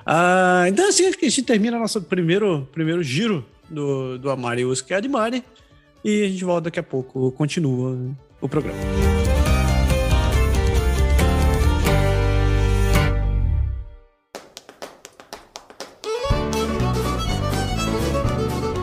Ah, 0.05 0.65
então, 0.67 0.89
assim, 0.89 1.07
a 1.07 1.13
gente 1.13 1.45
termina 1.45 1.79
nosso 1.79 2.03
primeiro, 2.03 2.69
primeiro 2.73 3.05
giro 3.05 3.47
do, 3.71 4.19
do 4.19 4.31
Amari 4.31 4.65
Usque 4.65 4.93
Admari. 4.93 5.45
E 6.05 6.25
a 6.25 6.29
gente 6.29 6.45
volta 6.45 6.63
daqui 6.63 6.81
a 6.81 6.83
pouco. 6.83 7.31
Continua 7.31 7.97
o 8.41 8.49
programa. 8.49 8.81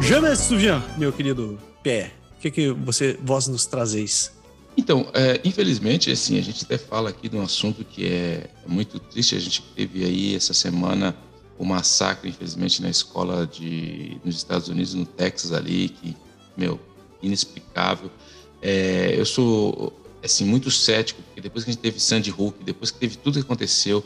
Jamais 0.01 0.39
souviens, 0.39 0.82
meu 0.97 1.11
querido 1.11 1.59
pé, 1.84 2.11
O 2.38 2.41
que, 2.41 2.49
que 2.49 2.71
você, 2.71 3.19
vós 3.21 3.45
nos 3.47 3.65
trazeis 3.65 4.38
então, 4.80 5.11
é, 5.13 5.41
infelizmente, 5.43 6.09
assim, 6.09 6.39
a 6.39 6.41
gente 6.41 6.63
até 6.63 6.77
fala 6.77 7.09
aqui 7.09 7.27
de 7.27 7.36
um 7.36 7.41
assunto 7.41 7.84
que 7.84 8.07
é 8.07 8.49
muito 8.65 8.97
triste. 8.97 9.36
A 9.36 9.39
gente 9.39 9.61
teve 9.75 10.05
aí 10.05 10.34
essa 10.34 10.53
semana 10.53 11.13
o 11.57 11.65
massacre, 11.65 12.30
infelizmente, 12.30 12.82
na 12.82 12.89
escola 12.89 13.45
de, 13.45 14.17
nos 14.23 14.38
Estados 14.38 14.69
Unidos, 14.69 14.93
no 14.93 15.05
Texas 15.05 15.51
ali, 15.51 15.89
que, 15.89 16.15
meu, 16.55 16.80
inexplicável. 17.21 18.09
É, 18.61 19.13
eu 19.17 19.25
sou, 19.25 19.91
assim, 20.23 20.45
muito 20.45 20.71
cético, 20.71 21.21
porque 21.23 21.41
depois 21.41 21.65
que 21.65 21.71
a 21.71 21.73
gente 21.73 21.82
teve 21.82 21.99
Sandy 21.99 22.32
Hook, 22.32 22.63
depois 22.63 22.89
que 22.89 22.99
teve 22.99 23.17
tudo 23.17 23.34
que 23.34 23.41
aconteceu, 23.41 24.01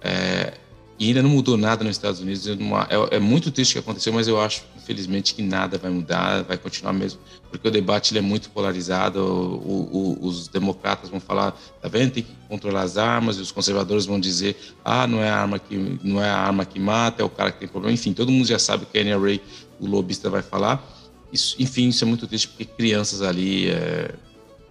é, 0.00 0.52
e 0.98 1.06
ainda 1.06 1.22
não 1.22 1.30
mudou 1.30 1.56
nada 1.56 1.84
nos 1.84 1.96
Estados 1.96 2.20
Unidos. 2.20 2.46
É, 2.48 3.16
é, 3.16 3.18
muito 3.20 3.52
triste 3.52 3.70
o 3.70 3.74
que 3.74 3.78
aconteceu, 3.78 4.12
mas 4.12 4.26
eu 4.26 4.40
acho, 4.40 4.64
infelizmente, 4.76 5.32
que 5.32 5.42
nada 5.42 5.78
vai 5.78 5.90
mudar, 5.90 6.42
vai 6.42 6.58
continuar 6.58 6.92
mesmo, 6.92 7.20
porque 7.50 7.68
o 7.68 7.70
debate 7.70 8.12
ele 8.12 8.18
é 8.18 8.22
muito 8.22 8.50
polarizado. 8.50 9.20
O, 9.20 10.18
o, 10.20 10.26
os 10.26 10.48
democratas 10.48 11.08
vão 11.08 11.20
falar, 11.20 11.52
tá 11.80 11.88
vendo, 11.88 12.12
tem 12.12 12.22
que 12.24 12.32
controlar 12.48 12.82
as 12.82 12.96
armas, 12.96 13.36
e 13.36 13.40
os 13.40 13.52
conservadores 13.52 14.06
vão 14.06 14.18
dizer, 14.18 14.56
ah, 14.84 15.06
não 15.06 15.22
é 15.22 15.30
a 15.30 15.36
arma 15.36 15.58
que 15.60 15.98
não 16.02 16.20
é 16.20 16.28
a 16.28 16.36
arma 16.36 16.64
que 16.64 16.80
mata, 16.80 17.22
é 17.22 17.24
o 17.24 17.30
cara 17.30 17.52
que 17.52 17.60
tem 17.60 17.68
problema. 17.68 17.94
Enfim, 17.94 18.12
todo 18.12 18.32
mundo 18.32 18.46
já 18.46 18.58
sabe 18.58 18.82
o 18.82 18.86
que 18.86 18.98
a 18.98 19.04
NRA, 19.04 19.38
o 19.78 19.86
lobista, 19.86 20.28
vai 20.28 20.42
falar. 20.42 20.84
Isso, 21.32 21.54
enfim, 21.60 21.88
isso 21.88 22.02
é 22.02 22.06
muito 22.06 22.26
triste 22.26 22.48
porque 22.48 22.64
crianças 22.64 23.22
ali 23.22 23.68
é, 23.68 24.14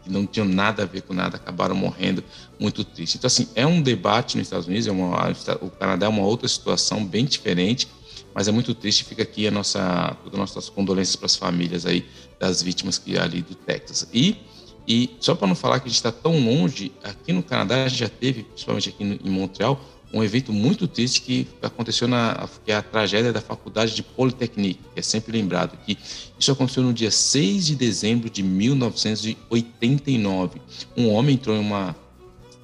que 0.08 0.14
não 0.14 0.26
tinham 0.26 0.48
nada 0.48 0.84
a 0.84 0.86
ver 0.86 1.02
com 1.02 1.14
nada, 1.14 1.36
acabaram 1.36 1.76
morrendo, 1.76 2.24
muito 2.58 2.84
triste. 2.84 3.18
Então, 3.18 3.28
assim, 3.28 3.50
é 3.54 3.68
um 3.68 3.82
debate 3.82 4.38
nos 4.38 4.48
Estados 4.48 4.66
Unidos, 4.66 4.88
é 4.88 4.92
uma, 4.92 5.30
o 5.62 5.70
Canadá 5.70 6.06
é 6.06 6.10
uma 6.10 6.24
outra 6.24 6.48
situação 6.48 7.06
bem 7.06 7.26
diferente, 7.26 7.88
mas 8.34 8.48
é 8.48 8.52
muito 8.52 8.74
triste. 8.74 9.04
Fica 9.04 9.24
aqui 9.24 9.48
a 9.48 9.52
nossa, 9.52 10.16
todas 10.24 10.40
as 10.40 10.40
nossas 10.40 10.70
condolências 10.70 11.16
para 11.16 11.26
as 11.26 11.36
famílias 11.36 11.86
aí 11.86 12.06
das 12.40 12.64
vítimas 12.64 12.98
que 12.98 13.18
ali 13.18 13.42
do 13.42 13.54
Texas. 13.54 14.08
E, 14.14 14.38
e 14.88 15.10
só 15.20 15.36
para 15.36 15.48
não 15.48 15.56
falar 15.56 15.80
que 15.80 15.88
a 15.88 15.90
gente 15.90 15.98
está 15.98 16.12
tão 16.12 16.40
longe, 16.40 16.92
aqui 17.04 17.34
no 17.34 17.44
Canadá 17.44 17.84
a 17.84 17.88
gente 17.90 18.00
já 18.00 18.10
teve, 18.10 18.44
principalmente 18.44 18.90
aqui 18.90 19.04
em 19.04 19.30
Montreal, 19.30 19.80
um 20.14 20.24
evento 20.24 20.54
muito 20.54 20.88
triste 20.88 21.22
que 21.22 21.46
aconteceu 21.62 22.08
na 22.08 22.48
que 22.66 22.72
é 22.72 22.76
a 22.76 22.82
tragédia 22.82 23.34
da 23.34 23.42
faculdade 23.42 23.94
de 23.94 24.02
Polytechnique, 24.02 24.80
que 24.94 25.00
é 25.00 25.04
sempre 25.04 25.34
lembrado 25.34 25.78
que 25.86 25.98
isso 26.40 26.52
aconteceu 26.52 26.82
no 26.84 26.94
dia 26.94 27.12
6 27.12 27.66
de 27.66 27.76
dezembro 27.76 28.30
de 28.30 28.42
1989. 28.42 30.62
Um 30.96 31.10
homem 31.10 31.36
entrou 31.36 31.54
em 31.56 31.60
uma 31.60 31.94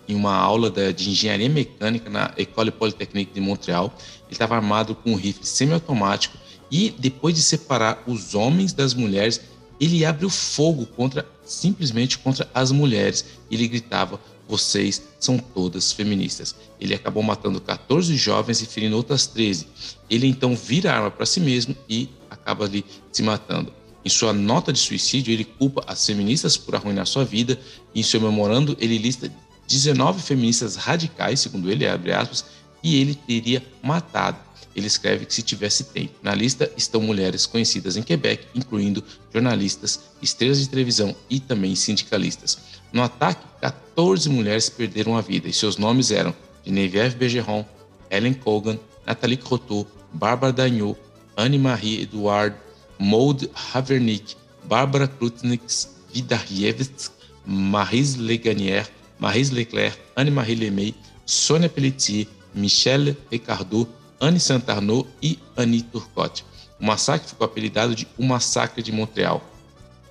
em 0.07 0.15
uma 0.15 0.35
aula 0.35 0.69
de 0.69 1.09
engenharia 1.09 1.47
mecânica 1.47 2.09
na 2.09 2.33
École 2.37 2.71
Polytechnique 2.71 3.33
de 3.33 3.39
Montreal. 3.39 3.93
Ele 4.25 4.33
estava 4.33 4.55
armado 4.55 4.95
com 4.95 5.11
um 5.11 5.15
rifle 5.15 5.45
semiautomático 5.45 6.37
e 6.69 6.93
depois 6.97 7.35
de 7.35 7.41
separar 7.41 8.03
os 8.05 8.35
homens 8.35 8.73
das 8.73 8.93
mulheres, 8.93 9.39
ele 9.79 10.03
abriu 10.03 10.29
fogo 10.29 10.85
contra 10.85 11.25
simplesmente 11.45 12.17
contra 12.17 12.49
as 12.53 12.71
mulheres. 12.71 13.25
Ele 13.49 13.67
gritava: 13.67 14.19
vocês 14.53 15.01
são 15.19 15.39
todas 15.39 15.91
feministas. 15.91 16.55
Ele 16.79 16.93
acabou 16.93 17.23
matando 17.23 17.59
14 17.59 18.15
jovens 18.15 18.61
e 18.61 18.67
ferindo 18.67 18.95
outras 18.95 19.25
13. 19.25 19.67
Ele 20.07 20.27
então 20.27 20.55
vira 20.55 20.91
a 20.91 20.95
arma 20.95 21.09
para 21.09 21.25
si 21.25 21.39
mesmo 21.39 21.75
e 21.89 22.07
acaba 22.29 22.65
ali 22.65 22.85
se 23.11 23.23
matando. 23.23 23.73
Em 24.05 24.09
sua 24.09 24.31
nota 24.31 24.71
de 24.71 24.77
suicídio, 24.77 25.33
ele 25.33 25.43
culpa 25.43 25.83
as 25.87 26.05
feministas 26.05 26.55
por 26.55 26.75
arruinar 26.75 27.07
sua 27.07 27.25
vida. 27.25 27.59
Em 27.95 28.03
seu 28.03 28.21
memorando, 28.21 28.77
ele 28.79 28.99
lista 28.99 29.31
19 29.67 30.21
feministas 30.21 30.75
radicais, 30.75 31.39
segundo 31.39 31.71
ele, 31.71 31.87
abre 31.87 32.11
aspas, 32.11 32.45
e 32.83 33.01
ele 33.01 33.15
teria 33.15 33.63
matado. 33.81 34.37
Ele 34.75 34.85
escreve 34.85 35.25
que 35.25 35.33
se 35.33 35.41
tivesse 35.41 35.85
tempo. 35.85 36.13
Na 36.21 36.35
lista 36.35 36.71
estão 36.77 37.01
mulheres 37.01 37.47
conhecidas 37.47 37.97
em 37.97 38.03
Quebec, 38.03 38.45
incluindo 38.53 39.03
jornalistas, 39.31 39.99
estrelas 40.21 40.59
de 40.59 40.69
televisão 40.69 41.15
e 41.27 41.39
também 41.39 41.75
sindicalistas. 41.75 42.57
No 42.93 43.01
ataque, 43.01 43.43
14 43.59 44.29
mulheres 44.29 44.69
perderam 44.69 45.17
a 45.17 45.21
vida 45.21 45.49
e 45.49 45.53
seus 45.53 45.77
nomes 45.77 46.11
eram 46.11 46.33
Geneviève 46.63 47.15
Bergeron, 47.15 47.65
Ellen 48.07 48.35
Cogan, 48.35 48.79
Nathalie 49.03 49.35
Croteau, 49.35 49.87
Barbara 50.13 50.53
Dagnot, 50.53 50.95
Anne-Marie 51.35 52.03
Edouard, 52.03 52.53
Maud 52.99 53.49
Havernick, 53.73 54.37
Barbara 54.65 55.07
Krutnix, 55.07 55.89
Vidarievsk, 56.13 57.11
Marise 57.43 58.19
Leganier, 58.19 58.87
Marise 59.19 59.51
Leclerc, 59.51 59.97
Anne-Marie 60.15 60.55
Lemay, 60.55 60.93
Sônia 61.25 61.69
Pelletier, 61.69 62.27
Michelle 62.53 63.17
Ricardot, 63.31 63.89
Anne 64.19 64.39
Santarnot 64.39 65.07
e 65.19 65.39
Annie 65.57 65.81
Turcotte. 65.81 66.45
O 66.79 66.85
massacre 66.85 67.27
ficou 67.27 67.45
apelidado 67.45 67.95
de 67.95 68.07
O 68.19 68.23
Massacre 68.23 68.83
de 68.83 68.91
Montreal 68.91 69.41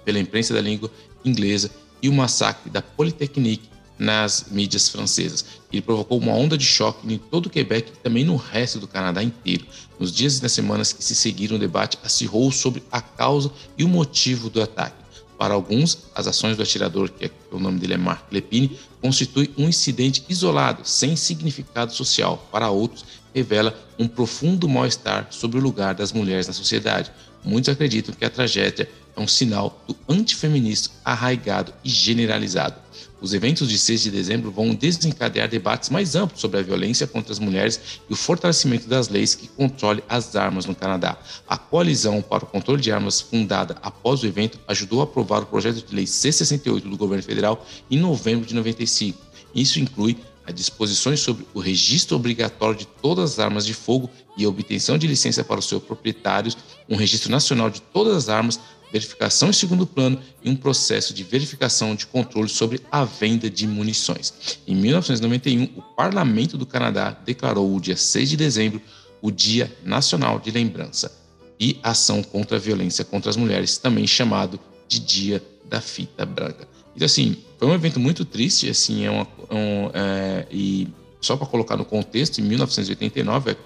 pela 0.05 0.19
imprensa 0.19 0.53
da 0.53 0.61
língua 0.61 0.91
inglesa 1.25 1.71
e 2.03 2.09
o 2.09 2.13
massacre 2.13 2.69
da 2.69 2.83
Polytechnique 2.83 3.71
nas 3.99 4.47
mídias 4.51 4.89
francesas. 4.89 5.45
Ele 5.73 5.81
provocou 5.81 6.19
uma 6.19 6.33
onda 6.33 6.59
de 6.59 6.65
choque 6.65 7.11
em 7.13 7.19
todo 7.19 7.47
o 7.47 7.51
Quebec 7.51 7.93
e 7.93 7.97
também 7.99 8.25
no 8.25 8.37
resto 8.37 8.81
do 8.81 8.89
Canadá 8.89 9.23
inteiro. 9.23 9.65
Nos 9.99 10.13
dias 10.13 10.39
e 10.39 10.43
nas 10.43 10.53
semanas 10.53 10.93
que 10.93 11.05
se 11.05 11.15
seguiram, 11.15 11.57
o 11.57 11.59
debate 11.59 11.99
acirrou 12.03 12.51
sobre 12.51 12.83
a 12.91 13.01
causa 13.01 13.51
e 13.79 13.85
o 13.85 13.89
motivo 13.89 14.51
do 14.51 14.61
ataque. 14.61 15.03
Para 15.39 15.55
alguns, 15.55 16.07
as 16.15 16.27
ações 16.27 16.57
do 16.57 16.63
atirador, 16.63 17.11
que 17.11 17.27
é, 17.27 17.31
o 17.51 17.59
nome 17.59 17.79
dele 17.79 17.95
é 17.95 17.97
Marc 17.97 18.31
Lepine, 18.31 18.79
constitui 19.01 19.51
um 19.59 19.69
incidente 19.69 20.25
isolado, 20.29 20.83
sem 20.85 21.17
significado 21.17 21.93
social. 21.93 22.49
Para 22.53 22.71
outros, 22.71 23.05
revela 23.35 23.77
um 23.99 24.07
profundo 24.07 24.69
mal-estar 24.69 25.27
sobre 25.31 25.59
o 25.59 25.63
lugar 25.63 25.95
das 25.95 26.13
mulheres 26.13 26.47
na 26.47 26.53
sociedade. 26.53 27.11
Muitos 27.45 27.71
acreditam 27.71 28.15
que 28.15 28.25
a 28.25 28.31
tragédia 28.31 28.89
é 29.17 29.21
um 29.21 29.29
sinal 29.29 29.83
do 29.87 29.97
antifeminismo 30.09 30.95
arraigado 31.05 31.73
e 31.85 31.89
generalizado. 31.89 32.77
Os 33.21 33.33
eventos 33.33 33.69
de 33.69 33.79
6 33.79 34.03
de 34.03 34.11
dezembro 34.11 34.51
vão 34.51 34.75
desencadear 34.75 35.49
debates 35.49 35.91
mais 35.91 36.17
amplos 36.17 36.41
sobre 36.41 36.59
a 36.59 36.63
violência 36.63 37.07
contra 37.07 37.33
as 37.33 37.39
mulheres 37.39 38.01
e 38.11 38.13
o 38.13 38.17
fortalecimento 38.17 38.89
das 38.89 39.09
leis 39.09 39.35
que 39.35 39.47
controlem 39.47 40.03
as 40.09 40.35
armas 40.35 40.67
no 40.67 40.75
Canadá. 40.75 41.17
A 41.49 41.57
Coalizão 41.57 42.21
para 42.21 42.45
o 42.45 42.49
Controle 42.49 42.83
de 42.83 42.91
Armas, 42.91 43.21
fundada 43.21 43.77
após 43.81 44.23
o 44.23 44.27
evento, 44.27 44.59
ajudou 44.67 45.01
a 45.01 45.05
aprovar 45.05 45.43
o 45.43 45.47
projeto 45.47 45.87
de 45.87 45.95
lei 45.95 46.05
C68 46.05 46.81
do 46.81 46.97
governo 46.97 47.23
federal 47.23 47.65
em 47.89 47.97
novembro 47.97 48.45
de 48.45 48.57
95. 48.57 49.17
Isso 49.55 49.79
inclui 49.79 50.19
as 50.45 50.55
disposições 50.55 51.21
sobre 51.21 51.47
o 51.55 51.61
registro 51.61 52.17
obrigatório 52.17 52.77
de 52.77 52.87
todas 52.87 53.33
as 53.33 53.39
armas 53.39 53.65
de 53.65 53.75
fogo 53.75 54.11
e 54.37 54.45
a 54.45 54.49
obtenção 54.49 54.99
de 54.99 55.07
licença 55.07 55.45
para 55.45 55.61
os 55.61 55.69
seus 55.69 55.83
proprietários, 55.83 56.57
um 56.89 56.97
registro 56.97 57.31
nacional 57.31 57.71
de 57.71 57.81
todas 57.81 58.17
as 58.17 58.29
armas, 58.29 58.59
verificação 58.93 59.49
em 59.49 59.53
segundo 59.53 59.87
plano 59.87 60.21
e 60.45 60.51
um 60.51 60.55
processo 60.55 61.15
de 61.15 61.25
verificação 61.25 61.95
de 61.95 62.07
controle 62.07 62.49
sobre 62.49 62.81
a 62.91 63.05
venda 63.05 63.49
de 63.49 63.67
munições. 63.67 64.61
Em 64.67 64.75
1991, 64.75 65.65
o 65.77 65.83
Parlamento 65.83 66.59
do 66.59 66.67
Canadá 66.67 67.17
declarou 67.25 67.75
o 67.75 67.81
dia 67.81 67.97
6 67.97 68.31
de 68.31 68.37
dezembro 68.37 68.83
o 69.23 69.31
Dia 69.31 69.73
Nacional 69.85 70.39
de 70.41 70.51
Lembrança 70.51 71.11
e 71.59 71.79
Ação 71.83 72.23
contra 72.23 72.57
a 72.57 72.61
Violência 72.61 73.05
contra 73.05 73.31
as 73.31 73.37
Mulheres, 73.37 73.79
também 73.79 74.07
chamado 74.07 74.59
de 74.89 74.99
Dia 74.99 75.43
da 75.65 75.81
Fita 75.81 76.27
Branca. 76.27 76.69
Então, 76.95 77.07
assim, 77.07 77.37
foi 77.57 77.69
um 77.69 77.75
evento 77.75 77.99
muito 77.99 78.25
triste, 78.25 78.69
assim, 78.69 79.07
é, 79.07 79.11
uma, 79.11 79.27
é 79.49 79.55
um, 79.55 79.91
é, 79.95 80.47
e 80.51 80.89
só 81.21 81.37
para 81.37 81.47
colocar 81.47 81.77
no 81.77 81.85
contexto, 81.85 82.41
em 82.41 82.43
1989, 82.43 83.57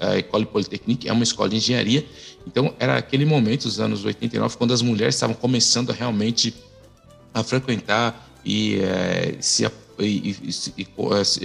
a 0.00 0.18
École 0.18 0.44
Polytechnique 0.44 1.08
é 1.08 1.12
uma 1.12 1.24
escola 1.24 1.48
de 1.48 1.56
engenharia, 1.56 2.06
então 2.46 2.74
era 2.78 2.96
aquele 2.96 3.24
momento, 3.24 3.64
os 3.64 3.80
anos 3.80 4.04
89, 4.04 4.56
quando 4.56 4.72
as 4.72 4.82
mulheres 4.82 5.14
estavam 5.14 5.34
começando 5.34 5.90
realmente 5.90 6.54
a 7.34 7.42
frequentar 7.42 8.30
e, 8.44 8.78
é, 8.80 9.36
se, 9.40 9.68
e, 9.98 10.04
e, 10.04 10.50
e, 10.78 10.86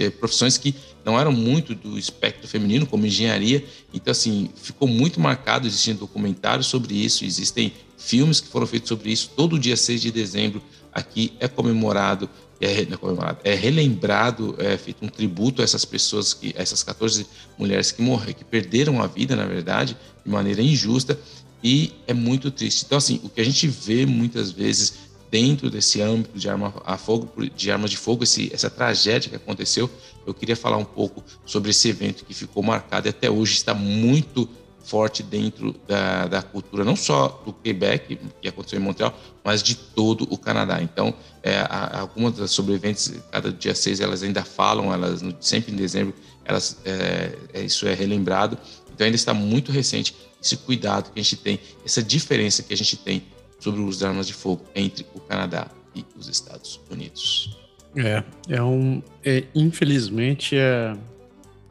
é, 0.04 0.10
profissões 0.10 0.56
que 0.56 0.74
não 1.04 1.18
eram 1.18 1.32
muito 1.32 1.74
do 1.74 1.98
espectro 1.98 2.46
feminino, 2.46 2.86
como 2.86 3.04
engenharia. 3.04 3.64
Então, 3.92 4.12
assim, 4.12 4.48
ficou 4.54 4.86
muito 4.86 5.20
marcado, 5.20 5.66
existem 5.66 5.94
documentários 5.94 6.66
sobre 6.68 6.94
isso, 6.94 7.24
existem 7.24 7.72
filmes 7.98 8.40
que 8.40 8.48
foram 8.48 8.66
feitos 8.66 8.88
sobre 8.88 9.10
isso. 9.10 9.30
Todo 9.36 9.58
dia 9.58 9.76
6 9.76 10.00
de 10.00 10.10
dezembro 10.12 10.62
aqui 10.92 11.32
é 11.40 11.48
comemorado 11.48 12.30
é, 12.62 12.82
é, 12.82 12.96
comemorado, 12.96 13.38
é 13.42 13.54
relembrado, 13.54 14.54
é 14.58 14.76
feito 14.76 15.04
um 15.04 15.08
tributo 15.08 15.60
a 15.60 15.64
essas 15.64 15.84
pessoas, 15.84 16.32
que, 16.32 16.54
essas 16.56 16.82
14 16.84 17.26
mulheres 17.58 17.90
que 17.90 18.00
morreram, 18.00 18.34
que 18.34 18.44
perderam 18.44 19.02
a 19.02 19.08
vida, 19.08 19.34
na 19.34 19.44
verdade, 19.44 19.96
de 20.24 20.30
maneira 20.30 20.62
injusta, 20.62 21.18
e 21.62 21.92
é 22.06 22.14
muito 22.14 22.50
triste. 22.52 22.84
Então, 22.86 22.98
assim, 22.98 23.20
o 23.24 23.28
que 23.28 23.40
a 23.40 23.44
gente 23.44 23.66
vê 23.66 24.06
muitas 24.06 24.52
vezes 24.52 24.94
dentro 25.28 25.70
desse 25.70 26.00
âmbito 26.00 26.38
de 26.38 26.48
arma 26.48 26.72
a 26.84 26.96
fogo, 26.96 27.32
de 27.56 27.70
armas 27.70 27.90
de 27.90 27.96
fogo, 27.96 28.22
esse, 28.22 28.50
essa 28.52 28.70
tragédia 28.70 29.30
que 29.30 29.36
aconteceu, 29.36 29.90
eu 30.24 30.32
queria 30.32 30.54
falar 30.54 30.76
um 30.76 30.84
pouco 30.84 31.24
sobre 31.44 31.70
esse 31.70 31.88
evento 31.88 32.24
que 32.24 32.34
ficou 32.34 32.62
marcado 32.62 33.08
e 33.08 33.10
até 33.10 33.30
hoje 33.30 33.54
está 33.54 33.74
muito 33.74 34.48
forte 34.84 35.22
dentro 35.22 35.74
da, 35.86 36.26
da 36.26 36.42
cultura, 36.42 36.84
não 36.84 36.96
só 36.96 37.42
do 37.44 37.52
Quebec, 37.52 38.18
que 38.40 38.48
aconteceu 38.48 38.78
em 38.78 38.82
Montreal, 38.82 39.16
mas 39.44 39.62
de 39.62 39.74
todo 39.74 40.26
o 40.30 40.36
Canadá. 40.36 40.82
Então, 40.82 41.14
é, 41.42 41.64
algumas 41.92 42.34
das 42.34 42.50
sobreviventes, 42.50 43.12
cada 43.30 43.52
dia 43.52 43.74
6, 43.74 44.00
elas 44.00 44.22
ainda 44.22 44.44
falam, 44.44 44.92
elas 44.92 45.22
sempre 45.40 45.72
em 45.72 45.76
dezembro, 45.76 46.14
elas, 46.44 46.78
é, 46.84 47.36
é, 47.52 47.60
isso 47.62 47.86
é 47.86 47.94
relembrado. 47.94 48.58
Então, 48.92 49.04
ainda 49.04 49.16
está 49.16 49.32
muito 49.32 49.72
recente 49.72 50.14
esse 50.42 50.56
cuidado 50.56 51.12
que 51.12 51.20
a 51.20 51.22
gente 51.22 51.36
tem, 51.36 51.60
essa 51.84 52.02
diferença 52.02 52.62
que 52.62 52.74
a 52.74 52.76
gente 52.76 52.96
tem 52.96 53.22
sobre 53.58 53.80
o 53.80 53.86
uso 53.86 54.00
de 54.00 54.06
armas 54.06 54.26
de 54.26 54.32
fogo 54.32 54.64
entre 54.74 55.06
o 55.14 55.20
Canadá 55.20 55.68
e 55.94 56.04
os 56.18 56.28
Estados 56.28 56.80
Unidos. 56.90 57.56
É, 57.96 58.24
é 58.48 58.62
um. 58.62 59.02
É, 59.24 59.44
infelizmente, 59.54 60.56
é, 60.56 60.96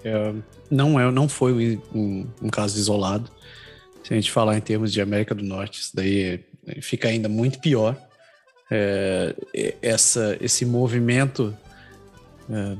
é, 0.03 0.33
não, 0.69 0.99
é, 0.99 1.11
não 1.11 1.27
foi 1.27 1.79
um, 1.93 2.27
um, 2.41 2.49
caso 2.49 2.77
isolado. 2.77 3.29
Se 4.03 4.13
a 4.13 4.15
gente 4.15 4.31
falar 4.31 4.57
em 4.57 4.61
termos 4.61 4.91
de 4.91 5.01
América 5.01 5.35
do 5.35 5.43
Norte, 5.43 5.79
isso 5.79 5.95
daí 5.95 6.43
fica 6.81 7.07
ainda 7.07 7.29
muito 7.29 7.59
pior. 7.59 7.95
É, 8.69 9.35
essa, 9.81 10.37
esse 10.39 10.65
movimento, 10.65 11.55
é, 12.49 12.77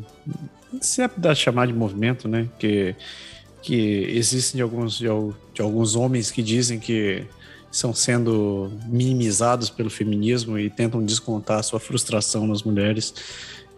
se 0.80 1.02
é 1.02 1.08
para 1.08 1.36
chamar 1.36 1.68
de 1.68 1.74
movimento, 1.74 2.28
né? 2.28 2.48
Que, 2.58 2.96
que 3.62 4.06
existem 4.10 4.58
de 4.58 4.62
alguns, 4.62 4.98
de, 4.98 5.08
de 5.54 5.62
alguns 5.62 5.96
homens 5.96 6.32
que 6.32 6.42
dizem 6.42 6.80
que 6.80 7.26
são 7.72 7.94
sendo 7.94 8.72
minimizados 8.88 9.70
pelo 9.70 9.90
feminismo 9.90 10.60
e 10.60 10.70
tentam 10.70 11.04
descontar 11.04 11.64
sua 11.64 11.80
frustração 11.80 12.46
nas 12.46 12.64
mulheres. 12.64 13.14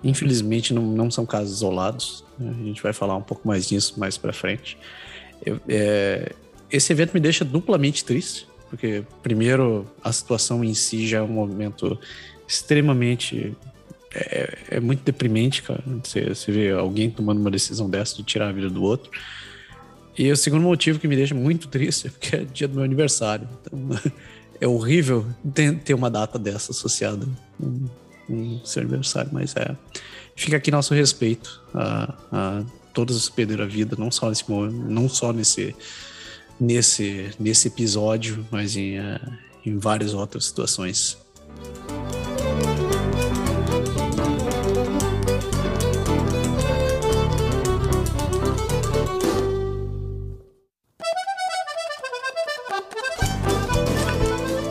Infelizmente, 0.03 0.73
não, 0.73 0.83
não 0.83 1.09
são 1.09 1.25
casos 1.25 1.57
isolados. 1.57 2.23
Né? 2.37 2.53
A 2.59 2.63
gente 2.65 2.83
vai 2.83 2.91
falar 2.91 3.15
um 3.15 3.21
pouco 3.21 3.47
mais 3.47 3.67
disso 3.67 3.99
mais 3.99 4.17
para 4.17 4.33
frente. 4.33 4.77
Eu, 5.45 5.59
é, 5.67 6.33
esse 6.69 6.91
evento 6.91 7.13
me 7.13 7.19
deixa 7.19 7.45
duplamente 7.45 8.03
triste, 8.03 8.47
porque, 8.69 9.03
primeiro, 9.21 9.87
a 10.03 10.11
situação 10.11 10.63
em 10.63 10.73
si 10.73 11.07
já 11.07 11.19
é 11.19 11.21
um 11.21 11.27
movimento 11.27 11.97
extremamente. 12.47 13.55
É, 14.13 14.57
é 14.71 14.79
muito 14.79 15.03
deprimente, 15.03 15.63
cara. 15.63 15.83
Você, 16.03 16.29
você 16.29 16.51
vê 16.51 16.71
alguém 16.71 17.09
tomando 17.09 17.39
uma 17.39 17.51
decisão 17.51 17.89
dessa 17.89 18.15
de 18.17 18.23
tirar 18.23 18.49
a 18.49 18.51
vida 18.51 18.69
do 18.69 18.83
outro. 18.83 19.09
E 20.17 20.31
o 20.31 20.37
segundo 20.37 20.63
motivo 20.63 20.99
que 20.99 21.07
me 21.07 21.15
deixa 21.15 21.33
muito 21.33 21.67
triste 21.67 22.07
é 22.07 22.09
porque 22.11 22.35
é 22.35 22.43
dia 22.43 22.67
do 22.67 22.75
meu 22.75 22.83
aniversário. 22.83 23.47
Então, 23.61 24.11
é 24.59 24.67
horrível 24.67 25.25
ter 25.83 25.93
uma 25.93 26.09
data 26.09 26.37
dessa 26.37 26.71
associada 26.71 27.27
com 28.27 28.59
seu 28.63 28.81
aniversário, 28.81 29.29
mas 29.33 29.55
é. 29.55 29.75
Fica 30.35 30.57
aqui 30.57 30.71
nosso 30.71 30.93
respeito 30.93 31.61
a, 31.73 32.13
a 32.31 32.63
todos 32.93 33.15
que 33.15 33.29
perderam 33.29 33.65
a 33.65 33.67
vida, 33.67 33.95
não 33.97 34.11
só 34.11 34.29
nesse 34.29 34.45
não 34.49 35.07
só 35.07 35.31
nesse 35.31 35.75
nesse 36.59 37.31
nesse 37.39 37.67
episódio, 37.67 38.45
mas 38.51 38.75
em, 38.75 38.99
uh, 38.99 39.37
em 39.65 39.77
várias 39.77 40.13
outras 40.13 40.45
situações. 40.45 41.17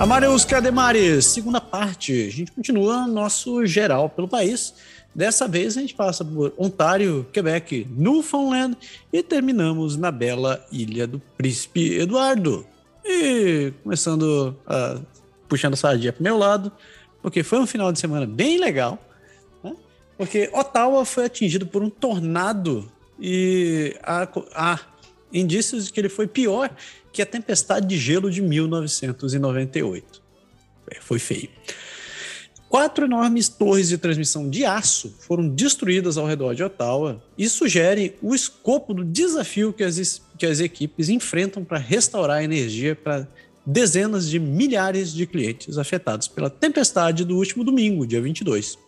Amareus 0.02 0.44
Cademares, 0.44 1.26
segunda 1.26 1.60
parte. 1.60 2.26
A 2.26 2.28
gente 2.28 2.50
continua 2.50 3.06
nosso 3.06 3.64
geral 3.64 4.10
pelo 4.10 4.26
país. 4.26 4.74
Dessa 5.14 5.46
vez 5.46 5.76
a 5.76 5.80
gente 5.80 5.94
passa 5.94 6.24
por 6.24 6.52
Ontário, 6.58 7.24
Quebec, 7.32 7.86
Newfoundland 7.88 8.76
e 9.12 9.22
terminamos 9.22 9.96
na 9.96 10.10
bela 10.10 10.66
ilha 10.72 11.06
do 11.06 11.22
Príncipe 11.38 12.00
Eduardo. 12.00 12.66
E 13.04 13.72
começando 13.84 14.56
a 14.66 14.98
puxando 15.48 15.74
a 15.74 15.76
sardinha 15.76 16.12
para 16.12 16.20
meu 16.20 16.36
lado, 16.36 16.72
porque 17.22 17.44
foi 17.44 17.60
um 17.60 17.66
final 17.66 17.92
de 17.92 18.00
semana 18.00 18.26
bem 18.26 18.58
legal, 18.58 18.98
né? 19.62 19.72
porque 20.18 20.50
Ottawa 20.52 21.04
foi 21.04 21.26
atingido 21.26 21.64
por 21.64 21.80
um 21.80 21.88
tornado 21.88 22.90
e 23.20 23.96
há, 24.02 24.26
há 24.52 24.80
indícios 25.32 25.86
de 25.86 25.92
que 25.92 26.00
ele 26.00 26.08
foi 26.08 26.26
pior 26.26 26.74
que 27.12 27.22
a 27.22 27.26
tempestade 27.26 27.86
de 27.86 27.98
gelo 27.98 28.30
de 28.30 28.40
1998. 28.40 30.22
É, 30.90 31.00
foi 31.00 31.18
feio. 31.18 31.48
Quatro 32.72 33.04
enormes 33.04 33.50
torres 33.50 33.90
de 33.90 33.98
transmissão 33.98 34.48
de 34.48 34.64
aço 34.64 35.14
foram 35.20 35.46
destruídas 35.46 36.16
ao 36.16 36.26
redor 36.26 36.54
de 36.54 36.64
Ottawa 36.64 37.22
e 37.36 37.46
sugerem 37.46 38.14
o 38.22 38.34
escopo 38.34 38.94
do 38.94 39.04
desafio 39.04 39.74
que 39.74 39.84
as, 39.84 40.22
que 40.38 40.46
as 40.46 40.58
equipes 40.58 41.10
enfrentam 41.10 41.62
para 41.62 41.76
restaurar 41.76 42.38
a 42.38 42.44
energia 42.44 42.96
para 42.96 43.28
dezenas 43.66 44.26
de 44.26 44.38
milhares 44.38 45.12
de 45.12 45.26
clientes 45.26 45.76
afetados 45.76 46.28
pela 46.28 46.48
tempestade 46.48 47.26
do 47.26 47.36
último 47.36 47.62
domingo, 47.62 48.06
dia 48.06 48.22
22. 48.22 48.78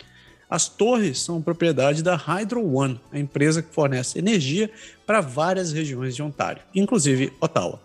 As 0.48 0.66
torres 0.66 1.20
são 1.20 1.42
propriedade 1.42 2.02
da 2.02 2.16
Hydro 2.16 2.64
One, 2.66 2.98
a 3.12 3.18
empresa 3.18 3.60
que 3.60 3.74
fornece 3.74 4.18
energia 4.18 4.70
para 5.06 5.20
várias 5.20 5.72
regiões 5.72 6.16
de 6.16 6.22
Ontário, 6.22 6.62
inclusive 6.74 7.34
Ottawa. 7.38 7.83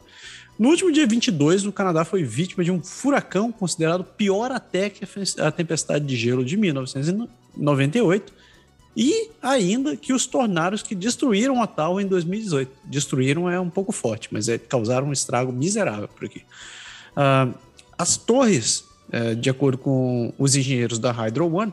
No 0.60 0.69
último 0.72 0.91
dia 0.91 1.07
22, 1.07 1.65
o 1.65 1.72
Canadá 1.72 2.03
foi 2.03 2.22
vítima 2.22 2.65
de 2.65 2.69
um 2.69 2.84
furacão 2.84 3.49
considerado 3.49 4.03
pior 4.03 4.52
até 4.52 4.90
que 4.90 5.06
a 5.40 5.49
tempestade 5.49 6.06
de 6.06 6.18
gelo 6.18 6.44
de 6.44 6.57
1998 6.57 8.34
e 8.98 9.30
ainda 9.41 9.95
que 9.95 10.11
os 10.11 10.27
tornados 10.27 10.84
que 10.84 10.94
destruíram 10.94 11.61
Ottawa 11.61 12.02
em 12.02 12.06
2018. 12.06 12.69
Destruíram 12.84 13.49
é 13.49 13.57
um 13.57 13.69
pouco 13.69 13.94
forte, 13.94 14.27
mas 14.34 14.49
é, 14.49 14.57
causaram 14.57 15.07
um 15.07 15.14
estrago 15.14 15.53
miserável 15.53 16.10
por 16.10 16.26
aqui. 16.26 16.41
Uh, 17.11 17.57
as 17.98 18.18
torres, 18.18 18.84
uh, 19.14 19.34
de 19.38 19.49
acordo 19.49 19.77
com 19.77 20.34
os 20.38 20.57
engenheiros 20.57 20.99
da 20.99 21.14
Hydro 21.14 21.56
One, 21.56 21.72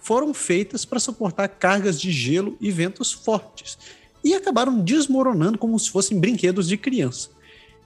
foram 0.00 0.34
feitas 0.34 0.84
para 0.84 0.98
suportar 0.98 1.46
cargas 1.46 2.00
de 2.00 2.10
gelo 2.10 2.56
e 2.60 2.72
ventos 2.72 3.12
fortes 3.12 3.78
e 4.24 4.34
acabaram 4.34 4.80
desmoronando 4.80 5.56
como 5.56 5.78
se 5.78 5.88
fossem 5.88 6.18
brinquedos 6.18 6.66
de 6.66 6.76
criança. 6.76 7.33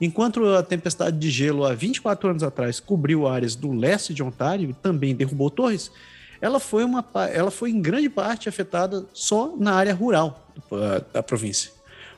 Enquanto 0.01 0.45
a 0.45 0.63
tempestade 0.63 1.17
de 1.17 1.29
gelo 1.29 1.65
há 1.65 1.73
24 1.73 2.29
anos 2.29 2.43
atrás 2.43 2.79
cobriu 2.79 3.27
áreas 3.27 3.55
do 3.55 3.71
leste 3.71 4.13
de 4.13 4.23
Ontário 4.23 4.69
e 4.69 4.73
também 4.73 5.13
derrubou 5.13 5.49
torres, 5.49 5.91
ela 6.41 6.59
foi, 6.59 6.85
uma, 6.85 7.03
ela 7.33 7.51
foi 7.51 7.71
em 7.71 7.81
grande 7.81 8.09
parte 8.09 8.47
afetada 8.47 9.05
só 9.13 9.53
na 9.57 9.73
área 9.73 9.93
rural 9.93 10.47
da 11.11 11.21
província. 11.21 11.71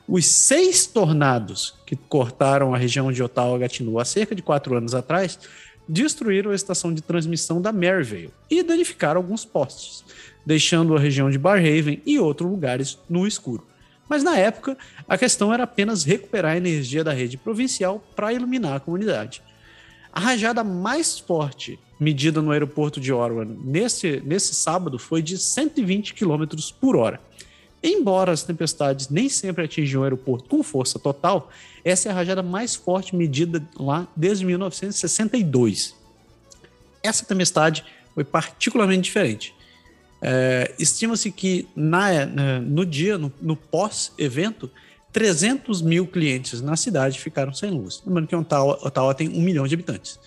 Os 0.06 0.26
seis 0.26 0.86
tornados 0.86 1.74
que 1.86 1.96
cortaram 1.96 2.74
a 2.74 2.78
região 2.78 3.10
de 3.10 3.22
Ottawa-Gatineau 3.22 3.98
há 3.98 4.04
cerca 4.04 4.34
de 4.34 4.42
quatro 4.42 4.76
anos 4.76 4.94
atrás 4.94 5.38
destruíram 5.88 6.50
a 6.50 6.54
estação 6.54 6.92
de 6.92 7.02
transmissão 7.02 7.60
da 7.60 7.72
Maryvale 7.72 8.30
e 8.48 8.62
danificaram 8.62 9.20
alguns 9.20 9.44
postes, 9.44 10.04
deixando 10.46 10.96
a 10.96 11.00
região 11.00 11.30
de 11.30 11.38
Barhaven 11.38 12.00
e 12.06 12.18
outros 12.18 12.48
lugares 12.48 12.98
no 13.08 13.26
escuro. 13.26 13.66
Mas 14.12 14.22
na 14.22 14.36
época, 14.36 14.76
a 15.08 15.16
questão 15.16 15.54
era 15.54 15.62
apenas 15.62 16.04
recuperar 16.04 16.52
a 16.52 16.56
energia 16.58 17.02
da 17.02 17.14
rede 17.14 17.38
provincial 17.38 18.04
para 18.14 18.30
iluminar 18.30 18.76
a 18.76 18.80
comunidade. 18.80 19.42
A 20.12 20.20
rajada 20.20 20.62
mais 20.62 21.18
forte 21.18 21.78
medida 21.98 22.42
no 22.42 22.50
aeroporto 22.50 23.00
de 23.00 23.10
Orwan 23.10 23.46
nesse, 23.64 24.20
nesse 24.22 24.54
sábado 24.54 24.98
foi 24.98 25.22
de 25.22 25.38
120 25.38 26.12
km 26.12 26.44
por 26.78 26.94
hora. 26.94 27.22
Embora 27.82 28.32
as 28.32 28.42
tempestades 28.42 29.08
nem 29.08 29.30
sempre 29.30 29.64
atingiam 29.64 30.02
o 30.02 30.04
aeroporto 30.04 30.46
com 30.46 30.62
força 30.62 30.98
total, 30.98 31.50
essa 31.82 32.10
é 32.10 32.12
a 32.12 32.14
rajada 32.14 32.42
mais 32.42 32.74
forte 32.74 33.16
medida 33.16 33.66
lá 33.80 34.06
desde 34.14 34.44
1962. 34.44 35.96
Essa 37.02 37.24
tempestade 37.24 37.82
foi 38.14 38.24
particularmente 38.24 39.04
diferente. 39.04 39.54
É, 40.22 40.72
Estima-se 40.78 41.32
que 41.32 41.68
na, 41.74 42.24
no 42.60 42.86
dia, 42.86 43.18
no, 43.18 43.32
no 43.42 43.56
pós-evento, 43.56 44.70
300 45.12 45.82
mil 45.82 46.06
clientes 46.06 46.62
na 46.62 46.76
cidade 46.76 47.18
ficaram 47.18 47.52
sem 47.52 47.70
luz. 47.70 48.02
Lembrando 48.06 48.28
que 48.28 48.36
Ottawa, 48.36 48.78
Ottawa 48.82 49.14
tem 49.14 49.28
um 49.28 49.42
milhão 49.42 49.66
de 49.66 49.74
habitantes. 49.74 50.18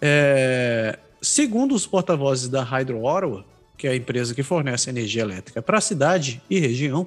É, 0.00 0.98
segundo 1.20 1.74
os 1.74 1.86
porta-vozes 1.86 2.48
da 2.48 2.62
Hydro 2.62 3.04
Ottawa, 3.04 3.44
que 3.76 3.86
é 3.86 3.90
a 3.90 3.96
empresa 3.96 4.34
que 4.34 4.42
fornece 4.42 4.88
energia 4.88 5.22
elétrica 5.22 5.60
para 5.60 5.78
a 5.78 5.80
cidade 5.80 6.42
e 6.48 6.58
região, 6.58 7.06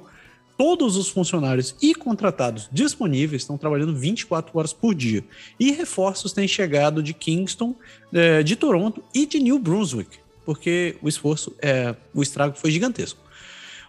todos 0.57 0.95
os 0.95 1.10
funcionários 1.10 1.76
e 1.81 1.95
contratados 1.95 2.69
disponíveis 2.72 3.41
estão 3.41 3.57
trabalhando 3.57 3.95
24 3.95 4.57
horas 4.57 4.72
por 4.72 4.93
dia. 4.93 5.23
E 5.60 5.72
reforços 5.72 6.31
têm 6.31 6.48
chegado 6.48 7.02
de 7.02 7.14
Kingston, 7.14 7.76
é, 8.14 8.43
de 8.43 8.56
Toronto 8.56 9.03
e 9.14 9.26
de 9.26 9.39
New 9.39 9.57
Brunswick 9.57 10.19
porque 10.45 10.95
o 11.01 11.07
esforço, 11.07 11.55
é, 11.61 11.95
o 12.13 12.22
estrago 12.22 12.55
foi 12.57 12.72
gigantesco. 12.72 13.19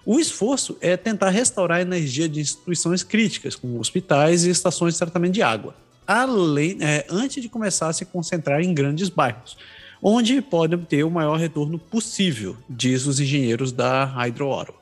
O 0.05 0.19
esforço 0.19 0.77
é 0.81 0.97
tentar 0.97 1.31
restaurar 1.31 1.79
a 1.79 1.83
energia 1.83 2.29
de 2.29 2.41
instituições 2.41 3.03
críticas, 3.03 3.55
como 3.55 3.79
hospitais 3.79 4.45
e 4.45 4.51
estações 4.51 4.95
de 4.95 4.99
tratamento 4.99 5.33
de 5.33 5.43
água, 5.43 5.75
além, 6.07 6.79
é, 6.81 7.07
antes 7.09 7.41
de 7.41 7.49
começar 7.49 7.89
a 7.89 7.93
se 7.93 8.05
concentrar 8.05 8.61
em 8.61 8.75
grandes 8.75 9.09
bairros, 9.09 9.57
onde 10.03 10.43
podem 10.43 10.79
ter 10.81 11.05
o 11.05 11.11
maior 11.11 11.39
retorno 11.39 11.79
possível, 11.79 12.57
diz 12.69 13.07
os 13.07 13.21
engenheiros 13.21 13.71
da 13.71 14.05
Hydro 14.05 14.49
Oro. 14.49 14.82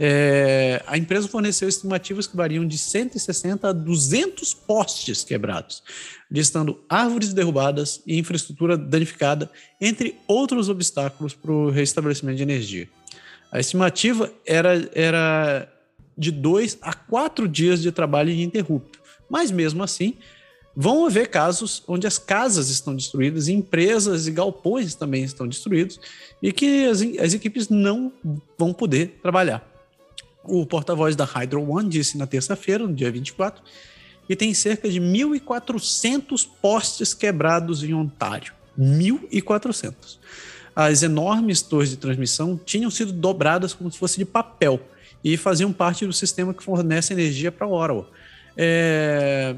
É, 0.00 0.80
a 0.86 0.96
empresa 0.96 1.26
forneceu 1.26 1.68
estimativas 1.68 2.26
que 2.26 2.36
variam 2.36 2.66
de 2.66 2.78
160 2.78 3.68
a 3.68 3.72
200 3.72 4.54
postes 4.54 5.24
quebrados, 5.24 5.82
listando 6.30 6.80
árvores 6.88 7.32
derrubadas 7.32 8.00
e 8.06 8.16
infraestrutura 8.16 8.76
danificada, 8.76 9.50
entre 9.80 10.16
outros 10.28 10.68
obstáculos 10.68 11.34
para 11.34 11.50
o 11.50 11.70
restabelecimento 11.70 12.36
de 12.36 12.42
energia. 12.44 12.88
A 13.50 13.58
estimativa 13.58 14.30
era, 14.46 14.88
era 14.94 15.68
de 16.16 16.30
dois 16.30 16.78
a 16.80 16.92
quatro 16.92 17.48
dias 17.48 17.82
de 17.82 17.90
trabalho 17.90 18.30
ininterrupto, 18.30 19.00
mas 19.28 19.50
mesmo 19.50 19.82
assim, 19.82 20.14
vão 20.76 21.06
haver 21.06 21.28
casos 21.28 21.82
onde 21.88 22.06
as 22.06 22.18
casas 22.18 22.68
estão 22.68 22.94
destruídas, 22.94 23.48
empresas 23.48 24.28
e 24.28 24.30
galpões 24.30 24.94
também 24.94 25.24
estão 25.24 25.48
destruídos 25.48 25.98
e 26.40 26.52
que 26.52 26.86
as, 26.86 27.02
as 27.18 27.34
equipes 27.34 27.68
não 27.68 28.12
vão 28.56 28.72
poder 28.72 29.18
trabalhar. 29.20 29.77
O 30.44 30.64
porta-voz 30.64 31.14
da 31.16 31.24
Hydro 31.24 31.68
One 31.70 31.88
disse 31.88 32.16
na 32.16 32.26
terça-feira, 32.26 32.86
no 32.86 32.94
dia 32.94 33.10
24, 33.10 33.62
que 34.26 34.36
tem 34.36 34.52
cerca 34.54 34.88
de 34.88 35.00
1.400 35.00 36.46
postes 36.60 37.14
quebrados 37.14 37.82
em 37.82 37.94
Ontário. 37.94 38.52
1.400. 38.78 40.18
As 40.74 41.02
enormes 41.02 41.60
torres 41.60 41.90
de 41.90 41.96
transmissão 41.96 42.56
tinham 42.56 42.90
sido 42.90 43.12
dobradas 43.12 43.74
como 43.74 43.90
se 43.90 43.98
fosse 43.98 44.16
de 44.16 44.24
papel 44.24 44.80
e 45.24 45.36
faziam 45.36 45.72
parte 45.72 46.06
do 46.06 46.12
sistema 46.12 46.54
que 46.54 46.62
fornece 46.62 47.12
energia 47.12 47.50
para 47.50 47.66
Ottawa. 47.66 48.08
É... 48.56 49.56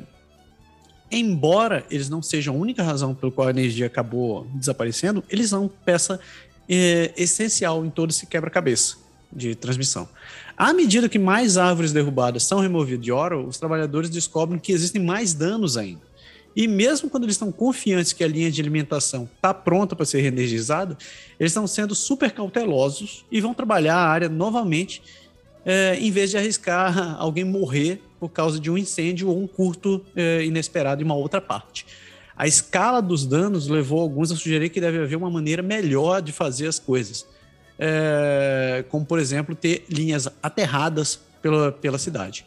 Embora 1.11 1.85
eles 1.91 2.09
não 2.09 2.23
sejam 2.23 2.55
a 2.55 2.59
única 2.59 2.83
razão 2.83 3.15
pela 3.15 3.33
qual 3.33 3.49
a 3.49 3.51
energia 3.51 3.87
acabou 3.87 4.47
desaparecendo, 4.55 5.25
eles 5.29 5.51
são 5.51 5.69
peça 5.69 6.21
é, 6.69 7.13
essencial 7.17 7.85
em 7.85 7.91
todo 7.91 8.11
esse 8.11 8.27
quebra-cabeça 8.27 8.97
de 9.33 9.55
transmissão. 9.57 10.09
À 10.61 10.75
medida 10.75 11.09
que 11.09 11.19
mais 11.19 11.57
árvores 11.57 11.91
derrubadas 11.91 12.43
são 12.43 12.61
removidas 12.61 13.03
de 13.03 13.11
Oro, 13.11 13.47
os 13.47 13.57
trabalhadores 13.57 14.11
descobrem 14.11 14.59
que 14.59 14.73
existem 14.73 15.03
mais 15.03 15.33
danos 15.33 15.79
ainda. 15.79 16.03
E 16.55 16.69
mesmo 16.69 17.09
quando 17.09 17.25
eles 17.25 17.37
estão 17.37 17.51
confiantes 17.51 18.13
que 18.13 18.23
a 18.23 18.29
linha 18.29 18.51
de 18.51 18.61
alimentação 18.61 19.27
está 19.35 19.55
pronta 19.55 19.97
para 19.97 20.05
ser 20.05 20.21
reenergizada, 20.21 20.99
eles 21.39 21.53
estão 21.53 21.67
sendo 21.67 21.95
super 21.95 22.33
cautelosos 22.33 23.25
e 23.33 23.41
vão 23.41 23.55
trabalhar 23.55 23.97
a 23.97 24.07
área 24.07 24.29
novamente, 24.29 25.03
é, 25.65 25.97
em 25.99 26.11
vez 26.11 26.29
de 26.29 26.37
arriscar 26.37 27.17
alguém 27.19 27.43
morrer 27.43 28.03
por 28.21 28.29
causa 28.29 28.61
de 28.61 28.71
um 28.71 28.77
incêndio 28.77 29.31
ou 29.31 29.43
um 29.43 29.47
curto 29.47 30.05
é, 30.15 30.45
inesperado 30.45 31.01
em 31.01 31.07
uma 31.07 31.17
outra 31.17 31.41
parte. 31.41 31.87
A 32.37 32.47
escala 32.47 33.01
dos 33.01 33.25
danos 33.25 33.67
levou 33.67 33.99
alguns 33.99 34.31
a 34.31 34.37
sugerir 34.37 34.69
que 34.69 34.79
deve 34.79 34.99
haver 34.99 35.17
uma 35.17 35.31
maneira 35.31 35.63
melhor 35.63 36.21
de 36.21 36.33
fazer 36.33 36.67
as 36.67 36.79
coisas 36.79 37.25
é, 37.81 38.85
como 38.91 39.07
por 39.07 39.19
exemplo 39.19 39.55
ter 39.55 39.87
linhas 39.89 40.29
aterradas 40.43 41.19
pela, 41.41 41.73
pela 41.73 41.97
cidade. 41.97 42.45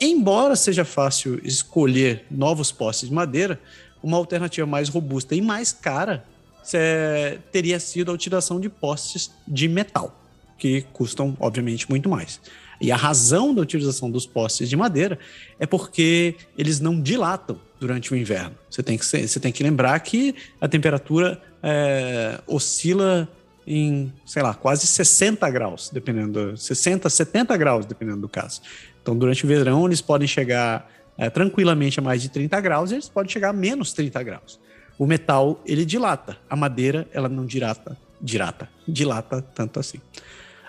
Embora 0.00 0.56
seja 0.56 0.84
fácil 0.84 1.38
escolher 1.44 2.24
novos 2.30 2.72
postes 2.72 3.10
de 3.10 3.14
madeira, 3.14 3.60
uma 4.02 4.16
alternativa 4.16 4.66
mais 4.66 4.88
robusta 4.88 5.34
e 5.34 5.42
mais 5.42 5.70
cara 5.72 6.24
é, 6.72 7.38
teria 7.52 7.78
sido 7.78 8.10
a 8.10 8.14
utilização 8.14 8.58
de 8.58 8.68
postes 8.68 9.30
de 9.46 9.68
metal, 9.68 10.18
que 10.58 10.82
custam, 10.92 11.36
obviamente, 11.38 11.88
muito 11.88 12.08
mais. 12.08 12.40
E 12.80 12.90
a 12.90 12.96
razão 12.96 13.54
da 13.54 13.62
utilização 13.62 14.10
dos 14.10 14.26
postes 14.26 14.68
de 14.68 14.76
madeira 14.76 15.18
é 15.60 15.66
porque 15.66 16.34
eles 16.58 16.80
não 16.80 17.00
dilatam 17.00 17.58
durante 17.78 18.12
o 18.12 18.16
inverno. 18.16 18.54
Você 18.68 18.82
tem 18.82 18.98
que, 18.98 19.04
você 19.04 19.38
tem 19.40 19.52
que 19.52 19.62
lembrar 19.62 19.98
que 20.00 20.34
a 20.60 20.66
temperatura 20.66 21.40
é, 21.62 22.40
oscila 22.46 23.28
em, 23.66 24.12
sei 24.26 24.42
lá, 24.42 24.54
quase 24.54 24.86
60 24.86 25.48
graus, 25.50 25.90
dependendo, 25.92 26.56
60, 26.56 27.08
70 27.08 27.56
graus, 27.56 27.86
dependendo 27.86 28.20
do 28.20 28.28
caso. 28.28 28.60
Então, 29.02 29.16
durante 29.16 29.44
o 29.44 29.48
verão, 29.48 29.86
eles 29.86 30.00
podem 30.00 30.26
chegar 30.26 30.90
é, 31.16 31.30
tranquilamente 31.30 31.98
a 32.00 32.02
mais 32.02 32.22
de 32.22 32.28
30 32.28 32.60
graus 32.60 32.90
e 32.90 32.94
eles 32.94 33.08
podem 33.08 33.30
chegar 33.30 33.50
a 33.50 33.52
menos 33.52 33.92
30 33.92 34.22
graus. 34.22 34.60
O 34.98 35.06
metal, 35.06 35.60
ele 35.66 35.84
dilata. 35.84 36.36
A 36.48 36.56
madeira, 36.56 37.08
ela 37.12 37.28
não 37.28 37.44
dilata, 37.44 37.96
dilata, 38.20 38.68
dilata 38.86 39.42
tanto 39.42 39.80
assim. 39.80 40.00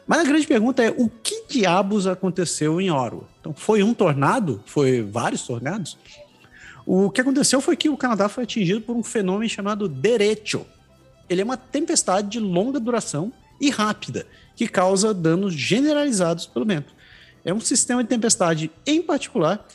Mas 0.07 0.19
a 0.19 0.23
grande 0.23 0.45
pergunta 0.45 0.83
é, 0.83 0.89
o 0.89 1.09
que 1.09 1.45
diabos 1.49 2.05
aconteceu 2.05 2.79
em 2.79 2.91
Oro? 2.91 3.27
Então, 3.39 3.53
foi 3.53 3.81
um 3.81 3.93
tornado? 3.93 4.61
Foi 4.65 5.01
vários 5.01 5.43
tornados? 5.43 5.97
O 6.85 7.09
que 7.09 7.21
aconteceu 7.21 7.59
foi 7.59 7.75
que 7.75 7.89
o 7.89 7.97
Canadá 7.97 8.29
foi 8.29 8.43
atingido 8.43 8.81
por 8.81 8.95
um 8.95 9.01
fenômeno 9.01 9.49
chamado 9.49 9.87
derecho, 9.87 10.65
ele 11.29 11.41
é 11.41 11.43
uma 11.43 11.57
tempestade 11.57 12.29
de 12.29 12.39
longa 12.39 12.79
duração 12.79 13.31
e 13.59 13.69
rápida, 13.69 14.25
que 14.55 14.67
causa 14.67 15.13
danos 15.13 15.53
generalizados 15.53 16.45
pelo 16.45 16.65
vento. 16.65 16.93
É 17.43 17.53
um 17.53 17.59
sistema 17.59 18.03
de 18.03 18.09
tempestade 18.09 18.71
em 18.85 19.01
particular. 19.01 19.65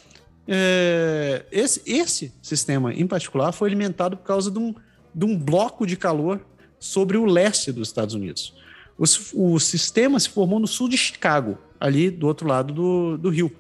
É, 0.46 1.44
esse, 1.52 1.82
esse 1.86 2.32
sistema 2.42 2.92
em 2.92 3.06
particular 3.06 3.52
foi 3.52 3.68
alimentado 3.68 4.16
por 4.16 4.24
causa 4.24 4.50
de 4.50 4.58
um, 4.58 4.74
de 5.14 5.24
um 5.24 5.38
bloco 5.38 5.86
de 5.86 5.96
calor 5.96 6.40
sobre 6.78 7.16
o 7.16 7.24
leste 7.24 7.70
dos 7.70 7.88
Estados 7.88 8.14
Unidos. 8.14 8.54
O, 8.98 9.54
o 9.54 9.60
sistema 9.60 10.18
se 10.18 10.28
formou 10.28 10.58
no 10.58 10.66
sul 10.66 10.88
de 10.88 10.96
Chicago, 10.96 11.58
ali 11.78 12.10
do 12.10 12.26
outro 12.26 12.48
lado 12.48 12.72
do, 12.72 13.16
do 13.16 13.28
rio, 13.30 13.50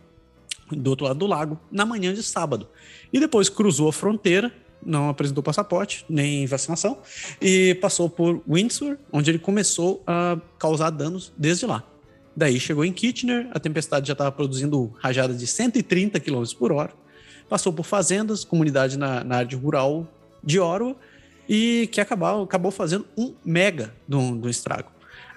do 0.70 0.90
outro 0.90 1.06
lado 1.06 1.18
do 1.18 1.26
lago, 1.26 1.58
na 1.70 1.86
manhã 1.86 2.12
de 2.12 2.22
sábado. 2.22 2.68
E 3.12 3.20
depois 3.20 3.48
cruzou 3.48 3.88
a 3.88 3.92
fronteira 3.92 4.52
não 4.84 5.08
apresentou 5.08 5.42
passaporte 5.42 6.04
nem 6.08 6.46
vacinação 6.46 6.98
e 7.40 7.74
passou 7.76 8.08
por 8.08 8.42
Windsor, 8.48 8.96
onde 9.12 9.30
ele 9.30 9.38
começou 9.38 10.02
a 10.06 10.38
causar 10.58 10.90
danos 10.90 11.32
desde 11.36 11.66
lá. 11.66 11.84
Daí 12.36 12.58
chegou 12.58 12.84
em 12.84 12.92
Kitchener, 12.92 13.48
a 13.52 13.58
tempestade 13.58 14.06
já 14.06 14.12
estava 14.12 14.32
produzindo 14.32 14.92
rajadas 14.98 15.38
de 15.38 15.46
130 15.46 16.18
km 16.20 16.44
por 16.58 16.72
hora. 16.72 16.92
Passou 17.48 17.72
por 17.72 17.84
fazendas, 17.84 18.44
comunidade 18.44 18.96
na, 18.96 19.24
na 19.24 19.38
área 19.38 19.58
rural 19.58 20.06
de 20.42 20.60
Ottawa 20.60 20.96
e 21.48 21.88
que 21.90 22.00
acabou, 22.00 22.42
acabou 22.42 22.70
fazendo 22.70 23.06
um 23.16 23.34
mega 23.44 23.92
do, 24.06 24.36
do 24.36 24.48
estrago. 24.48 24.90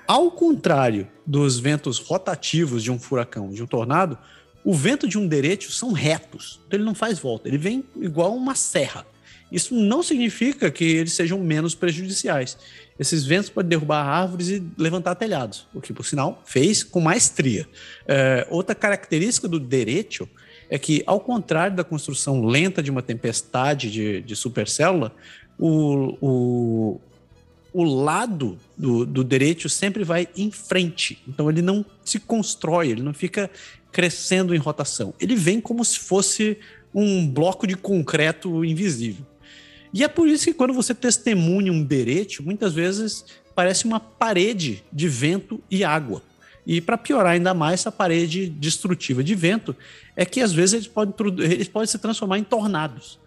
Ao 0.07 0.29
contrário 0.29 1.07
dos 1.25 1.59
ventos 1.59 1.97
rotativos 1.97 2.83
de 2.83 2.91
um 2.91 2.99
furacão, 2.99 3.49
de 3.49 3.63
um 3.63 3.65
tornado, 3.65 4.17
o 4.63 4.73
vento 4.73 5.07
de 5.07 5.17
um 5.17 5.27
derecho 5.27 5.71
são 5.71 5.91
retos, 5.91 6.61
então 6.67 6.77
ele 6.77 6.85
não 6.85 6.95
faz 6.95 7.19
volta, 7.19 7.47
ele 7.47 7.57
vem 7.57 7.83
igual 7.97 8.35
uma 8.35 8.55
serra. 8.55 9.05
Isso 9.53 9.75
não 9.75 10.01
significa 10.01 10.71
que 10.71 10.83
eles 10.83 11.13
sejam 11.13 11.39
menos 11.39 11.75
prejudiciais. 11.75 12.57
Esses 12.97 13.23
ventos 13.23 13.51
podem 13.51 13.69
derrubar 13.69 14.03
árvores 14.03 14.49
e 14.49 14.63
levantar 14.75 15.13
telhados, 15.13 15.67
o 15.71 15.79
que, 15.79 15.93
por 15.93 16.03
sinal, 16.03 16.41
fez 16.43 16.81
com 16.81 16.99
maestria. 16.99 17.67
É, 18.07 18.47
outra 18.49 18.73
característica 18.73 19.47
do 19.47 19.59
derecho 19.59 20.27
é 20.71 20.79
que, 20.79 21.03
ao 21.05 21.19
contrário 21.19 21.75
da 21.75 21.83
construção 21.83 22.43
lenta 22.43 22.81
de 22.81 22.89
uma 22.89 23.03
tempestade 23.03 23.91
de, 23.91 24.21
de 24.23 24.35
supercélula, 24.35 25.13
o, 25.59 26.17
o, 26.19 27.01
o 27.71 27.83
lado 27.83 28.57
do, 28.75 29.05
do 29.05 29.23
derecho 29.23 29.69
sempre 29.69 30.03
vai 30.03 30.27
em 30.35 30.49
frente. 30.49 31.21
Então, 31.27 31.47
ele 31.47 31.61
não 31.61 31.85
se 32.03 32.19
constrói, 32.19 32.89
ele 32.89 33.03
não 33.03 33.13
fica 33.13 33.51
crescendo 33.91 34.55
em 34.55 34.57
rotação. 34.57 35.13
Ele 35.19 35.35
vem 35.35 35.61
como 35.61 35.85
se 35.85 35.99
fosse 35.99 36.57
um 36.93 37.27
bloco 37.27 37.67
de 37.67 37.75
concreto 37.75 38.65
invisível. 38.65 39.25
E 39.93 40.03
é 40.03 40.07
por 40.07 40.27
isso 40.27 40.45
que 40.45 40.53
quando 40.55 40.73
você 40.73 40.95
testemunha 40.95 41.71
um 41.71 41.83
derete, 41.83 42.41
muitas 42.41 42.73
vezes 42.73 43.25
parece 43.53 43.85
uma 43.85 43.99
parede 43.99 44.83
de 44.91 45.07
vento 45.07 45.61
e 45.69 45.83
água. 45.83 46.23
E 46.65 46.81
para 46.81 46.97
piorar 46.97 47.33
ainda 47.33 47.53
mais 47.53 47.81
essa 47.81 47.91
parede 47.91 48.49
destrutiva 48.49 49.23
de 49.23 49.35
vento, 49.35 49.75
é 50.15 50.25
que 50.25 50.41
às 50.41 50.51
vezes 50.51 50.73
eles 50.73 50.87
podem, 50.87 51.13
eles 51.45 51.67
podem 51.67 51.85
se 51.85 51.99
transformar 51.99 52.39
em 52.39 52.43
tornados. 52.43 53.19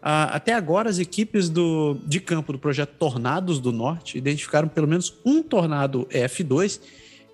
Ah, 0.00 0.36
até 0.36 0.54
agora, 0.54 0.88
as 0.88 0.98
equipes 0.98 1.50
do, 1.50 1.98
de 2.06 2.20
campo 2.20 2.52
do 2.52 2.58
projeto 2.58 2.94
Tornados 2.98 3.58
do 3.58 3.72
Norte 3.72 4.16
identificaram 4.16 4.68
pelo 4.68 4.86
menos 4.86 5.12
um 5.24 5.42
tornado 5.42 6.06
F2 6.10 6.80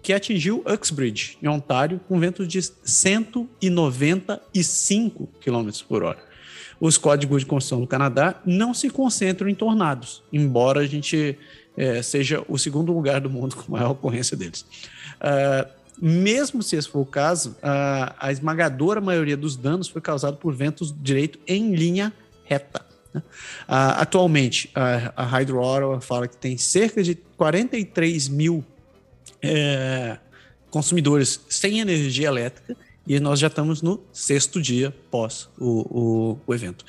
que 0.03 0.15
atingiu 0.15 0.65
Uxbridge, 0.67 1.37
em 1.43 1.49
Ontário, 1.49 2.01
com 2.09 2.19
ventos 2.19 2.49
de 2.49 2.63
195 2.63 5.29
km 5.41 5.69
por 5.87 6.03
hora 6.03 6.30
os 6.81 6.97
códigos 6.97 7.43
de 7.43 7.47
construção 7.47 7.81
do 7.81 7.87
Canadá 7.87 8.41
não 8.45 8.73
se 8.73 8.89
concentram 8.89 9.49
em 9.49 9.55
tornados, 9.55 10.23
embora 10.33 10.81
a 10.81 10.87
gente 10.87 11.39
é, 11.77 12.03
seja 12.03 12.43
o 12.49 12.59
segundo 12.59 12.93
lugar 12.93 13.21
do 13.21 13.29
mundo 13.29 13.55
com 13.55 13.73
maior 13.73 13.91
ocorrência 13.91 14.37
deles. 14.37 14.63
Uh, 15.21 15.81
mesmo 16.01 16.63
se 16.63 16.77
esse 16.77 16.89
for 16.89 17.01
o 17.01 17.07
caso, 17.07 17.55
a, 17.63 18.15
a 18.19 18.33
esmagadora 18.33 19.01
maioria 19.01 19.37
dos 19.37 19.55
danos 19.55 19.89
foi 19.89 20.01
causado 20.01 20.39
por 20.39 20.55
ventos 20.55 20.95
direito 20.99 21.39
em 21.47 21.75
linha 21.75 22.11
reta. 22.45 22.81
Né? 23.13 23.21
Uh, 23.21 23.99
atualmente, 23.99 24.71
a, 24.75 25.13
a 25.15 25.25
Hydro 25.27 25.61
Ottawa 25.61 26.01
fala 26.01 26.27
que 26.27 26.37
tem 26.37 26.57
cerca 26.57 27.03
de 27.03 27.15
43 27.37 28.29
mil 28.29 28.65
é, 29.43 30.19
consumidores 30.71 31.41
sem 31.49 31.81
energia 31.81 32.29
elétrica 32.29 32.77
e 33.11 33.19
nós 33.19 33.41
já 33.41 33.49
estamos 33.49 33.83
no 33.83 34.01
sexto 34.13 34.63
dia 34.63 34.95
pós 35.11 35.49
o, 35.59 35.81
o, 35.91 36.39
o 36.47 36.55
evento. 36.55 36.85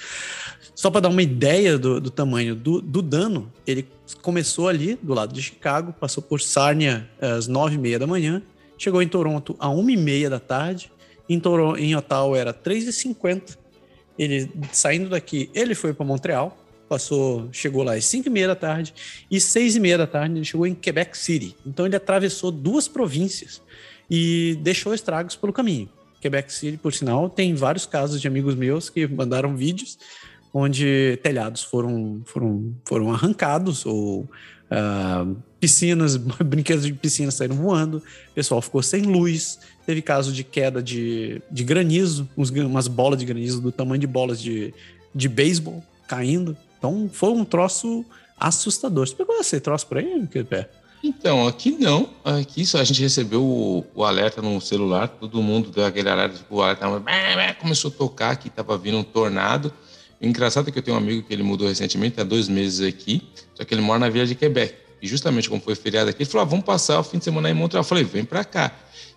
Só 0.75 0.91
para 0.91 1.01
dar 1.01 1.09
uma 1.09 1.23
ideia 1.23 1.79
do, 1.79 1.99
do 1.99 2.11
tamanho 2.11 2.53
do, 2.55 2.79
do, 2.79 3.01
dano, 3.01 3.51
ele 3.65 3.87
começou 4.21 4.67
ali 4.67 4.93
do 5.01 5.15
lado 5.15 5.33
de 5.33 5.41
Chicago, 5.41 5.91
passou 5.91 6.21
por 6.21 6.39
Sarnia 6.39 7.09
às 7.19 7.47
nove 7.47 7.73
e 7.73 7.77
meia 7.79 7.97
da 7.97 8.05
manhã, 8.05 8.39
chegou 8.77 9.01
em 9.01 9.07
Toronto 9.07 9.55
a 9.57 9.67
1h30 9.69 10.29
da 10.29 10.39
tarde, 10.39 10.91
em, 11.27 11.39
Toronto, 11.39 11.79
em 11.79 11.95
Ottawa 11.95 12.37
era 12.37 12.53
3h50. 12.53 13.57
Ele, 14.15 14.47
saindo 14.71 15.09
daqui, 15.09 15.49
ele 15.55 15.73
foi 15.73 15.91
para 15.91 16.05
Montreal, 16.05 16.55
passou, 16.87 17.49
chegou 17.51 17.81
lá 17.81 17.95
às 17.95 18.05
5 18.05 18.27
e 18.27 18.29
meia 18.29 18.49
da 18.49 18.55
tarde, 18.55 18.93
e 19.31 19.41
6 19.41 19.75
e 19.75 19.79
meia 19.79 19.97
da 19.97 20.05
tarde 20.05 20.35
ele 20.35 20.45
chegou 20.45 20.67
em 20.67 20.75
Quebec 20.75 21.17
City. 21.17 21.55
Então 21.65 21.87
ele 21.87 21.95
atravessou 21.95 22.51
duas 22.51 22.87
províncias 22.87 23.59
e 24.07 24.55
deixou 24.61 24.93
estragos 24.93 25.35
pelo 25.35 25.51
caminho. 25.51 25.89
Quebec 26.21 26.53
City, 26.53 26.77
por 26.77 26.93
sinal, 26.93 27.29
tem 27.29 27.53
vários 27.55 27.85
casos 27.85 28.21
de 28.21 28.27
amigos 28.27 28.55
meus 28.55 28.89
que 28.89 29.07
mandaram 29.07 29.55
vídeos 29.55 29.97
onde 30.53 31.17
telhados 31.23 31.63
foram, 31.63 32.21
foram, 32.25 32.73
foram 32.85 33.11
arrancados 33.11 33.85
ou 33.85 34.21
uh, 34.71 35.35
piscinas, 35.59 36.17
brinquedos 36.43 36.85
de 36.85 36.93
piscina 36.93 37.31
saíram 37.31 37.55
voando, 37.55 37.97
o 37.97 38.33
pessoal 38.33 38.61
ficou 38.61 38.81
sem 38.81 39.03
luz, 39.03 39.59
teve 39.85 40.01
caso 40.01 40.31
de 40.31 40.43
queda 40.43 40.81
de, 40.81 41.41
de 41.49 41.63
granizo, 41.63 42.29
uns, 42.37 42.49
umas 42.49 42.87
bolas 42.87 43.19
de 43.19 43.25
granizo 43.25 43.61
do 43.61 43.71
tamanho 43.71 43.99
de 43.99 44.07
bolas 44.07 44.41
de, 44.41 44.73
de 45.13 45.29
beisebol 45.29 45.83
caindo. 46.07 46.55
Então 46.77 47.09
foi 47.11 47.29
um 47.29 47.45
troço 47.45 48.03
assustador. 48.37 49.07
Você 49.07 49.15
pegou 49.15 49.39
esse 49.39 49.59
troço 49.59 49.87
por 49.87 49.97
aí, 49.97 50.27
pé? 50.49 50.69
Então, 51.03 51.47
aqui 51.47 51.71
não. 51.71 52.09
Aqui 52.23 52.65
só 52.65 52.79
a 52.79 52.83
gente 52.83 53.01
recebeu 53.01 53.43
o, 53.43 53.85
o, 53.95 54.03
alerta 54.03 54.41
no 54.41 54.61
celular, 54.61 55.07
todo 55.07 55.41
mundo 55.41 55.71
deu 55.71 55.85
aquele 55.85 56.09
alerta, 56.09 56.37
tipo, 56.37 56.55
o 56.55 56.61
alerta 56.61 57.55
começou 57.59 57.89
a 57.89 57.93
tocar 57.93 58.35
que 58.35 58.47
estava 58.47 58.77
vindo 58.77 58.97
um 58.97 59.03
tornado. 59.03 59.73
O 60.21 60.25
engraçado 60.25 60.69
é 60.69 60.71
que 60.71 60.77
eu 60.77 60.83
tenho 60.83 60.95
um 60.95 60.99
amigo 60.99 61.23
que 61.23 61.33
ele 61.33 61.41
mudou 61.41 61.67
recentemente, 61.67 62.21
há 62.21 62.23
dois 62.23 62.47
meses 62.47 62.87
aqui, 62.87 63.23
só 63.55 63.63
que 63.63 63.73
ele 63.73 63.81
mora 63.81 63.99
na 63.99 64.09
Vila 64.09 64.25
de 64.27 64.35
Quebec. 64.35 64.75
E 65.01 65.07
justamente 65.07 65.49
como 65.49 65.59
foi 65.59 65.73
feriado 65.73 66.11
aqui, 66.11 66.21
ele 66.21 66.29
falou: 66.29 66.45
ah, 66.45 66.49
vamos 66.49 66.63
passar 66.63 66.99
o 66.99 67.03
fim 67.03 67.17
de 67.17 67.23
semana 67.23 67.49
em 67.49 67.53
Montreal. 67.53 67.81
Eu 67.81 67.87
falei: 67.87 68.03
vem 68.03 68.23
para 68.23 68.43
cá. 68.43 68.71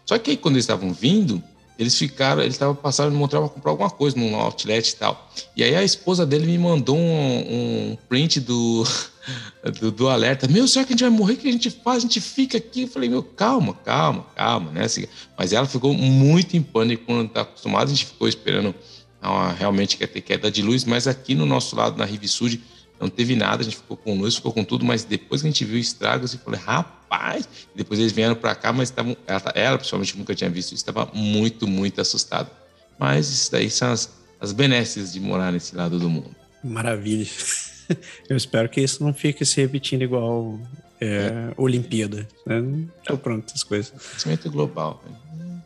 Só 0.07 0.19
que 0.19 0.31
aí, 0.31 0.37
quando 0.37 0.55
eles 0.55 0.65
estavam 0.65 0.93
vindo, 0.93 1.43
eles 1.79 1.97
ficaram, 1.99 2.43
eles 2.43 2.55
estavam 2.55 2.75
passando 2.75 3.13
em 3.13 3.17
Montreal 3.17 3.45
para 3.45 3.55
comprar 3.55 3.71
alguma 3.73 3.91
coisa 3.91 4.17
num 4.17 4.37
outlet 4.37 4.91
e 4.91 4.97
tal. 4.97 5.31
E 5.57 5.65
aí 5.65 5.75
a 5.75 5.83
esposa 5.83 6.25
dele 6.25 6.47
me 6.47 6.59
mandou 6.59 6.97
um, 6.97 7.91
um 7.91 7.99
print 8.09 8.41
do, 8.41 8.85
do, 9.81 9.91
do, 9.91 10.09
alerta. 10.09 10.47
Meu, 10.47 10.69
será 10.69 10.85
que 10.85 10.93
a 10.93 10.95
gente 10.95 11.03
vai 11.03 11.11
morrer? 11.11 11.35
O 11.35 11.37
que 11.37 11.49
a 11.49 11.53
gente 11.53 11.71
faz? 11.71 11.99
A 11.99 12.01
gente 12.01 12.21
fica 12.21 12.59
aqui. 12.59 12.83
Eu 12.83 12.89
falei, 12.89 13.09
meu, 13.09 13.23
calma, 13.23 13.75
calma, 13.75 14.25
calma, 14.37 14.71
né? 14.71 14.85
Assim, 14.85 15.07
mas 15.37 15.53
ela 15.53 15.67
ficou 15.67 15.93
muito 15.95 16.57
em 16.57 16.63
pânico 16.63 17.07
quando 17.07 17.27
está 17.27 17.41
acostumada. 17.41 17.87
A 17.87 17.95
gente 17.95 18.07
ficou 18.07 18.29
esperando 18.29 18.73
uma, 19.21 19.53
realmente 19.53 19.97
que 19.97 20.05
ia 20.05 20.09
ter 20.09 20.21
queda 20.21 20.51
de 20.51 20.63
luz, 20.63 20.85
mas 20.85 21.09
aqui 21.09 21.35
no 21.35 21.47
nosso 21.47 21.75
lado, 21.75 21.99
na 21.99 22.05
Rive 22.05 22.29
Sud, 22.29 22.61
não 23.05 23.11
teve 23.11 23.37
nada, 23.37 23.61
a 23.61 23.65
gente 23.65 23.77
ficou 23.77 23.97
com 23.97 24.19
luz, 24.19 24.37
ficou 24.37 24.53
com 24.53 24.65
tudo, 24.65 24.85
mas 24.85 25.05
depois 25.05 25.43
que 25.43 25.49
a 25.49 25.51
gente 25.51 25.65
viu 25.65 25.79
estragos, 25.79 26.33
eu 26.33 26.41
falei, 26.41 26.59
rapaz, 26.59 27.49
depois 27.75 28.01
eles 28.01 28.13
vieram 28.13 28.35
para 28.35 28.55
cá, 28.55 28.73
mas 28.73 28.89
estavam, 28.89 29.17
ela, 29.27 29.53
ela 29.55 29.77
principalmente 29.79 30.17
nunca 30.17 30.35
tinha 30.35 30.49
visto 30.49 30.69
isso, 30.69 30.77
estava 30.77 31.11
muito, 31.13 31.67
muito 31.67 32.01
assustada. 32.01 32.51
Mas 32.99 33.29
isso 33.29 33.53
daí 33.53 33.69
são 33.69 33.93
as, 33.93 34.11
as 34.41 34.53
benesses 34.53 35.13
de 35.13 35.21
morar 35.21 35.53
nesse 35.53 35.77
lado 35.77 35.99
do 35.99 36.09
mundo. 36.09 36.35
Maravilha. 36.63 37.29
Eu 38.29 38.37
espero 38.37 38.69
que 38.71 38.81
isso 38.81 39.05
não 39.05 39.13
fique 39.13 39.45
se 39.45 39.61
repetindo 39.61 40.03
igual 40.03 40.59
é, 40.99 41.07
é. 41.07 41.55
Olimpíada. 41.59 42.27
Né? 42.47 42.87
Então, 43.03 43.19
pronto, 43.19 43.53
as 43.55 43.63
coisas. 43.63 43.91
Crescimento 43.91 44.51
global. 44.51 45.05
Né? 45.07 45.61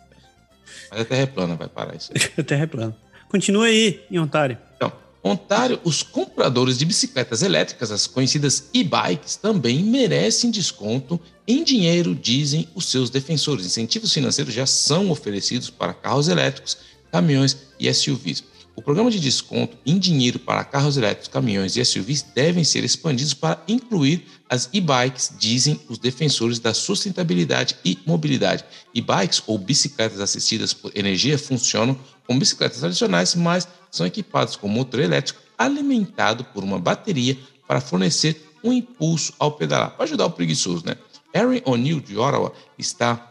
Mas 0.91 1.01
a 1.01 1.05
Terra 1.05 1.23
é 1.23 1.27
plana, 1.27 1.55
vai 1.55 1.69
parar 1.69 1.95
isso. 1.95 2.11
a 2.37 2.43
Terra 2.43 2.65
é 2.65 2.67
plana. 2.67 2.97
Continua 3.29 3.67
aí, 3.67 4.05
em 4.11 4.19
Ontário. 4.19 4.59
Então, 4.75 4.93
Ontário, 5.29 5.81
os 5.85 6.03
compradores 6.03 6.79
de 6.79 6.85
bicicletas 6.85 7.43
elétricas, 7.43 7.91
as 7.91 8.07
conhecidas 8.07 8.69
e-bikes, 8.73 9.37
também 9.37 9.83
merecem 9.83 10.51
desconto 10.51 11.21
em 11.47 11.63
dinheiro, 11.65 12.15
dizem 12.15 12.69
os 12.75 12.87
seus 12.87 13.11
defensores. 13.11 13.67
Incentivos 13.67 14.13
financeiros 14.13 14.53
já 14.53 14.67
são 14.67 15.11
oferecidos 15.11 15.71
para 15.71 15.95
carros 15.95 16.29
elétricos, 16.29 16.79
caminhões 17.11 17.57
e 17.79 17.93
SUVs. 17.93 18.45
O 18.79 18.81
programa 18.81 19.11
de 19.11 19.19
desconto 19.19 19.77
em 19.85 19.99
dinheiro 19.99 20.39
para 20.39 20.63
carros 20.63 20.97
elétricos, 20.97 21.27
caminhões 21.27 21.77
e 21.77 21.85
SUVs 21.85 22.23
devem 22.23 22.63
ser 22.63 22.85
expandidos 22.85 23.35
para 23.35 23.61
incluir 23.67 24.25
as 24.49 24.71
e-bikes, 24.73 25.33
dizem 25.37 25.81
os 25.89 25.99
defensores 25.99 26.61
da 26.61 26.73
sustentabilidade 26.73 27.75
e 27.85 27.99
mobilidade. 28.07 28.65
E-bikes 28.95 29.43
ou 29.49 29.59
bicicletas 29.59 30.21
assistidas 30.21 30.73
por 30.73 30.93
energia 30.95 31.37
funcionam 31.37 31.99
como 32.25 32.39
bicicletas 32.39 32.79
tradicionais, 32.79 33.35
mas 33.35 33.67
são 33.91 34.07
equipadas 34.07 34.55
com 34.55 34.69
motor 34.69 35.01
elétrico 35.01 35.43
alimentado 35.59 36.45
por 36.45 36.63
uma 36.63 36.79
bateria 36.79 37.37
para 37.67 37.81
fornecer 37.81 38.49
um 38.63 38.73
impulso 38.73 39.33
ao 39.41 39.51
pedalar, 39.51 39.91
para 39.97 40.05
ajudar 40.05 40.27
o 40.27 40.31
preguiçoso, 40.31 40.87
né? 40.87 40.95
Erin 41.35 41.63
O'Neill 41.65 41.99
de 41.99 42.17
Ottawa 42.17 42.53
está 42.79 43.28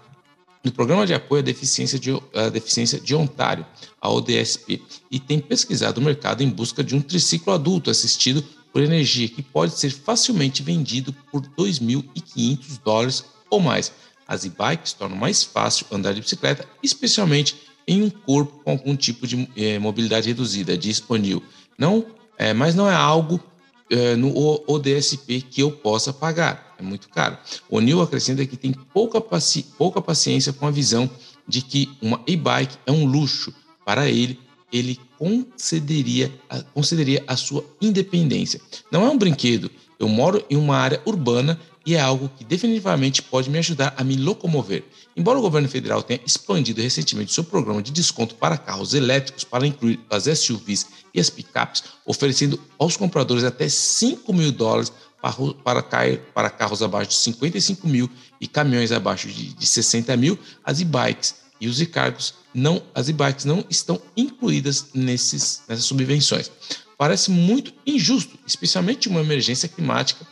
no 0.64 0.72
Programa 0.72 1.06
de 1.06 1.14
Apoio 1.14 1.42
à 1.42 1.44
Deficiência 1.44 2.00
de, 2.00 2.12
à 2.34 2.50
Deficiência 2.50 3.00
de 3.00 3.16
Ontário, 3.16 3.66
a 4.02 4.10
ODSP, 4.10 4.82
e 5.10 5.20
tem 5.20 5.40
pesquisado 5.40 6.00
o 6.00 6.04
mercado 6.04 6.42
em 6.42 6.50
busca 6.50 6.84
de 6.84 6.96
um 6.96 7.02
triciclo 7.02 7.54
adulto 7.54 7.90
assistido 7.90 8.44
por 8.72 8.84
energia 8.84 9.28
que 9.28 9.42
pode 9.42 9.74
ser 9.74 9.90
facilmente 9.90 10.62
vendido 10.62 11.14
por 11.32 11.42
2.500 11.42 12.60
dólares 12.84 13.26
ou 13.50 13.60
mais. 13.60 13.92
As 14.28 14.44
e-bikes 14.44 14.94
tornam 14.94 15.18
mais 15.18 15.44
fácil 15.44 15.86
andar 15.92 16.14
de 16.14 16.22
bicicleta, 16.22 16.68
especialmente 16.84 17.56
em 17.88 18.04
um 18.04 18.10
corpo 18.10 18.62
com 18.64 18.72
algum 18.72 18.96
tipo 18.96 19.26
de 19.26 19.48
eh, 19.56 19.80
mobilidade 19.80 20.28
reduzida, 20.28 20.78
diz 20.78 21.02
O'Neill. 21.08 21.42
Não, 21.78 22.06
é, 22.38 22.54
mas 22.54 22.76
não 22.76 22.90
é 22.92 22.94
algo 22.94 23.42
é, 23.90 24.16
no 24.18 24.34
ODSP 24.68 25.42
que 25.42 25.62
eu 25.62 25.72
possa 25.72 26.12
pagar. 26.12 26.66
É 26.78 26.84
muito 26.84 27.10
caro. 27.10 27.38
O 27.70 27.80
Neil 27.80 28.02
acrescenta 28.02 28.45
que 28.45 28.56
tem 28.56 28.72
pouca, 28.72 29.20
paci 29.20 29.66
pouca 29.78 30.02
paciência 30.02 30.54
com 30.54 30.68
a 30.68 30.72
visão 30.72 31.10
de 31.48 31.62
que 31.62 31.90
uma 32.02 32.22
e-bike 32.28 32.78
é 32.86 32.91
um 32.91 33.06
luxo. 33.06 33.54
Para 33.86 34.10
ele, 34.10 34.40
ele 34.72 34.99
concederia, 35.18 36.32
concederia 36.74 37.24
a 37.26 37.36
sua 37.36 37.64
independência. 37.82 38.62
Não 38.91 39.06
é 39.06 39.10
um 39.10 39.18
brinquedo. 39.18 39.72
Eu 39.99 40.08
moro 40.08 40.44
em 40.49 40.56
uma 40.56 40.78
área 40.78 41.02
urbana 41.06 41.60
e 41.86 41.95
é 41.95 42.02
algo 42.02 42.30
que 42.38 42.44
definitivamente 42.44 43.22
pode 43.22 43.49
me 43.49 43.58
ajudar 43.58 43.94
a 43.98 44.04
me 44.04 44.18
locomover. 44.18 44.84
Embora 45.16 45.40
o 45.40 45.41
governo 45.41 45.70
federal 45.70 46.04
tenha 46.04 46.20
expandido 46.26 46.82
recentemente 46.82 47.34
seu 47.34 47.45
programa 47.45 47.82
de 47.82 47.91
desconto 47.91 48.36
para 48.36 48.58
carros 48.58 48.94
elétricos 48.94 49.45
para 49.45 49.66
incluir 49.66 49.98
as 50.10 50.26
SUVs 50.26 50.86
e 51.14 51.20
as 51.20 51.30
picapes, 51.30 51.84
oferecendo 52.06 52.60
aos 52.78 52.98
compradores 52.98 53.45
até 53.45 53.70
5 53.70 54.32
mil 54.34 54.52
dólares 54.52 54.91
para, 55.22 55.81
para, 56.34 56.49
carros 56.49 56.84
abaixo 56.84 57.10
de 57.10 57.15
55 57.15 57.88
mil 57.88 58.10
e 58.39 58.48
caminhões 58.48 58.91
abaixo 58.91 59.27
de, 59.27 59.53
de 59.53 59.68
60 59.68 60.15
mil, 60.18 60.38
as 60.64 60.80
e-bikes 60.80 61.35
e 61.60 61.68
os 61.68 61.81
e-cargos 61.81 62.35
não, 62.53 62.81
as 62.94 63.10
e-bikes 63.10 63.45
não 63.45 63.65
estão 63.69 64.02
incluídas 64.15 64.88
nesses, 64.94 65.64
nessas 65.68 65.85
subvenções. 65.85 66.52
Parece 66.98 67.31
muito 67.31 67.73
injusto, 67.85 68.38
especialmente 68.45 69.07
em 69.07 69.11
uma 69.11 69.22
emergência 69.22 69.68
climática 69.68 70.26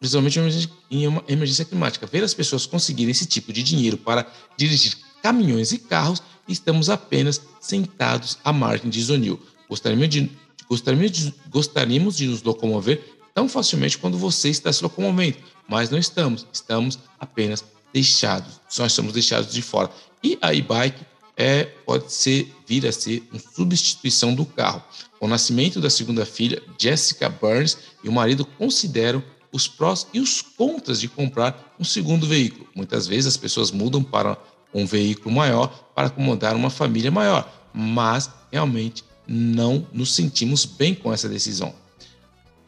principalmente 0.00 0.70
em 0.90 1.06
uma 1.06 1.22
emergência 1.28 1.64
climática. 1.64 2.06
Ver 2.06 2.24
as 2.24 2.32
pessoas 2.32 2.64
conseguirem 2.64 3.10
esse 3.10 3.26
tipo 3.26 3.52
de 3.52 3.62
dinheiro 3.62 3.98
para 3.98 4.26
dirigir 4.56 4.96
caminhões 5.22 5.72
e 5.72 5.78
carros, 5.78 6.22
estamos 6.48 6.88
apenas 6.88 7.40
sentados 7.60 8.38
à 8.42 8.50
margem 8.52 8.88
de 8.88 9.00
Zonil. 9.02 9.38
Gostaríamos 9.68 10.08
de, 10.08 10.30
gostaríamos, 10.66 11.12
de, 11.12 11.34
gostaríamos 11.50 12.16
de 12.16 12.26
nos 12.26 12.42
locomover 12.42 13.19
tão 13.34 13.48
facilmente 13.48 13.98
quando 13.98 14.18
você 14.18 14.48
está 14.48 14.72
se 14.72 14.82
locomovendo, 14.82 15.38
mas 15.68 15.90
não 15.90 15.98
estamos, 15.98 16.46
estamos 16.52 16.98
apenas 17.18 17.64
deixados, 17.92 18.60
nós 18.78 18.92
somos 18.92 19.12
deixados 19.12 19.52
de 19.52 19.62
fora. 19.62 19.90
E 20.22 20.38
a 20.40 20.52
e-bike 20.52 21.04
é, 21.36 21.64
pode 21.64 22.12
ser, 22.12 22.54
vir 22.66 22.86
a 22.86 22.92
ser 22.92 23.26
uma 23.30 23.40
substituição 23.40 24.34
do 24.34 24.44
carro. 24.44 24.82
Com 25.18 25.26
o 25.26 25.28
nascimento 25.28 25.80
da 25.80 25.88
segunda 25.88 26.26
filha, 26.26 26.62
Jessica 26.78 27.28
Burns 27.28 27.78
e 28.04 28.08
o 28.08 28.12
marido 28.12 28.44
consideram 28.44 29.22
os 29.52 29.66
prós 29.66 30.06
e 30.12 30.20
os 30.20 30.42
contras 30.42 31.00
de 31.00 31.08
comprar 31.08 31.74
um 31.78 31.84
segundo 31.84 32.26
veículo. 32.26 32.68
Muitas 32.74 33.06
vezes 33.06 33.26
as 33.26 33.36
pessoas 33.36 33.70
mudam 33.70 34.02
para 34.02 34.36
um 34.72 34.86
veículo 34.86 35.34
maior 35.34 35.68
para 35.94 36.08
acomodar 36.08 36.54
uma 36.54 36.70
família 36.70 37.10
maior, 37.10 37.50
mas 37.72 38.30
realmente 38.52 39.04
não 39.26 39.86
nos 39.92 40.14
sentimos 40.14 40.64
bem 40.64 40.94
com 40.94 41.12
essa 41.12 41.28
decisão. 41.28 41.74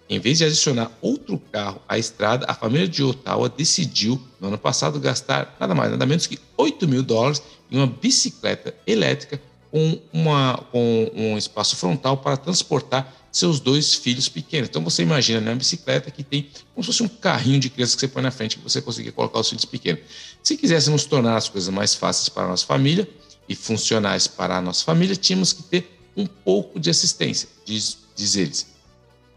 Em 0.09 0.19
vez 0.19 0.39
de 0.39 0.45
adicionar 0.45 0.91
outro 1.01 1.41
carro 1.51 1.81
à 1.89 1.99
estrada, 1.99 2.45
a 2.49 2.55
família 2.55 2.87
de 2.87 3.03
Ottawa 3.03 3.49
decidiu, 3.49 4.21
no 4.41 4.49
ano 4.49 4.59
passado, 4.59 5.01
gastar 5.01 5.57
nada 5.59 5.75
mais, 5.75 5.91
nada 5.91 6.05
menos 6.05 6.27
que 6.27 6.39
8 6.57 6.87
mil 6.87 7.03
dólares 7.03 7.43
em 7.71 7.79
uma 7.79 7.87
bicicleta 7.87 8.75
elétrica 8.87 9.41
com, 9.71 9.99
uma, 10.13 10.59
com 10.71 11.11
um 11.15 11.39
espaço 11.39 11.77
frontal 11.77 12.19
para 12.19 12.37
transportar 12.37 13.11
seus 13.33 13.59
dois 13.59 13.95
filhos 13.95 14.29
pequenos. 14.29 14.69
Então 14.69 14.85
você 14.85 15.03
imagina 15.03 15.41
né, 15.41 15.51
uma 15.51 15.57
bicicleta 15.57 16.11
que 16.11 16.23
tem 16.23 16.51
como 16.75 16.85
se 16.85 16.89
fosse 16.89 17.03
um 17.03 17.09
carrinho 17.09 17.59
de 17.59 17.71
criança 17.71 17.95
que 17.95 18.01
você 18.01 18.09
põe 18.09 18.23
na 18.23 18.31
frente 18.31 18.59
que 18.59 18.63
você 18.63 18.83
conseguir 18.83 19.13
colocar 19.13 19.41
os 19.41 19.49
filhos 19.49 19.65
pequenos. 19.65 20.03
Se 20.43 20.57
quiséssemos 20.59 21.07
tornar 21.07 21.39
as 21.39 21.49
coisas 21.49 21.73
mais 21.73 21.95
fáceis 21.95 22.29
para 22.29 22.45
a 22.45 22.49
nossa 22.49 22.67
família 22.67 23.09
e 23.49 23.55
funcionais 23.55 24.27
para 24.27 24.59
a 24.59 24.61
nossa 24.61 24.85
família, 24.85 25.17
tínhamos 25.17 25.55
que 25.55 25.63
ter 25.63 25.99
um 26.15 26.27
pouco 26.27 26.79
de 26.79 26.91
assistência, 26.91 27.49
diz, 27.65 27.97
diz 28.15 28.37
eles. 28.37 28.72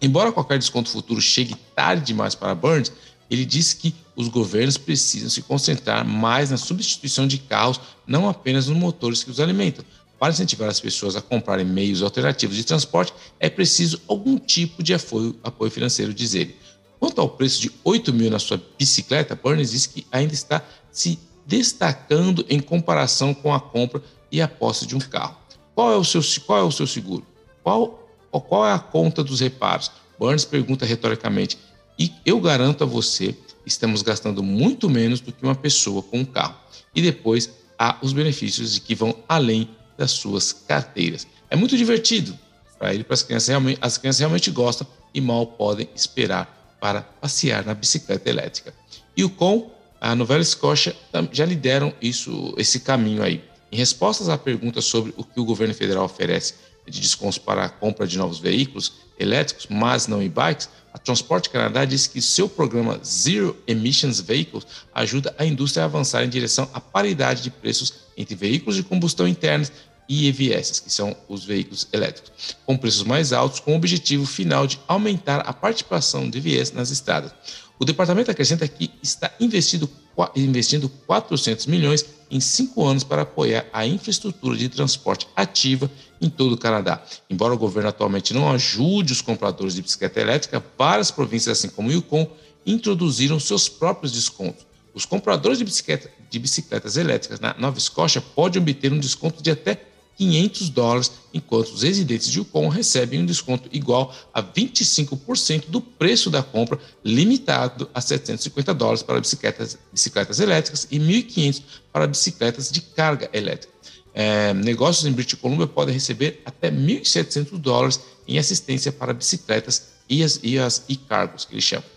Embora 0.05 0.31
qualquer 0.31 0.59
desconto 0.59 0.91
futuro 0.91 1.19
chegue 1.19 1.55
tarde 1.75 2.05
demais 2.05 2.35
para 2.35 2.53
Burns, 2.53 2.91
ele 3.27 3.43
disse 3.43 3.75
que 3.75 3.95
os 4.15 4.27
governos 4.27 4.77
precisam 4.77 5.31
se 5.31 5.41
concentrar 5.41 6.05
mais 6.05 6.51
na 6.51 6.57
substituição 6.57 7.25
de 7.25 7.39
carros, 7.39 7.81
não 8.05 8.29
apenas 8.29 8.67
nos 8.67 8.77
motores 8.77 9.23
que 9.23 9.31
os 9.31 9.39
alimentam. 9.39 9.83
Para 10.19 10.31
incentivar 10.31 10.69
as 10.69 10.79
pessoas 10.79 11.15
a 11.15 11.23
comprarem 11.23 11.65
meios 11.65 12.03
alternativos 12.03 12.55
de 12.55 12.63
transporte, 12.63 13.15
é 13.39 13.49
preciso 13.49 13.99
algum 14.07 14.37
tipo 14.37 14.83
de 14.83 14.93
apoio, 14.93 15.35
apoio 15.43 15.71
financeiro, 15.71 16.13
diz 16.13 16.35
ele. 16.35 16.55
Quanto 16.99 17.19
ao 17.19 17.27
preço 17.27 17.59
de 17.59 17.71
8 17.83 18.13
mil 18.13 18.29
na 18.29 18.37
sua 18.37 18.61
bicicleta, 18.77 19.33
Burns 19.35 19.71
diz 19.71 19.87
que 19.87 20.05
ainda 20.11 20.35
está 20.35 20.63
se 20.91 21.17
destacando 21.47 22.45
em 22.47 22.59
comparação 22.59 23.33
com 23.33 23.51
a 23.51 23.59
compra 23.59 24.03
e 24.31 24.39
a 24.39 24.47
posse 24.47 24.85
de 24.85 24.95
um 24.95 24.99
carro. 24.99 25.35
Qual 25.73 25.91
é 25.91 25.97
o 25.97 26.03
seu, 26.03 26.21
qual 26.45 26.59
é 26.59 26.63
o 26.63 26.71
seu 26.71 26.85
seguro? 26.85 27.25
Qual, 27.63 28.04
qual 28.41 28.65
é 28.65 28.71
a 28.71 28.79
conta 28.79 29.23
dos 29.23 29.39
reparos? 29.39 29.91
Burns 30.19 30.45
pergunta 30.45 30.85
retoricamente. 30.85 31.57
E 31.97 32.11
eu 32.25 32.39
garanto 32.39 32.83
a 32.83 32.87
você, 32.87 33.35
estamos 33.65 34.01
gastando 34.01 34.43
muito 34.43 34.89
menos 34.89 35.19
do 35.19 35.31
que 35.31 35.43
uma 35.43 35.55
pessoa 35.55 36.01
com 36.01 36.19
um 36.19 36.25
carro. 36.25 36.55
E 36.93 37.01
depois 37.01 37.49
há 37.77 37.97
os 38.01 38.13
benefícios 38.13 38.73
de 38.73 38.81
que 38.81 38.95
vão 38.95 39.15
além 39.27 39.69
das 39.97 40.11
suas 40.11 40.51
carteiras. 40.51 41.27
É 41.49 41.55
muito 41.55 41.77
divertido 41.77 42.37
para 42.77 42.93
ele, 42.93 43.03
para 43.03 43.13
as 43.13 43.23
crianças 43.23 43.47
realmente, 43.47 43.79
as 43.81 43.97
crianças 43.97 44.19
realmente 44.19 44.51
gostam 44.51 44.85
e 45.13 45.21
mal 45.21 45.47
podem 45.47 45.87
esperar 45.95 46.77
para 46.79 47.01
passear 47.01 47.65
na 47.65 47.73
bicicleta 47.73 48.29
elétrica. 48.29 48.73
E 49.15 49.23
o 49.23 49.29
com 49.29 49.71
a 49.99 50.13
Novela 50.13 50.41
Escócia 50.41 50.95
já 51.31 51.45
lideram 51.45 51.93
isso, 52.01 52.53
esse 52.57 52.81
caminho 52.81 53.23
aí. 53.23 53.43
Em 53.71 53.77
respostas 53.77 54.29
à 54.29 54.37
pergunta 54.37 54.81
sobre 54.81 55.13
o 55.17 55.23
que 55.23 55.39
o 55.39 55.45
governo 55.45 55.73
federal 55.73 56.05
oferece 56.05 56.53
de 56.87 56.99
descontos 56.99 57.37
para 57.37 57.65
a 57.65 57.69
compra 57.69 58.07
de 58.07 58.17
novos 58.17 58.39
veículos 58.39 58.93
elétricos, 59.17 59.67
mas 59.69 60.07
não 60.07 60.21
e-bikes, 60.21 60.69
a 60.93 60.97
Transport 60.97 61.49
Canadá 61.49 61.83
diz 61.83 62.07
que 62.07 62.21
seu 62.21 62.47
programa 62.47 62.99
Zero 63.03 63.57
Emissions 63.67 64.21
Vehicles 64.21 64.65
ajuda 64.93 65.35
a 65.37 65.45
indústria 65.45 65.83
a 65.83 65.85
avançar 65.85 66.23
em 66.23 66.29
direção 66.29 66.69
à 66.73 66.79
paridade 66.79 67.43
de 67.43 67.49
preços 67.49 67.93
entre 68.15 68.35
veículos 68.35 68.75
de 68.75 68.83
combustão 68.83 69.27
interna 69.27 69.67
e 70.07 70.27
EVS, 70.27 70.79
que 70.79 70.93
são 70.93 71.15
os 71.27 71.43
veículos 71.43 71.87
elétricos, 71.91 72.55
com 72.65 72.77
preços 72.77 73.03
mais 73.03 73.33
altos, 73.33 73.59
com 73.59 73.73
o 73.73 73.75
objetivo 73.75 74.25
final 74.25 74.67
de 74.67 74.79
aumentar 74.87 75.39
a 75.39 75.51
participação 75.51 76.29
de 76.29 76.37
EVS 76.37 76.71
nas 76.71 76.91
estradas. 76.91 77.33
O 77.77 77.83
departamento 77.83 78.31
acrescenta 78.31 78.67
que 78.67 78.89
está 79.03 79.31
investindo, 79.39 79.89
investindo 80.35 80.87
400 80.87 81.65
milhões 81.65 82.05
em 82.31 82.39
cinco 82.39 82.85
anos 82.85 83.03
para 83.03 83.23
apoiar 83.23 83.65
a 83.73 83.85
infraestrutura 83.85 84.57
de 84.57 84.69
transporte 84.69 85.27
ativa 85.35 85.91
em 86.21 86.29
todo 86.29 86.53
o 86.53 86.57
Canadá. 86.57 87.03
Embora 87.29 87.53
o 87.53 87.57
governo 87.57 87.89
atualmente 87.89 88.33
não 88.33 88.49
ajude 88.49 89.11
os 89.11 89.21
compradores 89.21 89.75
de 89.75 89.81
bicicleta 89.81 90.21
elétrica, 90.21 90.63
várias 90.77 91.11
províncias, 91.11 91.57
assim 91.57 91.69
como 91.69 91.89
o 91.89 91.91
Yukon, 91.91 92.29
introduziram 92.65 93.39
seus 93.39 93.67
próprios 93.67 94.13
descontos. 94.13 94.65
Os 94.93 95.05
compradores 95.05 95.57
de, 95.57 95.65
bicicleta, 95.65 96.09
de 96.29 96.39
bicicletas 96.39 96.95
elétricas 96.95 97.41
na 97.41 97.53
Nova 97.59 97.77
Escócia 97.77 98.21
podem 98.21 98.61
obter 98.61 98.93
um 98.93 98.99
desconto 98.99 99.43
de 99.43 99.51
até 99.51 99.75
500 100.17 100.69
dólares, 100.69 101.11
enquanto 101.33 101.69
os 101.69 101.83
residentes 101.83 102.31
de 102.31 102.39
Yukon 102.39 102.69
recebem 102.69 103.21
um 103.21 103.25
desconto 103.25 103.69
igual 103.71 104.13
a 104.33 104.41
25% 104.41 105.65
do 105.67 105.81
preço 105.81 106.29
da 106.29 106.41
compra, 106.41 106.79
limitado 107.03 107.89
a 107.93 107.99
750 107.99 108.73
dólares 108.73 109.03
para 109.03 109.19
bicicletas, 109.19 109.77
bicicletas 109.91 110.39
elétricas 110.39 110.87
e 110.89 110.99
1.500 110.99 111.61
para 111.91 112.07
bicicletas 112.07 112.71
de 112.71 112.81
carga 112.81 113.29
elétrica. 113.33 113.73
É, 114.13 114.53
negócios 114.53 115.05
em 115.05 115.11
British 115.11 115.37
Columbia 115.37 115.67
podem 115.67 115.93
receber 115.93 116.41
até 116.45 116.71
1.700 116.71 117.57
dólares 117.57 117.99
em 118.25 118.39
assistência 118.39 118.91
para 118.91 119.13
bicicletas 119.13 119.95
e 120.07 120.23
as 120.57 120.83
e-cargos, 120.87 121.43
que 121.43 121.53
eles 121.53 121.63
chamam. 121.63 121.95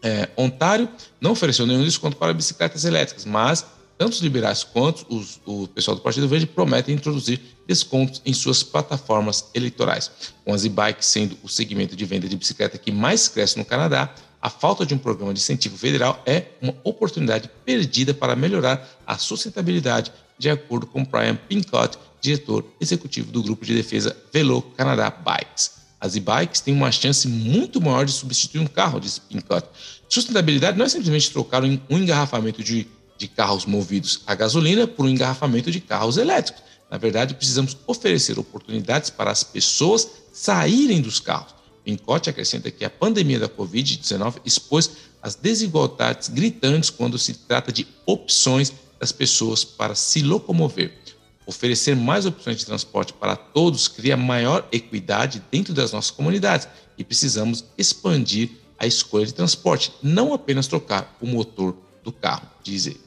É, 0.00 0.28
Ontário 0.36 0.88
não 1.20 1.32
ofereceu 1.32 1.66
nenhum 1.66 1.82
desconto 1.82 2.16
para 2.16 2.32
bicicletas 2.34 2.84
elétricas, 2.84 3.24
mas 3.24 3.64
tanto 3.96 4.14
os 4.14 4.20
liberais 4.20 4.64
quanto 4.64 5.06
os, 5.08 5.40
o 5.44 5.68
pessoal 5.68 5.96
do 5.96 6.02
Partido 6.02 6.28
Verde 6.28 6.46
prometem 6.46 6.94
introduzir 6.94 7.40
descontos 7.66 8.20
em 8.24 8.32
suas 8.32 8.62
plataformas 8.62 9.50
eleitorais. 9.54 10.10
Com 10.44 10.52
as 10.52 10.64
e-bikes 10.64 11.06
sendo 11.06 11.36
o 11.42 11.48
segmento 11.48 11.96
de 11.96 12.04
venda 12.04 12.28
de 12.28 12.36
bicicleta 12.36 12.78
que 12.78 12.90
mais 12.90 13.28
cresce 13.28 13.58
no 13.58 13.64
Canadá, 13.64 14.14
a 14.40 14.50
falta 14.50 14.84
de 14.84 14.92
um 14.92 14.98
programa 14.98 15.32
de 15.32 15.40
incentivo 15.40 15.78
federal 15.78 16.22
é 16.26 16.48
uma 16.60 16.74
oportunidade 16.84 17.48
perdida 17.64 18.12
para 18.12 18.36
melhorar 18.36 18.86
a 19.06 19.16
sustentabilidade, 19.16 20.12
de 20.38 20.50
acordo 20.50 20.86
com 20.86 21.04
Brian 21.04 21.36
Pincott, 21.36 21.98
diretor 22.20 22.64
executivo 22.80 23.32
do 23.32 23.42
grupo 23.42 23.64
de 23.64 23.74
defesa 23.74 24.14
Velo 24.32 24.60
Canadá 24.60 25.10
Bikes. 25.10 25.84
As 25.98 26.14
e-bikes 26.14 26.60
têm 26.60 26.74
uma 26.74 26.92
chance 26.92 27.26
muito 27.26 27.80
maior 27.80 28.04
de 28.04 28.12
substituir 28.12 28.60
um 28.60 28.66
carro, 28.66 29.00
disse 29.00 29.20
Pincott. 29.22 29.66
Sustentabilidade 30.10 30.76
não 30.76 30.84
é 30.84 30.88
simplesmente 30.90 31.30
trocar 31.30 31.64
um 31.64 31.78
engarrafamento 31.88 32.62
de 32.62 32.86
de 33.24 33.28
carros 33.28 33.64
movidos 33.64 34.20
a 34.26 34.34
gasolina 34.34 34.86
por 34.86 35.06
um 35.06 35.08
engarrafamento 35.08 35.70
de 35.70 35.80
carros 35.80 36.18
elétricos. 36.18 36.62
Na 36.90 36.98
verdade, 36.98 37.34
precisamos 37.34 37.74
oferecer 37.86 38.38
oportunidades 38.38 39.08
para 39.08 39.30
as 39.30 39.42
pessoas 39.42 40.06
saírem 40.30 41.00
dos 41.00 41.20
carros. 41.20 41.54
Pincote 41.82 42.28
acrescenta 42.28 42.70
que 42.70 42.84
a 42.84 42.90
pandemia 42.90 43.38
da 43.38 43.48
Covid-19 43.48 44.36
expôs 44.44 44.90
as 45.22 45.34
desigualdades 45.34 46.28
gritantes 46.28 46.90
quando 46.90 47.18
se 47.18 47.32
trata 47.32 47.72
de 47.72 47.86
opções 48.04 48.72
das 49.00 49.10
pessoas 49.10 49.64
para 49.64 49.94
se 49.94 50.22
locomover. 50.22 50.92
Oferecer 51.46 51.96
mais 51.96 52.26
opções 52.26 52.58
de 52.58 52.66
transporte 52.66 53.14
para 53.14 53.36
todos 53.36 53.88
cria 53.88 54.18
maior 54.18 54.68
equidade 54.70 55.42
dentro 55.50 55.72
das 55.72 55.92
nossas 55.92 56.10
comunidades 56.10 56.68
e 56.98 57.04
precisamos 57.04 57.64
expandir 57.78 58.50
a 58.78 58.86
escolha 58.86 59.24
de 59.24 59.32
transporte, 59.32 59.92
não 60.02 60.34
apenas 60.34 60.66
trocar 60.66 61.16
o 61.22 61.26
motor 61.26 61.74
do 62.02 62.12
carro, 62.12 62.48
diz 62.62 62.86
ele. 62.86 63.03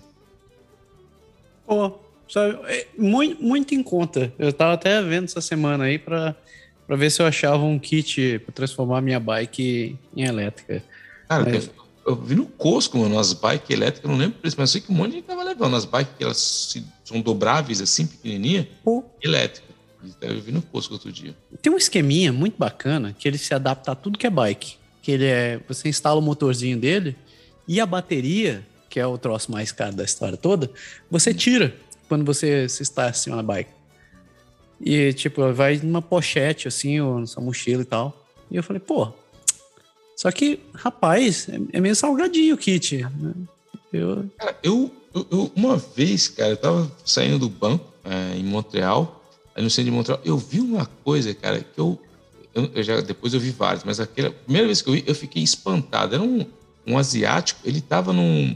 Pô, 1.68 2.00
sabe, 2.28 2.58
é 2.66 2.88
muito, 2.98 3.44
muito 3.44 3.76
em 3.76 3.84
conta. 3.84 4.34
Eu 4.40 4.52
tava 4.52 4.74
até 4.74 5.02
vendo 5.04 5.26
essa 5.26 5.42
semana 5.42 5.84
aí 5.84 6.00
para 6.00 6.36
para 6.88 6.96
ver 6.96 7.12
se 7.12 7.22
eu 7.22 7.26
achava 7.26 7.64
um 7.64 7.78
kit 7.78 8.40
para 8.40 8.54
transformar 8.54 9.02
minha 9.02 9.20
bike 9.20 9.98
em 10.16 10.24
elétrica. 10.24 10.82
Cara, 11.28 11.44
mas... 11.44 11.70
eu 12.06 12.16
vi 12.16 12.34
no 12.34 12.46
Costco, 12.46 12.98
mano, 12.98 13.20
as 13.20 13.34
bikes 13.34 13.70
elétricas, 13.70 14.10
não 14.10 14.18
lembro 14.18 14.40
preço, 14.40 14.56
mas 14.58 14.70
eu 14.70 14.80
sei 14.80 14.82
que 14.82 14.92
um 14.92 14.96
monte 14.96 15.10
de 15.10 15.16
gente 15.18 15.26
tava 15.26 15.44
levando 15.44 15.76
as 15.76 15.84
bikes 15.84 16.14
que 16.18 16.24
elas 16.24 16.78
são 17.04 17.20
dobráveis 17.20 17.82
assim, 17.82 18.08
pequenininha, 18.08 18.68
Pô. 18.86 19.04
elétrica. 19.22 19.68
Eu 20.22 20.40
vi 20.40 20.54
no 20.54 20.62
Costco 20.62 20.94
outro 20.94 21.12
dia. 21.12 21.36
Tem 21.62 21.74
um 21.74 21.78
esqueminha 21.78 22.32
muito 22.32 22.58
bacana 22.58 23.14
que 23.18 23.28
ele 23.28 23.38
se 23.38 23.54
adapta 23.54 23.92
a 23.92 23.96
tudo 23.96 24.18
que 24.18 24.26
é 24.26 24.30
bike. 24.30 24.78
Que 25.02 25.12
ele 25.12 25.26
é, 25.26 25.60
você 25.68 25.90
instala 25.90 26.20
o 26.20 26.22
motorzinho 26.22 26.78
dele 26.78 27.18
e 27.68 27.82
a 27.82 27.86
bateria 27.86 28.66
que 28.90 29.00
é 29.00 29.06
o 29.06 29.18
troço 29.18 29.52
mais 29.52 29.72
caro 29.72 29.96
da 29.96 30.04
história 30.04 30.38
toda, 30.38 30.70
você 31.10 31.34
tira 31.34 31.76
quando 32.08 32.24
você 32.24 32.68
se 32.70 32.84
está 32.84 33.08
assim 33.08 33.30
na 33.30 33.44
bike. 33.44 33.70
E, 34.80 35.12
tipo, 35.14 35.52
vai 35.54 35.78
numa 35.78 36.02
pochete, 36.02 36.68
assim, 36.68 37.00
ou 37.00 37.20
na 37.20 37.26
sua 37.26 37.44
mochila 37.44 37.82
e 37.82 37.86
tal. 37.86 38.26
E 38.50 38.56
eu 38.56 38.64
falei, 38.64 38.80
pô, 38.80 39.12
só 40.16 40.32
que, 40.32 40.60
rapaz, 40.74 41.48
é, 41.50 41.78
é 41.78 41.80
meio 41.82 41.96
salgadinho 41.96 42.56
o 42.56 42.58
kit. 42.58 42.98
Né? 42.98 43.34
Eu... 43.92 44.26
Cara, 44.38 44.58
eu, 44.64 44.92
eu, 45.14 45.52
uma 45.56 45.78
vez, 45.78 46.28
cara, 46.28 46.52
eu 46.52 46.58
tava 46.58 46.92
saindo 47.06 47.40
do 47.40 47.50
banco 47.50 47.86
é, 48.04 48.38
em 48.38 48.44
Montreal, 48.44 49.24
aí 49.56 49.64
no 49.64 49.70
centro 49.70 49.92
de 49.92 49.98
Montreal, 49.98 50.20
eu 50.24 50.38
vi 50.38 50.60
uma 50.60 50.86
coisa, 51.04 51.34
cara, 51.34 51.60
que 51.60 51.80
eu, 51.80 52.00
eu, 52.54 52.72
eu 52.74 52.84
já, 52.84 53.02
depois 53.02 53.34
eu 53.34 53.40
vi 53.40 53.52
várias, 53.52 53.84
mas 53.84 54.00
aquela 54.00 54.32
primeira 54.32 54.68
vez 54.68 54.82
que 54.82 54.90
eu 54.90 54.94
vi, 54.94 55.04
eu 55.06 55.16
fiquei 55.16 55.44
espantado. 55.44 56.16
Era 56.16 56.24
um, 56.24 56.46
um 56.86 56.98
asiático, 56.98 57.62
ele 57.64 57.82
tava 57.82 58.14
num, 58.14 58.56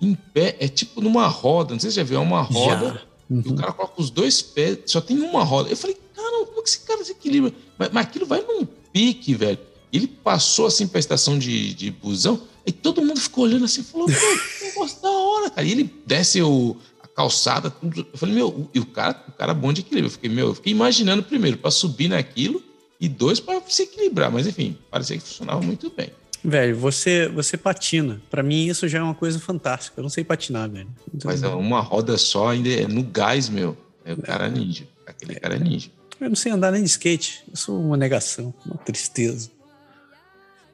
em 0.00 0.14
pé, 0.14 0.56
é 0.60 0.68
tipo 0.68 1.00
numa 1.00 1.26
roda, 1.26 1.72
não 1.72 1.80
sei 1.80 1.90
se 1.90 1.96
já 1.96 2.04
viu, 2.04 2.18
é 2.18 2.20
uma 2.20 2.42
roda, 2.42 3.02
uhum. 3.28 3.42
e 3.44 3.48
o 3.48 3.54
cara 3.54 3.72
coloca 3.72 4.00
os 4.00 4.10
dois 4.10 4.40
pés, 4.40 4.78
só 4.86 5.00
tem 5.00 5.20
uma 5.20 5.44
roda. 5.44 5.68
Eu 5.70 5.76
falei, 5.76 5.96
cara, 6.14 6.46
como 6.46 6.60
é 6.60 6.62
que 6.62 6.68
esse 6.68 6.80
cara 6.80 7.04
se 7.04 7.12
equilibra? 7.12 7.52
Mas, 7.76 7.90
mas 7.92 8.06
aquilo 8.06 8.26
vai 8.26 8.40
num 8.42 8.66
pique, 8.92 9.34
velho. 9.34 9.58
Ele 9.92 10.06
passou 10.06 10.66
assim 10.66 10.86
pra 10.86 11.00
estação 11.00 11.38
de, 11.38 11.74
de 11.74 11.90
busão, 11.90 12.40
e 12.68 12.72
todo 12.72 13.02
mundo 13.02 13.18
ficou 13.18 13.44
olhando 13.44 13.64
assim, 13.64 13.82
falou, 13.82 14.06
pô, 14.06 14.12
que 14.12 14.64
negócio 14.66 15.00
da 15.00 15.10
hora, 15.10 15.48
cara. 15.48 15.66
E 15.66 15.72
ele 15.72 15.90
desce 16.04 16.42
o, 16.42 16.76
a 17.02 17.08
calçada, 17.08 17.70
tudo. 17.70 18.06
Eu 18.12 18.18
falei, 18.18 18.34
meu, 18.34 18.68
e 18.74 18.78
o 18.78 18.84
cara, 18.84 19.24
o 19.26 19.32
cara 19.32 19.52
é 19.52 19.54
bom 19.54 19.72
de 19.72 19.80
equilíbrio. 19.80 20.08
Eu 20.08 20.12
fiquei, 20.12 20.28
meu, 20.28 20.48
eu 20.48 20.54
fiquei 20.54 20.72
imaginando 20.72 21.22
primeiro 21.22 21.56
para 21.56 21.70
subir 21.70 22.08
naquilo 22.08 22.62
e 23.00 23.08
dois 23.08 23.40
para 23.40 23.62
se 23.68 23.84
equilibrar, 23.84 24.30
mas 24.30 24.46
enfim, 24.46 24.76
parecia 24.90 25.16
que 25.16 25.22
funcionava 25.22 25.62
muito 25.62 25.90
bem. 25.96 26.10
Velho, 26.48 26.74
você, 26.76 27.28
você 27.28 27.58
patina. 27.58 28.20
Para 28.30 28.42
mim, 28.42 28.68
isso 28.68 28.88
já 28.88 29.00
é 29.00 29.02
uma 29.02 29.14
coisa 29.14 29.38
fantástica. 29.38 30.00
Eu 30.00 30.02
não 30.02 30.08
sei 30.08 30.24
patinar, 30.24 30.68
velho. 30.70 30.88
Então, 31.14 31.30
Mas 31.30 31.42
é 31.42 31.48
uma 31.48 31.80
roda 31.80 32.16
só 32.16 32.48
ainda 32.48 32.70
é 32.70 32.88
no 32.88 33.02
gás, 33.02 33.50
meu. 33.50 33.76
É 34.02 34.14
o 34.14 34.16
cara 34.16 34.48
ninja. 34.48 34.88
Aquele 35.06 35.34
cara 35.34 35.56
é 35.56 35.58
ninja. 35.58 35.90
Eu 36.18 36.30
não 36.30 36.36
sei 36.36 36.50
andar 36.50 36.72
nem 36.72 36.82
de 36.82 36.88
skate. 36.88 37.44
Eu 37.50 37.56
sou 37.56 37.78
uma 37.78 37.98
negação, 37.98 38.54
uma 38.64 38.76
tristeza. 38.76 39.50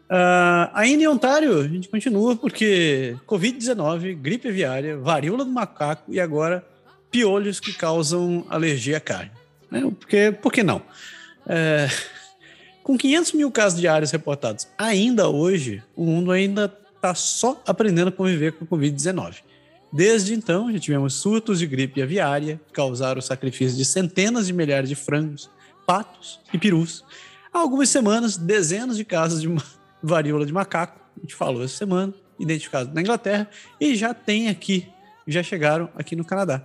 Uh, 0.04 0.70
ainda 0.72 1.02
em 1.02 1.08
Ontário, 1.08 1.58
a 1.58 1.66
gente 1.66 1.88
continua 1.88 2.36
porque 2.36 3.16
Covid-19, 3.26 4.14
gripe 4.14 4.48
aviária, 4.48 4.96
varíola 4.96 5.44
do 5.44 5.50
macaco 5.50 6.04
e 6.12 6.20
agora 6.20 6.64
piolhos 7.10 7.58
que 7.58 7.72
causam 7.72 8.46
alergia 8.48 8.98
à 8.98 9.00
carne. 9.00 9.32
Né? 9.68 9.80
Porque, 9.98 10.30
por 10.40 10.52
que 10.52 10.62
não? 10.62 10.76
Uh, 11.46 12.13
com 12.84 12.98
500 12.98 13.32
mil 13.32 13.50
casos 13.50 13.80
diários 13.80 14.10
reportados, 14.10 14.68
ainda 14.76 15.26
hoje, 15.28 15.82
o 15.96 16.04
mundo 16.04 16.30
ainda 16.30 16.72
está 16.94 17.14
só 17.14 17.60
aprendendo 17.66 18.08
a 18.08 18.12
conviver 18.12 18.52
com 18.52 18.64
o 18.66 18.68
Covid-19. 18.68 19.36
Desde 19.90 20.34
então, 20.34 20.70
já 20.70 20.78
tivemos 20.78 21.14
surtos 21.14 21.58
de 21.60 21.66
gripe 21.66 22.02
aviária, 22.02 22.60
que 22.66 22.74
causaram 22.74 23.18
o 23.18 23.22
sacrifício 23.22 23.74
de 23.74 23.86
centenas 23.86 24.46
de 24.46 24.52
milhares 24.52 24.88
de 24.88 24.94
frangos, 24.94 25.48
patos 25.86 26.40
e 26.52 26.58
perus. 26.58 27.02
Há 27.50 27.58
algumas 27.58 27.88
semanas, 27.88 28.36
dezenas 28.36 28.98
de 28.98 29.04
casos 29.04 29.40
de 29.40 29.48
varíola 30.02 30.44
de 30.44 30.52
macaco, 30.52 31.00
a 31.16 31.20
gente 31.22 31.34
falou 31.34 31.64
essa 31.64 31.78
semana, 31.78 32.12
identificados 32.38 32.92
na 32.92 33.00
Inglaterra, 33.00 33.48
e 33.80 33.96
já 33.96 34.12
tem 34.12 34.50
aqui, 34.50 34.86
já 35.26 35.42
chegaram 35.42 35.88
aqui 35.96 36.14
no 36.14 36.24
Canadá. 36.24 36.62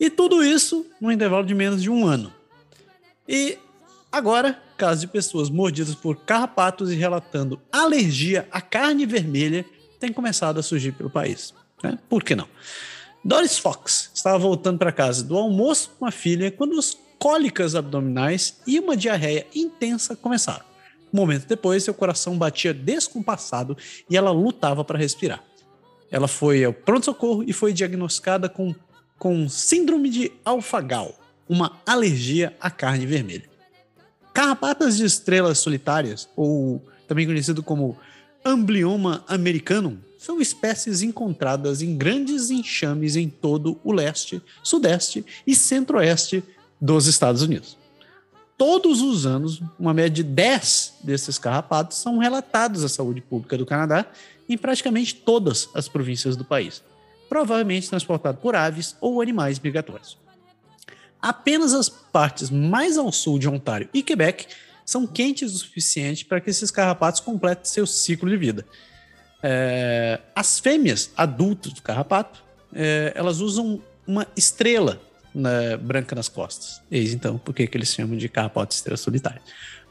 E 0.00 0.10
tudo 0.10 0.42
isso 0.42 0.84
num 1.00 1.12
intervalo 1.12 1.46
de 1.46 1.54
menos 1.54 1.80
de 1.80 1.88
um 1.88 2.04
ano. 2.04 2.32
E 3.28 3.56
agora, 4.10 4.60
casos 4.80 5.02
de 5.02 5.08
pessoas 5.08 5.50
mordidas 5.50 5.94
por 5.94 6.16
carrapatos 6.16 6.90
e 6.90 6.94
relatando 6.94 7.60
alergia 7.70 8.48
à 8.50 8.62
carne 8.62 9.04
vermelha 9.04 9.62
têm 9.98 10.10
começado 10.10 10.58
a 10.58 10.62
surgir 10.62 10.92
pelo 10.92 11.10
país. 11.10 11.52
Né? 11.82 11.98
Por 12.08 12.24
que 12.24 12.34
não? 12.34 12.48
Doris 13.22 13.58
Fox 13.58 14.10
estava 14.14 14.38
voltando 14.38 14.78
para 14.78 14.90
casa 14.90 15.22
do 15.22 15.36
almoço 15.36 15.90
com 15.98 16.06
a 16.06 16.10
filha 16.10 16.50
quando 16.50 16.78
as 16.78 16.96
cólicas 17.18 17.74
abdominais 17.74 18.62
e 18.66 18.80
uma 18.80 18.96
diarreia 18.96 19.46
intensa 19.54 20.16
começaram. 20.16 20.64
Um 21.12 21.18
momento 21.18 21.46
depois, 21.46 21.84
seu 21.84 21.92
coração 21.92 22.38
batia 22.38 22.72
descompassado 22.72 23.76
e 24.08 24.16
ela 24.16 24.30
lutava 24.30 24.82
para 24.82 24.98
respirar. 24.98 25.44
Ela 26.10 26.26
foi 26.26 26.64
ao 26.64 26.72
pronto-socorro 26.72 27.44
e 27.46 27.52
foi 27.52 27.74
diagnosticada 27.74 28.48
com, 28.48 28.74
com 29.18 29.46
síndrome 29.46 30.08
de 30.08 30.32
alfagal, 30.42 31.14
uma 31.46 31.78
alergia 31.84 32.56
à 32.58 32.70
carne 32.70 33.04
vermelha. 33.04 33.49
Carrapatas 34.32 34.96
de 34.96 35.04
estrelas 35.04 35.58
solitárias, 35.58 36.28
ou 36.36 36.84
também 37.08 37.26
conhecido 37.26 37.62
como 37.62 37.96
Amblioma 38.44 39.24
americanum, 39.28 39.98
são 40.16 40.40
espécies 40.40 41.02
encontradas 41.02 41.82
em 41.82 41.96
grandes 41.96 42.50
enxames 42.50 43.16
em 43.16 43.28
todo 43.28 43.80
o 43.82 43.92
leste, 43.92 44.42
sudeste 44.62 45.24
e 45.46 45.54
centro-oeste 45.54 46.44
dos 46.80 47.06
Estados 47.06 47.42
Unidos. 47.42 47.76
Todos 48.56 49.00
os 49.00 49.24
anos, 49.24 49.62
uma 49.78 49.94
média 49.94 50.22
de 50.22 50.22
10 50.22 50.96
desses 51.02 51.38
carrapatos 51.38 51.96
são 51.96 52.18
relatados 52.18 52.84
à 52.84 52.88
saúde 52.88 53.22
pública 53.22 53.56
do 53.56 53.64
Canadá 53.64 54.04
em 54.46 54.58
praticamente 54.58 55.14
todas 55.14 55.70
as 55.74 55.88
províncias 55.88 56.36
do 56.36 56.44
país, 56.44 56.82
provavelmente 57.28 57.88
transportados 57.88 58.40
por 58.42 58.54
aves 58.54 58.94
ou 59.00 59.22
animais 59.22 59.58
migratórios. 59.58 60.18
Apenas 61.20 61.74
as 61.74 61.88
partes 61.88 62.50
mais 62.50 62.96
ao 62.96 63.12
sul 63.12 63.38
de 63.38 63.48
Ontário 63.48 63.88
e 63.92 64.02
Quebec 64.02 64.46
são 64.84 65.06
quentes 65.06 65.54
o 65.54 65.58
suficiente 65.58 66.24
para 66.24 66.40
que 66.40 66.50
esses 66.50 66.70
carrapatos 66.70 67.20
completem 67.20 67.64
seu 67.64 67.86
ciclo 67.86 68.28
de 68.28 68.36
vida, 68.36 68.66
é, 69.42 70.20
as 70.34 70.58
fêmeas 70.58 71.10
adultas 71.16 71.72
do 71.72 71.82
carrapato, 71.82 72.42
é, 72.74 73.12
elas 73.14 73.40
usam 73.40 73.80
uma 74.06 74.26
estrela 74.36 75.00
na, 75.34 75.76
branca 75.76 76.14
nas 76.14 76.28
costas. 76.28 76.82
Eis 76.90 77.12
então 77.12 77.38
por 77.38 77.54
que 77.54 77.68
eles 77.72 77.92
chamam 77.92 78.16
de 78.16 78.28
carrapato 78.28 78.74
estrela 78.74 78.96
solitária. 78.96 79.40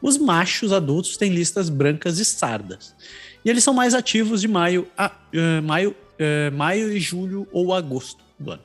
Os 0.00 0.16
machos 0.18 0.72
adultos 0.72 1.16
têm 1.16 1.32
listas 1.32 1.68
brancas 1.68 2.18
e 2.18 2.24
sardas. 2.24 2.94
E 3.44 3.50
eles 3.50 3.64
são 3.64 3.74
mais 3.74 3.94
ativos 3.94 4.40
de 4.40 4.48
maio 4.48 4.86
a 4.96 5.10
uh, 5.10 5.62
maio, 5.62 5.90
uh, 5.92 6.54
maio 6.54 6.92
e 6.92 7.00
julho 7.00 7.46
ou 7.52 7.74
agosto 7.74 8.22
do 8.38 8.52
ano. 8.52 8.62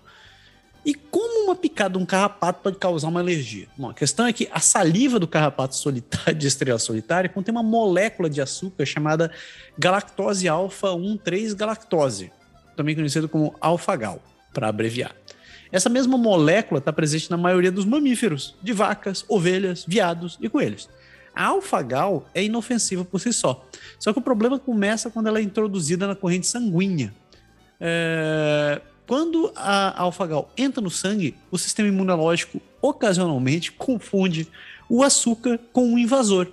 E 0.86 0.94
como 0.94 1.46
uma 1.46 1.56
picada 1.56 1.98
de 1.98 2.04
um 2.04 2.06
carrapato 2.06 2.62
pode 2.62 2.78
causar 2.78 3.08
uma 3.08 3.20
alergia? 3.20 3.68
Bom, 3.76 3.90
a 3.90 3.94
questão 3.94 4.28
é 4.28 4.32
que 4.32 4.48
a 4.52 4.60
saliva 4.60 5.20
do 5.20 5.28
carrapato 5.28 5.76
solitário, 5.76 6.36
de 6.38 6.46
estrela 6.46 6.78
solitária 6.78 7.28
contém 7.28 7.52
uma 7.52 7.64
molécula 7.64 8.30
de 8.30 8.40
açúcar 8.40 8.86
chamada 8.86 9.32
galactose 9.78 10.48
alfa 10.48 10.90
1,3 10.90 11.56
galactose, 11.56 12.32
também 12.78 12.94
conhecido 12.94 13.28
como 13.28 13.56
alfa-gal, 13.60 14.22
para 14.54 14.68
abreviar. 14.68 15.16
Essa 15.72 15.90
mesma 15.90 16.20
molécula 16.20 16.78
está 16.78 16.94
presente 16.94 17.32
na 17.32 17.36
maioria 17.36 17.72
dos 17.72 17.84
mamíferos, 17.84 18.56
de 18.62 18.72
vacas, 18.72 19.26
ovelhas, 19.28 19.84
viados 19.88 20.38
e 20.40 20.48
coelhos. 20.48 20.88
A 21.36 21.46
alfa-gal 21.46 22.30
é 22.34 22.44
inofensiva 22.44 23.04
por 23.04 23.20
si 23.20 23.34
só. 23.34 23.66
Só 24.00 24.14
que 24.14 24.20
o 24.20 24.22
problema 24.22 24.60
começa 24.60 25.10
quando 25.10 25.28
ela 25.28 25.40
é 25.40 25.42
introduzida 25.42 26.08
na 26.08 26.16
corrente 26.16 26.46
sanguínea. 26.46 27.12
É 27.82 28.82
quando 29.08 29.52
a 29.56 30.02
alfa-gal 30.02 30.50
entra 30.58 30.82
no 30.82 30.90
sangue, 30.90 31.36
o 31.52 31.58
sistema 31.58 31.88
imunológico 31.90 32.60
ocasionalmente 32.82 33.72
confunde 33.72 34.48
o 34.90 35.04
açúcar 35.04 35.60
com 35.72 35.86
um 35.86 35.98
invasor. 35.98 36.48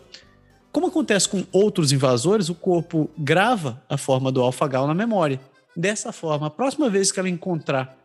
Como 0.70 0.86
acontece 0.86 1.28
com 1.28 1.44
outros 1.52 1.92
invasores, 1.92 2.48
o 2.48 2.54
corpo 2.54 3.10
grava 3.16 3.82
a 3.88 3.96
forma 3.96 4.32
do 4.32 4.40
alfa-gal 4.40 4.86
na 4.86 4.94
memória. 4.94 5.40
Dessa 5.76 6.12
forma, 6.12 6.46
a 6.46 6.50
próxima 6.50 6.88
vez 6.88 7.12
que 7.12 7.20
ela 7.20 7.28
encontrar 7.28 7.96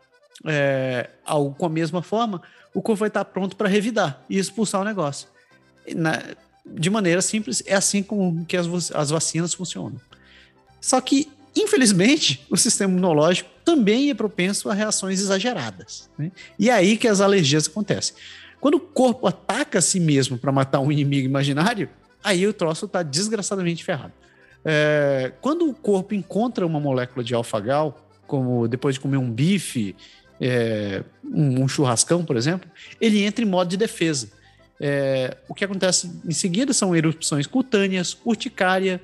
é, 0.46 1.10
algo 1.26 1.56
com 1.56 1.66
a 1.66 1.70
mesma 1.70 2.02
forma, 2.02 2.42
o 2.74 2.82
corpo 2.82 3.00
vai 3.00 3.08
estar 3.08 3.26
pronto 3.26 3.56
para 3.56 3.68
revidar 3.68 4.22
e 4.30 4.38
expulsar 4.38 4.82
o 4.82 4.86
negócio. 4.86 5.28
Na, 5.96 6.22
de 6.66 6.90
maneira 6.90 7.22
simples, 7.22 7.64
é 7.66 7.76
assim 7.76 8.04
com 8.04 8.46
que 8.46 8.58
as, 8.58 8.92
as 8.92 9.10
vacinas 9.10 9.54
funcionam. 9.54 10.00
Só 10.80 11.00
que 11.02 11.30
Infelizmente, 11.58 12.46
o 12.50 12.56
sistema 12.56 12.92
imunológico 12.92 13.50
também 13.66 14.10
é 14.10 14.14
propenso 14.14 14.70
a 14.70 14.74
reações 14.74 15.20
exageradas. 15.20 16.10
Né? 16.18 16.32
E 16.60 16.70
é 16.70 16.74
aí 16.74 16.98
que 16.98 17.08
as 17.08 17.20
alergias 17.20 17.68
acontecem. 17.68 18.16
Quando 18.60 18.76
o 18.76 18.80
corpo 18.80 19.28
ataca 19.28 19.80
a 19.80 19.82
si 19.82 20.00
mesmo 20.00 20.38
para 20.38 20.52
matar 20.52 20.80
um 20.80 20.92
inimigo 20.92 21.28
imaginário, 21.28 21.90
aí 22.24 22.46
o 22.46 22.54
troço 22.54 22.86
está 22.86 23.02
desgraçadamente 23.02 23.84
ferrado. 23.84 24.14
É, 24.64 25.32
quando 25.42 25.68
o 25.68 25.74
corpo 25.74 26.14
encontra 26.14 26.66
uma 26.66 26.80
molécula 26.80 27.24
de 27.24 27.34
alfagal, 27.34 28.08
como 28.26 28.68
depois 28.68 28.96
de 28.96 29.02
comer 29.02 29.18
um 29.18 29.32
bife, 29.32 29.96
é, 30.40 31.04
um, 31.24 31.64
um, 31.64 31.68
churrascão, 31.68 32.24
por 32.24 32.38
exemplo, 32.38 32.70
ele 33.02 33.24
entra 33.24 33.44
em 33.44 33.48
modo 33.48 33.70
de 33.70 33.78
defesa. 33.78 34.30
É, 34.80 35.38
o 35.48 35.56
que 35.56 35.66
acontece 35.66 36.12
em 36.24 36.34
seguida 36.34 36.72
são 36.74 36.96
erupções 36.96 37.48
cutâneas, 37.48 38.18
urticária, 38.24 39.02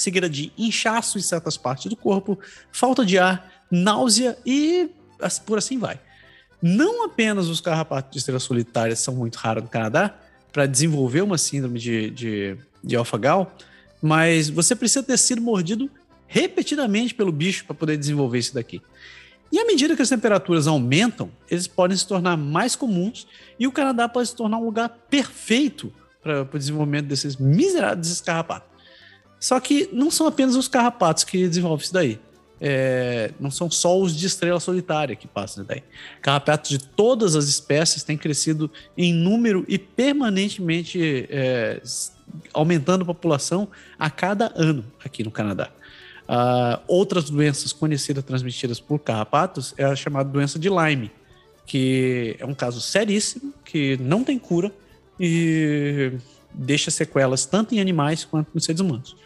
seguida 0.00 0.28
de 0.28 0.52
inchaço 0.56 1.18
em 1.18 1.22
certas 1.22 1.56
partes 1.56 1.86
do 1.86 1.96
corpo, 1.96 2.38
falta 2.72 3.04
de 3.04 3.18
ar, 3.18 3.64
náusea 3.70 4.36
e 4.44 4.90
por 5.46 5.58
assim 5.58 5.78
vai. 5.78 6.00
Não 6.62 7.04
apenas 7.04 7.48
os 7.48 7.60
carrapatos 7.60 8.12
de 8.12 8.18
estrelas 8.18 8.42
solitárias 8.42 8.98
são 8.98 9.14
muito 9.14 9.36
raros 9.36 9.62
no 9.62 9.68
Canadá 9.68 10.14
para 10.52 10.66
desenvolver 10.66 11.22
uma 11.22 11.38
síndrome 11.38 11.78
de, 11.78 12.10
de, 12.10 12.56
de 12.82 12.96
alfa-gal, 12.96 13.56
mas 14.02 14.48
você 14.48 14.74
precisa 14.74 15.02
ter 15.02 15.18
sido 15.18 15.40
mordido 15.40 15.90
repetidamente 16.26 17.14
pelo 17.14 17.32
bicho 17.32 17.64
para 17.64 17.74
poder 17.74 17.96
desenvolver 17.96 18.38
isso 18.38 18.54
daqui. 18.54 18.80
E 19.52 19.58
à 19.58 19.64
medida 19.64 19.96
que 19.96 20.02
as 20.02 20.08
temperaturas 20.08 20.66
aumentam, 20.66 21.30
eles 21.50 21.66
podem 21.66 21.96
se 21.96 22.06
tornar 22.06 22.36
mais 22.36 22.76
comuns 22.76 23.26
e 23.58 23.66
o 23.66 23.72
Canadá 23.72 24.08
pode 24.08 24.28
se 24.28 24.36
tornar 24.36 24.58
um 24.58 24.64
lugar 24.64 24.88
perfeito 25.10 25.92
para 26.22 26.42
o 26.42 26.58
desenvolvimento 26.58 27.06
desses 27.06 27.36
miseráveis 27.36 28.20
carrapatos. 28.20 28.69
Só 29.40 29.58
que 29.58 29.88
não 29.90 30.10
são 30.10 30.26
apenas 30.26 30.54
os 30.54 30.68
carrapatos 30.68 31.24
que 31.24 31.48
desenvolvem 31.48 31.82
isso 31.84 31.94
daí. 31.94 32.20
É, 32.62 33.32
não 33.40 33.50
são 33.50 33.70
só 33.70 33.98
os 33.98 34.14
de 34.14 34.26
estrela 34.26 34.60
solitária 34.60 35.16
que 35.16 35.26
passam 35.26 35.64
daí. 35.64 35.82
Carrapatos 36.20 36.70
de 36.70 36.78
todas 36.78 37.34
as 37.34 37.46
espécies 37.46 38.02
têm 38.02 38.18
crescido 38.18 38.70
em 38.94 39.14
número 39.14 39.64
e 39.66 39.78
permanentemente 39.78 41.26
é, 41.30 41.80
aumentando 42.52 43.02
a 43.02 43.06
população 43.06 43.66
a 43.98 44.10
cada 44.10 44.52
ano 44.54 44.84
aqui 45.02 45.24
no 45.24 45.30
Canadá. 45.30 45.70
Uh, 46.28 46.78
outras 46.86 47.28
doenças 47.28 47.72
conhecidas 47.72 48.22
transmitidas 48.22 48.78
por 48.78 49.00
carrapatos 49.00 49.74
é 49.76 49.84
a 49.84 49.96
chamada 49.96 50.28
doença 50.28 50.60
de 50.60 50.68
Lyme, 50.68 51.10
que 51.66 52.36
é 52.38 52.46
um 52.46 52.54
caso 52.54 52.80
seríssimo, 52.80 53.52
que 53.64 53.96
não 53.96 54.22
tem 54.22 54.38
cura 54.38 54.70
e 55.18 56.12
deixa 56.54 56.90
sequelas 56.90 57.46
tanto 57.46 57.74
em 57.74 57.80
animais 57.80 58.24
quanto 58.24 58.48
nos 58.54 58.64
seres 58.64 58.80
humanos. 58.80 59.16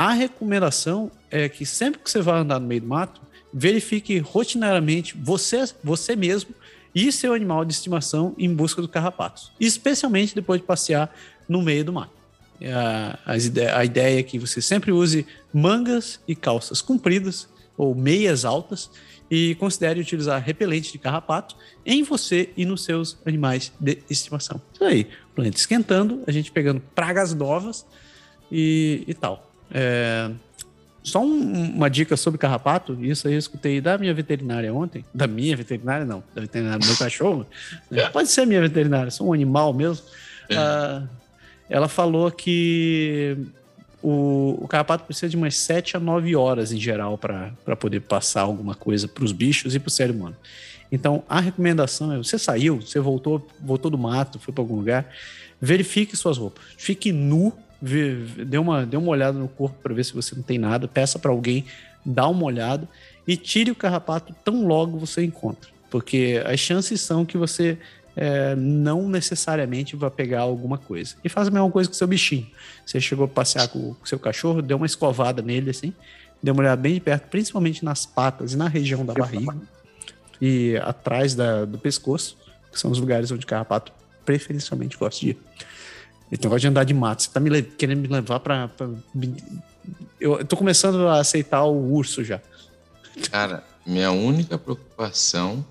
A 0.00 0.12
recomendação 0.12 1.10
é 1.30 1.46
que 1.46 1.66
sempre 1.66 2.00
que 2.00 2.10
você 2.10 2.22
vai 2.22 2.40
andar 2.40 2.58
no 2.58 2.66
meio 2.66 2.80
do 2.80 2.86
mato, 2.86 3.20
verifique 3.52 4.16
rotineiramente 4.16 5.14
você, 5.14 5.62
você 5.84 6.16
mesmo 6.16 6.54
e 6.94 7.12
seu 7.12 7.34
animal 7.34 7.66
de 7.66 7.74
estimação 7.74 8.34
em 8.38 8.50
busca 8.50 8.80
do 8.80 8.88
carrapatos, 8.88 9.52
especialmente 9.60 10.34
depois 10.34 10.58
de 10.58 10.66
passear 10.66 11.14
no 11.46 11.60
meio 11.60 11.84
do 11.84 11.92
mato. 11.92 12.14
A, 12.64 13.18
a 13.76 13.84
ideia 13.84 14.20
é 14.20 14.22
que 14.22 14.38
você 14.38 14.62
sempre 14.62 14.90
use 14.90 15.26
mangas 15.52 16.18
e 16.26 16.34
calças 16.34 16.80
compridas 16.80 17.46
ou 17.76 17.94
meias 17.94 18.46
altas 18.46 18.90
e 19.30 19.54
considere 19.56 20.00
utilizar 20.00 20.42
repelente 20.42 20.92
de 20.92 20.98
carrapato 20.98 21.54
em 21.84 22.02
você 22.04 22.48
e 22.56 22.64
nos 22.64 22.84
seus 22.84 23.18
animais 23.26 23.70
de 23.78 23.98
estimação. 24.08 24.62
Isso 24.72 24.82
aí, 24.82 25.06
planeta 25.34 25.58
esquentando, 25.58 26.22
a 26.26 26.32
gente 26.32 26.50
pegando 26.50 26.80
pragas 26.94 27.34
novas 27.34 27.84
e, 28.50 29.04
e 29.06 29.12
tal. 29.12 29.49
É, 29.72 30.30
só 31.02 31.22
um, 31.22 31.74
uma 31.76 31.88
dica 31.88 32.16
sobre 32.16 32.38
carrapato, 32.38 32.96
isso 33.04 33.26
aí 33.26 33.34
eu 33.34 33.38
escutei 33.38 33.80
da 33.80 33.96
minha 33.96 34.12
veterinária 34.12 34.72
ontem. 34.72 35.04
Da 35.14 35.26
minha 35.26 35.56
veterinária, 35.56 36.04
não, 36.04 36.22
da 36.34 36.40
veterinária 36.42 36.78
do 36.78 36.86
meu 36.86 36.96
cachorro. 36.96 37.46
Né? 37.90 38.08
Pode 38.10 38.28
ser 38.28 38.46
minha 38.46 38.60
veterinária, 38.60 39.10
sou 39.10 39.28
um 39.28 39.32
animal 39.32 39.72
mesmo. 39.72 40.04
É. 40.48 40.56
Ah, 40.56 41.02
ela 41.68 41.88
falou 41.88 42.30
que 42.30 43.36
o, 44.02 44.58
o 44.60 44.68
carrapato 44.68 45.04
precisa 45.04 45.28
de 45.28 45.36
umas 45.36 45.56
7 45.56 45.96
a 45.96 46.00
9 46.00 46.34
horas 46.36 46.72
em 46.72 46.80
geral 46.80 47.16
para 47.16 47.76
poder 47.78 48.00
passar 48.00 48.42
alguma 48.42 48.74
coisa 48.74 49.06
para 49.06 49.24
os 49.24 49.32
bichos 49.32 49.74
e 49.74 49.78
para 49.78 49.88
o 49.88 49.90
ser 49.90 50.10
humano. 50.10 50.36
Então, 50.90 51.22
a 51.28 51.40
recomendação 51.40 52.12
é: 52.12 52.16
você 52.18 52.38
saiu, 52.38 52.80
você 52.80 52.98
voltou, 52.98 53.46
voltou 53.60 53.90
do 53.90 53.98
mato, 53.98 54.38
foi 54.38 54.52
para 54.52 54.62
algum 54.62 54.76
lugar, 54.76 55.08
verifique 55.60 56.16
suas 56.16 56.36
roupas. 56.36 56.62
Fique 56.76 57.12
nu, 57.12 57.52
vê, 57.80 58.14
dê, 58.44 58.58
uma, 58.58 58.84
dê 58.84 58.96
uma 58.96 59.08
olhada 59.08 59.38
no 59.38 59.48
corpo 59.48 59.76
para 59.82 59.94
ver 59.94 60.04
se 60.04 60.12
você 60.12 60.34
não 60.34 60.42
tem 60.42 60.58
nada, 60.58 60.86
peça 60.86 61.18
para 61.18 61.30
alguém 61.30 61.64
dar 62.04 62.28
uma 62.28 62.44
olhada 62.44 62.88
e 63.26 63.36
tire 63.36 63.70
o 63.70 63.74
carrapato 63.74 64.34
tão 64.44 64.66
logo 64.66 64.98
você 64.98 65.24
encontra. 65.24 65.70
Porque 65.90 66.42
as 66.44 66.60
chances 66.60 67.00
são 67.00 67.24
que 67.24 67.36
você 67.36 67.78
é, 68.16 68.54
não 68.56 69.08
necessariamente 69.08 69.96
vai 69.96 70.10
pegar 70.10 70.40
alguma 70.40 70.78
coisa. 70.78 71.16
E 71.24 71.28
faz 71.28 71.48
a 71.48 71.50
mesma 71.50 71.70
coisa 71.70 71.88
com 71.88 71.94
seu 71.94 72.06
bichinho. 72.06 72.46
Você 72.84 73.00
chegou 73.00 73.24
a 73.24 73.28
passear 73.28 73.68
com 73.68 73.78
o 73.78 73.96
seu 74.04 74.18
cachorro, 74.18 74.62
deu 74.62 74.76
uma 74.76 74.86
escovada 74.86 75.42
nele 75.42 75.70
assim, 75.70 75.92
deu 76.42 76.54
uma 76.54 76.62
olhada 76.62 76.80
bem 76.80 76.94
de 76.94 77.00
perto, 77.00 77.28
principalmente 77.28 77.84
nas 77.84 78.06
patas 78.06 78.52
e 78.52 78.56
na 78.56 78.68
região 78.68 79.04
da 79.04 79.14
barriga 79.14 79.56
e 80.40 80.76
atrás 80.82 81.34
da, 81.34 81.64
do 81.64 81.78
pescoço, 81.78 82.36
que 82.72 82.78
são 82.78 82.90
os 82.90 82.98
lugares 82.98 83.30
onde 83.30 83.44
o 83.44 83.48
carrapato 83.48 83.92
preferencialmente 84.24 84.96
gosta 84.96 85.20
de 85.20 85.30
ir. 85.30 85.38
Ele 86.30 86.40
gosta 86.42 86.60
de 86.60 86.68
andar 86.68 86.84
de 86.84 86.94
mato. 86.94 87.22
Você 87.22 87.30
tá 87.30 87.40
me 87.40 87.62
querendo 87.62 88.00
me 88.00 88.08
levar 88.08 88.40
pra. 88.40 88.68
pra 88.68 88.88
eu, 90.20 90.38
eu 90.38 90.44
tô 90.44 90.56
começando 90.56 91.08
a 91.08 91.20
aceitar 91.20 91.64
o 91.64 91.92
urso 91.92 92.22
já. 92.22 92.40
Cara, 93.30 93.64
minha 93.84 94.12
única 94.12 94.56
preocupação 94.56 95.64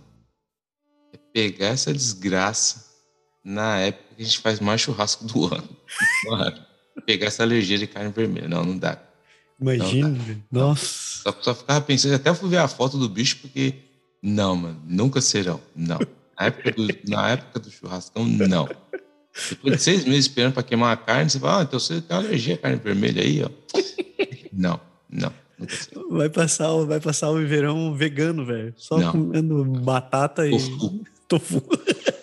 é 1.14 1.18
pegar 1.34 1.68
essa 1.68 1.94
desgraça 1.94 2.86
na 3.44 3.78
época 3.80 4.16
que 4.16 4.22
a 4.22 4.26
gente 4.26 4.40
faz 4.40 4.60
mais 4.60 4.82
churrasco 4.82 5.24
do 5.26 5.46
ano. 5.54 5.70
pegar 7.06 7.28
essa 7.28 7.44
alergia 7.44 7.78
de 7.78 7.88
carne 7.88 8.12
vermelha. 8.12 8.48
Não, 8.48 8.64
não 8.66 8.78
dá. 8.78 9.02
Imagina, 9.60 10.18
nossa. 10.52 10.86
Só, 11.24 11.36
só 11.42 11.56
ficava 11.56 11.82
pensando, 11.82 12.16
até 12.16 12.34
fui 12.34 12.50
ver 12.50 12.58
a 12.58 12.68
foto 12.68 12.98
do 12.98 13.10
bicho, 13.10 13.38
porque. 13.42 13.76
Não, 14.22 14.56
mano, 14.56 14.82
nunca 14.86 15.22
serão. 15.22 15.62
Não. 15.74 15.98
Na 16.38 16.48
época 16.48 16.72
do, 16.72 16.88
na 17.08 17.30
época 17.30 17.60
do 17.60 17.72
churrascão, 17.72 18.26
não. 18.26 18.68
Depois 19.50 19.78
de 19.78 19.82
seis 19.82 20.06
meses 20.06 20.26
esperando 20.26 20.54
para 20.54 20.64
queimar 20.64 20.94
a 20.94 20.98
carne, 20.98 21.30
você 21.30 21.40
fala, 21.40 21.62
ah, 21.62 21.64
então 21.64 21.80
você 21.80 22.02
tem 22.02 22.18
alergia 22.18 22.56
à 22.56 22.58
carne 22.58 22.78
vermelha 22.78 23.22
aí, 23.22 23.44
ó. 23.44 23.50
Não, 24.52 24.80
não. 25.10 25.32
Vai 26.10 26.30
passar, 26.30 26.70
vai 26.86 27.00
passar 27.00 27.30
o 27.30 27.46
verão 27.46 27.94
vegano, 27.94 28.46
velho. 28.46 28.74
Só 28.76 28.98
não. 28.98 29.12
comendo 29.12 29.64
batata 29.64 30.48
e 30.48 30.52
tofu. 30.52 31.04
tofu. 31.28 31.64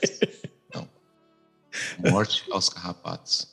Não. 0.74 0.88
Morte 2.10 2.44
aos 2.50 2.68
carrapatos. 2.68 3.48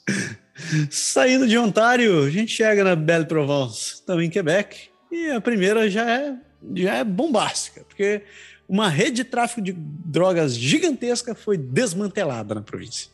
Saindo 0.90 1.48
de 1.48 1.58
Ontário, 1.58 2.24
a 2.24 2.30
gente 2.30 2.52
chega 2.52 2.84
na 2.84 2.96
Belle 2.96 3.26
Provence, 3.26 4.02
também 4.06 4.28
em 4.28 4.30
Quebec. 4.30 4.90
E 5.12 5.30
a 5.32 5.42
primeira 5.42 5.90
já 5.90 6.10
é, 6.10 6.36
já 6.76 6.96
é 6.96 7.04
bombástica, 7.04 7.86
porque 7.88 8.24
uma 8.68 8.90
rede 8.90 9.18
de 9.18 9.24
tráfico 9.24 9.62
de 9.62 9.74
drogas 9.74 10.56
gigantesca 10.56 11.36
foi 11.36 11.58
desmantelada 11.58 12.56
na 12.56 12.62
província. 12.62 13.10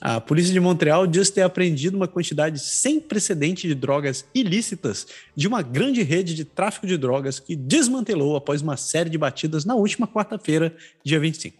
A 0.00 0.20
polícia 0.20 0.52
de 0.52 0.60
Montreal 0.60 1.06
diz 1.06 1.28
ter 1.28 1.42
apreendido 1.42 1.96
uma 1.96 2.06
quantidade 2.06 2.60
sem 2.60 3.00
precedente 3.00 3.66
de 3.66 3.74
drogas 3.74 4.24
ilícitas 4.32 5.06
de 5.34 5.48
uma 5.48 5.60
grande 5.60 6.02
rede 6.02 6.34
de 6.34 6.44
tráfico 6.44 6.86
de 6.86 6.96
drogas 6.96 7.40
que 7.40 7.56
desmantelou 7.56 8.36
após 8.36 8.62
uma 8.62 8.76
série 8.76 9.10
de 9.10 9.18
batidas 9.18 9.64
na 9.64 9.74
última 9.74 10.06
quarta-feira, 10.06 10.74
dia 11.04 11.18
25. 11.18 11.56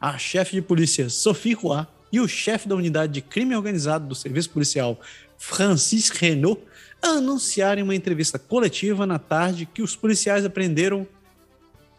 A 0.00 0.16
chefe 0.16 0.56
de 0.56 0.62
polícia 0.62 1.08
Sophie 1.08 1.54
Roy 1.54 1.84
e 2.12 2.20
o 2.20 2.28
chefe 2.28 2.68
da 2.68 2.76
unidade 2.76 3.12
de 3.12 3.20
crime 3.20 3.56
organizado 3.56 4.06
do 4.06 4.14
serviço 4.14 4.50
policial 4.50 5.00
Francis 5.36 6.08
Renault 6.10 6.62
anunciaram 7.00 7.80
em 7.80 7.84
uma 7.84 7.96
entrevista 7.96 8.38
coletiva 8.38 9.06
na 9.06 9.18
tarde 9.18 9.66
que 9.66 9.82
os 9.82 9.96
policiais 9.96 10.44
apreenderam 10.44 11.06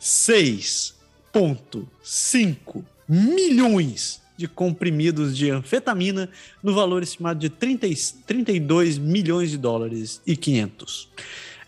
6,5 0.04 2.84
milhões 3.08 4.22
de 4.36 4.50
comprimidos 4.50 5.38
de 5.38 5.50
anfetamina 5.50 6.30
no 6.62 6.74
valor 6.74 7.02
estimado 7.02 7.40
de 7.40 7.50
30, 7.50 7.88
32 8.28 8.98
milhões 8.98 9.50
de 9.50 9.58
dólares 9.58 10.22
e 10.28 10.36
500. 10.36 11.08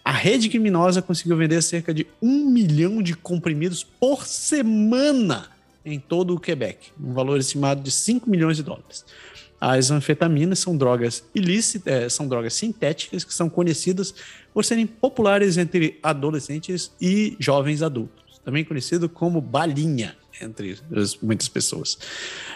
A 0.03 0.11
rede 0.11 0.49
criminosa 0.49 1.01
conseguiu 1.01 1.37
vender 1.37 1.63
cerca 1.63 1.93
de 1.93 2.05
um 2.21 2.49
milhão 2.49 3.01
de 3.01 3.15
comprimidos 3.15 3.83
por 3.83 4.25
semana 4.25 5.49
em 5.85 5.97
todo 5.97 6.35
o 6.35 6.39
Quebec, 6.39 6.91
um 6.99 7.13
valor 7.13 7.39
estimado 7.39 7.81
de 7.81 7.91
5 7.91 8.29
milhões 8.29 8.57
de 8.57 8.63
dólares. 8.63 9.05
As 9.61 9.91
anfetaminas 9.91 10.59
são 10.59 10.75
drogas 10.75 11.23
ilícitas, 11.33 11.93
é, 11.93 12.09
são 12.09 12.27
drogas 12.27 12.53
sintéticas 12.53 13.23
que 13.23 13.33
são 13.33 13.49
conhecidas 13.49 14.13
por 14.53 14.65
serem 14.65 14.85
populares 14.85 15.55
entre 15.57 15.97
adolescentes 16.03 16.91
e 16.99 17.37
jovens 17.39 17.81
adultos 17.81 18.24
também 18.45 18.63
conhecido 18.63 19.09
como 19.09 19.41
balinha 19.41 20.15
entre 20.41 20.77
as, 20.95 21.15
muitas 21.17 21.47
pessoas. 21.49 21.97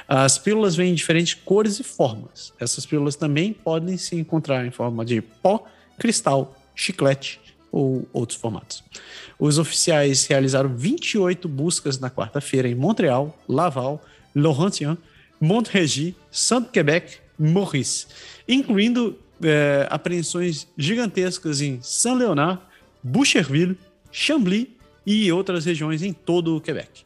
As 0.07 0.37
pílulas 0.37 0.75
vêm 0.75 0.91
em 0.91 0.95
diferentes 0.95 1.33
cores 1.33 1.79
e 1.79 1.83
formas. 1.83 2.53
Essas 2.59 2.85
pílulas 2.85 3.15
também 3.15 3.51
podem 3.51 3.97
se 3.97 4.15
encontrar 4.15 4.65
em 4.65 4.71
forma 4.71 5.03
de 5.03 5.21
pó, 5.21 5.65
cristal, 5.97 6.55
chiclete 6.75 7.39
ou 7.71 8.07
outros 8.13 8.39
formatos. 8.39 8.83
Os 9.37 9.57
oficiais 9.57 10.25
realizaram 10.25 10.75
28 10.75 11.47
buscas 11.47 11.99
na 11.99 12.09
quarta-feira 12.09 12.67
em 12.67 12.75
Montreal, 12.75 13.37
Laval, 13.47 14.03
Laurentien, 14.35 14.97
Montérégie, 15.39 16.15
Saint-Quebec, 16.31 17.17
Maurice, 17.37 18.07
incluindo 18.47 19.17
é, 19.41 19.87
apreensões 19.89 20.67
gigantescas 20.77 21.61
em 21.61 21.79
Saint-Léonard, 21.81 22.61
Boucherville, 23.01 23.77
Chambly 24.11 24.78
e 25.05 25.31
outras 25.31 25.65
regiões 25.65 26.01
em 26.01 26.13
todo 26.13 26.55
o 26.55 26.61
Quebec. 26.61 27.03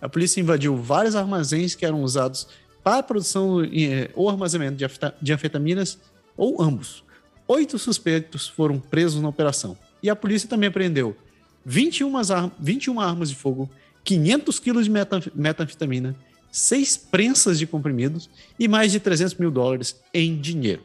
A 0.00 0.08
polícia 0.08 0.40
invadiu 0.40 0.76
vários 0.76 1.14
armazéns 1.14 1.74
que 1.74 1.86
eram 1.86 2.02
usados 2.02 2.48
para 2.82 2.98
a 2.98 3.02
produção 3.02 3.64
eh, 3.64 4.10
ou 4.14 4.28
armazenamento 4.28 4.84
de 5.20 5.32
anfetaminas 5.32 5.98
ou 6.36 6.60
ambos. 6.60 7.04
Oito 7.46 7.78
suspeitos 7.78 8.48
foram 8.48 8.78
presos 8.78 9.22
na 9.22 9.28
operação. 9.28 9.76
E 10.02 10.10
a 10.10 10.16
polícia 10.16 10.48
também 10.48 10.68
apreendeu 10.68 11.16
21, 11.64 12.16
ar 12.16 12.50
21 12.58 13.00
armas 13.00 13.28
de 13.28 13.36
fogo, 13.36 13.70
500 14.02 14.58
quilos 14.58 14.84
de 14.86 14.90
metanfetamina, 15.34 16.16
seis 16.50 16.96
prensas 16.96 17.58
de 17.58 17.66
comprimidos 17.66 18.28
e 18.58 18.66
mais 18.66 18.90
de 18.90 18.98
300 18.98 19.34
mil 19.36 19.50
dólares 19.50 19.96
em 20.12 20.36
dinheiro. 20.36 20.82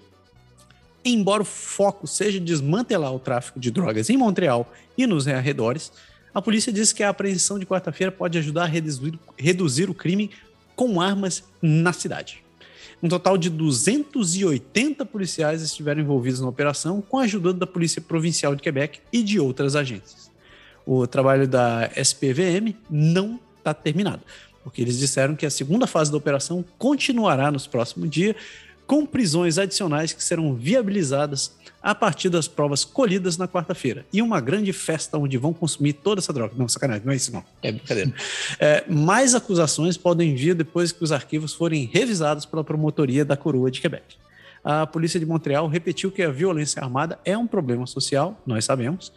Embora 1.04 1.42
o 1.42 1.46
foco 1.46 2.06
seja 2.06 2.40
desmantelar 2.40 3.14
o 3.14 3.20
tráfico 3.20 3.60
de 3.60 3.72
drogas 3.72 4.10
em 4.10 4.18
Montreal 4.18 4.72
e 4.98 5.08
nos 5.08 5.28
arredores, 5.28 5.92
a 6.34 6.42
polícia 6.42 6.72
diz 6.72 6.94
que 6.94 7.04
a 7.04 7.10
apreensão 7.10 7.58
de 7.58 7.66
quarta-feira 7.66 8.12
pode 8.12 8.38
ajudar 8.38 8.64
a 8.64 8.68
reduzir, 8.68 9.20
reduzir 9.38 9.90
o 9.90 9.94
crime 9.94 10.32
com 10.76 11.02
armas 11.02 11.44
na 11.62 11.92
cidade. 11.92 12.44
Um 13.02 13.08
total 13.08 13.38
de 13.38 13.50
280 13.50 15.06
policiais 15.06 15.62
estiveram 15.62 16.02
envolvidos 16.02 16.40
na 16.40 16.48
operação, 16.48 17.02
com 17.02 17.20
a 17.20 17.24
ajuda 17.24 17.54
da 17.54 17.68
Polícia 17.68 18.02
Provincial 18.02 18.56
de 18.56 18.62
Quebec 18.62 19.00
e 19.14 19.22
de 19.22 19.40
outras 19.40 19.76
agências. 19.76 20.32
O 20.86 21.06
trabalho 21.06 21.48
da 21.48 21.92
SPVM 21.96 22.76
não 22.90 23.40
está 23.58 23.74
terminado, 23.74 24.22
porque 24.64 24.82
eles 24.82 24.98
disseram 24.98 25.36
que 25.36 25.46
a 25.46 25.50
segunda 25.50 25.86
fase 25.86 26.10
da 26.10 26.18
operação 26.18 26.66
continuará 26.78 27.52
nos 27.52 27.68
próximos 27.68 28.10
dias, 28.10 28.36
com 28.88 29.06
prisões 29.06 29.58
adicionais 29.58 30.14
que 30.14 30.24
serão 30.24 30.56
viabilizadas 30.56 31.56
a 31.84 31.94
partir 31.94 32.30
das 32.30 32.48
provas 32.48 32.84
colhidas 32.84 33.38
na 33.38 33.48
quarta-feira. 33.48 34.06
E 34.12 34.22
uma 34.22 34.40
grande 34.40 34.74
festa 34.74 35.18
onde 35.18 35.38
vão 35.38 35.54
consumir 35.54 35.94
toda 35.94 36.20
essa 36.20 36.34
droga. 36.34 36.54
Não, 36.58 36.68
sacanagem, 36.68 37.06
não 37.06 37.14
é 37.14 37.16
isso 37.16 37.32
não. 37.32 37.44
É 37.62 37.72
brincadeira. 37.72 38.14
É, 38.60 38.84
mais 38.90 39.36
acusações 39.36 39.98
podem 39.98 40.34
vir 40.34 40.56
depois 40.56 40.92
que 40.92 41.04
os 41.04 41.12
arquivos 41.12 41.54
forem 41.54 41.86
revisados 41.86 42.46
pela 42.46 42.64
promotoria 42.64 43.24
da 43.24 43.38
Coroa 43.38 43.70
de 43.70 43.82
Quebec. 43.82 44.16
A 44.64 44.88
polícia 44.88 45.20
de 45.20 45.26
Montreal 45.26 45.68
repetiu 45.68 46.12
que 46.12 46.24
a 46.24 46.32
violência 46.32 46.82
armada 46.82 47.20
é 47.24 47.38
um 47.38 47.48
problema 47.48 47.86
social, 47.86 48.42
nós 48.46 48.66
sabemos, 48.66 49.14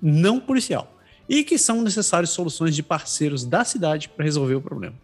não 0.00 0.38
policial, 0.38 0.96
e 1.28 1.42
que 1.42 1.58
são 1.58 1.82
necessárias 1.82 2.30
soluções 2.30 2.74
de 2.74 2.82
parceiros 2.82 3.44
da 3.44 3.64
cidade 3.64 4.08
para 4.08 4.24
resolver 4.24 4.54
o 4.54 4.60
problema. 4.60 4.94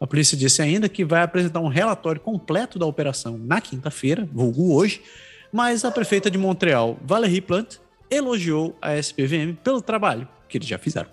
A 0.00 0.06
polícia 0.06 0.36
disse 0.36 0.60
ainda 0.60 0.88
que 0.88 1.04
vai 1.04 1.22
apresentar 1.22 1.60
um 1.60 1.68
relatório 1.68 2.20
completo 2.20 2.78
da 2.78 2.86
operação 2.86 3.38
na 3.38 3.60
quinta-feira, 3.60 4.28
vulgo 4.32 4.74
hoje, 4.74 5.02
mas 5.52 5.84
a 5.84 5.90
prefeita 5.90 6.30
de 6.30 6.36
Montreal, 6.36 6.98
Valérie 7.04 7.40
Plante, 7.40 7.80
elogiou 8.10 8.76
a 8.82 8.96
SPVM 8.96 9.54
pelo 9.62 9.80
trabalho 9.80 10.28
que 10.48 10.58
eles 10.58 10.68
já 10.68 10.78
fizeram. 10.78 11.08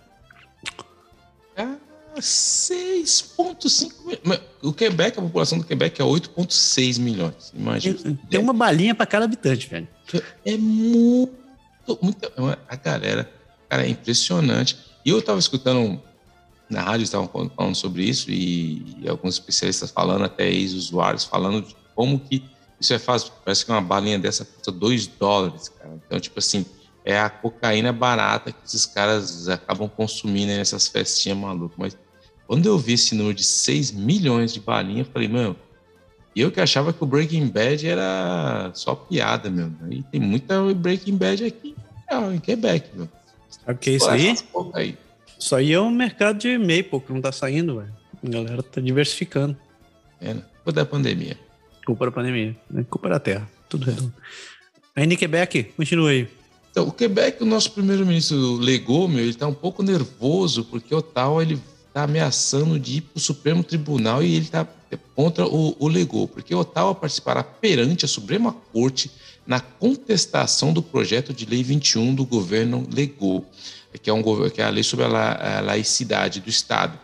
Ah, 1.55 1.75
6,5 2.17 4.05
milhões. 4.05 4.41
O 4.61 4.73
Quebec, 4.73 5.17
a 5.17 5.21
população 5.21 5.57
do 5.57 5.63
Quebec 5.63 6.01
é 6.01 6.05
8,6 6.05 6.99
milhões. 6.99 7.53
Imagina. 7.55 8.19
Tem 8.29 8.39
uma 8.39 8.53
balinha 8.53 8.93
para 8.93 9.05
cada 9.05 9.25
habitante, 9.25 9.67
velho. 9.67 9.87
É 10.45 10.57
muito. 10.57 11.31
muito 12.01 12.31
a 12.67 12.75
galera, 12.75 13.29
cara, 13.69 13.85
é 13.85 13.89
impressionante. 13.89 14.77
E 15.05 15.09
eu 15.09 15.19
estava 15.19 15.39
escutando 15.39 16.01
na 16.71 16.81
rádio 16.81 17.03
estavam 17.03 17.29
falando 17.55 17.75
sobre 17.75 18.03
isso 18.03 18.31
e, 18.31 18.95
e, 19.01 19.09
alguns 19.09 19.35
especialistas 19.35 19.91
falando, 19.91 20.23
até 20.23 20.49
ex-usuários, 20.49 21.25
falando 21.25 21.61
de 21.67 21.75
como 21.93 22.19
que 22.19 22.43
Isso 22.79 22.93
é 22.93 22.99
fácil, 22.99 23.31
parece 23.43 23.65
que 23.65 23.71
uma 23.71 23.81
balinha 23.81 24.17
dessa 24.17 24.45
custa 24.45 24.71
2 24.71 25.05
dólares, 25.07 25.69
cara. 25.69 25.99
Então, 26.03 26.19
tipo 26.19 26.39
assim, 26.39 26.65
é 27.03 27.19
a 27.19 27.29
cocaína 27.29 27.91
barata 27.91 28.51
que 28.51 28.65
esses 28.65 28.85
caras 28.85 29.47
acabam 29.49 29.89
consumindo 29.89 30.53
nessas 30.53 30.87
festinhas 30.87 31.37
malucas. 31.37 31.77
Mas 31.77 31.97
quando 32.47 32.65
eu 32.65 32.77
vi 32.79 32.93
esse 32.93 33.13
número 33.13 33.35
de 33.35 33.43
6 33.43 33.91
milhões 33.91 34.53
de 34.53 34.59
balinhas, 34.61 35.05
eu 35.05 35.13
falei, 35.13 35.27
mano, 35.27 35.55
eu 36.35 36.51
que 36.51 36.61
achava 36.61 36.93
que 36.93 37.03
o 37.03 37.07
Breaking 37.07 37.47
Bad 37.49 37.85
era 37.85 38.71
só 38.73 38.95
piada, 38.95 39.49
meu. 39.49 39.69
E 39.89 40.01
tem 40.03 40.21
muita 40.21 40.73
Breaking 40.73 41.17
Bad 41.17 41.43
aqui 41.45 41.75
em 42.33 42.39
Quebec, 42.39 42.89
meu. 42.95 43.09
Sabe 43.49 43.73
o 43.73 43.77
que 43.77 43.89
é 43.89 43.93
isso 43.93 44.09
aí? 44.09 44.35
aí? 44.73 44.97
Isso 45.41 45.55
aí 45.55 45.73
é 45.73 45.81
um 45.81 45.89
mercado 45.89 46.37
de 46.37 46.55
Maple 46.55 47.01
que 47.01 47.11
não 47.11 47.19
tá 47.19 47.31
saindo, 47.31 47.79
velho. 47.79 47.91
A 48.23 48.29
galera 48.29 48.61
tá 48.61 48.79
diversificando. 48.79 49.57
É? 50.21 50.35
Culpa 50.35 50.71
da 50.71 50.85
pandemia. 50.85 51.35
Culpa 51.83 52.05
da 52.05 52.11
pandemia. 52.11 52.55
Né? 52.69 52.85
Culpa 52.87 53.09
da 53.09 53.19
terra. 53.19 53.49
Tudo 53.67 53.87
redondo. 53.87 54.13
Ainda 54.95 55.15
em 55.15 55.17
Quebec, 55.17 55.63
continua 55.75 56.11
aí. 56.11 56.27
Então, 56.69 56.87
o 56.87 56.91
Quebec, 56.91 57.41
o 57.41 57.45
nosso 57.45 57.71
primeiro-ministro 57.71 58.57
legou, 58.57 59.07
meu, 59.07 59.23
ele 59.23 59.33
tá 59.33 59.47
um 59.47 59.53
pouco 59.53 59.81
nervoso 59.81 60.63
porque 60.65 60.93
o 60.93 61.01
tal 61.01 61.41
ele 61.41 61.59
tá 61.91 62.03
ameaçando 62.03 62.79
de 62.79 62.97
ir 62.97 63.01
para 63.01 63.17
o 63.17 63.19
Supremo 63.19 63.63
Tribunal 63.63 64.23
e 64.23 64.35
ele 64.35 64.45
tá 64.45 64.67
contra 65.15 65.45
o, 65.47 65.75
o 65.79 65.87
Legou, 65.87 66.27
porque 66.27 66.53
Ottawa 66.53 66.93
participará 66.93 67.43
perante 67.43 68.05
a 68.05 68.07
Suprema 68.07 68.53
Corte 68.71 69.09
na 69.45 69.59
contestação 69.59 70.71
do 70.71 70.81
projeto 70.81 71.33
de 71.33 71.45
lei 71.45 71.63
21 71.63 72.13
do 72.13 72.25
governo 72.25 72.87
Legou, 72.93 73.45
que 73.99 74.09
é, 74.09 74.13
um, 74.13 74.23
que 74.49 74.61
é 74.61 74.65
a 74.65 74.69
lei 74.69 74.83
sobre 74.83 75.05
a, 75.05 75.07
la, 75.07 75.57
a 75.57 75.61
laicidade 75.61 76.39
do 76.39 76.49
Estado. 76.49 76.97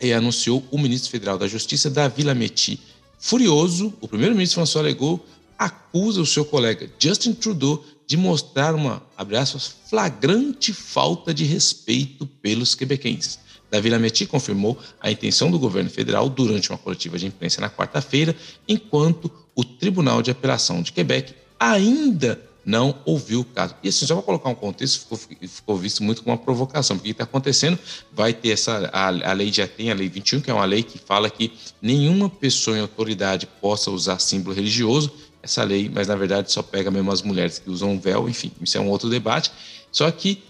E 0.00 0.12
anunciou 0.12 0.64
o 0.70 0.78
ministro 0.78 1.10
federal 1.10 1.38
da 1.38 1.46
Justiça, 1.46 1.88
Davi 1.88 2.22
Lametti. 2.24 2.80
Furioso, 3.18 3.94
o 4.00 4.08
primeiro-ministro 4.08 4.56
François 4.56 4.84
Legault 4.84 5.22
acusa 5.56 6.20
o 6.20 6.26
seu 6.26 6.44
colega 6.44 6.90
Justin 6.98 7.34
Trudeau 7.34 7.84
de 8.04 8.16
mostrar 8.16 8.74
uma, 8.74 9.02
abre 9.16 9.36
aspas, 9.36 9.76
flagrante 9.88 10.72
falta 10.72 11.32
de 11.32 11.44
respeito 11.44 12.26
pelos 12.26 12.74
quebequenses. 12.74 13.38
Davi 13.70 13.88
Lametti 13.88 14.26
confirmou 14.26 14.78
a 15.00 15.10
intenção 15.10 15.50
do 15.50 15.58
governo 15.58 15.88
federal 15.88 16.28
durante 16.28 16.68
uma 16.68 16.78
coletiva 16.78 17.18
de 17.18 17.26
imprensa 17.26 17.60
na 17.60 17.70
quarta-feira, 17.70 18.36
enquanto 18.68 19.30
o 19.54 19.64
Tribunal 19.64 20.20
de 20.20 20.30
Apelação 20.30 20.82
de 20.82 20.92
Quebec 20.92 21.34
ainda 21.58 22.38
não 22.64 22.94
ouviu 23.04 23.40
o 23.40 23.44
caso. 23.44 23.74
E 23.82 23.88
assim, 23.88 24.06
só 24.06 24.14
para 24.14 24.24
colocar 24.24 24.48
um 24.48 24.54
contexto, 24.54 25.00
ficou, 25.00 25.18
ficou, 25.18 25.76
visto 25.76 26.02
muito 26.02 26.22
como 26.22 26.36
uma 26.36 26.42
provocação, 26.42 26.96
porque 26.96 27.10
está 27.10 27.24
acontecendo? 27.24 27.78
Vai 28.12 28.32
ter 28.32 28.50
essa. 28.50 28.88
A, 28.92 29.08
a, 29.08 29.32
lei 29.32 29.52
já 29.52 29.66
tem 29.66 29.90
a 29.90 29.94
Lei 29.94 30.08
21, 30.08 30.40
que 30.40 30.50
é 30.50 30.54
uma 30.54 30.64
lei 30.64 30.82
que 30.82 30.98
fala 30.98 31.28
que 31.28 31.52
nenhuma 31.80 32.28
pessoa 32.28 32.76
em 32.76 32.80
autoridade 32.80 33.46
possa 33.60 33.90
usar 33.90 34.18
símbolo 34.18 34.54
religioso. 34.54 35.12
Essa 35.42 35.64
lei, 35.64 35.90
mas 35.92 36.06
na 36.06 36.14
verdade 36.14 36.52
só 36.52 36.62
pega 36.62 36.88
mesmo 36.88 37.10
as 37.10 37.20
mulheres 37.20 37.58
que 37.58 37.68
usam 37.68 37.98
véu, 37.98 38.28
enfim, 38.28 38.52
isso 38.60 38.78
é 38.78 38.80
um 38.80 38.88
outro 38.88 39.10
debate. 39.10 39.50
Só 39.90 40.08
que 40.08 40.40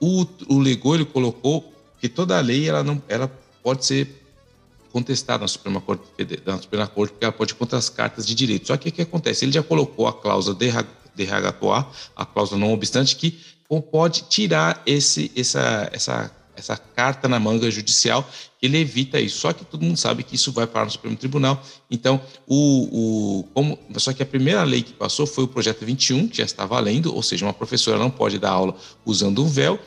o, 0.00 0.26
o 0.48 0.94
ele 0.94 1.04
colocou 1.04 1.72
que 2.00 2.08
toda 2.08 2.40
lei 2.40 2.68
ela 2.68 2.82
não, 2.82 3.00
ela 3.08 3.30
pode 3.62 3.86
ser 3.86 4.20
contestada 4.92 5.42
na 5.42 5.48
Suprema 5.48 5.80
Corte, 5.80 6.02
na 6.44 6.58
Suprema 6.60 6.86
Corte 6.86 7.12
porque 7.12 7.24
ela 7.24 7.32
pode 7.32 7.54
contra 7.54 7.78
as 7.78 7.88
cartas 7.88 8.26
de 8.26 8.34
direito. 8.34 8.66
Só 8.66 8.76
que 8.76 8.88
o 8.88 8.92
que 8.92 9.02
acontece? 9.02 9.44
Ele 9.44 9.52
já 9.52 9.62
colocou 9.62 10.08
a 10.08 10.12
cláusula 10.12 10.56
derrogatória, 11.14 11.86
a 12.16 12.24
cláusula 12.24 12.60
não 12.60 12.72
obstante, 12.72 13.16
que 13.16 13.38
pode 13.80 14.22
tirar 14.28 14.82
esse, 14.84 15.30
essa, 15.36 15.88
essa, 15.92 16.30
essa 16.56 16.76
carta 16.76 17.28
na 17.28 17.38
manga 17.38 17.70
judicial, 17.70 18.28
ele 18.60 18.78
evita 18.78 19.20
isso. 19.20 19.38
Só 19.38 19.52
que 19.52 19.64
todo 19.64 19.84
mundo 19.84 19.96
sabe 19.96 20.24
que 20.24 20.34
isso 20.34 20.50
vai 20.50 20.66
para 20.66 20.88
o 20.88 20.90
Supremo 20.90 21.16
Tribunal. 21.16 21.62
Então, 21.90 22.20
o, 22.46 23.40
o, 23.40 23.44
como, 23.54 23.78
só 23.96 24.12
que 24.12 24.22
a 24.22 24.26
primeira 24.26 24.62
lei 24.64 24.82
que 24.82 24.92
passou 24.92 25.26
foi 25.26 25.44
o 25.44 25.48
projeto 25.48 25.84
21, 25.84 26.28
que 26.28 26.38
já 26.38 26.44
está 26.44 26.66
valendo, 26.66 27.14
ou 27.14 27.22
seja, 27.22 27.46
uma 27.46 27.52
professora 27.52 27.98
não 27.98 28.10
pode 28.10 28.38
dar 28.38 28.50
aula 28.50 28.74
usando 29.04 29.44
um 29.44 29.48
véu, 29.48 29.78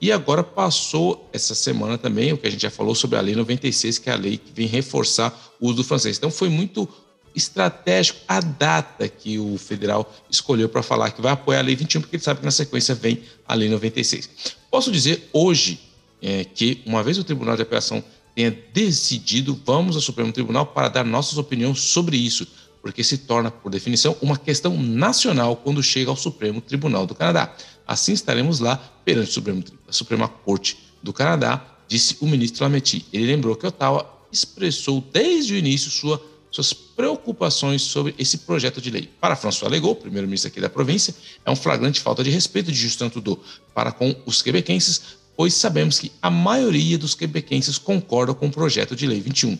e 0.00 0.10
agora 0.10 0.42
passou 0.42 1.28
essa 1.32 1.54
semana 1.54 1.96
também 1.96 2.32
o 2.32 2.38
que 2.38 2.46
a 2.46 2.50
gente 2.50 2.62
já 2.62 2.70
falou 2.70 2.92
sobre 2.92 3.16
a 3.16 3.20
Lei 3.20 3.36
96, 3.36 3.98
que 3.98 4.10
é 4.10 4.12
a 4.12 4.16
lei 4.16 4.36
que 4.36 4.52
vem 4.52 4.66
reforçar 4.66 5.32
o 5.60 5.66
uso 5.66 5.76
do 5.76 5.84
francês. 5.84 6.18
Então 6.18 6.28
foi 6.28 6.48
muito 6.48 6.88
estratégico 7.34 8.20
a 8.28 8.40
data 8.40 9.08
que 9.08 9.38
o 9.38 9.56
federal 9.58 10.12
escolheu 10.30 10.68
para 10.68 10.82
falar 10.82 11.10
que 11.10 11.22
vai 11.22 11.32
apoiar 11.32 11.60
a 11.60 11.62
Lei 11.62 11.76
21, 11.76 12.00
porque 12.00 12.16
ele 12.16 12.22
sabe 12.22 12.40
que 12.40 12.46
na 12.46 12.50
sequência 12.50 12.94
vem 12.94 13.22
a 13.46 13.54
Lei 13.54 13.68
96. 13.68 14.28
Posso 14.70 14.90
dizer 14.90 15.28
hoje 15.32 15.80
é, 16.20 16.44
que, 16.44 16.82
uma 16.86 17.02
vez 17.02 17.18
o 17.18 17.24
Tribunal 17.24 17.56
de 17.56 17.62
Apelação 17.62 18.02
tenha 18.34 18.50
decidido, 18.72 19.60
vamos 19.64 19.96
ao 19.96 20.02
Supremo 20.02 20.32
Tribunal 20.32 20.66
para 20.66 20.88
dar 20.88 21.04
nossas 21.04 21.36
opiniões 21.38 21.80
sobre 21.80 22.16
isso, 22.16 22.46
porque 22.80 23.04
se 23.04 23.18
torna, 23.18 23.50
por 23.50 23.70
definição, 23.70 24.16
uma 24.20 24.36
questão 24.36 24.76
nacional 24.76 25.56
quando 25.56 25.82
chega 25.82 26.10
ao 26.10 26.16
Supremo 26.16 26.60
Tribunal 26.60 27.06
do 27.06 27.14
Canadá. 27.14 27.54
Assim 27.86 28.12
estaremos 28.12 28.60
lá 28.60 28.76
perante 29.04 29.30
a 29.30 29.32
Suprema, 29.32 29.64
a 29.86 29.92
Suprema 29.92 30.28
Corte 30.28 30.78
do 31.02 31.12
Canadá, 31.12 31.64
disse 31.86 32.16
o 32.20 32.26
ministro 32.26 32.64
Lametti. 32.64 33.04
Ele 33.12 33.26
lembrou 33.26 33.54
que 33.54 33.66
Ottawa 33.66 34.08
expressou 34.32 35.04
desde 35.12 35.52
o 35.54 35.56
início 35.56 35.90
sua, 35.90 36.24
suas 36.52 36.72
preocupações 36.72 37.82
sobre 37.82 38.14
esse 38.18 38.38
projeto 38.38 38.80
de 38.80 38.90
lei. 38.90 39.10
Para 39.20 39.34
François 39.34 39.72
Legault, 39.72 40.00
primeiro-ministro 40.00 40.48
aqui 40.48 40.60
da 40.60 40.68
província, 40.68 41.14
é 41.44 41.50
um 41.50 41.56
flagrante 41.56 42.00
falta 42.00 42.22
de 42.22 42.30
respeito 42.30 42.70
de 42.70 42.78
Justin 42.78 43.08
Trudeau 43.08 43.42
para 43.74 43.90
com 43.90 44.14
os 44.24 44.42
quebequenses, 44.42 45.02
pois 45.36 45.54
sabemos 45.54 45.98
que 45.98 46.12
a 46.22 46.30
maioria 46.30 46.96
dos 46.96 47.14
quebequenses 47.14 47.78
concorda 47.78 48.32
com 48.34 48.46
o 48.46 48.50
projeto 48.52 48.94
de 48.94 49.06
lei 49.06 49.20
21. 49.20 49.58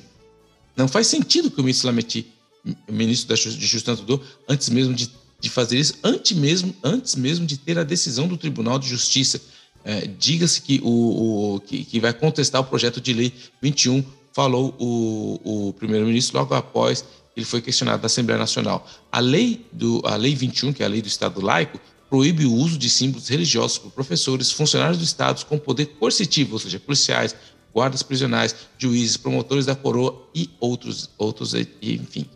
Não 0.77 0.87
faz 0.87 1.09
sentido 1.09 1.51
que 1.51 1.61
o 1.61 1.65
ministro 1.65 1.89
Lametti, 1.89 2.31
ministro 2.89 3.35
de 3.35 3.67
Justin 3.67 3.97
Trudeau, 3.97 4.21
antes 4.49 4.69
mesmo 4.69 4.95
de 4.95 5.11
de 5.43 5.51
fazer 5.51 5.77
isso 5.77 5.95
antes 6.05 6.39
mesmo, 6.39 6.75
antes 6.85 7.17
mesmo 7.17 7.45
de 7.45 7.59
ter 7.59 7.77
a 7.77 7.83
decisão 7.83 8.29
do 8.29 8.37
Tribunal 8.37 8.79
de 8.79 8.89
Justiça. 8.89 9.43
É, 9.85 10.07
Diga-se 10.07 10.63
que, 10.63 10.81
o, 10.85 11.57
o 11.57 11.61
que, 11.61 11.85
que, 11.85 11.99
vai 11.99 12.13
contestar 12.13 12.61
o 12.61 12.65
projeto 12.65 13.01
de 13.01 13.13
lei 13.13 13.33
21, 13.61 14.05
falou 14.33 14.75
o, 14.79 15.69
o 15.69 15.73
primeiro-ministro 15.75 16.39
logo 16.39 16.55
após 16.55 17.05
ele 17.37 17.47
foi 17.47 17.63
questionado 17.63 18.01
na 18.03 18.07
Assembleia 18.07 18.39
Nacional. 18.39 18.87
A 19.11 19.19
lei, 19.19 19.67
do, 19.73 20.03
a 20.05 20.17
lei 20.17 20.35
21, 20.35 20.73
que 20.73 20.83
é 20.83 20.87
a 20.87 20.89
lei 20.89 21.01
do 21.01 21.09
Estado 21.09 21.41
laico, 21.41 21.81
proíbe 22.11 22.45
o 22.45 22.53
uso 22.53 22.77
de 22.77 22.91
símbolos 22.91 23.29
religiosos 23.29 23.79
por 23.79 23.91
professores, 23.91 24.51
funcionários 24.51 24.99
do 24.99 25.05
Estado 25.05 25.45
com 25.47 25.59
poder 25.59 25.87
coercitivo, 25.99 26.55
ou 26.55 26.59
seja, 26.59 26.79
policiais, 26.79 27.35
guardas 27.73 28.03
prisionais, 28.03 28.55
juízes, 28.77 29.17
promotores 29.17 29.65
da 29.65 29.75
coroa 29.75 30.29
e 30.35 30.51
outros, 30.61 31.09
outros 31.17 31.55
enfim 31.55 32.29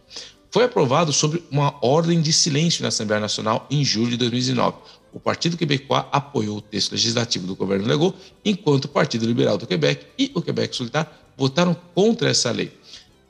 foi 0.56 0.64
aprovado 0.64 1.12
sobre 1.12 1.44
uma 1.51 1.74
ordem 1.85 2.18
de 2.23 2.32
silêncio 2.32 2.81
na 2.81 2.89
Assembleia 2.89 3.20
Nacional 3.20 3.66
em 3.70 3.85
julho 3.85 4.12
de 4.12 4.16
2019. 4.16 4.74
O 5.16 5.18
Partido 5.18 5.56
Quebecois 5.56 6.05
apoiou 6.12 6.59
o 6.59 6.60
texto 6.60 6.93
legislativo 6.93 7.47
do 7.47 7.56
governo 7.56 7.86
Legault, 7.86 8.14
enquanto 8.44 8.84
o 8.84 8.88
Partido 8.88 9.24
Liberal 9.24 9.56
do 9.56 9.66
Quebec 9.66 10.09
e 10.18 10.30
o 10.34 10.43
Quebec 10.43 10.76
Solitário 10.76 11.10
votaram 11.38 11.74
contra 11.94 12.28
essa 12.28 12.51
lei. 12.51 12.70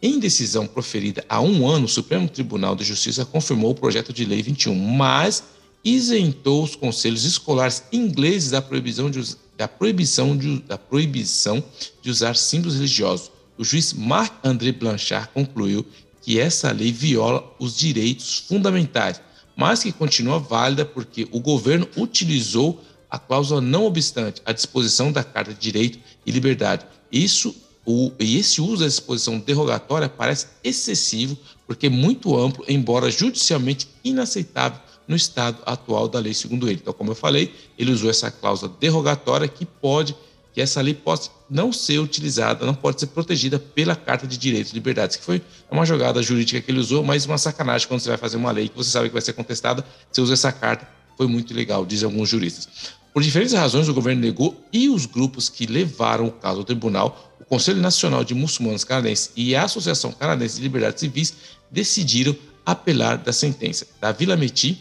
Em 0.02 0.18
decisão 0.18 0.66
proferida 0.66 1.24
há 1.28 1.40
um 1.40 1.64
ano, 1.64 1.84
o 1.84 1.88
Supremo 1.88 2.28
Tribunal 2.28 2.74
de 2.74 2.82
Justiça 2.82 3.24
confirmou 3.24 3.70
o 3.70 3.74
projeto 3.76 4.12
de 4.12 4.24
lei 4.24 4.42
21, 4.42 4.74
mas 4.74 5.44
isentou 5.84 6.64
os 6.64 6.74
conselhos 6.74 7.24
escolares 7.24 7.84
ingleses 7.92 8.50
da 8.50 8.60
proibição 8.60 9.08
de, 9.08 9.36
da 9.56 9.68
proibição 9.68 10.36
de, 10.36 10.58
da 10.62 10.76
proibição 10.76 11.62
de 12.02 12.10
usar 12.10 12.34
símbolos 12.34 12.74
religiosos. 12.74 13.30
O 13.56 13.62
juiz 13.62 13.92
Marc-André 13.92 14.72
Blanchard 14.72 15.28
concluiu 15.32 15.86
que 16.20 16.40
essa 16.40 16.72
lei 16.72 16.90
viola 16.90 17.48
os 17.60 17.76
direitos 17.76 18.40
fundamentais, 18.40 19.20
mas 19.56 19.82
que 19.82 19.90
continua 19.90 20.38
válida 20.38 20.84
porque 20.84 21.26
o 21.32 21.40
governo 21.40 21.88
utilizou 21.96 22.80
a 23.10 23.18
cláusula 23.18 23.60
não 23.60 23.86
obstante 23.86 24.42
à 24.44 24.52
disposição 24.52 25.10
da 25.10 25.24
Carta 25.24 25.54
de 25.54 25.58
Direito 25.58 25.98
e 26.26 26.30
Liberdade. 26.30 26.84
Isso 27.10 27.54
o, 27.86 28.12
e 28.18 28.36
esse 28.36 28.60
uso 28.60 28.82
da 28.82 28.86
disposição 28.86 29.38
derrogatória 29.38 30.08
parece 30.08 30.48
excessivo 30.62 31.38
porque 31.66 31.86
é 31.86 31.90
muito 31.90 32.36
amplo, 32.36 32.64
embora 32.68 33.10
judicialmente 33.10 33.88
inaceitável 34.04 34.80
no 35.06 35.14
estado 35.14 35.58
atual 35.64 36.08
da 36.08 36.18
lei, 36.18 36.34
segundo 36.34 36.68
ele. 36.68 36.80
Então, 36.82 36.92
como 36.92 37.12
eu 37.12 37.14
falei, 37.14 37.54
ele 37.78 37.92
usou 37.92 38.10
essa 38.10 38.30
cláusula 38.30 38.74
derrogatória 38.80 39.46
que 39.46 39.64
pode 39.64 40.16
que 40.56 40.60
essa 40.62 40.80
lei 40.80 40.94
possa 40.94 41.30
não 41.50 41.70
ser 41.70 41.98
utilizada, 41.98 42.64
não 42.64 42.74
pode 42.74 42.98
ser 42.98 43.08
protegida 43.08 43.58
pela 43.58 43.94
Carta 43.94 44.26
de 44.26 44.38
Direitos 44.38 44.72
e 44.72 44.74
Liberdades, 44.74 45.18
que 45.18 45.22
foi 45.22 45.42
uma 45.70 45.84
jogada 45.84 46.22
jurídica 46.22 46.62
que 46.62 46.70
ele 46.70 46.80
usou, 46.80 47.04
mas 47.04 47.26
uma 47.26 47.36
sacanagem 47.36 47.86
quando 47.86 48.00
você 48.00 48.08
vai 48.08 48.16
fazer 48.16 48.38
uma 48.38 48.50
lei 48.50 48.70
que 48.70 48.74
você 48.74 48.88
sabe 48.88 49.08
que 49.08 49.12
vai 49.12 49.20
ser 49.20 49.34
contestada, 49.34 49.84
você 50.10 50.22
usa 50.22 50.32
essa 50.32 50.50
carta, 50.50 50.88
foi 51.14 51.26
muito 51.26 51.52
legal, 51.52 51.84
dizem 51.84 52.06
alguns 52.06 52.30
juristas. 52.30 52.66
Por 53.12 53.22
diferentes 53.22 53.52
razões, 53.52 53.86
o 53.86 53.92
governo 53.92 54.22
negou 54.22 54.58
e 54.72 54.88
os 54.88 55.04
grupos 55.04 55.50
que 55.50 55.66
levaram 55.66 56.28
o 56.28 56.32
caso 56.32 56.60
ao 56.60 56.64
tribunal, 56.64 57.36
o 57.38 57.44
Conselho 57.44 57.82
Nacional 57.82 58.24
de 58.24 58.34
Muçulmanos 58.34 58.82
Canadenses 58.82 59.32
e 59.36 59.54
a 59.54 59.64
Associação 59.64 60.10
Canadense 60.10 60.56
de 60.56 60.62
Liberdades 60.62 61.00
Civis 61.00 61.34
decidiram 61.70 62.34
apelar 62.64 63.18
da 63.18 63.30
sentença. 63.30 63.86
Da 64.00 64.10
Vila 64.10 64.38
Meti 64.38 64.80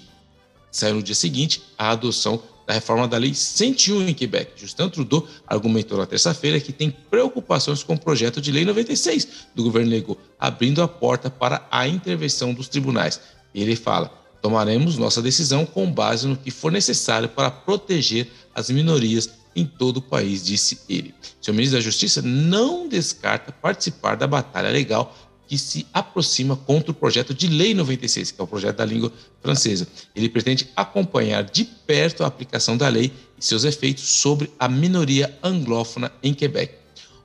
saiu 0.72 0.96
no 0.96 1.04
dia 1.04 1.16
seguinte 1.16 1.62
a 1.78 1.90
adoção 1.90 2.42
da 2.66 2.74
reforma 2.74 3.08
da 3.08 3.18
Lei 3.18 3.34
101 3.34 4.10
em 4.10 4.14
Quebec. 4.14 4.54
Justin 4.56 4.90
Trudeau 4.90 5.28
argumentou 5.46 5.98
na 5.98 6.06
terça-feira 6.06 6.60
que 6.60 6.74
tem 6.74 6.90
preocupações 6.90 7.84
com 7.84 7.94
o 7.94 8.00
projeto 8.00 8.42
de 8.42 8.52
Lei 8.52 8.66
96 8.66 9.28
do 9.54 9.64
governo 9.64 9.92
Legault, 9.92 10.20
abrindo 10.40 10.82
a 10.82 10.88
porta 10.88 11.30
para 11.30 11.68
a 11.70 11.88
intervenção 11.88 12.54
dos 12.54 12.68
tribunais. 12.68 13.20
Ele 13.54 13.76
fala: 13.76 14.12
tomaremos 14.42 14.98
nossa 14.98 15.22
decisão 15.22 15.66
com 15.66 15.92
base 15.92 16.28
no 16.28 16.36
que 16.36 16.52
for 16.52 16.72
necessário 16.72 17.30
para 17.30 17.52
proteger 17.52 18.28
as 18.54 18.70
minorias 18.70 19.30
em 19.56 19.66
todo 19.66 19.98
o 19.98 20.02
país, 20.02 20.44
disse 20.44 20.82
ele. 20.90 21.16
Seu 21.42 21.54
ministro 21.54 21.78
da 21.78 21.84
Justiça 21.84 22.22
não 22.22 22.90
descarta 22.90 23.54
participar 23.54 24.16
da 24.16 24.28
batalha 24.28 24.70
legal 24.70 25.16
que 25.48 25.58
se 25.58 25.86
aproxima 25.94 26.56
contra 26.56 26.92
o 26.92 26.94
projeto 26.94 27.34
de 27.34 27.48
Lei 27.48 27.74
96, 27.74 28.32
que 28.32 28.42
é 28.42 28.44
o 28.44 28.48
projeto 28.48 28.78
da 28.78 28.86
língua 28.86 29.12
francesa. 29.42 29.88
Ele 30.16 30.30
pretende 30.30 30.70
acompanhar 30.76 31.44
de 31.44 31.64
perto 31.64 32.24
a 32.24 32.28
aplicação 32.28 32.76
da 32.76 32.88
lei 32.88 33.12
e 33.38 33.46
seus 33.46 33.64
efeitos 33.64 34.04
sobre 34.04 34.52
a 34.60 34.68
minoria 34.68 35.38
anglófona 35.44 36.12
em 36.24 36.34
Quebec. 36.34 36.76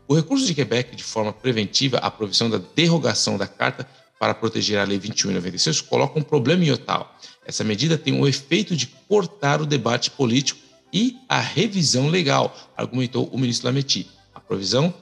O 0.07 0.15
recurso 0.15 0.45
de 0.45 0.55
Quebec, 0.55 0.97
de 0.97 1.05
forma 1.05 1.33
preventiva, 1.33 1.99
à 1.99 2.11
provisão 2.11 2.51
da 2.51 2.61
derrogação 2.75 3.39
da 3.39 3.47
Carta 3.47 3.89
para 4.19 4.35
proteger 4.35 4.79
a 4.79 4.85
Lei 4.85 4.99
21 4.99 5.31
e 5.31 5.35
96, 5.35 5.81
coloca 5.81 6.19
um 6.19 6.23
problema 6.23 6.65
em 6.65 6.71
Ottawa. 6.71 7.11
Essa 7.47 7.65
medida 7.65 7.97
tem 7.97 8.21
o 8.21 8.27
efeito 8.27 8.77
de 8.77 8.87
cortar 9.09 9.63
o 9.63 9.67
debate 9.67 10.11
político 10.11 10.61
e 10.93 11.17
a 11.29 11.41
revisão 11.41 12.09
legal, 12.09 12.55
argumentou 12.77 13.29
o 13.33 13.39
ministro 13.39 13.69
Lametti. 13.69 14.11
A 14.35 14.41
provisão 14.41 14.93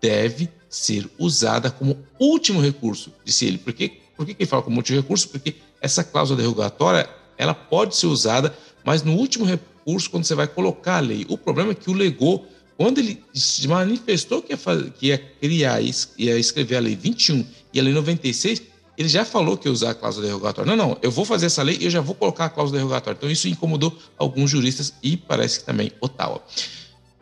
deve 0.00 0.48
ser 0.72 1.06
usada 1.18 1.70
como 1.70 1.98
último 2.18 2.58
recurso, 2.58 3.12
disse 3.22 3.44
ele. 3.44 3.58
Por, 3.58 3.74
quê? 3.74 4.00
Por 4.16 4.24
que 4.24 4.34
ele 4.38 4.46
fala 4.46 4.62
como 4.62 4.78
último 4.78 4.98
recurso? 4.98 5.28
Porque 5.28 5.56
essa 5.82 6.02
cláusula 6.02 6.40
derrogatória 6.40 7.08
ela 7.36 7.52
pode 7.52 7.94
ser 7.94 8.06
usada, 8.06 8.56
mas 8.82 9.02
no 9.02 9.12
último 9.12 9.44
recurso, 9.44 10.10
quando 10.10 10.24
você 10.24 10.34
vai 10.34 10.46
colocar 10.46 10.96
a 10.96 11.00
lei. 11.00 11.26
O 11.28 11.36
problema 11.36 11.72
é 11.72 11.74
que 11.74 11.90
o 11.90 11.92
legou, 11.92 12.46
quando 12.76 12.98
ele 12.98 13.22
se 13.34 13.68
manifestou 13.68 14.40
que 14.40 14.54
ia, 14.54 14.56
fazer, 14.56 14.90
que 14.92 15.08
ia 15.08 15.18
criar, 15.18 15.82
ia 15.82 16.38
escrever 16.38 16.76
a 16.76 16.80
lei 16.80 16.96
21 16.96 17.44
e 17.74 17.78
a 17.78 17.82
lei 17.82 17.92
96, 17.92 18.62
ele 18.96 19.08
já 19.10 19.26
falou 19.26 19.58
que 19.58 19.68
ia 19.68 19.72
usar 19.72 19.90
a 19.90 19.94
cláusula 19.94 20.26
derrogatória. 20.26 20.74
Não, 20.74 20.88
não, 20.88 20.98
eu 21.02 21.10
vou 21.10 21.26
fazer 21.26 21.46
essa 21.46 21.62
lei 21.62 21.76
e 21.78 21.84
eu 21.84 21.90
já 21.90 22.00
vou 22.00 22.14
colocar 22.14 22.46
a 22.46 22.48
cláusula 22.48 22.78
derrogatória. 22.78 23.16
Então 23.18 23.30
isso 23.30 23.46
incomodou 23.46 23.94
alguns 24.16 24.50
juristas 24.50 24.94
e 25.02 25.18
parece 25.18 25.60
que 25.60 25.66
também 25.66 25.92
Ottawa. 26.00 26.42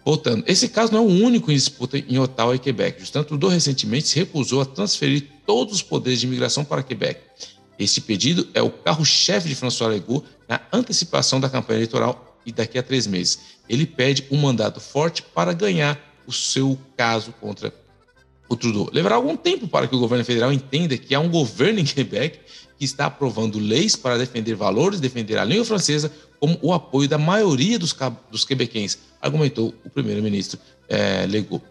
Voltando, 0.05 0.45
esse 0.47 0.69
caso 0.69 0.93
não 0.93 1.01
é 1.01 1.03
o 1.03 1.25
único 1.25 1.51
em 1.51 1.55
disputa 1.55 1.99
em 1.99 2.19
Ottawa 2.19 2.55
e 2.55 2.59
Quebec. 2.59 3.01
Justin 3.01 3.23
Trudeau 3.23 3.51
recentemente 3.51 4.09
se 4.09 4.19
recusou 4.19 4.63
a 4.63 4.67
transferir 4.67 5.29
todos 5.47 5.75
os 5.75 5.83
poderes 5.83 6.21
de 6.21 6.27
imigração 6.27 6.65
para 6.65 6.83
Quebec. 6.83 7.21
Este 7.79 8.01
pedido 8.01 8.49
é 8.55 8.63
o 8.63 8.71
carro-chefe 8.71 9.49
de 9.49 9.55
François 9.55 9.91
Legault 9.91 10.27
na 10.49 10.61
antecipação 10.73 11.41
da 11.41 11.49
campanha 11.49 11.79
eleitoral 11.79 12.39
e 12.45 12.53
daqui 12.53 12.79
a 12.79 12.83
três 12.83 13.07
meses. 13.07 13.39
Ele 13.69 13.87
pede 13.87 14.27
um 14.31 14.37
mandato 14.37 14.81
forte 14.81 15.23
para 15.23 15.53
ganhar 15.53 15.99
o 16.27 16.33
seu 16.33 16.79
caso 16.97 17.33
contra 17.41 17.73
o 18.49 18.57
Trudeau. 18.57 18.91
Levará 18.93 19.15
algum 19.15 19.37
tempo 19.37 19.69
para 19.69 19.87
que 19.87 19.95
o 19.95 19.99
governo 19.99 20.25
federal 20.25 20.53
entenda 20.53 20.97
que 20.97 21.15
há 21.15 21.21
um 21.21 21.31
governo 21.31 21.79
em 21.79 21.85
Quebec 21.85 22.41
que 22.79 22.85
está 22.85 23.07
aprovando 23.07 23.59
leis 23.59 23.95
para 23.95 24.19
defender 24.19 24.55
valores, 24.55 25.01
defender 25.01 25.39
a 25.39 25.45
língua 25.45 25.65
francesa, 25.65 26.11
como 26.39 26.59
o 26.63 26.73
apoio 26.73 27.09
da 27.09 27.19
maioria 27.19 27.79
dos, 27.79 27.95
dos 28.31 28.45
quebequenses, 28.45 28.99
argumentou 29.21 29.75
o 29.85 29.91
primeiro-ministro 29.91 30.59
é, 30.89 31.27
Legault. 31.27 31.65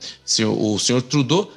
O 0.58 0.80
senhor 0.80 1.02
Trudeau, 1.02 1.52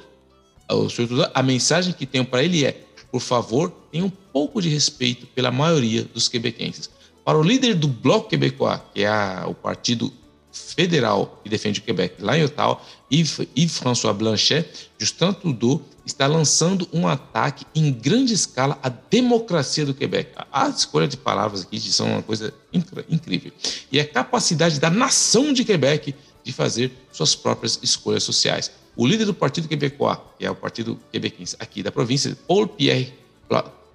o 0.69 0.89
senhor 0.89 1.07
Trudeau, 1.07 1.31
a 1.33 1.43
mensagem 1.43 1.93
que 1.93 2.05
tenho 2.05 2.25
para 2.25 2.43
ele 2.43 2.65
é: 2.65 2.83
por 3.11 3.21
favor, 3.21 3.71
tenha 3.91 4.03
um 4.03 4.09
pouco 4.09 4.61
de 4.61 4.69
respeito 4.69 5.25
pela 5.27 5.51
maioria 5.51 6.03
dos 6.03 6.27
quebequenses. 6.27 6.89
Para 7.23 7.37
o 7.37 7.43
líder 7.43 7.75
do 7.75 7.87
Bloco 7.87 8.29
Quebecois, 8.29 8.81
que 8.93 9.03
é 9.03 9.07
a, 9.07 9.45
o 9.47 9.53
partido 9.53 10.11
federal 10.53 11.41
que 11.43 11.49
defende 11.49 11.79
o 11.79 11.83
Quebec 11.83 12.21
lá 12.21 12.37
em 12.37 12.43
Ottawa, 12.43 12.79
Yves-François 13.11 14.13
Blanchet, 14.13 14.89
Justin 14.97 15.33
Trudeau 15.33 15.81
está 16.05 16.27
lançando 16.27 16.87
um 16.93 17.07
ataque 17.07 17.65
em 17.73 17.91
grande 17.91 18.33
escala 18.33 18.77
à 18.83 18.89
democracia 18.89 19.85
do 19.85 19.93
Quebec. 19.93 20.31
A 20.51 20.69
escolha 20.69 21.07
de 21.07 21.17
palavras 21.17 21.61
aqui 21.63 21.79
são 21.79 22.07
uma 22.07 22.21
coisa 22.21 22.53
incrível. 23.09 23.51
E 23.91 23.99
a 23.99 24.07
capacidade 24.07 24.79
da 24.79 24.89
nação 24.89 25.51
de 25.51 25.63
Quebec 25.65 26.13
de 26.43 26.51
fazer 26.51 26.91
suas 27.11 27.35
próprias 27.35 27.79
escolhas 27.81 28.23
sociais. 28.23 28.71
O 28.95 29.07
líder 29.07 29.25
do 29.25 29.33
Partido 29.33 29.67
Quebecois, 29.67 30.17
que 30.37 30.45
é 30.45 30.51
o 30.51 30.55
partido 30.55 30.99
quebequense 31.11 31.55
aqui 31.59 31.81
da 31.81 31.91
província, 31.91 32.37
Paul 32.47 32.67
Pierre 32.67 33.13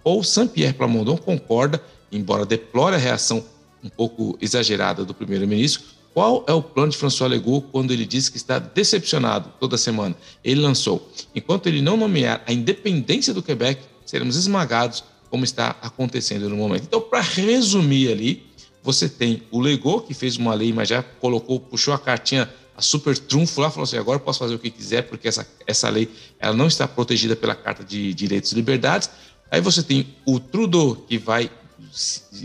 Paul 0.02 0.24
Saint-Pierre 0.24 0.74
Plamondon 0.74 1.16
concorda, 1.16 1.82
embora 2.10 2.46
deplore 2.46 2.94
a 2.94 2.98
reação 2.98 3.44
um 3.82 3.88
pouco 3.88 4.38
exagerada 4.40 5.04
do 5.04 5.14
primeiro-ministro, 5.14 5.84
qual 6.14 6.44
é 6.48 6.52
o 6.52 6.62
plano 6.62 6.90
de 6.90 6.96
François 6.96 7.30
Legault 7.30 7.68
quando 7.70 7.92
ele 7.92 8.04
diz 8.04 8.28
que 8.28 8.36
está 8.36 8.58
decepcionado 8.58 9.52
toda 9.60 9.76
semana? 9.76 10.16
Ele 10.42 10.60
lançou: 10.60 11.10
enquanto 11.34 11.66
ele 11.66 11.80
não 11.80 11.96
nomear 11.96 12.42
a 12.46 12.52
independência 12.52 13.32
do 13.32 13.42
Quebec, 13.42 13.80
seremos 14.04 14.36
esmagados, 14.36 15.04
como 15.30 15.44
está 15.44 15.76
acontecendo 15.82 16.48
no 16.48 16.56
momento. 16.56 16.84
Então, 16.84 17.00
para 17.00 17.20
resumir 17.20 18.10
ali, 18.10 18.42
você 18.82 19.08
tem 19.08 19.42
o 19.50 19.60
Legault, 19.60 20.06
que 20.06 20.14
fez 20.14 20.36
uma 20.36 20.54
lei, 20.54 20.72
mas 20.72 20.88
já 20.88 21.02
colocou, 21.02 21.60
puxou 21.60 21.92
a 21.92 21.98
cartinha, 21.98 22.48
a 22.76 22.82
super 22.82 23.16
trunfo 23.16 23.60
lá, 23.60 23.70
falou 23.70 23.84
assim: 23.84 23.98
agora 23.98 24.16
eu 24.16 24.24
posso 24.24 24.38
fazer 24.38 24.54
o 24.54 24.58
que 24.58 24.70
quiser, 24.70 25.02
porque 25.02 25.28
essa, 25.28 25.46
essa 25.66 25.88
lei 25.88 26.08
ela 26.38 26.54
não 26.54 26.66
está 26.66 26.88
protegida 26.88 27.36
pela 27.36 27.54
Carta 27.54 27.84
de 27.84 28.14
Direitos 28.14 28.52
e 28.52 28.54
Liberdades. 28.54 29.10
Aí 29.50 29.60
você 29.60 29.82
tem 29.82 30.14
o 30.26 30.40
Trudeau, 30.40 30.96
que 30.96 31.18
vai 31.18 31.50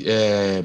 é, 0.06 0.64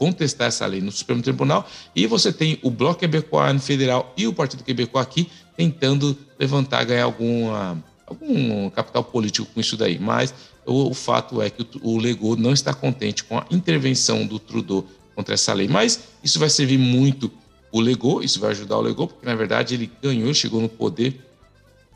contestar 0.00 0.48
essa 0.48 0.64
lei 0.64 0.80
no 0.80 0.90
Supremo 0.90 1.20
Tribunal, 1.20 1.68
e 1.94 2.06
você 2.06 2.32
tem 2.32 2.58
o 2.62 2.70
Bloco 2.70 3.00
Quebecois 3.00 3.62
Federal 3.62 4.14
e 4.16 4.26
o 4.26 4.32
Partido 4.32 4.64
Quebecois 4.64 5.06
aqui 5.06 5.28
tentando 5.54 6.16
levantar, 6.38 6.84
ganhar 6.84 7.04
alguma, 7.04 7.84
algum 8.06 8.70
capital 8.70 9.04
político 9.04 9.46
com 9.52 9.60
isso 9.60 9.76
daí. 9.76 9.98
Mas 9.98 10.32
o, 10.64 10.88
o 10.88 10.94
fato 10.94 11.42
é 11.42 11.50
que 11.50 11.60
o, 11.82 11.90
o 11.90 11.98
Legault 11.98 12.40
não 12.40 12.54
está 12.54 12.72
contente 12.72 13.24
com 13.24 13.36
a 13.36 13.44
intervenção 13.50 14.26
do 14.26 14.38
Trudeau 14.38 14.86
contra 15.14 15.34
essa 15.34 15.52
lei. 15.52 15.68
Mas 15.68 16.00
isso 16.24 16.38
vai 16.38 16.48
servir 16.48 16.78
muito 16.78 17.30
o 17.70 17.78
Legault, 17.78 18.24
isso 18.24 18.40
vai 18.40 18.52
ajudar 18.52 18.78
o 18.78 18.80
Legault, 18.80 19.12
porque 19.12 19.26
na 19.26 19.34
verdade 19.34 19.74
ele 19.74 19.90
ganhou, 20.02 20.32
chegou 20.32 20.62
no 20.62 20.68
poder 20.68 21.20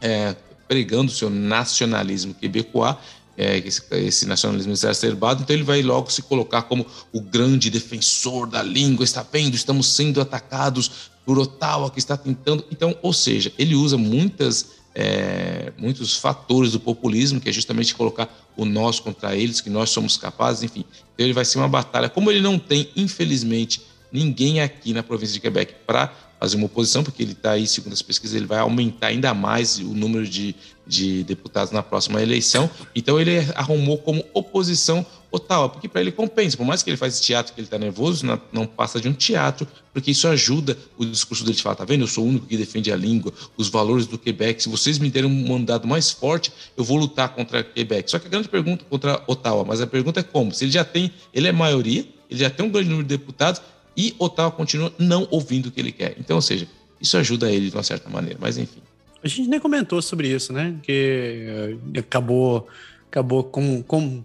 é, 0.03 0.37
pregando 0.69 1.11
o 1.11 1.15
seu 1.15 1.31
nacionalismo 1.31 2.35
quebecois 2.35 2.97
é, 3.37 3.59
esse, 3.59 3.83
esse, 3.93 4.27
nacionalismo 4.27 4.73
exacerbado, 4.73 5.43
então 5.43 5.55
ele 5.55 5.65
vai 5.65 5.83
logo 5.83 6.11
se 6.11 6.23
colocar 6.23 6.63
como 6.63 6.87
o 7.13 7.21
grande 7.21 7.71
defensor 7.71 8.47
da 8.47 8.63
língua, 8.63 9.05
está 9.05 9.25
vendo, 9.31 9.55
estamos 9.55 9.89
sendo 9.89 10.21
atacados 10.21 11.11
por 11.25 11.39
Ottawa 11.39 11.91
que 11.91 11.99
está 11.99 12.17
tentando. 12.17 12.65
Então, 12.71 12.97
ou 13.03 13.13
seja, 13.13 13.53
ele 13.59 13.75
usa 13.75 13.97
muitas, 13.97 14.73
é, 14.95 15.73
muitos 15.79 16.17
fatores 16.17 16.73
do 16.73 16.81
populismo, 16.81 17.41
que 17.41 17.49
é 17.49 17.53
justamente 17.53 17.95
colocar 17.95 18.29
o 18.57 18.65
nós 18.65 19.01
contra 19.01 19.35
eles, 19.35 19.61
que 19.61 19.71
nós 19.71 19.91
somos 19.91 20.17
capazes, 20.17 20.63
enfim. 20.63 20.85
Então 21.15 21.27
ele 21.27 21.33
vai 21.33 21.45
ser 21.45 21.59
uma 21.59 21.69
batalha. 21.69 22.09
Como 22.09 22.31
ele 22.31 22.41
não 22.41 22.59
tem, 22.59 22.89
infelizmente, 22.95 23.81
ninguém 24.13 24.61
aqui 24.61 24.93
na 24.93 25.03
província 25.03 25.35
de 25.35 25.41
Quebec 25.41 25.75
para 25.87 26.13
fazer 26.39 26.57
uma 26.57 26.67
oposição, 26.67 27.03
porque 27.03 27.23
ele 27.23 27.33
está 27.33 27.53
aí, 27.53 27.67
segundo 27.67 27.95
as 27.95 28.03
pesquisas, 28.03 28.37
ele 28.37 28.47
vai 28.47 28.59
aumentar 28.59 29.09
ainda 29.09 29.33
mais 29.33 29.79
o 29.79 29.95
número 29.95 30.29
de, 30.29 30.55
de 30.87 31.25
deputados 31.25 31.73
na 31.73 31.83
próxima 31.83 32.23
eleição. 32.23 32.69
Então 32.95 33.21
ele 33.21 33.39
arrumou 33.55 33.99
como 33.99 34.25
oposição 34.33 35.05
Ottawa, 35.35 35.69
porque 35.69 35.89
para 35.89 36.01
ele 36.01 36.13
compensa. 36.13 36.57
Por 36.57 36.65
mais 36.65 36.83
que 36.83 36.91
ele 36.91 36.97
faça 36.97 37.21
teatro 37.21 37.53
que 37.53 37.61
ele 37.61 37.67
está 37.67 37.77
nervoso, 37.79 38.25
não, 38.53 38.67
passa 38.67 39.01
de 39.01 39.09
um 39.09 39.13
teatro, 39.13 39.67
porque 39.93 40.13
isso 40.13 40.29
ajuda 40.29 40.79
o 40.97 41.05
discurso 41.05 41.43
dele 41.43 41.57
de 41.57 41.63
falar, 41.63 41.75
tá 41.75 41.85
vendo? 41.85 42.03
Eu 42.03 42.07
sou 42.07 42.25
o 42.25 42.29
único 42.29 42.47
que 42.47 42.57
defende 42.57 42.93
a 42.93 42.97
língua, 42.97 43.33
os 43.57 43.69
valores 43.69 44.07
do 44.07 44.17
Quebec. 44.17 44.63
Se 44.63 44.69
vocês 44.69 44.99
me 44.99 45.11
derem 45.11 45.29
um 45.29 45.49
mandado 45.49 45.89
mais 45.89 46.11
forte, 46.11 46.53
eu 46.77 46.85
vou 46.85 46.97
lutar 46.97 47.31
contra 47.31 47.65
Quebec. 47.65 48.11
Só 48.11 48.19
que 48.19 48.29
a 48.29 48.31
grande 48.31 48.49
pergunta 48.49 48.85
contra 48.89 49.23
Ottawa, 49.27 49.65
mas 49.65 49.81
a 49.81 49.87
pergunta 49.87 50.21
é 50.21 50.23
como? 50.23 50.53
Se 50.55 50.65
ele 50.65 50.73
já 50.73 50.85
tem, 50.85 51.11
ele 51.33 51.49
é 51.49 51.53
maioria, 51.53 52.07
ele 52.31 52.41
já 52.41 52.49
tem 52.49 52.65
um 52.65 52.71
grande 52.71 52.89
número 52.89 53.07
de 53.07 53.17
deputados, 53.17 53.61
e 53.97 54.15
Ottawa 54.19 54.51
continua 54.51 54.93
não 54.99 55.27
ouvindo 55.31 55.67
o 55.67 55.71
que 55.73 55.81
ele 55.81 55.93
quer. 55.93 56.17
Então, 56.19 56.37
ou 56.37 56.43
seja, 56.43 56.69
isso 57.01 57.17
ajuda 57.17 57.51
ele 57.51 57.71
de 57.71 57.77
uma 57.77 57.83
certa 57.83 58.09
maneira, 58.09 58.39
mas 58.41 58.57
enfim. 58.57 58.81
A 59.25 59.29
gente 59.29 59.49
nem 59.49 59.59
comentou 59.59 60.03
sobre 60.03 60.29
isso, 60.29 60.53
né? 60.53 60.77
Que 60.83 61.79
eh, 61.95 61.99
acabou, 61.99 62.69
acabou 63.11 63.43
com, 63.43 63.83
com 63.83 64.23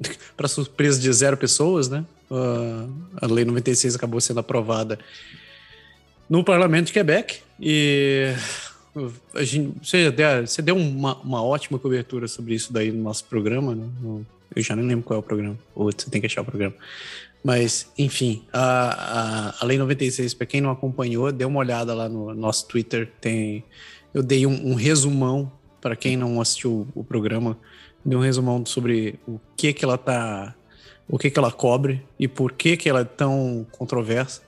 para 0.34 0.48
surpresa 0.48 0.98
de 0.98 1.12
zero 1.12 1.36
pessoas, 1.36 1.88
né? 1.90 2.04
Uh, 2.30 2.90
a 3.20 3.26
Lei 3.26 3.44
96 3.44 3.94
acabou 3.94 4.20
sendo 4.20 4.40
aprovada 4.40 4.98
no 6.28 6.42
Parlamento 6.42 6.86
de 6.86 6.92
Quebec 6.92 7.40
e 7.60 8.34
a 9.34 9.44
gente, 9.44 9.78
você, 9.82 10.10
deu, 10.10 10.46
você 10.46 10.62
deu 10.62 10.76
uma, 10.76 11.16
uma 11.18 11.42
ótima 11.42 11.78
cobertura 11.78 12.26
sobre 12.26 12.54
isso 12.54 12.72
daí 12.72 12.90
no 12.90 13.02
nosso 13.02 13.24
programa, 13.24 13.74
né? 13.74 13.86
Eu 14.56 14.62
já 14.62 14.74
nem 14.74 14.86
lembro 14.86 15.04
qual 15.04 15.18
é 15.18 15.20
o 15.20 15.22
programa. 15.22 15.58
Ou 15.74 15.92
você 15.92 16.08
tem 16.10 16.20
que 16.20 16.26
achar 16.26 16.40
o 16.40 16.44
programa. 16.44 16.74
Mas, 17.44 17.90
enfim, 17.96 18.42
a, 18.52 19.52
a, 19.60 19.62
a 19.62 19.64
Lei 19.64 19.78
96, 19.78 20.34
para 20.34 20.46
quem 20.46 20.60
não 20.60 20.70
acompanhou, 20.70 21.30
dê 21.30 21.44
uma 21.44 21.60
olhada 21.60 21.94
lá 21.94 22.08
no 22.08 22.34
nosso 22.34 22.66
Twitter. 22.66 23.10
Tem, 23.20 23.62
eu 24.12 24.22
dei 24.22 24.46
um, 24.46 24.70
um 24.70 24.74
resumão 24.74 25.50
para 25.80 25.96
quem 25.96 26.16
não 26.16 26.40
assistiu 26.40 26.88
o 26.94 27.04
programa, 27.04 27.58
dei 28.04 28.16
um 28.16 28.20
resumão 28.20 28.64
sobre 28.66 29.18
o 29.26 29.38
que 29.56 29.72
que 29.72 29.84
ela 29.84 29.96
tá, 29.96 30.54
o 31.08 31.18
que 31.18 31.30
que 31.30 31.38
ela 31.38 31.52
cobre 31.52 32.04
e 32.18 32.26
por 32.26 32.52
que 32.52 32.76
que 32.76 32.88
ela 32.88 33.00
é 33.00 33.04
tão 33.04 33.66
controversa. 33.72 34.42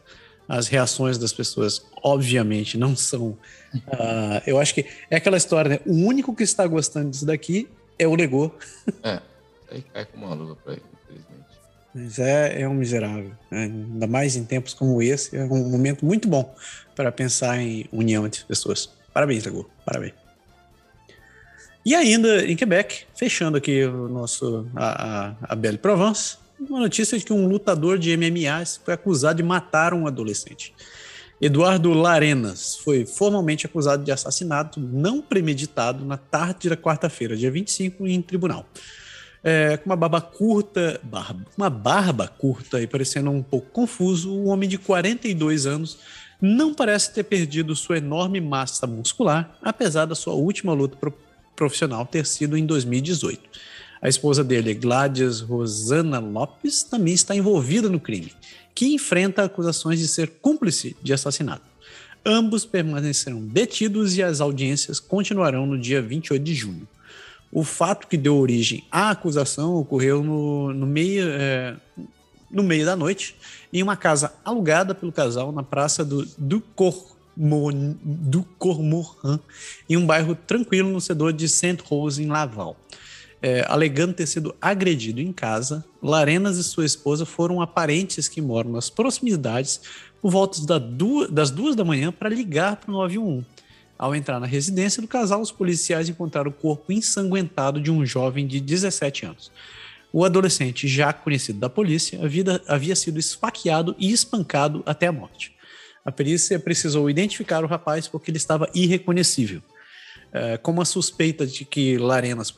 As 0.49 0.66
reações 0.66 1.16
das 1.16 1.32
pessoas, 1.32 1.87
obviamente, 2.03 2.77
não 2.77 2.97
são. 2.97 3.39
Uh, 3.73 4.43
eu 4.45 4.59
acho 4.59 4.74
que 4.74 4.85
é 5.09 5.16
aquela 5.16 5.37
história, 5.37 5.69
né? 5.69 5.81
O 5.87 5.95
único 5.95 6.35
que 6.35 6.43
está 6.43 6.66
gostando 6.66 7.11
disso 7.11 7.24
daqui 7.24 7.69
é 7.97 8.09
o 8.09 8.16
Legô. 8.16 8.51
É, 9.05 9.20
aí 9.70 9.82
cai 9.95 10.05
com 10.07 10.16
uma 10.16 10.35
luva 10.35 10.57
para 10.57 10.73
ele, 10.73 10.82
infelizmente. 11.05 11.47
Mas 11.95 12.19
é, 12.19 12.62
é 12.62 12.69
um 12.69 12.74
miserável. 12.74 13.31
Né? 13.49 13.62
Ainda 13.62 14.09
mais 14.09 14.35
em 14.35 14.45
tempos 14.45 14.74
como 14.74 15.01
esse, 15.01 15.37
é 15.37 15.45
um 15.45 15.69
momento 15.69 16.05
muito 16.05 16.27
bom 16.27 16.53
para 16.97 17.12
pensar 17.12 17.61
em 17.61 17.87
união 17.93 18.27
entre 18.27 18.43
pessoas. 18.45 18.91
Parabéns, 19.12 19.45
Lagoa. 19.45 19.66
Parabéns. 19.85 20.15
E 21.85 21.95
ainda 21.95 22.45
em 22.45 22.55
Quebec, 22.55 23.05
fechando 23.16 23.57
aqui 23.57 23.85
o 23.85 24.09
nosso 24.09 24.66
a, 24.77 25.28
a, 25.28 25.35
a 25.43 25.55
Belle 25.57 25.78
Provence, 25.78 26.37
uma 26.59 26.81
notícia 26.81 27.19
de 27.19 27.24
que 27.24 27.32
um 27.32 27.47
lutador 27.47 27.99
de 27.99 28.15
MMA 28.16 28.65
foi 28.85 28.95
acusado 28.95 29.39
de 29.39 29.43
matar 29.43 29.95
um 29.95 30.07
adolescente. 30.07 30.74
Eduardo 31.41 31.95
Larenas 31.95 32.77
foi 32.77 33.07
formalmente 33.07 33.65
acusado 33.65 34.05
de 34.05 34.12
assassinato 34.12 34.78
não 34.78 35.23
premeditado 35.23 36.05
na 36.05 36.19
tarde 36.19 36.69
da 36.69 36.77
quarta-feira, 36.77 37.35
dia 37.35 37.51
25, 37.51 38.07
em 38.07 38.20
tribunal. 38.20 38.66
É, 39.43 39.78
com 39.78 39.89
uma 39.89 39.97
barba 39.97 40.20
curta, 40.20 41.01
barba, 41.03 41.47
uma 41.57 41.70
barba 41.70 42.28
curta 42.28 42.78
e 42.82 42.87
parecendo 42.87 43.31
um 43.31 43.43
pouco 43.43 43.70
confuso, 43.70 44.31
o 44.31 44.45
um 44.45 44.49
homem 44.49 44.69
de 44.69 44.77
42 44.77 45.65
anos 45.65 45.99
não 46.40 46.72
parece 46.72 47.12
ter 47.12 47.24
perdido 47.24 47.76
sua 47.76 47.98
enorme 47.98 48.40
massa 48.40 48.86
muscular, 48.86 49.56
apesar 49.62 50.06
da 50.06 50.14
sua 50.14 50.34
última 50.34 50.72
luta 50.72 50.96
pro 50.96 51.12
profissional 51.54 52.06
ter 52.06 52.24
sido 52.24 52.56
em 52.56 52.64
2018. 52.64 53.42
A 54.00 54.08
esposa 54.08 54.42
dele, 54.42 54.72
Gladys 54.72 55.40
Rosana 55.40 56.18
Lopes, 56.18 56.82
também 56.82 57.12
está 57.12 57.36
envolvida 57.36 57.90
no 57.90 58.00
crime 58.00 58.32
que 58.74 58.94
enfrenta 58.94 59.44
acusações 59.44 59.98
de 59.98 60.08
ser 60.08 60.30
cúmplice 60.40 60.96
de 61.02 61.12
assassinato. 61.12 61.62
Ambos 62.24 62.64
permanecerão 62.64 63.42
detidos 63.42 64.16
e 64.16 64.22
as 64.22 64.40
audiências 64.40 64.98
continuarão 64.98 65.66
no 65.66 65.78
dia 65.78 66.00
28 66.00 66.42
de 66.42 66.54
junho. 66.54 66.88
O 67.52 67.64
fato 67.64 68.06
que 68.06 68.16
deu 68.16 68.38
origem 68.38 68.84
à 68.90 69.10
acusação 69.10 69.74
ocorreu 69.74 70.22
no, 70.22 70.72
no 70.72 70.86
meio, 70.86 71.28
é, 71.28 71.76
no 72.51 72.62
meio 72.62 72.85
da 72.85 72.97
noite, 72.97 73.36
em 73.72 73.82
uma 73.82 73.97
casa 73.97 74.32
alugada 74.44 74.94
pelo 74.94 75.12
casal 75.12 75.52
na 75.52 75.62
praça 75.62 76.05
do, 76.05 76.24
do, 76.36 76.62
do 77.36 78.43
Cormoran, 78.59 79.39
em 79.89 79.97
um 79.97 80.06
bairro 80.06 80.35
tranquilo 80.35 80.90
no 80.90 81.01
setor 81.01 81.32
de 81.32 81.48
Saint 81.48 81.81
Rose, 81.81 82.22
em 82.22 82.27
Laval 82.27 82.77
é, 83.43 83.64
alegando 83.66 84.14
ter 84.14 84.27
sido 84.27 84.55
agredido 84.60 85.20
em 85.20 85.32
casa, 85.32 85.85
Larenas 86.02 86.59
e 86.59 86.64
sua 86.64 86.85
esposa 86.85 87.24
foram 87.24 87.60
a 87.60 87.66
parentes 87.66 88.28
que 88.28 88.40
moram 88.40 88.72
nas 88.72 88.90
proximidades 88.90 89.81
por 90.20 90.31
volta 90.31 90.60
das 91.31 91.51
duas 91.51 91.74
da 91.74 91.85
manhã 91.85 92.12
para 92.12 92.28
ligar 92.28 92.77
para 92.77 92.90
o 92.90 92.94
911. 92.94 93.47
Ao 93.98 94.14
entrar 94.14 94.40
na 94.40 94.47
residência 94.47 95.01
do 95.01 95.09
casal, 95.09 95.40
os 95.40 95.52
policiais 95.52 96.09
encontraram 96.09 96.51
o 96.51 96.55
corpo 96.55 96.93
ensanguentado 96.93 97.81
de 97.81 97.90
um 97.90 98.05
jovem 98.05 98.47
de 98.47 98.60
17 98.60 99.27
anos. 99.27 99.51
O 100.12 100.24
adolescente, 100.24 100.89
já 100.89 101.12
conhecido 101.12 101.61
da 101.61 101.69
polícia, 101.69 102.23
havia, 102.23 102.61
havia 102.66 102.97
sido 102.97 103.19
esfaqueado 103.19 103.95
e 103.99 104.11
espancado 104.12 104.82
até 104.85 105.07
a 105.07 105.12
morte. 105.12 105.55
A 106.05 106.11
perícia 106.11 106.59
precisou 106.59 107.09
identificar 107.09 107.62
o 107.62 107.66
rapaz 107.66 108.09
porque 108.09 108.31
ele 108.31 108.39
estava 108.39 108.69
irreconhecível. 108.74 109.62
É, 110.32 110.57
com 110.57 110.81
a 110.81 110.85
suspeita 110.85 111.47
de 111.47 111.65
que 111.65 111.99
Larenas 111.99 112.53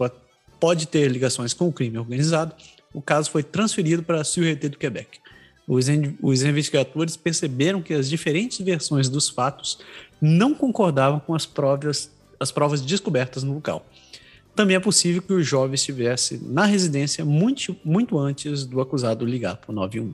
pode 0.60 0.86
ter 0.86 1.10
ligações 1.10 1.52
com 1.52 1.68
o 1.68 1.72
crime 1.72 1.98
organizado, 1.98 2.54
o 2.92 3.00
caso 3.00 3.30
foi 3.30 3.42
transferido 3.42 4.02
para 4.02 4.20
a 4.20 4.24
Sûreté 4.24 4.68
do 4.68 4.78
Quebec. 4.78 5.18
Os, 5.66 5.86
os 6.22 6.42
investigadores 6.42 7.16
perceberam 7.16 7.80
que 7.80 7.94
as 7.94 8.08
diferentes 8.08 8.60
versões 8.60 9.08
dos 9.08 9.28
fatos 9.28 9.78
não 10.20 10.54
concordavam 10.54 11.18
com 11.18 11.34
as 11.34 11.46
provas, 11.46 12.10
as 12.38 12.52
provas 12.52 12.80
descobertas 12.80 13.42
no 13.42 13.54
local. 13.54 13.86
Também 14.54 14.76
é 14.76 14.80
possível 14.80 15.22
que 15.22 15.32
o 15.32 15.42
jovem 15.42 15.74
estivesse 15.74 16.38
na 16.42 16.66
residência 16.66 17.24
muito, 17.24 17.74
muito 17.84 18.18
antes 18.18 18.64
do 18.64 18.80
acusado 18.80 19.24
ligar 19.24 19.56
para 19.56 19.72
o 19.72 19.74
91. 19.74 20.12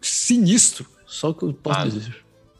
Sinistro, 0.00 0.86
só 1.06 1.30
o 1.30 1.34
que 1.34 1.44
eu 1.44 1.52
posso 1.52 1.80
ah, 1.80 1.84
dizer. 1.84 2.16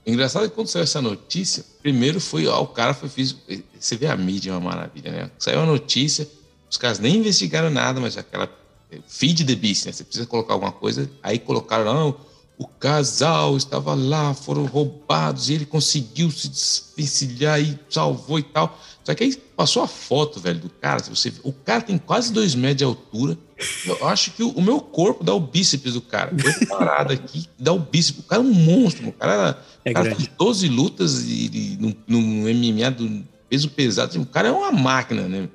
Engraçado 0.06 0.48
que 0.48 0.54
quando 0.54 0.68
saiu 0.68 0.82
essa 0.82 1.00
notícia, 1.00 1.64
primeiro 1.82 2.20
foi, 2.20 2.46
ó, 2.46 2.62
o 2.62 2.66
cara 2.66 2.92
foi 2.92 3.08
físico. 3.08 3.40
Você 3.78 3.96
vê 3.96 4.06
a 4.06 4.16
mídia, 4.16 4.50
é 4.50 4.54
uma 4.54 4.60
maravilha, 4.60 5.10
né? 5.10 5.30
Saiu 5.38 5.60
a 5.60 5.66
notícia, 5.66 6.28
os 6.70 6.76
caras 6.76 6.98
nem 6.98 7.16
investigaram 7.16 7.70
nada, 7.70 8.00
mas 8.00 8.18
aquela 8.18 8.50
é, 8.90 8.98
feed 9.06 9.44
the 9.44 9.54
beast, 9.54 9.86
né? 9.86 9.92
Você 9.92 10.04
precisa 10.04 10.26
colocar 10.26 10.54
alguma 10.54 10.72
coisa, 10.72 11.10
aí 11.22 11.38
colocaram, 11.38 11.84
não, 11.94 12.16
o 12.58 12.66
casal 12.66 13.56
estava 13.56 13.94
lá, 13.94 14.34
foram 14.34 14.66
roubados 14.66 15.48
e 15.48 15.54
ele 15.54 15.64
conseguiu 15.64 16.30
se 16.30 16.48
desvencilhar 16.48 17.60
e 17.60 17.78
salvou 17.88 18.38
e 18.38 18.42
tal. 18.42 18.78
Só 19.08 19.14
que 19.14 19.24
aí 19.24 19.34
passou 19.56 19.82
a 19.82 19.88
foto, 19.88 20.38
velho, 20.38 20.60
do 20.60 20.68
cara. 20.68 21.02
Você, 21.04 21.32
o 21.42 21.50
cara 21.50 21.80
tem 21.80 21.96
quase 21.96 22.30
dois 22.30 22.54
metros 22.54 22.76
de 22.76 22.84
altura. 22.84 23.38
Eu 23.86 24.06
acho 24.06 24.32
que 24.32 24.42
o, 24.42 24.50
o 24.50 24.60
meu 24.60 24.82
corpo 24.82 25.24
dá 25.24 25.32
o 25.32 25.40
bíceps 25.40 25.94
do 25.94 26.02
cara. 26.02 26.30
Eu 26.30 26.68
parado 26.68 27.14
aqui, 27.14 27.46
dá 27.58 27.72
o 27.72 27.78
bíceps. 27.78 28.20
O 28.20 28.24
cara 28.24 28.42
é 28.42 28.44
um 28.44 28.52
monstro. 28.52 29.08
O 29.08 29.12
cara, 29.12 29.32
era, 29.32 29.64
é 29.82 29.92
cara 29.94 30.14
fez 30.14 30.28
12 30.38 30.68
lutas 30.68 31.22
e, 31.22 31.46
e 31.46 31.78
no, 31.80 31.96
no, 32.06 32.20
MMA 32.20 32.90
do 32.90 33.24
peso 33.48 33.70
pesado. 33.70 34.20
O 34.20 34.26
cara 34.26 34.48
é 34.48 34.52
uma 34.52 34.72
máquina, 34.72 35.26
né? 35.26 35.48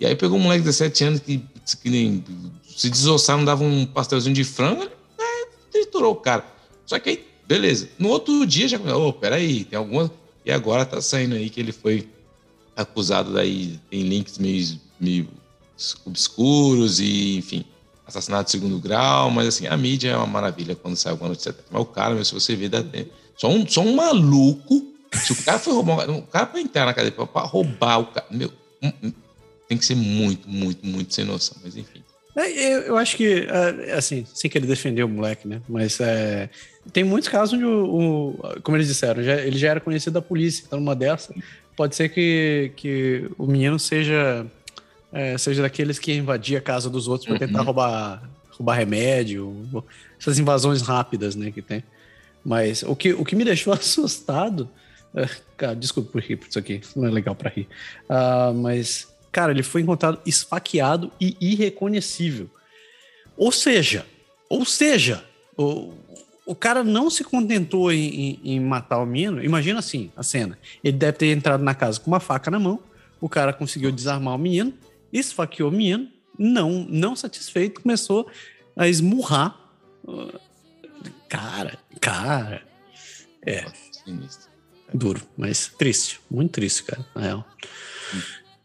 E 0.00 0.06
aí 0.06 0.16
pegou 0.16 0.38
um 0.38 0.42
moleque 0.42 0.62
de 0.62 0.70
17 0.70 1.04
anos 1.04 1.20
que, 1.20 1.44
que 1.82 1.90
nem, 1.90 2.24
se 2.66 2.88
desossar, 2.88 3.36
não 3.36 3.44
dava 3.44 3.62
um 3.62 3.84
pastelzinho 3.84 4.34
de 4.34 4.42
frango, 4.42 4.84
ele 4.84 4.92
é, 5.18 5.48
triturou 5.70 6.12
o 6.12 6.16
cara. 6.16 6.46
Só 6.86 6.98
que 6.98 7.10
aí, 7.10 7.26
beleza. 7.46 7.90
No 7.98 8.08
outro 8.08 8.46
dia 8.46 8.66
já 8.66 8.78
ô, 8.78 9.08
oh, 9.08 9.12
peraí, 9.12 9.64
tem 9.64 9.78
alguma. 9.78 10.10
E 10.46 10.50
agora 10.50 10.86
tá 10.86 11.02
saindo 11.02 11.34
aí 11.34 11.50
que 11.50 11.60
ele 11.60 11.72
foi 11.72 12.08
acusado 12.76 13.32
daí, 13.32 13.80
tem 13.90 14.02
links 14.02 14.38
meio, 14.38 14.78
meio 15.00 15.28
obscuros 16.04 17.00
e, 17.00 17.38
enfim, 17.38 17.64
assassinato 18.06 18.44
de 18.44 18.50
segundo 18.52 18.78
grau, 18.78 19.30
mas 19.30 19.48
assim, 19.48 19.66
a 19.66 19.76
mídia 19.76 20.10
é 20.10 20.16
uma 20.16 20.26
maravilha 20.26 20.76
quando 20.76 20.96
sai 20.96 21.12
alguma 21.12 21.30
notícia. 21.30 21.54
Mas 21.70 21.82
o 21.82 21.86
cara, 21.86 22.22
se 22.24 22.34
você 22.34 22.54
vê, 22.54 22.68
dá 22.68 22.82
tempo. 22.82 23.10
Só 23.36 23.48
um, 23.48 23.66
só 23.66 23.80
um 23.80 23.96
maluco. 23.96 24.94
Se 25.12 25.32
o 25.32 25.36
cara 25.42 25.58
foi 25.58 25.72
roubar, 25.72 26.10
o 26.10 26.22
cara 26.22 26.46
pra 26.46 26.60
entrar 26.60 26.84
na 26.84 26.92
cadeia 26.92 27.12
pra 27.12 27.42
roubar 27.42 28.00
o 28.00 28.06
cara, 28.06 28.26
meu, 28.30 28.52
tem 29.68 29.78
que 29.78 29.84
ser 29.84 29.94
muito, 29.94 30.48
muito, 30.48 30.86
muito 30.86 31.14
sem 31.14 31.24
noção, 31.24 31.56
mas 31.62 31.76
enfim. 31.76 32.02
É, 32.36 32.74
eu, 32.74 32.80
eu 32.82 32.96
acho 32.98 33.16
que, 33.16 33.46
é, 33.48 33.94
assim, 33.94 34.26
sem 34.34 34.50
querer 34.50 34.66
defender 34.66 35.02
o 35.02 35.08
moleque, 35.08 35.48
né? 35.48 35.62
Mas 35.66 35.98
é, 36.00 36.50
tem 36.92 37.02
muitos 37.02 37.30
casos 37.30 37.54
onde, 37.54 37.64
o, 37.64 38.36
o 38.38 38.60
como 38.62 38.76
eles 38.76 38.88
disseram, 38.88 39.22
já, 39.22 39.36
ele 39.36 39.58
já 39.58 39.70
era 39.70 39.80
conhecido 39.80 40.12
da 40.12 40.22
polícia, 40.22 40.62
então 40.66 40.78
numa 40.78 40.94
dessa, 40.94 41.34
pode 41.76 41.94
ser 41.94 42.08
que, 42.08 42.72
que 42.76 43.28
o 43.38 43.46
menino 43.46 43.78
seja 43.78 44.46
é, 45.12 45.38
seja 45.38 45.62
daqueles 45.62 45.98
que 45.98 46.12
invadia 46.12 46.58
a 46.58 46.60
casa 46.60 46.90
dos 46.90 47.08
outros 47.08 47.28
para 47.28 47.38
tentar 47.38 47.60
uhum. 47.60 47.64
roubar, 47.64 48.22
roubar 48.50 48.74
remédio, 48.74 49.66
essas 50.20 50.38
invasões 50.38 50.82
rápidas, 50.82 51.34
né, 51.34 51.50
que 51.50 51.62
tem. 51.62 51.82
Mas 52.44 52.82
o 52.82 52.94
que, 52.94 53.12
o 53.12 53.24
que 53.24 53.34
me 53.34 53.44
deixou 53.44 53.72
assustado, 53.74 54.68
é, 55.14 55.28
cara, 55.56 55.74
desculpa 55.74 56.12
por 56.12 56.20
rir 56.20 56.36
por 56.36 56.48
isso 56.48 56.58
aqui, 56.58 56.80
não 56.94 57.06
é 57.06 57.10
legal 57.10 57.34
para 57.34 57.50
rir, 57.50 57.68
uh, 58.10 58.54
mas, 58.54 59.08
cara, 59.32 59.52
ele 59.52 59.62
foi 59.62 59.80
encontrado 59.80 60.20
esfaqueado 60.26 61.10
e 61.20 61.36
irreconhecível. 61.40 62.50
Ou 63.36 63.50
seja, 63.50 64.04
ou 64.48 64.64
seja, 64.64 65.24
o, 65.56 65.94
o 66.46 66.54
cara 66.54 66.84
não 66.84 67.10
se 67.10 67.24
contentou 67.24 67.92
em, 67.92 68.06
em, 68.06 68.40
em, 68.44 68.60
matar 68.60 68.98
o 68.98 69.04
menino. 69.04 69.42
Imagina 69.42 69.80
assim 69.80 70.12
a 70.16 70.22
cena. 70.22 70.56
Ele 70.82 70.96
deve 70.96 71.18
ter 71.18 71.36
entrado 71.36 71.62
na 71.62 71.74
casa 71.74 71.98
com 71.98 72.08
uma 72.08 72.20
faca 72.20 72.50
na 72.50 72.60
mão. 72.60 72.78
O 73.20 73.28
cara 73.28 73.52
conseguiu 73.52 73.90
desarmar 73.90 74.36
o 74.36 74.38
menino, 74.38 74.72
esfaqueou 75.12 75.70
o 75.70 75.72
menino. 75.72 76.08
Não, 76.38 76.86
não 76.88 77.16
satisfeito, 77.16 77.80
começou 77.80 78.30
a 78.76 78.86
esmurrar. 78.86 79.58
Cara, 81.28 81.76
cara. 82.00 82.62
É. 83.44 83.64
Duro, 84.94 85.20
mas 85.36 85.72
triste. 85.76 86.20
Muito 86.30 86.52
triste, 86.52 86.84
cara, 86.84 87.04
na 87.12 87.22
real. 87.22 87.46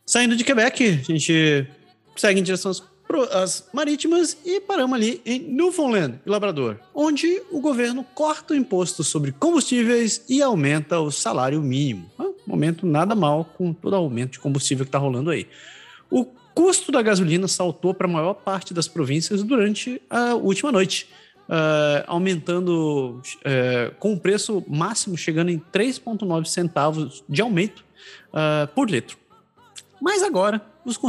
Saindo 0.05 0.35
de 0.35 0.43
Quebec, 0.43 0.83
a 0.87 1.11
gente 1.11 1.67
segue 2.15 2.39
em 2.39 2.43
direção 2.43 2.69
às 2.69 2.90
as 3.31 3.67
marítimas 3.73 4.37
e 4.45 4.59
paramos 4.59 4.95
ali 4.95 5.21
em 5.25 5.39
Newfoundland 5.39 6.19
e 6.25 6.29
Labrador, 6.29 6.77
onde 6.93 7.41
o 7.51 7.59
governo 7.59 8.05
corta 8.15 8.53
o 8.53 8.57
imposto 8.57 9.03
sobre 9.03 9.31
combustíveis 9.31 10.23
e 10.29 10.41
aumenta 10.41 10.99
o 10.99 11.11
salário 11.11 11.61
mínimo. 11.61 12.09
Um 12.19 12.33
momento 12.47 12.85
nada 12.85 13.15
mal 13.15 13.45
com 13.57 13.73
todo 13.73 13.93
o 13.93 13.97
aumento 13.97 14.33
de 14.33 14.39
combustível 14.39 14.85
que 14.85 14.89
está 14.89 14.97
rolando 14.97 15.29
aí. 15.29 15.47
O 16.09 16.25
custo 16.53 16.91
da 16.91 17.01
gasolina 17.01 17.47
saltou 17.47 17.93
para 17.93 18.07
a 18.07 18.11
maior 18.11 18.33
parte 18.33 18.73
das 18.73 18.87
províncias 18.87 19.43
durante 19.43 20.01
a 20.09 20.35
última 20.35 20.71
noite, 20.71 21.07
uh, 21.47 22.03
aumentando 22.07 23.21
uh, 23.21 23.95
com 23.99 24.13
o 24.13 24.19
preço 24.19 24.63
máximo 24.67 25.17
chegando 25.17 25.49
em 25.49 25.61
3,9 25.71 26.45
centavos 26.45 27.23
de 27.27 27.41
aumento 27.41 27.83
uh, 28.33 28.67
por 28.73 28.89
litro. 28.89 29.20
Mas 30.01 30.23
agora, 30.23 30.59
os, 30.83 30.99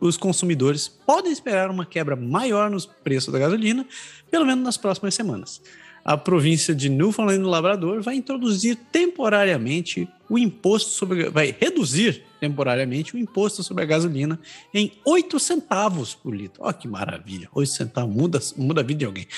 os 0.00 0.16
consumidores 0.16 0.88
podem 0.88 1.30
esperar 1.30 1.70
uma 1.70 1.86
quebra 1.86 2.16
maior 2.16 2.68
nos 2.68 2.84
preços 2.84 3.32
da 3.32 3.38
gasolina, 3.38 3.86
pelo 4.30 4.44
menos 4.44 4.64
nas 4.64 4.76
próximas 4.76 5.14
semanas. 5.14 5.62
a 6.04 6.16
província 6.16 6.74
de 6.74 6.88
Newfoundland 6.88 7.40
e 7.40 7.44
Labrador 7.44 8.02
vai 8.02 8.16
introduzir 8.16 8.76
temporariamente 8.90 10.08
o 10.28 10.36
imposto 10.36 10.90
sobre. 10.90 11.30
vai 11.30 11.54
reduzir 11.58 12.24
temporariamente 12.40 13.14
o 13.14 13.18
imposto 13.18 13.62
sobre 13.62 13.84
a 13.84 13.86
gasolina 13.86 14.40
em 14.74 14.90
8 15.04 15.38
centavos 15.38 16.12
por 16.12 16.34
litro. 16.34 16.64
Olha 16.64 16.74
que 16.74 16.88
maravilha! 16.88 17.48
8 17.54 17.70
centavos 17.70 18.12
muda, 18.12 18.40
muda 18.56 18.80
a 18.80 18.84
vida 18.84 18.98
de 18.98 19.04
alguém. 19.04 19.28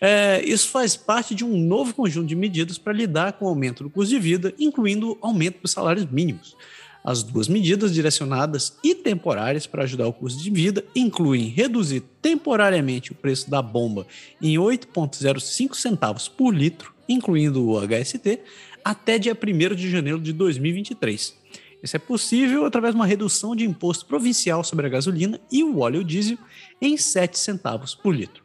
É, 0.00 0.40
isso 0.44 0.68
faz 0.68 0.96
parte 0.96 1.34
de 1.34 1.44
um 1.44 1.58
novo 1.58 1.92
conjunto 1.92 2.28
de 2.28 2.36
medidas 2.36 2.78
para 2.78 2.92
lidar 2.92 3.32
com 3.32 3.46
o 3.46 3.48
aumento 3.48 3.82
do 3.82 3.90
custo 3.90 4.14
de 4.14 4.20
vida, 4.20 4.54
incluindo 4.60 5.10
o 5.10 5.18
aumento 5.20 5.60
dos 5.60 5.72
salários 5.72 6.06
mínimos. 6.06 6.56
As 7.04 7.22
duas 7.22 7.48
medidas 7.48 7.92
direcionadas 7.92 8.76
e 8.82 8.94
temporárias 8.94 9.66
para 9.66 9.82
ajudar 9.82 10.06
o 10.06 10.12
custo 10.12 10.40
de 10.40 10.50
vida 10.50 10.84
incluem 10.94 11.48
reduzir 11.48 12.02
temporariamente 12.20 13.10
o 13.10 13.14
preço 13.14 13.50
da 13.50 13.60
bomba 13.60 14.06
em 14.40 14.56
8,05 14.56 15.74
centavos 15.74 16.28
por 16.28 16.54
litro, 16.54 16.94
incluindo 17.08 17.66
o 17.66 17.80
HST, 17.80 18.38
até 18.84 19.18
dia 19.18 19.36
1 19.36 19.74
de 19.74 19.90
janeiro 19.90 20.20
de 20.20 20.32
2023. 20.32 21.34
Isso 21.82 21.96
é 21.96 21.98
possível 21.98 22.64
através 22.64 22.94
de 22.94 23.00
uma 23.00 23.06
redução 23.06 23.56
de 23.56 23.64
imposto 23.64 24.06
provincial 24.06 24.62
sobre 24.62 24.86
a 24.86 24.88
gasolina 24.88 25.40
e 25.50 25.64
o 25.64 25.80
óleo 25.80 26.04
diesel 26.04 26.38
em 26.80 26.96
7 26.96 27.36
centavos 27.36 27.94
por 27.94 28.14
litro. 28.14 28.41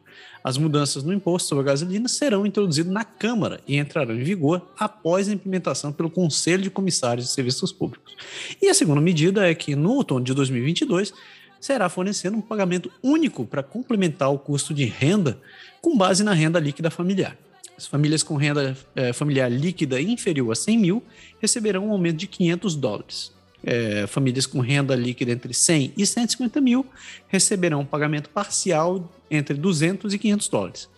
As 0.48 0.56
mudanças 0.56 1.04
no 1.04 1.12
imposto 1.12 1.46
sobre 1.46 1.60
a 1.60 1.66
gasolina 1.66 2.08
serão 2.08 2.46
introduzidas 2.46 2.90
na 2.90 3.04
Câmara 3.04 3.60
e 3.68 3.76
entrarão 3.76 4.14
em 4.14 4.22
vigor 4.22 4.66
após 4.78 5.28
a 5.28 5.32
implementação 5.34 5.92
pelo 5.92 6.08
Conselho 6.08 6.62
de 6.62 6.70
Comissários 6.70 7.26
de 7.26 7.32
Serviços 7.34 7.70
Públicos. 7.70 8.16
E 8.62 8.66
a 8.66 8.72
segunda 8.72 8.98
medida 8.98 9.46
é 9.46 9.54
que, 9.54 9.76
no 9.76 9.92
outono 9.92 10.24
de 10.24 10.32
2022, 10.32 11.12
será 11.60 11.90
fornecido 11.90 12.34
um 12.34 12.40
pagamento 12.40 12.90
único 13.02 13.44
para 13.44 13.62
complementar 13.62 14.32
o 14.32 14.38
custo 14.38 14.72
de 14.72 14.86
renda 14.86 15.38
com 15.82 15.98
base 15.98 16.24
na 16.24 16.32
renda 16.32 16.58
líquida 16.58 16.90
familiar. 16.90 17.36
As 17.76 17.86
famílias 17.86 18.22
com 18.22 18.34
renda 18.34 18.74
é, 18.96 19.12
familiar 19.12 19.52
líquida 19.52 20.00
inferior 20.00 20.50
a 20.50 20.54
100 20.54 20.78
mil 20.78 21.04
receberão 21.42 21.88
um 21.88 21.92
aumento 21.92 22.16
de 22.16 22.26
500 22.26 22.74
dólares. 22.74 23.37
É, 23.70 24.06
famílias 24.06 24.46
com 24.46 24.60
renda 24.60 24.96
líquida 24.96 25.30
entre 25.30 25.52
100 25.52 25.92
e 25.94 26.06
150 26.06 26.58
mil 26.58 26.86
receberão 27.26 27.80
um 27.80 27.84
pagamento 27.84 28.30
parcial 28.30 29.12
entre 29.30 29.54
200 29.58 30.14
e 30.14 30.18
500 30.18 30.48
dólares. 30.48 30.88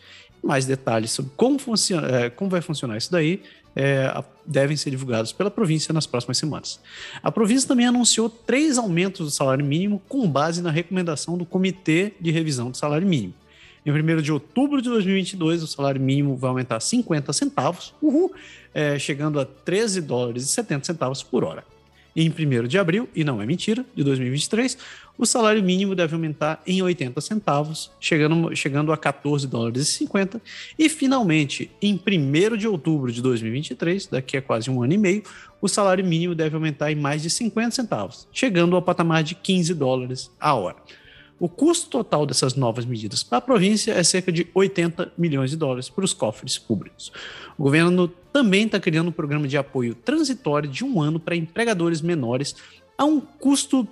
Mais 0.40 0.66
detalhes 0.66 1.10
sobre 1.10 1.32
como, 1.36 1.58
funciona, 1.58 2.06
é, 2.06 2.30
como 2.30 2.48
vai 2.48 2.60
funcionar 2.60 2.96
isso 2.96 3.10
daí 3.10 3.42
é, 3.74 4.22
devem 4.46 4.76
ser 4.76 4.90
divulgados 4.90 5.32
pela 5.32 5.50
província 5.50 5.92
nas 5.92 6.06
próximas 6.06 6.38
semanas. 6.38 6.80
A 7.22 7.30
província 7.30 7.68
também 7.68 7.86
anunciou 7.86 8.28
três 8.28 8.78
aumentos 8.78 9.26
do 9.26 9.30
salário 9.30 9.64
mínimo 9.64 10.00
com 10.08 10.28
base 10.28 10.62
na 10.62 10.70
recomendação 10.70 11.36
do 11.36 11.44
Comitê 11.44 12.12
de 12.20 12.30
Revisão 12.30 12.70
do 12.70 12.76
Salário 12.76 13.06
Mínimo. 13.06 13.34
Em 13.84 13.90
1 13.90 14.20
de 14.20 14.30
outubro 14.30 14.82
de 14.82 14.90
2022, 14.90 15.62
o 15.62 15.66
salário 15.66 16.00
mínimo 16.00 16.36
vai 16.36 16.50
aumentar 16.50 16.78
50 16.80 17.32
centavos, 17.32 17.94
uhul, 18.00 18.30
é, 18.74 18.98
chegando 18.98 19.40
a 19.40 19.44
13 19.44 20.02
dólares 20.02 20.44
e 20.44 20.48
70 20.48 20.84
centavos 20.84 21.22
por 21.22 21.44
hora. 21.44 21.64
Em 22.14 22.28
1 22.28 22.66
de 22.66 22.78
abril, 22.78 23.08
e 23.14 23.22
não 23.22 23.40
é 23.40 23.46
mentira, 23.46 23.84
de 23.94 24.02
2023, 24.02 24.76
o 25.16 25.26
salário 25.26 25.62
mínimo 25.62 25.94
deve 25.94 26.14
aumentar 26.14 26.62
em 26.66 26.82
80 26.82 27.20
centavos, 27.20 27.90
chegando, 28.00 28.54
chegando 28.56 28.92
a 28.92 28.96
14 28.96 29.46
dólares 29.46 29.82
e 29.82 29.92
50. 29.92 30.40
E 30.78 30.88
finalmente, 30.88 31.70
em 31.80 31.94
1 31.94 32.56
de 32.56 32.66
outubro 32.66 33.12
de 33.12 33.20
2023, 33.20 34.06
daqui 34.06 34.36
a 34.36 34.42
quase 34.42 34.70
um 34.70 34.82
ano 34.82 34.94
e 34.94 34.98
meio, 34.98 35.22
o 35.60 35.68
salário 35.68 36.04
mínimo 36.04 36.34
deve 36.34 36.56
aumentar 36.56 36.90
em 36.90 36.94
mais 36.94 37.22
de 37.22 37.30
50 37.30 37.70
centavos, 37.70 38.26
chegando 38.32 38.74
ao 38.74 38.82
patamar 38.82 39.22
de 39.22 39.34
15 39.34 39.74
dólares 39.74 40.30
a 40.40 40.54
hora. 40.54 40.76
O 41.40 41.48
custo 41.48 41.88
total 41.88 42.26
dessas 42.26 42.54
novas 42.54 42.84
medidas 42.84 43.22
para 43.22 43.38
a 43.38 43.40
província 43.40 43.92
é 43.92 44.02
cerca 44.04 44.30
de 44.30 44.46
80 44.54 45.14
milhões 45.16 45.50
de 45.50 45.56
dólares 45.56 45.88
para 45.88 46.04
os 46.04 46.12
cofres 46.12 46.58
públicos. 46.58 47.10
O 47.56 47.62
governo 47.62 48.08
também 48.30 48.66
está 48.66 48.78
criando 48.78 49.08
um 49.08 49.12
programa 49.12 49.48
de 49.48 49.56
apoio 49.56 49.94
transitório 49.94 50.68
de 50.68 50.84
um 50.84 51.00
ano 51.00 51.18
para 51.18 51.34
empregadores 51.34 52.02
menores 52.02 52.54
a 52.98 53.06
um 53.06 53.18
custo 53.18 53.88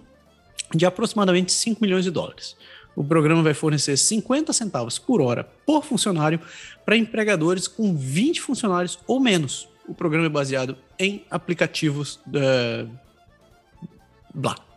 de 0.74 0.84
aproximadamente 0.84 1.50
5 1.50 1.80
milhões 1.80 2.04
de 2.04 2.10
dólares. 2.10 2.54
O 2.94 3.02
programa 3.02 3.42
vai 3.42 3.54
fornecer 3.54 3.96
50 3.96 4.52
centavos 4.52 4.98
por 4.98 5.22
hora 5.22 5.44
por 5.64 5.82
funcionário 5.82 6.40
para 6.84 6.98
empregadores 6.98 7.66
com 7.66 7.96
20 7.96 8.42
funcionários 8.42 8.98
ou 9.06 9.18
menos. 9.18 9.66
O 9.88 9.94
programa 9.94 10.26
é 10.26 10.28
baseado 10.28 10.76
em 10.98 11.24
aplicativos 11.30 12.20
uh, 12.26 12.90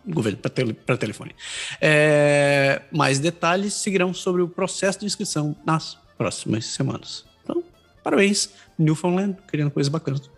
governo 0.05 0.37
para 0.37 0.49
tele, 0.49 0.73
telefone. 0.73 1.35
É, 1.79 2.81
mais 2.91 3.19
detalhes 3.19 3.73
seguirão 3.73 4.13
sobre 4.13 4.41
o 4.41 4.47
processo 4.47 4.99
de 4.99 5.05
inscrição 5.05 5.55
nas 5.65 5.97
próximas 6.17 6.65
semanas. 6.65 7.25
Então, 7.43 7.63
parabéns, 8.03 8.49
Newfoundland, 8.77 9.37
criando 9.47 9.71
coisas 9.71 9.89
bacanas. 9.89 10.29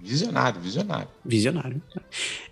Visionário, 0.00 0.60
visionário. 0.60 1.08
Visionário. 1.24 1.82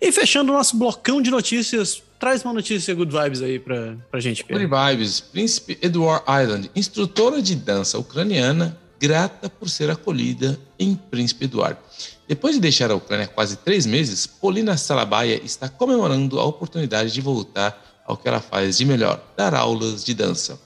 E 0.01 0.11
fechando 0.11 0.51
o 0.51 0.55
nosso 0.55 0.77
blocão 0.77 1.21
de 1.21 1.31
notícias, 1.31 2.03
traz 2.19 2.43
uma 2.43 2.53
notícia 2.53 2.93
good 2.93 3.11
vibes 3.11 3.41
aí 3.41 3.57
pra, 3.57 3.95
pra 4.11 4.19
gente. 4.19 4.43
Good 4.43 4.67
vibes. 4.67 5.21
Príncipe 5.21 5.77
Edward 5.81 6.23
Island, 6.27 6.69
instrutora 6.75 7.41
de 7.41 7.55
dança 7.55 7.97
ucraniana, 7.97 8.77
grata 8.99 9.49
por 9.49 9.69
ser 9.69 9.89
acolhida 9.89 10.59
em 10.79 10.95
Príncipe 10.95 11.45
Eduardo. 11.45 11.79
Depois 12.27 12.55
de 12.55 12.61
deixar 12.61 12.91
a 12.91 12.95
Ucrânia 12.95 13.27
quase 13.27 13.57
três 13.57 13.85
meses, 13.85 14.27
Polina 14.27 14.77
Salabaia 14.77 15.41
está 15.43 15.69
comemorando 15.69 16.39
a 16.39 16.43
oportunidade 16.43 17.11
de 17.11 17.21
voltar 17.21 18.03
ao 18.05 18.17
que 18.17 18.27
ela 18.27 18.39
faz 18.39 18.77
de 18.77 18.85
melhor, 18.85 19.21
dar 19.35 19.53
aulas 19.53 20.03
de 20.03 20.13
dança. 20.13 20.59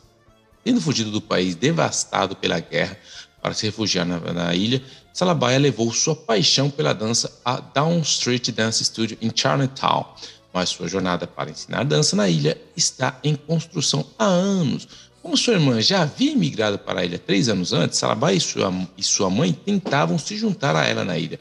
Tendo 0.63 0.79
fugido 0.79 1.11
do 1.11 1.21
país 1.21 1.55
devastado 1.55 2.35
pela 2.35 2.59
guerra 2.59 2.97
para 3.41 3.53
se 3.53 3.65
refugiar 3.65 4.05
na, 4.05 4.19
na 4.19 4.53
ilha, 4.53 4.81
Salabaia 5.13 5.59
levou 5.59 5.91
sua 5.91 6.15
paixão 6.15 6.69
pela 6.69 6.93
dança 6.93 7.31
a 7.43 7.59
Down 7.59 7.99
Street 7.99 8.49
Dance 8.51 8.83
Studio 8.85 9.17
em 9.21 9.31
Chinatown, 9.33 10.05
mas 10.53 10.69
sua 10.69 10.87
jornada 10.87 11.27
para 11.27 11.49
ensinar 11.49 11.83
dança 11.83 12.15
na 12.15 12.29
ilha 12.29 12.59
está 12.77 13.19
em 13.23 13.35
construção 13.35 14.05
há 14.17 14.25
anos, 14.25 14.87
como 15.21 15.37
sua 15.37 15.53
irmã 15.53 15.79
já 15.81 16.01
havia 16.01 16.35
migrado 16.35 16.79
para 16.79 17.01
a 17.01 17.05
ilha 17.05 17.19
três 17.19 17.47
anos 17.47 17.73
antes, 17.73 17.99
Salabai 17.99 18.35
e 18.35 18.39
sua, 18.39 18.73
e 18.97 19.03
sua 19.03 19.29
mãe 19.29 19.53
tentavam 19.53 20.17
se 20.17 20.35
juntar 20.35 20.75
a 20.75 20.85
ela 20.85 21.05
na 21.05 21.17
ilha. 21.17 21.39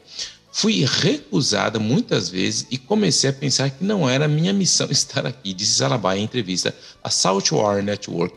Fui 0.51 0.85
recusada 0.85 1.79
muitas 1.79 2.29
vezes 2.29 2.67
e 2.69 2.77
comecei 2.77 3.29
a 3.29 3.33
pensar 3.33 3.69
que 3.69 3.83
não 3.83 4.07
era 4.07 4.27
minha 4.27 4.51
missão 4.51 4.87
estar 4.91 5.25
aqui, 5.25 5.53
disse 5.53 5.75
Salabai 5.75 6.19
em 6.19 6.23
entrevista 6.23 6.75
à 7.03 7.09
Saltwater 7.09 7.81
Network. 7.81 8.35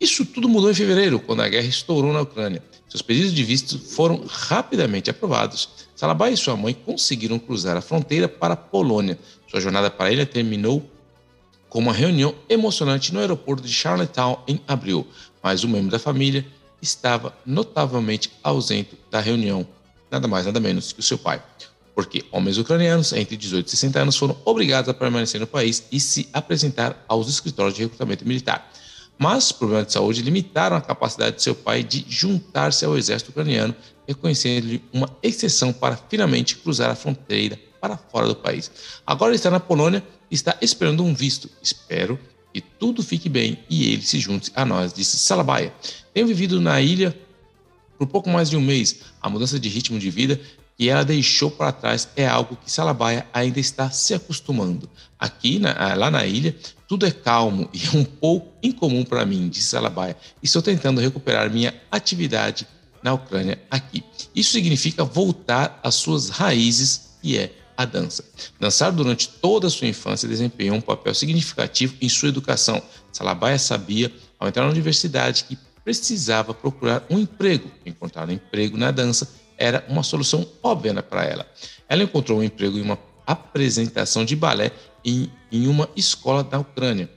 Isso 0.00 0.26
tudo 0.26 0.48
mudou 0.48 0.70
em 0.70 0.74
fevereiro, 0.74 1.20
quando 1.20 1.42
a 1.42 1.48
guerra 1.48 1.66
estourou 1.66 2.12
na 2.12 2.22
Ucrânia. 2.22 2.62
Seus 2.88 3.00
pedidos 3.00 3.32
de 3.32 3.44
visto 3.44 3.78
foram 3.78 4.24
rapidamente 4.28 5.08
aprovados. 5.08 5.68
Salabai 5.94 6.32
e 6.32 6.36
sua 6.36 6.56
mãe 6.56 6.74
conseguiram 6.74 7.38
cruzar 7.38 7.76
a 7.76 7.80
fronteira 7.80 8.28
para 8.28 8.54
a 8.54 8.56
Polônia. 8.56 9.16
Sua 9.48 9.60
jornada 9.60 9.90
para 9.90 10.10
a 10.10 10.12
ilha 10.12 10.26
terminou 10.26 10.82
com 11.72 11.78
uma 11.78 11.94
reunião 11.94 12.34
emocionante 12.50 13.14
no 13.14 13.20
aeroporto 13.20 13.62
de 13.62 13.72
Charlottetown 13.72 14.38
em 14.46 14.60
abril, 14.68 15.06
mas 15.42 15.64
um 15.64 15.68
membro 15.68 15.90
da 15.90 15.98
família 15.98 16.46
estava 16.82 17.34
notavelmente 17.46 18.30
ausente 18.44 18.90
da 19.10 19.20
reunião, 19.20 19.66
nada 20.10 20.28
mais 20.28 20.44
nada 20.44 20.60
menos 20.60 20.92
que 20.92 21.00
o 21.00 21.02
seu 21.02 21.16
pai, 21.16 21.42
porque 21.94 22.26
homens 22.30 22.58
ucranianos 22.58 23.14
entre 23.14 23.38
18 23.38 23.66
e 23.66 23.70
60 23.70 24.00
anos 24.00 24.16
foram 24.18 24.36
obrigados 24.44 24.90
a 24.90 24.92
permanecer 24.92 25.40
no 25.40 25.46
país 25.46 25.82
e 25.90 25.98
se 25.98 26.28
apresentar 26.34 27.02
aos 27.08 27.26
escritórios 27.26 27.74
de 27.74 27.84
recrutamento 27.84 28.28
militar. 28.28 28.70
Mas 29.18 29.50
problemas 29.50 29.86
de 29.86 29.94
saúde 29.94 30.20
limitaram 30.20 30.76
a 30.76 30.80
capacidade 30.82 31.36
de 31.36 31.42
seu 31.42 31.54
pai 31.54 31.82
de 31.82 32.04
juntar-se 32.06 32.84
ao 32.84 32.98
exército 32.98 33.30
ucraniano, 33.30 33.74
reconhecendo-lhe 34.06 34.84
uma 34.92 35.08
exceção 35.22 35.72
para 35.72 35.96
finalmente 35.96 36.54
cruzar 36.54 36.90
a 36.90 36.94
fronteira 36.94 37.58
para 37.80 37.96
fora 37.96 38.28
do 38.28 38.36
país. 38.36 38.70
Agora 39.06 39.30
ele 39.30 39.36
está 39.36 39.50
na 39.50 39.58
Polônia 39.58 40.04
está 40.32 40.56
esperando 40.60 41.04
um 41.04 41.14
visto. 41.14 41.48
Espero 41.62 42.18
que 42.52 42.60
tudo 42.60 43.02
fique 43.02 43.28
bem 43.28 43.58
e 43.68 43.92
ele 43.92 44.02
se 44.02 44.18
junte 44.18 44.50
a 44.54 44.64
nós, 44.64 44.92
disse 44.92 45.16
Salabaia. 45.18 45.72
Tenho 46.12 46.26
vivido 46.26 46.60
na 46.60 46.80
ilha 46.80 47.16
por 47.98 48.06
pouco 48.06 48.28
mais 48.30 48.50
de 48.50 48.56
um 48.56 48.60
mês. 48.60 49.00
A 49.20 49.28
mudança 49.28 49.60
de 49.60 49.68
ritmo 49.68 49.98
de 49.98 50.10
vida 50.10 50.40
que 50.76 50.88
ela 50.88 51.04
deixou 51.04 51.50
para 51.50 51.70
trás 51.70 52.08
é 52.16 52.26
algo 52.26 52.56
que 52.56 52.70
Salabaia 52.70 53.26
ainda 53.32 53.60
está 53.60 53.90
se 53.90 54.14
acostumando. 54.14 54.88
Aqui, 55.18 55.58
na, 55.58 55.72
ah, 55.72 55.94
lá 55.94 56.10
na 56.10 56.26
ilha, 56.26 56.56
tudo 56.88 57.06
é 57.06 57.10
calmo 57.10 57.68
e 57.72 57.96
um 57.96 58.04
pouco 58.04 58.52
incomum 58.62 59.04
para 59.04 59.24
mim, 59.24 59.48
disse 59.48 59.68
Salabaia. 59.68 60.16
Estou 60.42 60.62
tentando 60.62 61.00
recuperar 61.00 61.50
minha 61.50 61.74
atividade 61.90 62.66
na 63.02 63.12
Ucrânia 63.12 63.60
aqui. 63.70 64.02
Isso 64.34 64.52
significa 64.52 65.04
voltar 65.04 65.78
às 65.82 65.94
suas 65.94 66.30
raízes, 66.30 67.16
que 67.20 67.36
é 67.36 67.52
a 67.76 67.84
dança. 67.84 68.24
Dançar 68.58 68.92
durante 68.92 69.28
toda 69.28 69.66
a 69.66 69.70
sua 69.70 69.86
infância 69.86 70.28
desempenhou 70.28 70.76
um 70.76 70.80
papel 70.80 71.14
significativo 71.14 71.94
em 72.00 72.08
sua 72.08 72.28
educação. 72.28 72.82
Salabaia 73.12 73.58
sabia, 73.58 74.12
ao 74.38 74.48
entrar 74.48 74.64
na 74.64 74.70
universidade, 74.70 75.44
que 75.44 75.58
precisava 75.84 76.54
procurar 76.54 77.04
um 77.10 77.18
emprego. 77.18 77.70
Encontrar 77.84 78.28
um 78.28 78.32
emprego 78.32 78.76
na 78.76 78.90
dança 78.90 79.28
era 79.56 79.84
uma 79.88 80.02
solução 80.02 80.46
óbvia 80.62 81.02
para 81.02 81.24
ela. 81.24 81.46
Ela 81.88 82.02
encontrou 82.02 82.38
um 82.38 82.42
emprego 82.42 82.78
em 82.78 82.82
uma 82.82 82.98
apresentação 83.26 84.24
de 84.24 84.34
balé 84.34 84.72
em, 85.04 85.30
em 85.50 85.66
uma 85.66 85.88
escola 85.96 86.42
da 86.42 86.58
Ucrânia. 86.58 87.08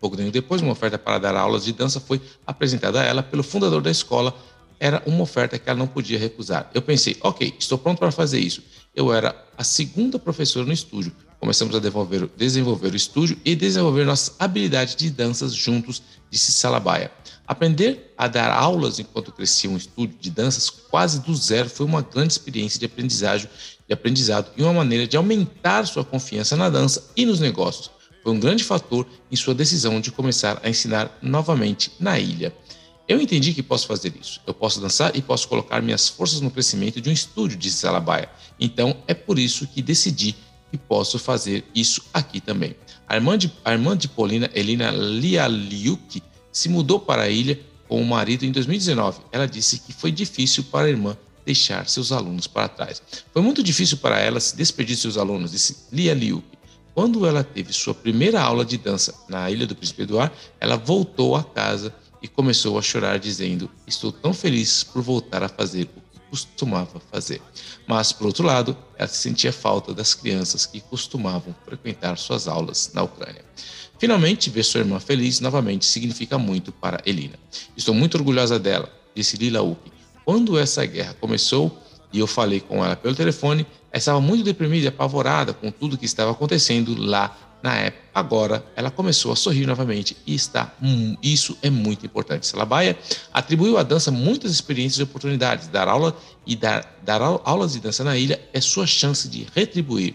Pouco 0.00 0.16
tempo 0.16 0.30
depois, 0.30 0.62
uma 0.62 0.72
oferta 0.72 0.96
para 0.98 1.18
dar 1.18 1.34
aulas 1.34 1.64
de 1.64 1.72
dança 1.72 1.98
foi 1.98 2.20
apresentada 2.46 3.00
a 3.00 3.04
ela 3.04 3.22
pelo 3.22 3.42
fundador 3.42 3.82
da 3.82 3.90
escola, 3.90 4.34
era 4.78 5.02
uma 5.06 5.22
oferta 5.22 5.58
que 5.58 5.68
ela 5.68 5.78
não 5.78 5.88
podia 5.88 6.18
recusar. 6.18 6.70
Eu 6.72 6.80
pensei, 6.80 7.16
ok, 7.20 7.54
estou 7.58 7.76
pronto 7.76 7.98
para 7.98 8.12
fazer 8.12 8.38
isso. 8.38 8.62
Eu 8.98 9.12
era 9.14 9.32
a 9.56 9.62
segunda 9.62 10.18
professora 10.18 10.66
no 10.66 10.72
estúdio. 10.72 11.12
Começamos 11.38 11.72
a 11.72 11.78
desenvolver, 11.78 12.92
o 12.92 12.96
estúdio 12.96 13.38
e 13.44 13.54
desenvolver 13.54 14.04
nossas 14.04 14.34
habilidades 14.40 14.96
de 14.96 15.08
danças 15.08 15.54
juntos, 15.54 16.02
disse 16.28 16.50
Salabaia. 16.50 17.12
Aprender 17.46 18.12
a 18.18 18.26
dar 18.26 18.50
aulas 18.50 18.98
enquanto 18.98 19.30
crescia 19.30 19.70
um 19.70 19.76
estúdio 19.76 20.16
de 20.20 20.30
danças 20.30 20.68
quase 20.68 21.20
do 21.20 21.32
zero 21.32 21.70
foi 21.70 21.86
uma 21.86 22.02
grande 22.02 22.32
experiência 22.32 22.76
de 22.80 22.86
aprendizagem, 22.86 23.48
de 23.86 23.94
aprendizado 23.94 24.50
e 24.56 24.64
uma 24.64 24.72
maneira 24.72 25.06
de 25.06 25.16
aumentar 25.16 25.86
sua 25.86 26.04
confiança 26.04 26.56
na 26.56 26.68
dança 26.68 27.08
e 27.16 27.24
nos 27.24 27.38
negócios. 27.38 27.92
Foi 28.24 28.32
um 28.32 28.40
grande 28.40 28.64
fator 28.64 29.06
em 29.30 29.36
sua 29.36 29.54
decisão 29.54 30.00
de 30.00 30.10
começar 30.10 30.60
a 30.60 30.68
ensinar 30.68 31.16
novamente 31.22 31.92
na 32.00 32.18
ilha. 32.18 32.52
Eu 33.08 33.18
entendi 33.20 33.54
que 33.54 33.62
posso 33.62 33.86
fazer 33.86 34.12
isso. 34.20 34.38
Eu 34.46 34.52
posso 34.52 34.80
dançar 34.80 35.16
e 35.16 35.22
posso 35.22 35.48
colocar 35.48 35.80
minhas 35.80 36.10
forças 36.10 36.42
no 36.42 36.50
crescimento 36.50 37.00
de 37.00 37.08
um 37.08 37.12
estúdio, 37.12 37.56
disse 37.56 37.78
Salabaia. 37.78 38.28
Então 38.60 38.98
é 39.06 39.14
por 39.14 39.38
isso 39.38 39.66
que 39.66 39.80
decidi 39.80 40.36
que 40.70 40.76
posso 40.76 41.18
fazer 41.18 41.64
isso 41.74 42.02
aqui 42.12 42.38
também. 42.38 42.76
A 43.08 43.16
irmã 43.16 43.38
de, 43.38 43.50
a 43.64 43.72
irmã 43.72 43.96
de 43.96 44.08
Paulina, 44.08 44.50
Elina 44.54 44.90
Lialiuk, 44.90 46.22
se 46.52 46.68
mudou 46.68 47.00
para 47.00 47.22
a 47.22 47.28
ilha 47.30 47.58
com 47.88 48.02
o 48.02 48.04
marido 48.04 48.44
em 48.44 48.52
2019. 48.52 49.20
Ela 49.32 49.46
disse 49.46 49.78
que 49.78 49.92
foi 49.94 50.12
difícil 50.12 50.64
para 50.64 50.86
a 50.86 50.90
irmã 50.90 51.16
deixar 51.46 51.88
seus 51.88 52.12
alunos 52.12 52.46
para 52.46 52.68
trás. 52.68 53.00
Foi 53.32 53.40
muito 53.40 53.62
difícil 53.62 53.96
para 53.96 54.20
ela 54.20 54.38
se 54.38 54.54
despedir 54.54 54.96
de 54.96 55.00
seus 55.00 55.16
alunos, 55.16 55.52
disse 55.52 55.86
Lialiuk. 55.90 56.44
Quando 56.94 57.24
ela 57.24 57.42
teve 57.42 57.72
sua 57.72 57.94
primeira 57.94 58.42
aula 58.42 58.66
de 58.66 58.76
dança 58.76 59.14
na 59.28 59.50
Ilha 59.50 59.66
do 59.66 59.74
Príncipe 59.74 60.02
Eduardo, 60.02 60.34
ela 60.60 60.76
voltou 60.76 61.36
a 61.36 61.44
casa 61.44 61.94
e 62.22 62.28
começou 62.28 62.78
a 62.78 62.82
chorar, 62.82 63.18
dizendo: 63.18 63.70
Estou 63.86 64.12
tão 64.12 64.32
feliz 64.32 64.82
por 64.82 65.02
voltar 65.02 65.42
a 65.42 65.48
fazer 65.48 65.84
o 65.84 66.00
que 66.00 66.20
costumava 66.30 67.00
fazer. 67.10 67.40
Mas, 67.86 68.12
por 68.12 68.26
outro 68.26 68.44
lado, 68.44 68.76
ela 68.96 69.08
sentia 69.08 69.52
falta 69.52 69.94
das 69.94 70.14
crianças 70.14 70.66
que 70.66 70.80
costumavam 70.80 71.54
frequentar 71.64 72.16
suas 72.18 72.46
aulas 72.46 72.90
na 72.92 73.02
Ucrânia. 73.02 73.44
Finalmente, 73.98 74.50
ver 74.50 74.62
sua 74.62 74.80
irmã 74.80 75.00
feliz 75.00 75.40
novamente 75.40 75.84
significa 75.84 76.38
muito 76.38 76.70
para 76.70 77.02
Elina. 77.04 77.34
Estou 77.76 77.94
muito 77.94 78.16
orgulhosa 78.16 78.58
dela, 78.58 78.88
disse 79.14 79.36
Lila 79.36 79.60
Uki. 79.60 79.90
Quando 80.24 80.58
essa 80.58 80.84
guerra 80.86 81.16
começou 81.20 81.82
e 82.12 82.20
eu 82.20 82.26
falei 82.26 82.60
com 82.60 82.84
ela 82.84 82.94
pelo 82.94 83.14
telefone, 83.14 83.66
ela 83.90 83.98
estava 83.98 84.20
muito 84.20 84.44
deprimida 84.44 84.84
e 84.84 84.88
apavorada 84.88 85.52
com 85.52 85.70
tudo 85.70 85.98
que 85.98 86.04
estava 86.04 86.30
acontecendo 86.30 86.94
lá 86.96 87.36
na 87.62 87.76
época. 87.76 88.04
Agora 88.14 88.64
ela 88.74 88.90
começou 88.90 89.32
a 89.32 89.36
sorrir 89.36 89.66
novamente 89.66 90.16
e 90.26 90.34
está. 90.34 90.72
Hum, 90.82 91.16
isso 91.22 91.56
é 91.62 91.70
muito 91.70 92.04
importante. 92.04 92.46
Salabaia 92.46 92.98
atribuiu 93.32 93.78
à 93.78 93.82
dança 93.82 94.10
muitas 94.10 94.52
experiências 94.52 94.98
e 94.98 95.02
oportunidades. 95.02 95.68
Dar 95.68 95.88
aula 95.88 96.16
e 96.46 96.56
dar, 96.56 96.98
dar 97.04 97.20
aulas 97.22 97.72
de 97.72 97.80
dança 97.80 98.02
na 98.02 98.16
ilha 98.16 98.40
é 98.52 98.60
sua 98.60 98.86
chance 98.86 99.28
de 99.28 99.46
retribuir. 99.54 100.14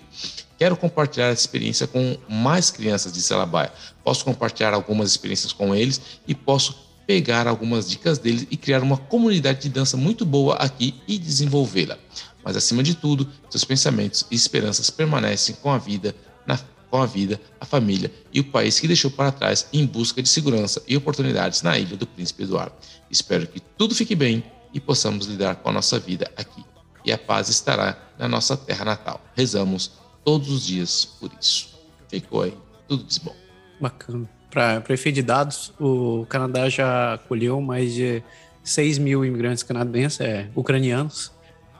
Quero 0.58 0.78
compartilhar 0.78 1.28
essa 1.28 1.42
experiência 1.42 1.88
com 1.88 2.18
mais 2.30 2.70
crianças 2.70 3.12
de 3.12 3.22
Salabaia. 3.22 3.72
Posso 4.04 4.24
compartilhar 4.24 4.74
algumas 4.74 5.12
experiências 5.12 5.52
com 5.52 5.76
eles 5.76 6.00
e 6.28 6.36
posso 6.36 6.94
pegar 7.06 7.48
algumas 7.48 7.90
dicas 7.90 8.18
deles 8.18 8.48
e 8.50 8.56
criar 8.56 8.82
uma 8.82 8.98
comunidade 8.98 9.62
de 9.62 9.70
dança 9.70 9.98
muito 9.98 10.26
boa 10.26 10.56
aqui 10.56 10.96
e 11.08 11.18
desenvolvê-la. 11.18 11.98
Mas 12.44 12.58
acima 12.58 12.84
de 12.84 12.96
tudo, 12.96 13.28
seus 13.50 13.64
pensamentos 13.64 14.26
e 14.30 14.36
esperanças 14.36 14.90
permanecem 14.90 15.56
com 15.56 15.72
a 15.72 15.78
vida 15.78 16.16
na 16.46 16.58
com 16.94 17.02
a 17.02 17.08
vida, 17.08 17.42
a 17.60 17.66
família 17.66 18.12
e 18.32 18.40
o 18.40 18.44
país 18.44 18.80
que 18.80 18.86
deixou 18.86 19.10
para 19.10 19.32
trás 19.32 19.68
em 19.74 19.84
busca 19.84 20.22
de 20.22 20.30
segurança 20.30 20.80
e 20.88 20.96
oportunidades 20.96 21.64
na 21.64 21.76
ilha 21.76 21.98
do 21.98 22.06
Príncipe 22.06 22.44
Eduardo. 22.44 22.76
Espero 23.10 23.48
que 23.48 23.60
tudo 23.60 23.96
fique 23.96 24.14
bem 24.14 24.44
e 24.72 24.80
possamos 24.80 25.26
lidar 25.26 25.56
com 25.56 25.70
a 25.70 25.72
nossa 25.72 25.98
vida 25.98 26.32
aqui. 26.38 26.64
E 27.04 27.12
a 27.12 27.18
paz 27.18 27.50
estará 27.50 27.98
na 28.20 28.28
nossa 28.28 28.56
terra 28.56 28.86
natal. 28.86 29.20
Rezamos 29.36 29.94
todos 30.24 30.52
os 30.52 30.68
dias 30.68 31.04
por 31.20 31.32
isso. 31.42 31.80
Ficou 32.08 32.44
aí, 32.44 32.56
tudo 32.88 33.04
de 33.04 33.20
bom. 33.22 33.36
Bacana. 33.82 34.30
Para 34.52 34.84
efeito 34.90 35.16
de 35.16 35.24
dados, 35.24 35.74
o 35.80 36.28
Canadá 36.30 36.70
já 36.70 37.16
acolheu 37.16 37.60
mais 37.60 37.92
de 37.92 38.22
6 38.64 39.00
mil 39.00 39.26
imigrantes 39.26 39.64
canadenses, 39.64 40.22
é, 40.22 40.48
ucranianos, 40.56 41.32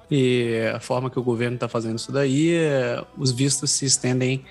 e 0.10 0.72
a 0.74 0.80
forma 0.80 1.08
que 1.12 1.20
o 1.20 1.24
governo 1.24 1.54
está 1.54 1.68
fazendo 1.68 2.00
isso 2.00 2.12
daí, 2.12 2.56
é, 2.56 3.06
os 3.16 3.32
vistos 3.32 3.70
se 3.70 3.86
estendem 3.86 4.44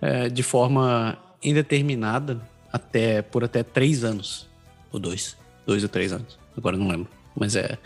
é, 0.00 0.28
de 0.28 0.42
forma 0.42 1.18
indeterminada 1.42 2.40
até 2.72 3.22
por 3.22 3.44
até 3.44 3.62
três 3.62 4.04
anos. 4.04 4.48
Ou 4.92 4.98
dois. 4.98 5.36
Dois 5.66 5.82
ou 5.82 5.88
três 5.88 6.12
anos. 6.12 6.38
Agora 6.56 6.76
não 6.76 6.88
lembro. 6.88 7.08
Mas 7.34 7.56
é. 7.56 7.78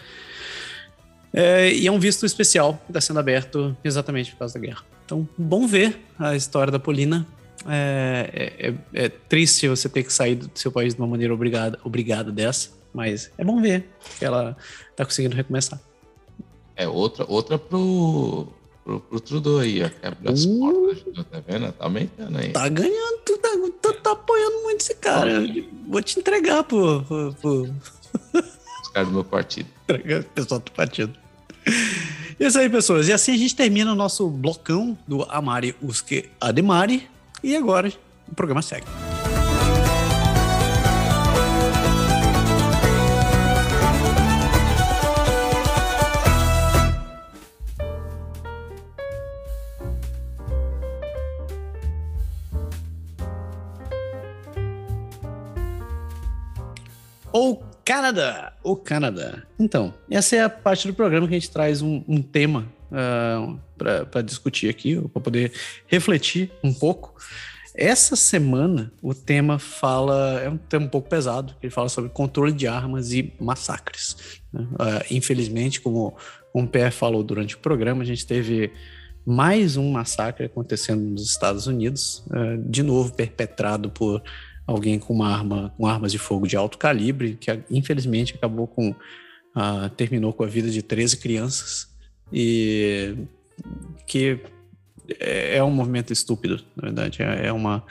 é 1.32 1.72
e 1.72 1.86
é 1.86 1.92
um 1.92 1.98
visto 1.98 2.24
especial 2.26 2.74
que 2.84 2.90
está 2.90 3.00
sendo 3.00 3.20
aberto 3.20 3.76
exatamente 3.84 4.32
por 4.32 4.38
causa 4.38 4.54
da 4.54 4.60
guerra. 4.60 4.82
Então, 5.04 5.28
bom 5.36 5.66
ver 5.66 5.98
a 6.18 6.36
história 6.36 6.70
da 6.70 6.78
Polina. 6.78 7.26
É, 7.68 8.30
é, 8.32 8.68
é, 8.68 9.04
é 9.04 9.08
triste 9.08 9.68
você 9.68 9.88
ter 9.88 10.02
que 10.02 10.12
sair 10.12 10.34
do 10.34 10.50
seu 10.54 10.72
país 10.72 10.94
de 10.94 11.00
uma 11.00 11.06
maneira 11.06 11.34
obrigada, 11.34 11.78
obrigada 11.84 12.32
dessa, 12.32 12.70
mas 12.94 13.30
é 13.36 13.44
bom 13.44 13.60
ver 13.60 13.86
que 14.18 14.24
ela 14.24 14.56
está 14.90 15.04
conseguindo 15.04 15.36
recomeçar. 15.36 15.78
É 16.74 16.88
outra, 16.88 17.26
outra 17.28 17.58
pro, 17.58 18.50
pro, 18.90 19.00
pro 19.00 19.20
Trudeau 19.20 19.58
aí, 19.60 19.82
ó. 19.84 19.88
Que 19.88 20.28
as 20.28 20.44
uh, 20.44 20.58
portas, 20.58 21.26
tá 21.30 21.40
vendo? 21.46 21.72
Tá 21.72 21.84
aumentando 21.84 22.38
aí. 22.38 22.50
Tá 22.50 22.68
ganhando, 22.68 23.18
tu 23.24 23.38
tá, 23.38 23.48
tu 23.80 23.92
tá 23.94 24.12
apoiando 24.12 24.62
muito 24.62 24.80
esse 24.80 24.94
cara. 24.96 25.44
Vou 25.86 26.02
te 26.02 26.18
entregar 26.18 26.64
pro... 26.64 27.04
Os 28.82 28.88
caras 28.92 29.08
do 29.08 29.14
meu 29.14 29.24
partido. 29.24 29.68
Entregar 29.88 30.20
o 30.20 30.24
pessoal 30.24 30.60
do 30.60 30.70
partido. 30.72 31.14
Isso 32.38 32.58
aí, 32.58 32.68
pessoas. 32.68 33.06
E 33.06 33.12
assim 33.12 33.34
a 33.34 33.36
gente 33.36 33.54
termina 33.54 33.92
o 33.92 33.94
nosso 33.94 34.28
blocão 34.28 34.98
do 35.06 35.22
Amari 35.24 35.76
Usque 35.80 36.28
Ademari. 36.40 37.08
E 37.42 37.54
agora 37.54 37.92
o 38.26 38.34
programa 38.34 38.62
segue. 38.62 38.86
O 57.32 57.56
Canadá, 57.84 58.52
o 58.62 58.74
Canadá. 58.76 59.42
Então, 59.58 59.94
essa 60.10 60.36
é 60.36 60.42
a 60.42 60.50
parte 60.50 60.86
do 60.86 60.94
programa 60.94 61.28
que 61.28 61.34
a 61.34 61.38
gente 61.38 61.50
traz 61.50 61.80
um, 61.80 62.02
um 62.08 62.20
tema 62.20 62.66
uh, 62.90 63.58
ah, 63.80 64.04
para 64.10 64.22
discutir 64.22 64.68
aqui, 64.68 65.00
para 65.08 65.22
poder 65.22 65.52
refletir 65.86 66.50
um 66.62 66.74
pouco. 66.74 67.14
Essa 67.74 68.16
semana 68.16 68.92
o 69.00 69.14
tema 69.14 69.58
fala, 69.58 70.40
é 70.40 70.48
um 70.48 70.56
tema 70.56 70.86
um 70.86 70.88
pouco 70.88 71.08
pesado, 71.08 71.54
ele 71.62 71.70
fala 71.70 71.88
sobre 71.88 72.10
controle 72.10 72.52
de 72.52 72.66
armas 72.66 73.12
e 73.12 73.32
massacres. 73.40 74.40
Né? 74.52 74.62
Uh, 74.72 75.04
infelizmente, 75.10 75.80
como, 75.80 76.16
como 76.52 76.66
o 76.66 76.68
PR 76.68 76.90
falou 76.90 77.22
durante 77.22 77.54
o 77.54 77.58
programa, 77.58 78.02
a 78.02 78.06
gente 78.06 78.26
teve 78.26 78.72
mais 79.24 79.76
um 79.76 79.90
massacre 79.92 80.46
acontecendo 80.46 81.02
nos 81.02 81.30
Estados 81.30 81.68
Unidos, 81.68 82.24
uh, 82.26 82.58
de 82.68 82.82
novo 82.82 83.14
perpetrado 83.14 83.88
por 83.88 84.20
alguém 84.66 84.98
com 84.98 85.14
uma 85.14 85.28
arma, 85.28 85.72
com 85.76 85.86
armas 85.86 86.12
de 86.12 86.18
fogo 86.18 86.46
de 86.46 86.56
alto 86.56 86.78
calibre, 86.78 87.36
que 87.40 87.50
infelizmente 87.70 88.34
acabou 88.34 88.66
com 88.66 88.90
uh, 88.90 89.88
terminou 89.96 90.32
com 90.32 90.44
a 90.44 90.46
vida 90.46 90.70
de 90.70 90.82
13 90.82 91.16
crianças 91.16 91.88
e 92.32 93.16
que 94.06 94.40
é, 95.18 95.56
é 95.56 95.64
um 95.64 95.70
movimento 95.70 96.12
estúpido, 96.12 96.62
na 96.76 96.82
verdade, 96.82 97.22
é, 97.22 97.46
é 97.46 97.52
uma 97.52 97.84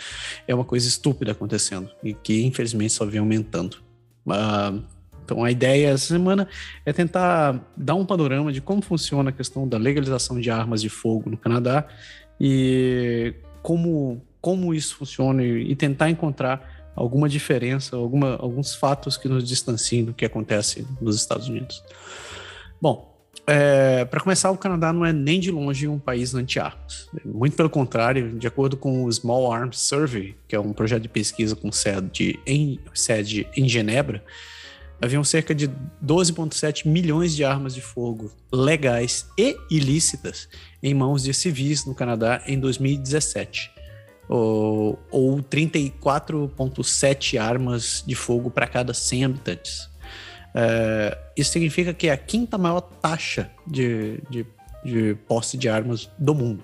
é 0.47 0.55
uma 0.55 0.63
coisa 0.63 0.87
estúpida 0.87 1.31
acontecendo 1.31 1.89
e 2.03 2.13
que 2.13 2.43
infelizmente 2.43 2.93
só 2.93 3.05
vem 3.05 3.19
aumentando. 3.19 3.77
Uh, 4.25 4.83
então 5.25 5.43
a 5.43 5.51
ideia 5.51 5.89
essa 5.89 6.07
semana 6.07 6.47
é 6.85 6.91
tentar 6.91 7.71
dar 7.77 7.95
um 7.95 8.05
panorama 8.05 8.51
de 8.51 8.61
como 8.61 8.81
funciona 8.81 9.29
a 9.29 9.33
questão 9.33 9.67
da 9.67 9.77
legalização 9.77 10.39
de 10.39 10.49
armas 10.49 10.81
de 10.81 10.89
fogo 10.89 11.29
no 11.29 11.37
Canadá 11.37 11.87
e 12.39 13.35
como 13.61 14.21
como 14.41 14.74
isso 14.74 14.95
funciona 14.95 15.44
e, 15.44 15.76
tentar 15.76 16.10
encontrar 16.10 16.91
alguma 16.95 17.30
diferença, 17.30 17.95
alguma, 17.95 18.36
alguns 18.38 18.76
fatos 18.76 19.18
que 19.18 19.28
nos 19.28 19.48
distanciem 19.48 20.06
do 20.06 20.14
que 20.14 20.26
acontece 20.26 20.86
nos 21.02 21.16
Estados 21.16 21.48
Unidos. 21.48 21.84
Bom, 22.82 23.10
é, 23.45 24.06
para 24.06 24.20
começar, 24.20 24.52
o 24.52 24.57
Canadá 24.57 24.94
não 24.94 25.06
é 25.06 25.11
nem 25.11 25.40
de 25.40 25.49
longe 25.49 25.88
um 25.88 25.98
país 25.98 26.34
anti-armas. 26.36 27.10
Muito 27.26 27.56
pelo 27.56 27.70
contrário, 27.70 28.38
de 28.38 28.48
acordo 28.48 28.78
com 28.78 29.03
o 29.03 29.11
Small 29.11 29.52
Arms 29.52 29.80
Survey, 29.80 30.36
que 30.48 30.56
é 30.56 30.60
um 30.60 30.72
projeto 30.72 31.03
de 31.03 31.10
pesquisa 31.10 31.56
com 31.56 31.72
sede 31.72 32.40
em, 32.45 32.80
sede 32.94 33.48
em 33.56 33.68
Genebra, 33.68 34.24
haviam 35.02 35.24
cerca 35.24 35.56
de 35.56 35.68
12,7 36.06 36.86
milhões 36.86 37.36
de 37.36 37.44
armas 37.44 37.74
de 37.74 37.82
fogo 37.82 38.32
legais 38.52 39.26
e 39.38 39.57
ilícitas 39.72 40.49
em 40.84 40.94
mãos 40.94 41.24
de 41.24 41.34
civis 41.34 41.86
no 41.86 41.95
Canadá 41.95 42.44
em 42.45 42.60
2017 42.60 43.78
ou, 44.30 44.99
ou 45.10 45.39
34,7 45.39 47.41
armas 47.41 48.03
de 48.06 48.14
fogo 48.14 48.51
para 48.51 48.68
cada 48.68 48.93
100 48.93 49.26
habitantes. 49.26 49.89
É, 50.53 51.18
isso 51.35 51.51
significa 51.51 51.93
que 51.93 52.07
é 52.07 52.11
a 52.11 52.18
quinta 52.18 52.57
maior 52.57 52.81
taxa 52.81 53.49
de, 53.65 54.22
de, 54.30 54.45
de 54.85 55.18
posse 55.27 55.57
de 55.57 55.68
armas 55.68 56.10
do 56.18 56.35
mundo. 56.35 56.64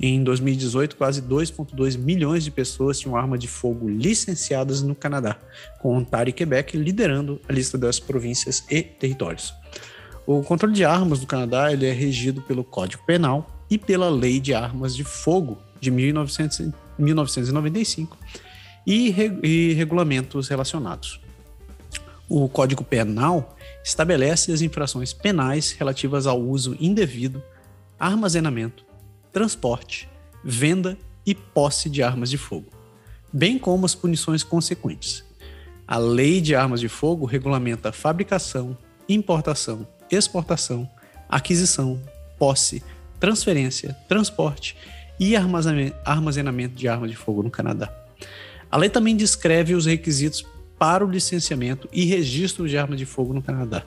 Em 0.00 0.22
2018, 0.24 0.96
quase 0.96 1.22
2,2 1.22 1.96
milhões 1.96 2.44
de 2.44 2.50
pessoas 2.50 2.98
tinham 2.98 3.16
arma 3.16 3.38
de 3.38 3.46
fogo 3.46 3.88
licenciadas 3.88 4.82
no 4.82 4.94
Canadá, 4.94 5.38
com 5.80 5.96
Ontário 5.96 6.30
e 6.30 6.32
Quebec 6.32 6.76
liderando 6.76 7.40
a 7.48 7.52
lista 7.52 7.78
das 7.78 8.00
províncias 8.00 8.64
e 8.68 8.82
territórios. 8.82 9.54
O 10.26 10.42
controle 10.42 10.74
de 10.74 10.84
armas 10.84 11.20
no 11.20 11.26
Canadá 11.26 11.72
ele 11.72 11.86
é 11.86 11.92
regido 11.92 12.40
pelo 12.42 12.64
Código 12.64 13.04
Penal 13.04 13.46
e 13.70 13.78
pela 13.78 14.08
Lei 14.08 14.40
de 14.40 14.54
Armas 14.54 14.96
de 14.96 15.04
Fogo 15.04 15.58
de 15.80 15.90
1900, 15.90 16.72
1995 16.98 18.16
e, 18.86 19.14
e 19.42 19.72
regulamentos 19.72 20.48
relacionados. 20.48 21.20
O 22.28 22.48
Código 22.48 22.82
Penal 22.82 23.56
estabelece 23.82 24.50
as 24.50 24.62
infrações 24.62 25.12
penais 25.12 25.72
relativas 25.72 26.26
ao 26.26 26.40
uso 26.40 26.76
indevido, 26.80 27.42
armazenamento, 27.98 28.84
transporte, 29.32 30.08
venda 30.42 30.96
e 31.26 31.34
posse 31.34 31.90
de 31.90 32.02
armas 32.02 32.30
de 32.30 32.38
fogo, 32.38 32.70
bem 33.32 33.58
como 33.58 33.84
as 33.84 33.94
punições 33.94 34.42
consequentes. 34.42 35.24
A 35.86 35.98
Lei 35.98 36.40
de 36.40 36.54
Armas 36.54 36.80
de 36.80 36.88
Fogo 36.88 37.26
regulamenta 37.26 37.90
a 37.90 37.92
fabricação, 37.92 38.76
importação, 39.06 39.86
exportação, 40.10 40.88
aquisição, 41.28 42.00
posse, 42.38 42.82
transferência, 43.20 43.94
transporte 44.08 44.76
e 45.18 45.36
armazenamento 45.36 46.74
de 46.74 46.88
armas 46.88 47.10
de 47.10 47.16
fogo 47.16 47.42
no 47.42 47.50
Canadá. 47.50 47.92
A 48.70 48.76
lei 48.76 48.90
também 48.90 49.16
descreve 49.16 49.74
os 49.74 49.86
requisitos 49.86 50.44
para 50.78 51.04
o 51.04 51.10
licenciamento 51.10 51.88
e 51.92 52.04
registro 52.04 52.68
de 52.68 52.76
armas 52.76 52.98
de 52.98 53.06
fogo 53.06 53.32
no 53.32 53.42
Canadá. 53.42 53.84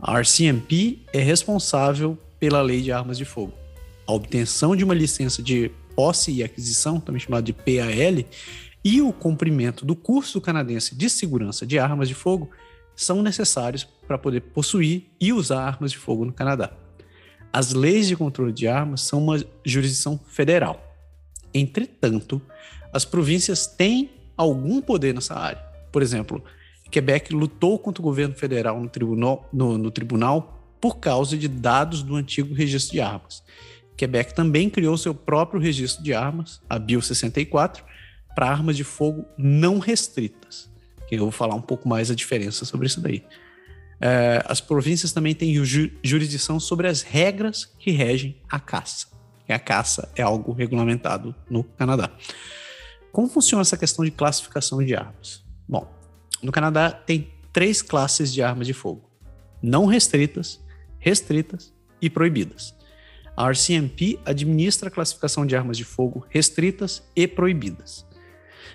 A 0.00 0.18
RCMP 0.18 1.00
é 1.12 1.20
responsável 1.20 2.16
pela 2.38 2.62
lei 2.62 2.80
de 2.80 2.92
armas 2.92 3.18
de 3.18 3.24
fogo. 3.24 3.52
A 4.06 4.12
obtenção 4.12 4.74
de 4.74 4.84
uma 4.84 4.94
licença 4.94 5.42
de 5.42 5.70
posse 5.94 6.32
e 6.32 6.42
aquisição, 6.42 6.98
também 6.98 7.20
chamada 7.20 7.42
de 7.42 7.52
PAL, 7.52 8.24
e 8.82 9.02
o 9.02 9.12
cumprimento 9.12 9.84
do 9.84 9.94
curso 9.94 10.40
canadense 10.40 10.94
de 10.94 11.10
segurança 11.10 11.66
de 11.66 11.78
armas 11.78 12.08
de 12.08 12.14
fogo 12.14 12.50
são 12.96 13.22
necessários 13.22 13.86
para 14.06 14.16
poder 14.16 14.40
possuir 14.40 15.10
e 15.20 15.32
usar 15.32 15.62
armas 15.62 15.92
de 15.92 15.98
fogo 15.98 16.24
no 16.24 16.32
Canadá. 16.32 16.72
As 17.52 17.72
leis 17.72 18.06
de 18.06 18.16
controle 18.16 18.52
de 18.52 18.68
armas 18.68 19.02
são 19.02 19.22
uma 19.22 19.44
jurisdição 19.64 20.18
federal. 20.26 20.80
Entretanto, 21.52 22.40
as 22.92 23.04
províncias 23.04 23.66
têm 23.66 24.10
algum 24.36 24.80
poder 24.80 25.14
nessa 25.14 25.34
área. 25.34 25.62
Por 25.90 26.02
exemplo, 26.02 26.42
Quebec 26.90 27.32
lutou 27.32 27.78
contra 27.78 28.00
o 28.00 28.04
governo 28.04 28.34
federal 28.34 28.80
no 28.80 28.88
tribunal, 28.88 29.48
no, 29.52 29.78
no 29.78 29.90
tribunal 29.90 30.56
por 30.80 30.98
causa 30.98 31.36
de 31.36 31.46
dados 31.46 32.02
do 32.02 32.16
antigo 32.16 32.54
registro 32.54 32.92
de 32.92 33.00
armas. 33.00 33.42
Quebec 33.96 34.34
também 34.34 34.70
criou 34.70 34.96
seu 34.96 35.14
próprio 35.14 35.60
registro 35.60 36.02
de 36.02 36.14
armas, 36.14 36.60
a 36.68 36.78
Bill 36.78 37.02
64, 37.02 37.84
para 38.34 38.48
armas 38.48 38.76
de 38.76 38.84
fogo 38.84 39.26
não 39.36 39.78
restritas. 39.78 40.70
Eu 41.10 41.18
vou 41.18 41.30
falar 41.30 41.54
um 41.54 41.60
pouco 41.60 41.88
mais 41.88 42.10
a 42.10 42.14
diferença 42.14 42.64
sobre 42.64 42.86
isso 42.86 43.00
daí. 43.00 43.24
É, 44.00 44.42
as 44.46 44.60
províncias 44.60 45.12
também 45.12 45.34
têm 45.34 45.54
ju 45.64 45.90
jurisdição 46.02 46.58
sobre 46.58 46.88
as 46.88 47.02
regras 47.02 47.66
que 47.78 47.90
regem 47.90 48.40
a 48.48 48.58
caça. 48.58 49.08
E 49.48 49.52
a 49.52 49.58
caça 49.58 50.10
é 50.16 50.22
algo 50.22 50.52
regulamentado 50.52 51.34
no 51.50 51.64
Canadá. 51.64 52.10
Como 53.12 53.28
funciona 53.28 53.62
essa 53.62 53.76
questão 53.76 54.04
de 54.04 54.10
classificação 54.10 54.82
de 54.82 54.94
armas? 54.94 55.44
Bom, 55.68 55.92
no 56.42 56.52
Canadá 56.52 56.90
tem 56.90 57.32
três 57.52 57.82
classes 57.82 58.32
de 58.32 58.42
armas 58.42 58.66
de 58.66 58.72
fogo: 58.72 59.10
não 59.62 59.86
restritas, 59.86 60.60
restritas 60.98 61.72
e 62.00 62.08
proibidas. 62.08 62.74
A 63.36 63.50
RCMP 63.50 64.18
administra 64.24 64.88
a 64.88 64.92
classificação 64.92 65.44
de 65.44 65.56
armas 65.56 65.76
de 65.76 65.84
fogo 65.84 66.26
restritas 66.28 67.02
e 67.14 67.26
proibidas. 67.26 68.06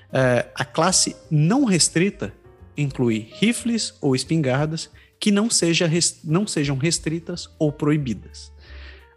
Uh, 0.09 0.47
a 0.55 0.65
classe 0.65 1.15
não 1.29 1.65
restrita 1.65 2.33
inclui 2.77 3.29
rifles 3.33 3.93
ou 4.01 4.15
espingardas 4.15 4.89
que 5.25 5.31
não, 5.31 5.49
seja, 5.49 5.89
não 6.23 6.45
sejam 6.45 6.77
restritas 6.77 7.49
ou 7.57 7.71
proibidas. 7.71 8.51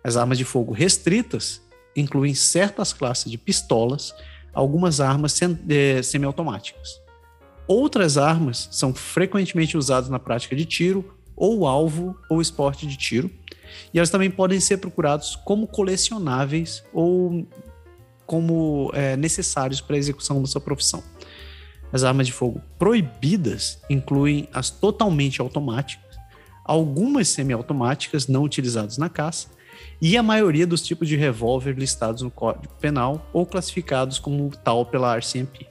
As 0.03 0.17
armas 0.17 0.39
de 0.39 0.45
fogo 0.47 0.73
restritas 0.73 1.61
incluem 1.95 2.33
certas 2.33 2.95
classes 2.95 3.31
de 3.31 3.37
pistolas, 3.37 4.15
algumas 4.55 5.03
armas 5.03 5.39
eh, 5.69 6.03
semiautomáticas. 6.03 6.99
Outras 7.67 8.17
armas 8.17 8.71
são 8.73 8.95
frequentemente 8.95 9.77
usadas 9.77 10.09
na 10.09 10.19
prática 10.19 10.57
de 10.57 10.65
tiro, 10.65 11.15
ou 11.37 11.67
alvo 11.67 12.19
ou 12.31 12.41
esporte 12.41 12.87
de 12.87 12.97
tiro, 12.97 13.31
e 13.93 13.99
elas 13.99 14.09
também 14.09 14.31
podem 14.31 14.61
ser 14.61 14.79
procurados 14.79 15.37
como 15.37 15.67
colecionáveis 15.67 16.83
ou 16.91 17.47
como 18.25 18.91
é, 18.95 19.15
necessários 19.15 19.83
para 19.83 19.97
a 19.97 19.99
execução 19.99 20.41
da 20.41 20.49
sua 20.49 20.63
profissão. 20.63 21.03
As 21.93 22.05
armas 22.05 22.27
de 22.27 22.33
fogo 22.33 22.61
proibidas 22.79 23.79
incluem 23.89 24.49
as 24.53 24.71
totalmente 24.71 25.41
automáticas, 25.41 26.19
algumas 26.65 27.29
semiautomáticas 27.29 28.29
não 28.29 28.43
utilizadas 28.43 28.99
na 28.99 29.09
caça 29.09 29.49
e 30.01 30.17
a 30.17 30.23
maioria 30.23 30.67
dos 30.67 30.83
tipos 30.83 31.09
de 31.09 31.17
revólver 31.17 31.73
listados 31.73 32.23
no 32.23 32.31
Código 32.31 32.73
Penal 32.81 33.27
ou 33.33 33.45
classificados 33.47 34.19
como 34.19 34.51
tal 34.63 34.85
pela 34.85 35.17
RCMP. 35.17 35.67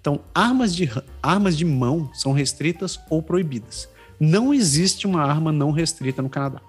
Então, 0.00 0.20
armas 0.34 0.74
de, 0.74 0.90
armas 1.22 1.56
de 1.56 1.64
mão 1.64 2.10
são 2.14 2.32
restritas 2.32 2.98
ou 3.10 3.22
proibidas. 3.22 3.88
Não 4.18 4.52
existe 4.52 5.06
uma 5.06 5.22
arma 5.22 5.52
não 5.52 5.70
restrita 5.70 6.20
no 6.22 6.28
Canadá. 6.28 6.60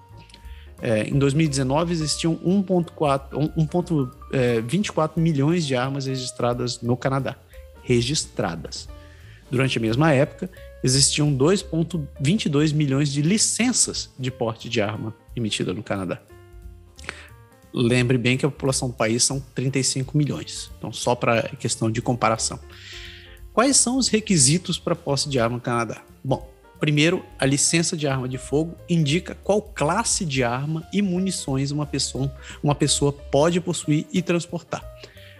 É, 0.80 1.02
em 1.04 1.18
2019, 1.18 1.92
existiam 1.92 2.36
1,24 2.36 5.10
é, 5.16 5.20
milhões 5.20 5.66
de 5.66 5.76
armas 5.76 6.06
registradas 6.06 6.80
no 6.82 6.96
Canadá. 6.96 7.36
Registradas. 7.82 8.88
Durante 9.50 9.76
a 9.76 9.80
mesma 9.80 10.12
época, 10.12 10.50
existiam 10.82 11.30
2,22 11.36 12.72
milhões 12.72 13.12
de 13.12 13.20
licenças 13.22 14.10
de 14.18 14.30
porte 14.30 14.68
de 14.68 14.80
arma 14.80 15.14
emitida 15.36 15.74
no 15.74 15.82
Canadá. 15.82 16.20
Lembre 17.74 18.18
bem 18.18 18.36
que 18.36 18.44
a 18.44 18.50
população 18.50 18.88
do 18.88 18.94
país 18.94 19.24
são 19.24 19.40
35 19.54 20.16
milhões. 20.16 20.70
Então, 20.78 20.92
só 20.92 21.14
para 21.14 21.42
questão 21.56 21.90
de 21.90 22.02
comparação. 22.02 22.58
Quais 23.52 23.76
são 23.76 23.98
os 23.98 24.08
requisitos 24.08 24.78
para 24.78 24.94
posse 24.94 25.28
de 25.28 25.38
arma 25.38 25.56
no 25.56 25.62
Canadá? 25.62 26.02
Bom, 26.24 26.50
primeiro, 26.80 27.24
a 27.38 27.46
licença 27.46 27.96
de 27.96 28.06
arma 28.06 28.28
de 28.28 28.38
fogo 28.38 28.76
indica 28.88 29.34
qual 29.42 29.60
classe 29.60 30.24
de 30.24 30.42
arma 30.42 30.86
e 30.92 31.00
munições 31.02 31.70
uma 31.70 31.86
pessoa, 31.86 32.34
uma 32.62 32.74
pessoa 32.74 33.12
pode 33.12 33.60
possuir 33.60 34.06
e 34.12 34.20
transportar. 34.20 34.82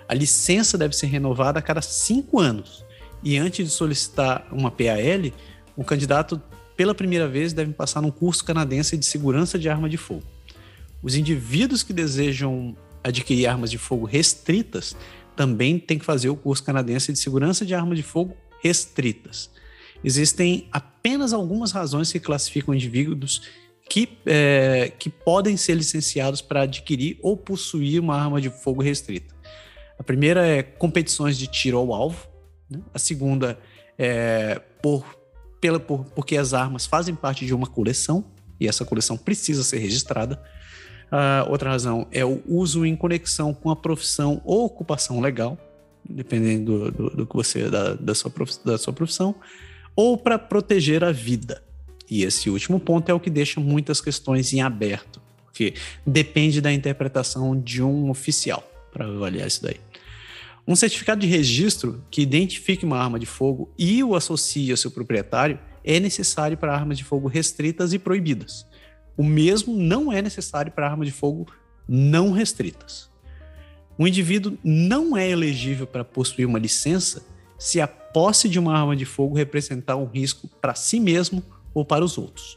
A 0.08 0.14
licença 0.14 0.76
deve 0.76 0.94
ser 0.94 1.06
renovada 1.06 1.58
a 1.58 1.62
cada 1.62 1.82
cinco 1.82 2.38
anos 2.38 2.84
e 3.22 3.38
antes 3.38 3.66
de 3.66 3.72
solicitar 3.72 4.46
uma 4.50 4.70
PAL, 4.70 5.32
o 5.76 5.84
candidato, 5.84 6.40
pela 6.76 6.94
primeira 6.94 7.28
vez, 7.28 7.52
deve 7.52 7.72
passar 7.72 8.00
num 8.00 8.10
curso 8.10 8.44
canadense 8.44 8.96
de 8.96 9.06
segurança 9.06 9.58
de 9.58 9.68
arma 9.68 9.88
de 9.88 9.96
fogo. 9.96 10.24
Os 11.02 11.14
indivíduos 11.14 11.82
que 11.82 11.92
desejam 11.92 12.76
adquirir 13.02 13.46
armas 13.46 13.70
de 13.70 13.78
fogo 13.78 14.06
restritas 14.06 14.96
também 15.34 15.78
têm 15.78 15.98
que 15.98 16.04
fazer 16.04 16.28
o 16.28 16.36
curso 16.36 16.62
canadense 16.62 17.12
de 17.12 17.18
segurança 17.18 17.64
de 17.64 17.74
arma 17.74 17.94
de 17.94 18.02
fogo 18.02 18.36
restritas. 18.62 19.50
Existem 20.04 20.68
apenas 20.70 21.32
algumas 21.32 21.72
razões 21.72 22.12
que 22.12 22.20
classificam 22.20 22.74
indivíduos 22.74 23.42
que, 23.88 24.08
é, 24.26 24.92
que 24.98 25.10
podem 25.10 25.56
ser 25.56 25.74
licenciados 25.74 26.40
para 26.40 26.62
adquirir 26.62 27.18
ou 27.22 27.36
possuir 27.36 28.00
uma 28.00 28.16
arma 28.16 28.40
de 28.40 28.50
fogo 28.50 28.82
restrita. 28.82 29.34
A 30.02 30.04
primeira 30.04 30.44
é 30.44 30.64
competições 30.64 31.38
de 31.38 31.46
tiro 31.46 31.78
ao 31.78 31.94
alvo, 31.94 32.26
né? 32.68 32.80
A 32.92 32.98
segunda 32.98 33.56
é 33.96 34.60
por, 34.82 35.04
pela, 35.60 35.78
por, 35.78 36.04
porque 36.06 36.36
as 36.36 36.52
armas 36.52 36.86
fazem 36.86 37.14
parte 37.14 37.46
de 37.46 37.54
uma 37.54 37.68
coleção 37.68 38.24
e 38.58 38.66
essa 38.66 38.84
coleção 38.84 39.16
precisa 39.16 39.62
ser 39.62 39.78
registrada. 39.78 40.42
A 41.08 41.46
outra 41.48 41.70
razão 41.70 42.08
é 42.10 42.24
o 42.24 42.42
uso 42.48 42.84
em 42.84 42.96
conexão 42.96 43.54
com 43.54 43.70
a 43.70 43.76
profissão 43.76 44.42
ou 44.44 44.64
ocupação 44.64 45.20
legal, 45.20 45.56
dependendo 46.10 46.90
do, 46.90 46.90
do, 46.90 47.16
do 47.18 47.26
que 47.26 47.36
você 47.36 47.70
da, 47.70 47.94
da, 47.94 48.12
sua 48.12 48.32
da 48.64 48.76
sua 48.76 48.92
profissão, 48.92 49.36
ou 49.94 50.18
para 50.18 50.36
proteger 50.36 51.04
a 51.04 51.12
vida. 51.12 51.62
E 52.10 52.24
esse 52.24 52.50
último 52.50 52.80
ponto 52.80 53.08
é 53.08 53.14
o 53.14 53.20
que 53.20 53.30
deixa 53.30 53.60
muitas 53.60 54.00
questões 54.00 54.52
em 54.52 54.62
aberto, 54.62 55.22
porque 55.44 55.74
depende 56.04 56.60
da 56.60 56.72
interpretação 56.72 57.56
de 57.56 57.80
um 57.80 58.10
oficial 58.10 58.68
para 58.92 59.06
avaliar 59.06 59.46
isso 59.46 59.62
daí. 59.62 59.78
Um 60.66 60.76
certificado 60.76 61.20
de 61.20 61.26
registro 61.26 62.04
que 62.08 62.22
identifique 62.22 62.84
uma 62.84 62.96
arma 62.96 63.18
de 63.18 63.26
fogo 63.26 63.72
e 63.76 64.02
o 64.04 64.14
associe 64.14 64.70
ao 64.70 64.76
seu 64.76 64.92
proprietário 64.92 65.58
é 65.84 65.98
necessário 65.98 66.56
para 66.56 66.72
armas 66.72 66.96
de 66.96 67.04
fogo 67.04 67.26
restritas 67.26 67.92
e 67.92 67.98
proibidas. 67.98 68.64
O 69.16 69.24
mesmo 69.24 69.76
não 69.76 70.12
é 70.12 70.22
necessário 70.22 70.70
para 70.70 70.88
armas 70.88 71.08
de 71.08 71.12
fogo 71.12 71.48
não 71.88 72.30
restritas. 72.30 73.10
Um 73.98 74.06
indivíduo 74.06 74.56
não 74.62 75.16
é 75.16 75.28
elegível 75.28 75.86
para 75.86 76.04
possuir 76.04 76.46
uma 76.46 76.60
licença 76.60 77.26
se 77.58 77.80
a 77.80 77.88
posse 77.88 78.48
de 78.48 78.58
uma 78.58 78.76
arma 78.78 78.94
de 78.94 79.04
fogo 79.04 79.36
representar 79.36 79.96
um 79.96 80.06
risco 80.06 80.48
para 80.60 80.74
si 80.74 81.00
mesmo 81.00 81.42
ou 81.74 81.84
para 81.84 82.04
os 82.04 82.16
outros. 82.16 82.56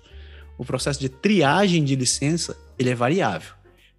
O 0.57 0.63
processo 0.63 0.99
de 0.99 1.09
triagem 1.09 1.83
de 1.83 1.95
licença 1.95 2.55
ele 2.77 2.91
é 2.91 2.95
variável, 2.95 3.53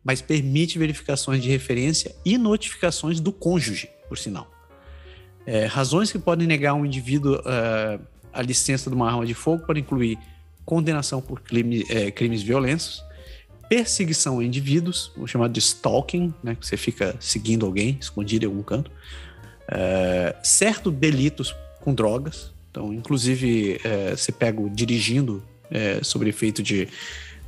mas 0.07 0.23
permite 0.23 0.79
verificações 0.79 1.43
de 1.43 1.49
referência 1.49 2.15
e 2.25 2.39
notificações 2.39 3.19
do 3.19 3.33
cônjuge, 3.33 3.91
por 4.09 4.17
sinal. 4.17 4.49
É, 5.45 5.67
razões 5.67 6.13
que 6.13 6.19
podem 6.19 6.47
negar 6.47 6.75
um 6.75 6.87
indivíduo 6.87 7.35
uh, 7.41 8.01
a 8.33 8.41
licença 8.41 8.89
de 8.89 8.95
uma 8.95 9.09
arma 9.11 9.27
de 9.27 9.35
fogo 9.35 9.67
podem 9.67 9.83
incluir 9.83 10.17
condenação 10.65 11.21
por 11.21 11.41
crime, 11.41 11.85
é, 11.89 12.13
crimes 12.13 12.41
violentos, 12.41 13.03
perseguição 13.69 14.39
a 14.39 14.45
indivíduos, 14.45 15.11
o 15.17 15.27
chamado 15.27 15.53
de 15.53 15.59
stalking, 15.59 16.33
né, 16.41 16.55
que 16.55 16.65
você 16.65 16.77
fica 16.77 17.17
seguindo 17.19 17.67
alguém 17.67 17.99
escondido 18.01 18.45
em 18.45 18.49
algum 18.49 18.63
canto, 18.63 18.93
é, 19.69 20.37
certos 20.41 20.93
delitos 20.93 21.53
com 21.81 21.93
drogas, 21.93 22.53
então, 22.71 22.93
inclusive, 22.93 23.81
é, 23.83 24.11
você 24.15 24.31
pega 24.31 24.63
dirigindo 24.71 25.43
é, 25.69 26.01
sobre 26.05 26.29
efeito 26.29 26.63
de, 26.63 26.87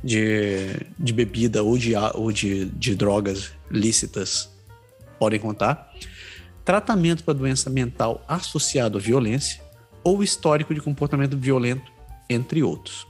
de, 0.03 0.85
de, 0.97 1.13
bebida 1.13 1.63
ou, 1.63 1.77
de, 1.77 1.93
ou 2.13 2.31
de, 2.31 2.65
de 2.65 2.95
drogas 2.95 3.51
lícitas, 3.69 4.49
podem 5.17 5.39
contar 5.39 5.91
tratamento 6.63 7.23
para 7.23 7.33
doença 7.33 7.69
mental 7.69 8.23
associado 8.27 8.97
à 8.97 9.01
violência 9.01 9.61
ou 10.03 10.21
histórico 10.23 10.73
de 10.73 10.79
comportamento 10.79 11.35
violento, 11.35 11.91
entre 12.29 12.61
outros. 12.61 13.07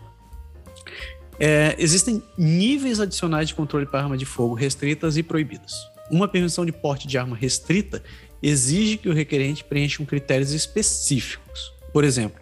É, 1.40 1.76
existem 1.78 2.24
níveis 2.38 3.00
adicionais 3.00 3.50
de 3.50 3.56
controle 3.56 3.86
para 3.86 4.02
arma 4.02 4.18
de 4.18 4.26
fogo 4.26 4.54
restritas 4.54 5.18
e 5.18 5.24
proibidas. 5.24 5.74
Uma 6.10 6.28
permissão 6.28 6.66
de 6.66 6.72
porte 6.72 7.08
de 7.08 7.18
arma 7.18 7.36
restrita 7.36 8.02
exige 8.42 8.98
que 8.98 9.10
o 9.10 9.14
requerente 9.14 9.64
preencha 9.64 10.04
critérios 10.06 10.52
específicos. 10.52 11.74
Por 11.94 12.04
exemplo, 12.04 12.42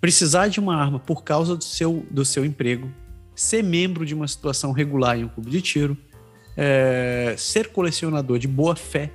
precisar 0.00 0.48
de 0.48 0.60
uma 0.60 0.76
arma 0.76 0.98
por 0.98 1.24
causa 1.24 1.56
do 1.56 1.64
seu, 1.64 2.06
do 2.10 2.24
seu 2.24 2.44
emprego, 2.44 2.90
ser 3.36 3.62
membro 3.62 4.04
de 4.04 4.14
uma 4.14 4.26
situação 4.26 4.72
regular 4.72 5.18
em 5.18 5.24
um 5.24 5.28
clube 5.28 5.50
de 5.50 5.60
tiro, 5.60 5.96
é, 6.56 7.34
ser 7.36 7.68
colecionador 7.68 8.38
de 8.38 8.48
boa 8.48 8.74
fé 8.74 9.12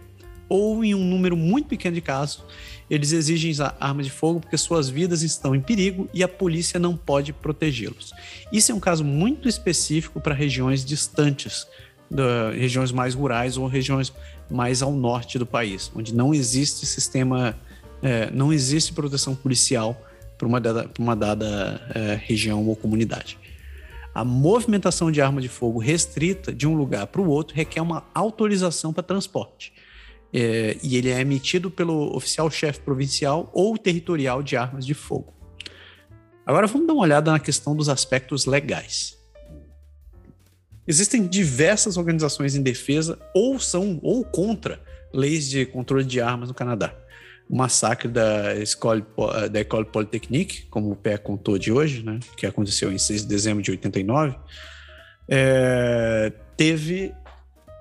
ou 0.48 0.84
em 0.84 0.93
um 0.93 1.03
número 1.03 1.35
muito 1.35 1.68
pequeno 1.68 1.95
de 1.95 2.02
casos, 2.02 2.43
eles 2.89 3.14
exigem 3.14 3.53
armas 3.80 4.06
de 4.06 4.11
fogo 4.11 4.41
porque 4.41 4.57
suas 4.57 4.89
vidas 4.89 5.22
estão 5.23 5.56
em 5.56 5.61
perigo 5.61 6.10
e 6.14 6.22
a 6.23 6.27
polícia 6.27 6.77
não 6.77 6.95
pode 6.95 7.31
protegê-los. 7.31 8.14
Isso 8.52 8.72
é 8.72 8.76
um 8.76 8.80
caso 8.80 9.03
muito 9.03 9.48
específico 9.48 10.19
para 10.19 10.35
regiões 10.35 10.84
distantes, 10.84 11.65
da, 12.10 12.52
regiões 12.52 12.91
mais 12.91 13.15
rurais 13.15 13.56
ou 13.56 13.65
regiões 13.65 14.14
mais 14.49 14.81
ao 14.81 14.91
norte 14.91 15.39
do 15.39 15.45
país, 15.45 15.89
onde 15.95 16.14
não 16.14 16.34
existe 16.34 16.85
sistema, 16.85 17.57
é, 18.03 18.30
não 18.30 18.52
existe 18.52 18.91
proteção 18.91 19.34
policial 19.34 19.99
para 20.38 20.45
uma 20.45 20.60
dada, 20.60 20.89
uma 20.99 21.15
dada 21.15 21.81
é, 21.95 22.19
região 22.22 22.68
ou 22.68 22.76
comunidade. 22.76 23.38
A 24.14 24.26
movimentação 24.26 25.12
de 25.12 25.22
arma 25.22 25.40
de 25.40 25.48
fogo 25.48 25.80
restrita 25.80 26.54
de 26.54 26.68
um 26.68 26.76
lugar 26.76 27.08
para 27.08 27.22
o 27.22 27.30
outro 27.30 27.56
requer 27.56 27.82
uma 27.82 28.04
autorização 28.14 28.92
para 28.92 29.04
transporte 29.04 29.74
é, 30.34 30.78
e 30.82 30.96
ele 30.96 31.10
é 31.10 31.20
emitido 31.20 31.70
pelo 31.70 32.16
oficial-chefe 32.16 32.80
provincial 32.80 33.50
ou 33.54 33.78
territorial 33.78 34.42
de 34.42 34.56
armas 34.56 34.86
de 34.86 34.94
fogo. 34.94 35.34
Agora 36.46 36.68
vamos 36.68 36.88
dar 36.88 36.94
uma 36.94 37.04
olhada 37.04 37.32
na 37.32 37.40
questão 37.40 37.76
dos 37.76 37.88
aspectos 37.88 38.46
legais. 38.46 39.18
Existem 40.88 41.28
diversas 41.28 41.96
organizações 41.96 42.56
em 42.56 42.62
defesa 42.62 43.20
ou 43.34 43.60
são 43.60 44.00
ou 44.02 44.26
contra 44.26 44.82
leis 45.14 45.50
de 45.50 45.66
controle 45.66 46.04
de 46.04 46.20
armas 46.20 46.50
no 46.50 46.56
Canadá. 46.56 46.96
O 47.52 47.56
massacre 47.56 48.07
da 48.07 48.56
Escola, 48.56 49.06
da 49.52 49.60
École 49.60 49.84
Polytechnique, 49.86 50.64
como 50.69 50.90
o 50.91 50.95
Pé 50.95 51.18
contou 51.18 51.57
de 51.57 51.72
hoje, 51.72 52.02
né, 52.02 52.18
que 52.38 52.45
aconteceu 52.45 52.91
em 52.91 52.98
6 52.98 53.23
de 53.23 53.28
dezembro 53.28 53.61
de 53.61 53.72
89, 53.72 54.38
é, 55.28 56.32
teve 56.56 57.14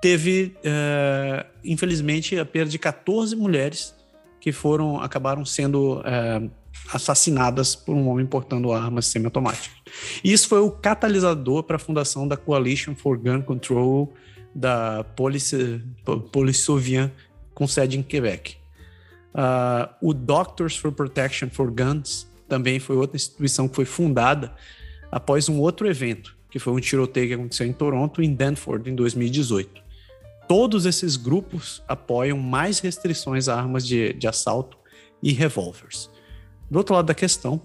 teve, 0.01 0.55
uh, 0.65 1.45
infelizmente, 1.63 2.37
a 2.37 2.43
perda 2.43 2.71
de 2.71 2.79
14 2.79 3.35
mulheres 3.35 3.95
que 4.39 4.51
foram 4.51 4.99
acabaram 4.99 5.45
sendo 5.45 5.99
uh, 5.99 6.51
assassinadas 6.91 7.75
por 7.75 7.95
um 7.95 8.09
homem 8.09 8.25
portando 8.25 8.73
armas 8.73 9.05
semiautomáticas. 9.05 9.69
Isso 10.23 10.47
foi 10.49 10.59
o 10.59 10.71
catalisador 10.71 11.63
para 11.63 11.75
a 11.75 11.79
fundação 11.79 12.27
da 12.27 12.35
Coalition 12.35 12.95
for 12.95 13.17
Gun 13.17 13.43
Control 13.43 14.11
da 14.53 15.03
Police, 15.15 15.81
Police 16.31 16.67
com 17.53 17.67
sede 17.67 17.99
em 17.99 18.01
Quebec. 18.01 18.60
Uh, 19.33 19.93
o 20.01 20.13
Doctors 20.13 20.75
for 20.75 20.91
Protection 20.91 21.49
for 21.49 21.71
Guns 21.71 22.29
também 22.47 22.79
foi 22.79 22.97
outra 22.97 23.15
instituição 23.15 23.67
que 23.67 23.75
foi 23.75 23.85
fundada 23.85 24.53
após 25.11 25.47
um 25.47 25.59
outro 25.59 25.87
evento, 25.87 26.35
que 26.49 26.59
foi 26.59 26.73
um 26.73 26.79
tiroteio 26.79 27.27
que 27.27 27.33
aconteceu 27.33 27.65
em 27.65 27.73
Toronto, 27.73 28.21
em 28.21 28.33
Danford, 28.33 28.89
em 28.89 28.95
2018 28.95 29.81
todos 30.51 30.85
esses 30.85 31.15
grupos 31.15 31.81
apoiam 31.87 32.37
mais 32.37 32.79
restrições 32.79 33.47
a 33.47 33.55
armas 33.55 33.87
de, 33.87 34.11
de 34.11 34.27
assalto 34.27 34.77
e 35.23 35.31
revólveres. 35.31 36.09
Do 36.69 36.77
outro 36.77 36.93
lado 36.93 37.05
da 37.05 37.13
questão, 37.13 37.61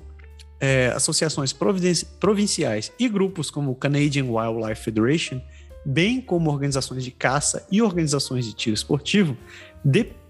é, 0.60 0.92
associações 0.94 1.52
provinciais 1.52 2.92
e 2.96 3.08
grupos 3.08 3.50
como 3.50 3.72
o 3.72 3.74
Canadian 3.74 4.26
Wildlife 4.26 4.84
Federation, 4.84 5.40
bem 5.84 6.20
como 6.20 6.48
organizações 6.48 7.02
de 7.02 7.10
caça 7.10 7.66
e 7.72 7.82
organizações 7.82 8.44
de 8.44 8.54
tiro 8.54 8.74
esportivo, 8.74 9.36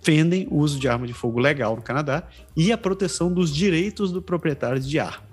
defendem 0.07 0.47
o 0.51 0.59
uso 0.59 0.78
de 0.78 0.89
arma 0.89 1.05
de 1.05 1.12
fogo 1.12 1.41
legal 1.41 1.74
no 1.74 1.83
Canadá 1.83 2.23
e 2.57 2.70
a 2.70 2.78
proteção 2.78 3.33
dos 3.33 3.53
direitos 3.53 4.12
do 4.12 4.23
proprietário 4.23 4.81
de 4.81 5.01
arma. 5.01 5.27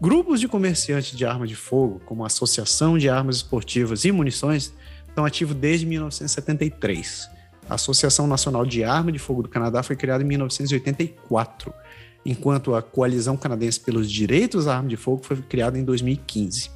Grupos 0.00 0.38
de 0.38 0.46
comerciantes 0.46 1.16
de 1.16 1.26
arma 1.26 1.46
de 1.46 1.56
fogo, 1.56 2.00
como 2.06 2.22
a 2.22 2.28
Associação 2.28 2.96
de 2.96 3.08
Armas 3.08 3.36
Esportivas 3.36 4.04
e 4.04 4.12
Munições, 4.12 4.72
estão 5.08 5.24
ativos 5.24 5.56
desde 5.56 5.84
1973. 5.84 7.28
A 7.68 7.74
Associação 7.74 8.26
Nacional 8.26 8.64
de 8.64 8.84
Arma 8.84 9.10
de 9.10 9.18
Fogo 9.18 9.42
do 9.42 9.48
Canadá 9.48 9.82
foi 9.82 9.96
criada 9.96 10.22
em 10.22 10.26
1984, 10.26 11.72
enquanto 12.24 12.74
a 12.74 12.82
Coalizão 12.82 13.36
Canadense 13.36 13.80
pelos 13.80 14.10
Direitos 14.10 14.68
à 14.68 14.76
Arma 14.76 14.88
de 14.88 14.96
Fogo 14.96 15.24
foi 15.24 15.38
criada 15.38 15.78
em 15.78 15.84
2015. 15.84 16.70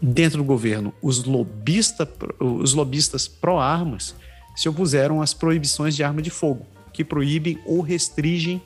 Dentro 0.00 0.38
do 0.38 0.44
governo, 0.44 0.92
os, 1.00 1.24
lobista, 1.24 2.08
os 2.40 2.74
lobistas 2.74 3.28
pró-armas 3.28 4.14
se 4.54 4.68
opuseram 4.68 5.20
às 5.20 5.34
proibições 5.34 5.96
de 5.96 6.02
arma 6.02 6.22
de 6.22 6.30
fogo, 6.30 6.66
que 6.92 7.04
proíbem 7.04 7.58
ou 7.66 7.80
restringem 7.80 8.62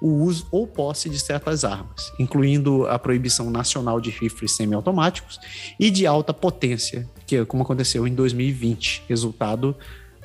o 0.00 0.08
uso 0.24 0.46
ou 0.50 0.66
posse 0.66 1.10
de 1.10 1.18
certas 1.18 1.64
armas, 1.64 2.10
incluindo 2.18 2.86
a 2.86 2.98
proibição 2.98 3.50
nacional 3.50 4.00
de 4.00 4.10
rifles 4.10 4.56
semiautomáticos 4.56 5.38
e 5.78 5.90
de 5.90 6.06
alta 6.06 6.32
potência, 6.32 7.08
que 7.26 7.36
é 7.36 7.44
como 7.44 7.62
aconteceu 7.62 8.06
em 8.06 8.14
2020, 8.14 9.04
resultado 9.08 9.76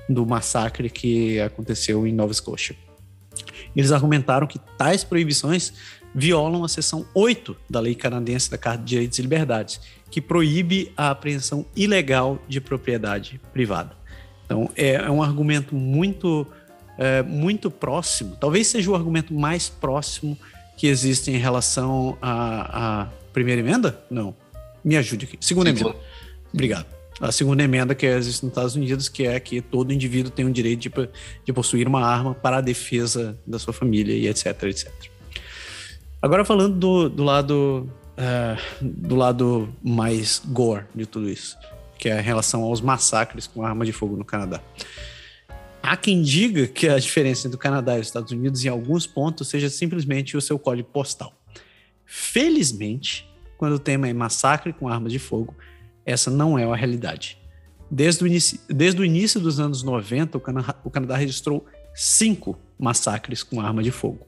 do 0.07 0.25
massacre 0.25 0.89
que 0.89 1.39
aconteceu 1.41 2.07
em 2.07 2.13
Nova 2.13 2.31
Escócia. 2.31 2.75
Eles 3.75 3.91
argumentaram 3.91 4.47
que 4.47 4.59
tais 4.77 5.03
proibições 5.03 5.73
violam 6.13 6.63
a 6.63 6.69
seção 6.69 7.05
8 7.13 7.57
da 7.69 7.81
Lei 7.81 7.93
Canadense 7.93 8.49
da 8.49 8.57
Carta 8.57 8.81
de 8.81 8.89
Direitos 8.89 9.19
e 9.19 9.21
Liberdades, 9.21 9.81
que 10.09 10.21
proíbe 10.21 10.93
a 10.95 11.09
apreensão 11.09 11.65
ilegal 11.75 12.39
de 12.47 12.61
propriedade 12.61 13.41
privada. 13.51 13.97
Então, 14.45 14.69
é, 14.75 14.93
é 14.93 15.09
um 15.09 15.21
argumento 15.21 15.75
muito 15.75 16.47
é, 16.97 17.21
muito 17.23 17.69
próximo, 17.69 18.37
talvez 18.39 18.67
seja 18.67 18.89
o 18.89 18.95
argumento 18.95 19.33
mais 19.33 19.67
próximo 19.67 20.37
que 20.77 20.87
existe 20.87 21.29
em 21.31 21.37
relação 21.37 22.17
à, 22.21 23.01
à 23.03 23.07
primeira 23.33 23.61
emenda? 23.61 23.99
Não. 24.09 24.35
Me 24.83 24.95
ajude 24.97 25.25
aqui. 25.25 25.37
Segunda 25.41 25.73
Sim, 25.73 25.81
emenda. 25.81 25.99
Obrigado. 26.53 26.85
A 27.19 27.31
segunda 27.31 27.63
emenda 27.63 27.95
que 27.95 28.05
existe 28.05 28.43
nos 28.43 28.51
Estados 28.51 28.75
Unidos, 28.75 29.07
que 29.07 29.25
é 29.25 29.39
que 29.39 29.61
todo 29.61 29.93
indivíduo 29.93 30.29
tem 30.29 30.45
o 30.45 30.51
direito 30.51 30.89
de, 30.89 31.09
de 31.45 31.53
possuir 31.53 31.87
uma 31.87 32.05
arma 32.05 32.33
para 32.35 32.57
a 32.57 32.61
defesa 32.61 33.37
da 33.47 33.57
sua 33.57 33.73
família 33.73 34.13
e 34.13 34.27
etc, 34.27 34.63
etc. 34.63 34.91
Agora 36.21 36.43
falando 36.43 36.75
do, 36.75 37.09
do 37.09 37.23
lado 37.23 37.89
uh, 38.17 38.57
do 38.81 39.15
lado 39.15 39.69
mais 39.81 40.41
gore 40.45 40.83
de 40.93 41.05
tudo 41.05 41.29
isso, 41.29 41.57
que 42.05 42.09
é 42.09 42.19
a 42.19 42.21
relação 42.21 42.61
aos 42.61 42.81
massacres 42.81 43.47
com 43.47 43.65
arma 43.65 43.83
de 43.83 43.91
fogo 43.91 44.15
no 44.15 44.23
Canadá. 44.23 44.61
Há 45.81 45.97
quem 45.97 46.21
diga 46.21 46.67
que 46.67 46.87
a 46.87 46.99
diferença 46.99 47.47
entre 47.47 47.55
o 47.55 47.59
Canadá 47.59 47.97
e 47.97 47.99
os 47.99 48.05
Estados 48.05 48.31
Unidos, 48.31 48.63
em 48.63 48.67
alguns 48.69 49.07
pontos, 49.07 49.47
seja 49.47 49.71
simplesmente 49.71 50.37
o 50.37 50.41
seu 50.41 50.59
código 50.59 50.87
postal. 50.89 51.33
Felizmente, 52.05 53.27
quando 53.57 53.73
o 53.73 53.79
tema 53.79 54.07
é 54.07 54.13
massacre 54.13 54.71
com 54.71 54.87
armas 54.87 55.11
de 55.11 55.17
fogo, 55.17 55.55
essa 56.05 56.29
não 56.29 56.59
é 56.59 56.63
a 56.63 56.75
realidade. 56.75 57.39
Desde 57.89 58.23
o 58.23 58.27
início, 58.27 58.59
desde 58.69 59.01
o 59.01 59.03
início 59.03 59.39
dos 59.39 59.59
anos 59.59 59.81
90, 59.81 60.37
o 60.37 60.41
Canadá, 60.41 60.75
o 60.83 60.91
Canadá 60.91 61.17
registrou 61.17 61.65
cinco 61.95 62.55
massacres 62.77 63.41
com 63.41 63.59
arma 63.59 63.81
de 63.81 63.89
fogo. 63.89 64.27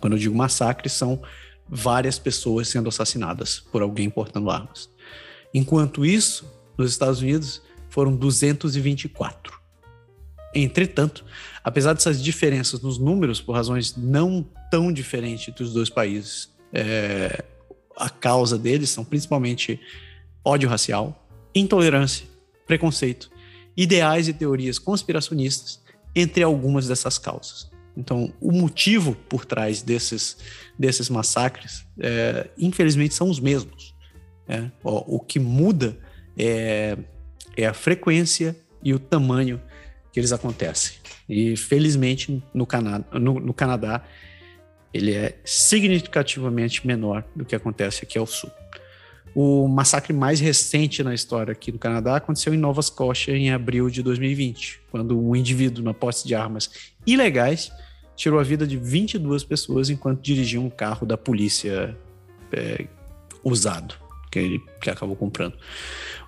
Quando 0.00 0.14
eu 0.14 0.18
digo 0.18 0.34
massacre, 0.34 0.88
são 0.88 1.22
várias 1.68 2.18
pessoas 2.18 2.66
sendo 2.66 2.88
assassinadas 2.88 3.60
por 3.60 3.80
alguém 3.80 4.10
portando 4.10 4.50
armas. 4.50 4.90
Enquanto 5.54 6.04
isso, 6.04 6.61
nos 6.76 6.90
Estados 6.90 7.20
Unidos, 7.20 7.62
foram 7.88 8.16
224. 8.16 9.60
Entretanto, 10.54 11.24
apesar 11.64 11.94
dessas 11.94 12.22
diferenças 12.22 12.80
nos 12.80 12.98
números, 12.98 13.40
por 13.40 13.52
razões 13.52 13.96
não 13.96 14.46
tão 14.70 14.92
diferentes 14.92 15.48
entre 15.48 15.62
os 15.62 15.72
dois 15.72 15.88
países, 15.88 16.50
é, 16.72 17.44
a 17.96 18.10
causa 18.10 18.58
deles 18.58 18.90
são 18.90 19.04
principalmente 19.04 19.80
ódio 20.44 20.68
racial, 20.68 21.28
intolerância, 21.54 22.26
preconceito, 22.66 23.30
ideais 23.76 24.28
e 24.28 24.32
teorias 24.32 24.78
conspiracionistas, 24.78 25.80
entre 26.14 26.42
algumas 26.42 26.88
dessas 26.88 27.18
causas. 27.18 27.70
Então, 27.96 28.32
o 28.40 28.52
motivo 28.52 29.14
por 29.28 29.44
trás 29.44 29.82
desses, 29.82 30.38
desses 30.78 31.08
massacres, 31.08 31.86
é, 31.98 32.48
infelizmente, 32.58 33.14
são 33.14 33.28
os 33.28 33.38
mesmos. 33.38 33.94
É, 34.48 34.70
o 34.82 35.20
que 35.20 35.38
muda 35.38 35.96
é, 36.36 36.96
é 37.56 37.66
a 37.66 37.74
frequência 37.74 38.56
e 38.82 38.92
o 38.92 38.98
tamanho 38.98 39.60
que 40.12 40.20
eles 40.20 40.32
acontecem. 40.32 40.96
E 41.28 41.56
felizmente 41.56 42.42
no, 42.52 42.66
Cana 42.66 43.04
no, 43.12 43.40
no 43.40 43.54
Canadá 43.54 44.02
ele 44.92 45.14
é 45.14 45.38
significativamente 45.44 46.86
menor 46.86 47.24
do 47.34 47.44
que 47.44 47.56
acontece 47.56 48.04
aqui 48.04 48.18
ao 48.18 48.26
sul. 48.26 48.50
O 49.34 49.66
massacre 49.66 50.12
mais 50.12 50.40
recente 50.40 51.02
na 51.02 51.14
história 51.14 51.52
aqui 51.52 51.72
do 51.72 51.78
Canadá 51.78 52.16
aconteceu 52.16 52.52
em 52.52 52.58
Nova 52.58 52.82
Scotia 52.82 53.34
em 53.34 53.50
abril 53.50 53.88
de 53.88 54.02
2020, 54.02 54.82
quando 54.90 55.18
um 55.18 55.34
indivíduo 55.34 55.82
na 55.82 55.94
posse 55.94 56.28
de 56.28 56.34
armas 56.34 56.92
ilegais 57.06 57.72
tirou 58.14 58.38
a 58.38 58.42
vida 58.42 58.66
de 58.66 58.76
22 58.76 59.42
pessoas 59.42 59.88
enquanto 59.88 60.20
dirigia 60.20 60.60
um 60.60 60.68
carro 60.68 61.06
da 61.06 61.16
polícia 61.16 61.96
é, 62.52 62.84
usado 63.42 64.01
que 64.32 64.38
ele 64.38 64.64
que 64.80 64.88
acabou 64.88 65.14
comprando. 65.14 65.54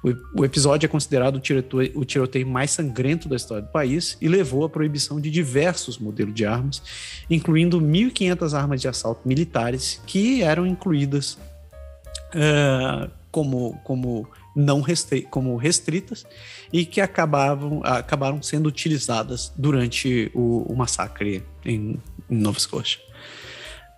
O, 0.02 0.43
o 0.43 0.44
episódio 0.44 0.86
é 0.86 0.89
considerado 0.89 1.36
o 1.36 1.40
tiroteio, 1.40 1.90
o 1.94 2.05
tiroteio 2.05 2.47
mais 2.47 2.70
sangrento 2.70 3.28
da 3.28 3.35
história 3.35 3.62
do 3.62 3.70
país 3.70 4.18
e 4.20 4.28
levou 4.28 4.64
à 4.64 4.68
proibição 4.68 5.18
de 5.18 5.31
diversos 5.31 5.98
modelos 5.98 6.35
de 6.35 6.44
armas, 6.44 6.82
incluindo 7.31 7.81
1.500 7.81 8.52
armas 8.52 8.81
de 8.82 8.89
assalto 8.89 9.26
militares 9.26 10.01
que 10.06 10.43
eram 10.43 10.66
incluídas 10.66 11.39
uh, 12.35 13.10
como, 13.31 13.81
como 13.82 14.28
não 14.55 14.82
restri 14.82 15.22
como 15.22 15.56
restritas 15.56 16.24
e 16.72 16.85
que 16.85 17.01
acabavam, 17.01 17.81
acabaram 17.82 18.43
sendo 18.43 18.66
utilizadas 18.66 19.51
durante 19.56 20.31
o, 20.35 20.62
o 20.70 20.76
massacre 20.76 21.43
em, 21.64 21.98
em 22.31 22.36
Nova 22.36 22.60
Scotia. 22.60 23.01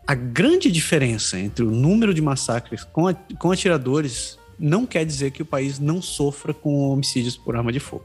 A 0.07 0.15
grande 0.15 0.71
diferença 0.71 1.37
entre 1.37 1.65
o 1.65 1.71
número 1.71 2.15
de 2.15 2.23
massacres 2.23 2.85
com, 2.85 3.13
com 3.39 3.51
atiradores 3.51 4.39
não 4.57 4.87
quer 4.87 5.05
dizer 5.05 5.33
que 5.33 5.43
o 5.43 5.47
país 5.47 5.81
não 5.81 6.01
sofra 6.01 6.55
com 6.55 6.91
homicídios 6.91 7.37
por 7.37 7.57
arma 7.57 7.73
de 7.73 7.81
fogo. 7.81 8.05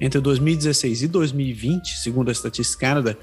Entre 0.00 0.18
2016 0.18 1.02
e 1.02 1.08
2020, 1.08 1.98
segundo 1.98 2.30
a 2.30 2.34
Statistics 2.34 2.74
Canada, 2.74 3.18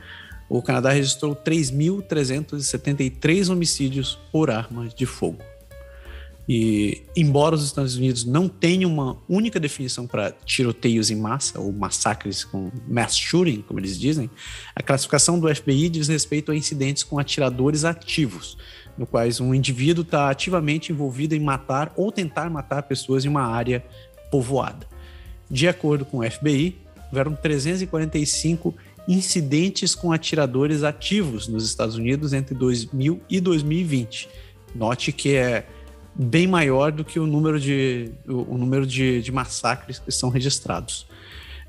o 0.47 0.61
Canadá 0.61 0.91
registrou 0.91 1.35
3.373 1.35 3.49
homicídios 3.49 4.19
por 4.31 4.51
arma 4.51 4.87
de 4.89 5.07
fogo. 5.07 5.39
E, 6.47 7.03
embora 7.15 7.55
os 7.55 7.63
Estados 7.63 7.95
Unidos 7.95 8.25
não 8.25 8.49
tenham 8.49 8.91
uma 8.91 9.17
única 9.29 9.59
definição 9.59 10.05
para 10.05 10.31
tiroteios 10.45 11.09
em 11.09 11.15
massa, 11.15 11.59
ou 11.59 11.71
massacres 11.71 12.43
com 12.43 12.69
mass 12.87 13.15
shooting, 13.15 13.61
como 13.61 13.79
eles 13.79 13.97
dizem, 13.97 14.29
a 14.75 14.83
classificação 14.83 15.39
do 15.39 15.53
FBI 15.53 15.87
diz 15.89 16.09
respeito 16.09 16.51
a 16.51 16.55
incidentes 16.55 17.03
com 17.03 17.17
atiradores 17.17 17.85
ativos, 17.85 18.57
no 18.97 19.07
quais 19.07 19.39
um 19.39 19.53
indivíduo 19.53 20.03
está 20.03 20.29
ativamente 20.29 20.91
envolvido 20.91 21.33
em 21.33 21.39
matar 21.39 21.93
ou 21.95 22.11
tentar 22.11 22.49
matar 22.49 22.83
pessoas 22.83 23.23
em 23.23 23.29
uma 23.29 23.43
área 23.43 23.83
povoada. 24.29 24.85
De 25.49 25.67
acordo 25.67 26.03
com 26.03 26.19
o 26.19 26.29
FBI, 26.29 26.75
houveram 27.09 27.35
345 27.35 28.75
incidentes 29.07 29.95
com 29.95 30.11
atiradores 30.11 30.83
ativos 30.83 31.47
nos 31.47 31.65
Estados 31.65 31.95
Unidos 31.95 32.33
entre 32.33 32.55
2000 32.55 33.21
e 33.29 33.39
2020. 33.39 34.29
Note 34.75 35.11
que 35.11 35.35
é 35.35 35.67
bem 36.15 36.47
maior 36.47 36.91
do 36.91 37.03
que 37.03 37.19
o 37.19 37.25
número 37.25 37.59
de, 37.59 38.11
o, 38.27 38.53
o 38.53 38.57
número 38.57 38.85
de, 38.85 39.21
de, 39.21 39.31
massacres 39.31 39.99
que 39.99 40.11
são 40.11 40.29
registrados. 40.29 41.07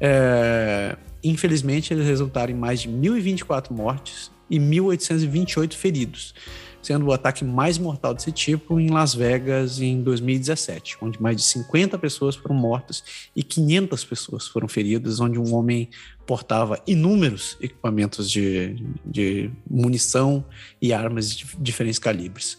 É, 0.01 0.97
infelizmente, 1.23 1.95
eles 1.95 2.07
resultaram 2.07 2.53
em 2.53 2.57
mais 2.57 2.81
de 2.81 2.89
1.024 2.89 3.71
mortes 3.71 4.31
e 4.51 4.59
1.828 4.59 5.75
feridos, 5.75 6.35
sendo 6.83 7.07
o 7.07 7.13
ataque 7.13 7.45
mais 7.45 7.79
mortal 7.79 8.13
desse 8.13 8.31
tipo 8.31 8.79
em 8.79 8.91
Las 8.91 9.15
Vegas 9.15 9.81
em 9.81 10.03
2017, 10.03 10.99
onde 11.01 11.21
mais 11.23 11.37
de 11.37 11.43
50 11.45 11.99
pessoas 11.99 12.37
foram 12.37 12.55
mortas 12.55 13.03
e 13.35 13.43
500 13.43 14.05
pessoas 14.05 14.47
foram 14.47 14.69
feridas, 14.69 15.21
onde 15.21 15.39
um 15.39 15.55
homem 15.55 15.89
portava 16.27 16.79
inúmeros 16.87 17.57
equipamentos 17.61 18.31
de, 18.31 18.77
de 19.05 19.51
munição 19.69 20.45
e 20.81 20.93
armas 20.93 21.35
de 21.35 21.47
diferentes 21.59 21.99
calibres. 21.99 22.59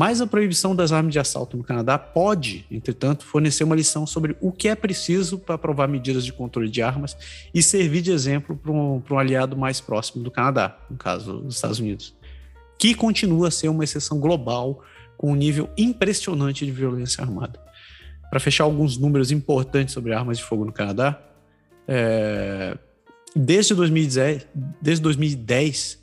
Mas 0.00 0.22
a 0.22 0.26
proibição 0.26 0.74
das 0.74 0.92
armas 0.92 1.12
de 1.12 1.18
assalto 1.18 1.58
no 1.58 1.62
Canadá 1.62 1.98
pode, 1.98 2.64
entretanto, 2.70 3.22
fornecer 3.22 3.64
uma 3.64 3.76
lição 3.76 4.06
sobre 4.06 4.34
o 4.40 4.50
que 4.50 4.66
é 4.66 4.74
preciso 4.74 5.38
para 5.38 5.56
aprovar 5.56 5.86
medidas 5.88 6.24
de 6.24 6.32
controle 6.32 6.70
de 6.70 6.80
armas 6.80 7.14
e 7.52 7.62
servir 7.62 8.00
de 8.00 8.10
exemplo 8.10 8.56
para 8.56 8.72
um, 8.72 9.02
um 9.10 9.18
aliado 9.18 9.58
mais 9.58 9.78
próximo 9.78 10.24
do 10.24 10.30
Canadá, 10.30 10.74
no 10.88 10.96
caso 10.96 11.40
dos 11.40 11.56
Estados 11.56 11.80
Unidos, 11.80 12.14
que 12.78 12.94
continua 12.94 13.48
a 13.48 13.50
ser 13.50 13.68
uma 13.68 13.84
exceção 13.84 14.18
global 14.18 14.82
com 15.18 15.32
um 15.32 15.34
nível 15.34 15.68
impressionante 15.76 16.64
de 16.64 16.72
violência 16.72 17.22
armada. 17.22 17.60
Para 18.30 18.40
fechar 18.40 18.64
alguns 18.64 18.96
números 18.96 19.30
importantes 19.30 19.92
sobre 19.92 20.14
armas 20.14 20.38
de 20.38 20.44
fogo 20.44 20.64
no 20.64 20.72
Canadá, 20.72 21.20
é, 21.86 22.74
desde, 23.36 23.74
2010, 23.74 24.46
desde 24.80 25.02
2010, 25.02 25.98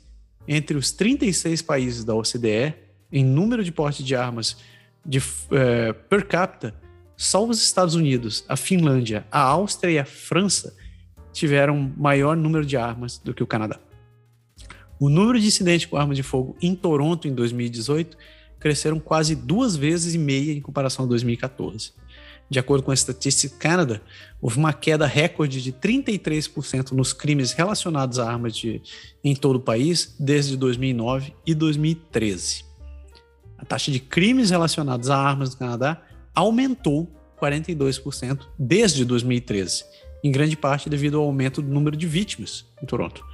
entre 0.46 0.76
os 0.76 0.92
36 0.92 1.62
países 1.62 2.04
da 2.04 2.14
OCDE, 2.14 2.86
em 3.12 3.24
número 3.24 3.64
de 3.64 3.72
porte 3.72 4.02
de 4.02 4.14
armas 4.14 4.56
de, 5.04 5.22
é, 5.50 5.92
per 5.92 6.26
capita, 6.26 6.74
só 7.16 7.44
os 7.44 7.62
Estados 7.62 7.94
Unidos, 7.94 8.44
a 8.48 8.56
Finlândia, 8.56 9.26
a 9.30 9.40
Áustria 9.40 9.90
e 9.90 9.98
a 9.98 10.04
França 10.04 10.76
tiveram 11.32 11.92
maior 11.96 12.36
número 12.36 12.64
de 12.64 12.76
armas 12.76 13.18
do 13.18 13.34
que 13.34 13.42
o 13.42 13.46
Canadá. 13.46 13.80
O 15.00 15.08
número 15.08 15.40
de 15.40 15.46
incidentes 15.46 15.86
com 15.86 15.96
armas 15.96 16.16
de 16.16 16.22
fogo 16.22 16.56
em 16.60 16.74
Toronto 16.74 17.26
em 17.26 17.34
2018 17.34 18.16
cresceram 18.58 18.98
quase 18.98 19.34
duas 19.34 19.76
vezes 19.76 20.14
e 20.14 20.18
meia 20.18 20.52
em 20.52 20.60
comparação 20.60 21.04
a 21.04 21.08
2014. 21.08 21.92
De 22.50 22.58
acordo 22.58 22.82
com 22.82 22.90
a 22.90 22.96
Statistics 22.96 23.56
Canada, 23.58 24.02
houve 24.40 24.58
uma 24.58 24.72
queda 24.72 25.06
recorde 25.06 25.62
de 25.62 25.72
33% 25.72 26.92
nos 26.92 27.12
crimes 27.12 27.52
relacionados 27.52 28.18
a 28.18 28.30
armas 28.30 28.56
de, 28.56 28.80
em 29.22 29.34
todo 29.34 29.56
o 29.56 29.60
país 29.60 30.16
desde 30.18 30.56
2009 30.56 31.34
e 31.46 31.54
2013 31.54 32.67
a 33.58 33.64
taxa 33.64 33.90
de 33.90 33.98
crimes 33.98 34.50
relacionados 34.50 35.10
a 35.10 35.16
armas 35.16 35.50
no 35.50 35.56
Canadá 35.56 36.00
aumentou 36.34 37.12
42% 37.40 38.46
desde 38.58 39.04
2013, 39.04 39.84
em 40.22 40.30
grande 40.30 40.56
parte 40.56 40.88
devido 40.88 41.18
ao 41.18 41.24
aumento 41.24 41.60
do 41.60 41.68
número 41.68 41.96
de 41.96 42.06
vítimas 42.06 42.64
em 42.82 42.86
Toronto. 42.86 43.24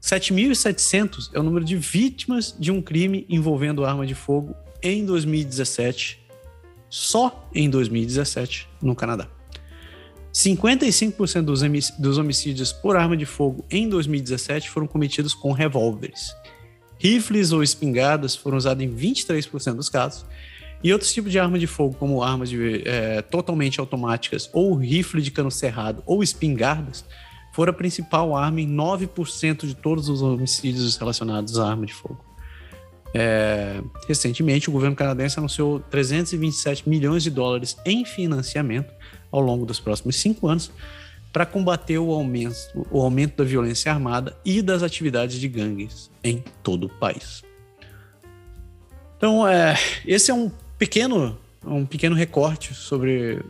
7.700 0.00 1.30
é 1.32 1.40
o 1.40 1.42
número 1.42 1.64
de 1.64 1.76
vítimas 1.76 2.54
de 2.58 2.70
um 2.70 2.80
crime 2.80 3.26
envolvendo 3.28 3.84
arma 3.84 4.06
de 4.06 4.14
fogo 4.14 4.54
em 4.82 5.04
2017, 5.04 6.24
só 6.88 7.48
em 7.54 7.68
2017, 7.68 8.68
no 8.80 8.94
Canadá. 8.94 9.28
55% 10.32 11.96
dos 11.98 12.18
homicídios 12.18 12.72
por 12.72 12.96
arma 12.96 13.16
de 13.16 13.26
fogo 13.26 13.64
em 13.70 13.88
2017 13.88 14.70
foram 14.70 14.86
cometidos 14.86 15.34
com 15.34 15.52
revólveres. 15.52 16.32
Rifles 16.98 17.52
ou 17.52 17.62
espingardas 17.62 18.34
foram 18.34 18.56
usados 18.56 18.82
em 18.82 18.88
23% 18.88 19.74
dos 19.74 19.88
casos. 19.88 20.26
E 20.82 20.92
outros 20.92 21.12
tipos 21.12 21.32
de 21.32 21.38
arma 21.38 21.58
de 21.58 21.66
fogo, 21.66 21.94
como 21.94 22.22
armas 22.22 22.48
de, 22.48 22.82
é, 22.86 23.20
totalmente 23.22 23.80
automáticas, 23.80 24.48
ou 24.52 24.74
rifle 24.74 25.20
de 25.20 25.30
cano 25.30 25.50
cerrado, 25.50 26.02
ou 26.06 26.22
espingardas, 26.22 27.04
foram 27.52 27.70
a 27.70 27.74
principal 27.74 28.36
arma 28.36 28.60
em 28.60 28.68
9% 28.68 29.66
de 29.66 29.74
todos 29.74 30.08
os 30.08 30.22
homicídios 30.22 30.96
relacionados 30.96 31.58
à 31.58 31.68
arma 31.68 31.84
de 31.84 31.92
fogo. 31.92 32.24
É, 33.14 33.80
recentemente, 34.06 34.68
o 34.68 34.72
governo 34.72 34.94
canadense 34.94 35.38
anunciou 35.38 35.80
327 35.80 36.88
milhões 36.88 37.22
de 37.22 37.30
dólares 37.30 37.76
em 37.84 38.04
financiamento 38.04 38.92
ao 39.32 39.40
longo 39.40 39.66
dos 39.66 39.80
próximos 39.80 40.16
cinco 40.16 40.46
anos 40.46 40.70
para 41.38 41.46
combater 41.46 41.96
o 41.98 42.10
aumento, 42.10 42.84
o 42.90 43.00
aumento 43.00 43.36
da 43.36 43.44
violência 43.44 43.92
armada 43.92 44.36
e 44.44 44.60
das 44.60 44.82
atividades 44.82 45.38
de 45.38 45.46
gangues 45.46 46.10
em 46.24 46.42
todo 46.64 46.86
o 46.86 46.88
país. 46.88 47.44
Então, 49.16 49.46
é, 49.46 49.76
esse 50.04 50.32
é 50.32 50.34
um 50.34 50.50
pequeno, 50.76 51.38
um 51.64 51.86
pequeno 51.86 52.16
recorte 52.16 52.74
sobre 52.74 53.40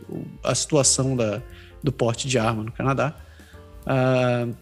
a 0.43 0.53
situação 0.53 1.17
da, 1.17 1.41
do 1.81 1.91
porte 1.91 2.27
de 2.27 2.37
arma 2.37 2.63
no 2.63 2.71
Canadá. 2.71 3.15
Uh, 3.87 4.55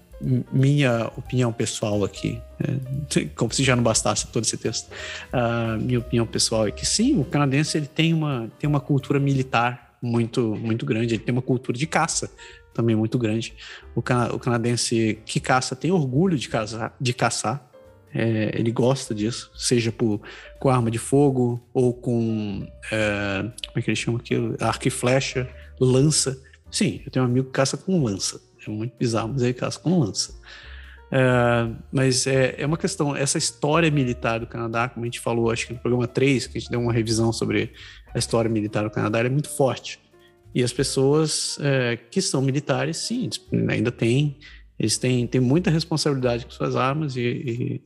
minha 0.50 1.12
opinião 1.18 1.52
pessoal 1.52 2.06
aqui, 2.06 2.42
é, 2.62 3.26
como 3.36 3.54
se 3.54 3.62
já 3.62 3.76
não 3.76 3.84
bastasse 3.84 4.26
todo 4.28 4.46
esse 4.46 4.56
texto, 4.56 4.90
uh, 5.34 5.78
minha 5.82 6.00
opinião 6.00 6.26
pessoal 6.26 6.66
é 6.66 6.72
que 6.72 6.86
sim, 6.86 7.20
o 7.20 7.26
canadense 7.26 7.78
ele 7.78 7.88
tem 7.88 8.14
uma, 8.14 8.50
tem 8.58 8.70
uma 8.70 8.80
cultura 8.80 9.20
militar 9.20 9.98
muito, 10.02 10.56
muito 10.56 10.86
grande, 10.86 11.16
ele 11.16 11.24
tem 11.24 11.34
uma 11.34 11.42
cultura 11.42 11.78
de 11.78 11.86
caça 11.86 12.32
também 12.78 12.96
muito 12.96 13.18
grande. 13.18 13.54
O, 13.94 14.02
cana 14.02 14.34
o 14.34 14.40
canadense 14.40 15.20
que 15.26 15.40
caça 15.40 15.76
tem 15.76 15.92
orgulho 15.92 16.38
de, 16.38 16.48
caçar, 16.48 16.94
de 17.00 17.14
caçar. 17.14 17.66
É, 18.14 18.52
ele 18.58 18.72
gosta 18.72 19.14
disso, 19.14 19.52
seja 19.54 19.92
por, 19.92 20.22
com 20.60 20.70
arma 20.70 20.90
de 20.90 20.98
fogo 20.98 21.62
ou 21.74 21.94
com. 21.94 22.66
É, 22.92 23.42
como 23.42 23.74
é 23.76 23.82
que 23.82 23.90
ele 23.90 23.96
chama 23.96 24.18
aquilo? 24.20 24.56
Arco 24.60 24.88
e 24.88 24.92
flecha, 24.92 25.50
lança. 25.80 26.42
Sim, 26.72 27.02
eu 27.06 27.12
tenho 27.12 27.26
um 27.26 27.28
amigo 27.28 27.48
que 27.48 27.54
caça 27.54 27.76
com 27.76 28.02
lança. 28.02 28.42
É 28.66 28.70
muito 28.70 28.96
bizarro, 28.98 29.30
mas 29.30 29.42
ele 29.42 29.54
caça 29.54 29.80
com 29.80 30.00
lança. 30.00 30.34
É, 31.12 31.70
mas 31.92 32.28
é, 32.28 32.56
é 32.58 32.66
uma 32.66 32.78
questão, 32.78 33.16
essa 33.16 33.38
história 33.38 33.90
militar 33.90 34.40
do 34.40 34.48
Canadá, 34.48 34.90
como 34.90 35.06
a 35.06 35.08
gente 35.08 35.20
falou, 35.20 35.52
acho 35.52 35.68
que 35.68 35.74
no 35.74 35.80
programa 35.80 36.08
3, 36.08 36.48
que 36.48 36.58
a 36.58 36.62
gente 36.62 36.70
deu 36.70 36.82
uma 36.82 36.94
revisão 36.94 37.32
sobre 37.32 37.74
a 38.14 38.18
história 38.18 38.50
militar 38.50 38.84
do 38.84 38.90
Canadá, 38.90 39.20
é 39.20 39.30
muito 39.30 39.50
forte. 39.50 40.00
E 40.54 40.64
as 40.64 40.74
pessoas 40.74 41.58
é, 41.62 41.98
que 41.98 42.22
são 42.22 42.42
militares, 42.42 42.98
sim, 42.98 43.30
ainda 43.70 43.92
têm, 43.92 44.40
eles 44.80 44.98
têm, 44.98 45.28
têm 45.28 45.42
muita 45.42 45.70
responsabilidade 45.70 46.46
com 46.46 46.52
suas 46.52 46.76
armas, 46.76 47.16
e, 47.16 47.22
e, 47.22 47.84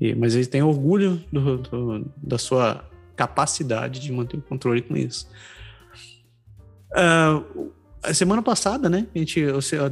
e 0.00 0.14
mas 0.14 0.34
eles 0.34 0.48
têm 0.48 0.62
orgulho 0.62 1.22
do, 1.32 1.58
do, 1.58 2.12
da 2.16 2.38
sua 2.38 2.88
capacidade 3.16 4.00
de 4.00 4.12
manter 4.12 4.36
o 4.36 4.42
controle 4.42 4.82
com 4.82 4.96
isso. 4.96 5.28
Uh, 6.92 7.72
a 8.02 8.12
semana 8.12 8.42
passada, 8.42 8.90
né? 8.90 9.06
A 9.14 9.18
gente, 9.18 9.40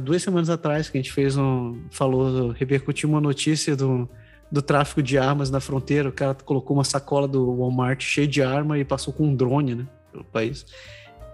duas 0.03 0.21
semanas 0.21 0.49
atrás, 0.49 0.89
que 0.89 0.97
a 0.97 1.01
gente 1.01 1.13
fez 1.13 1.37
um. 1.37 1.81
falou, 1.89 2.49
repercutiu 2.49 3.07
uma 3.07 3.21
notícia 3.21 3.75
do, 3.75 4.07
do 4.51 4.61
tráfico 4.61 5.01
de 5.01 5.17
armas 5.17 5.49
na 5.49 5.61
fronteira. 5.61 6.09
O 6.09 6.11
cara 6.11 6.33
colocou 6.33 6.75
uma 6.75 6.83
sacola 6.83 7.27
do 7.27 7.55
Walmart 7.55 8.01
cheia 8.01 8.27
de 8.27 8.41
arma 8.41 8.77
e 8.77 8.83
passou 8.83 9.13
com 9.13 9.27
um 9.27 9.35
drone, 9.35 9.75
né? 9.75 9.87
Pelo 10.11 10.25
país. 10.25 10.65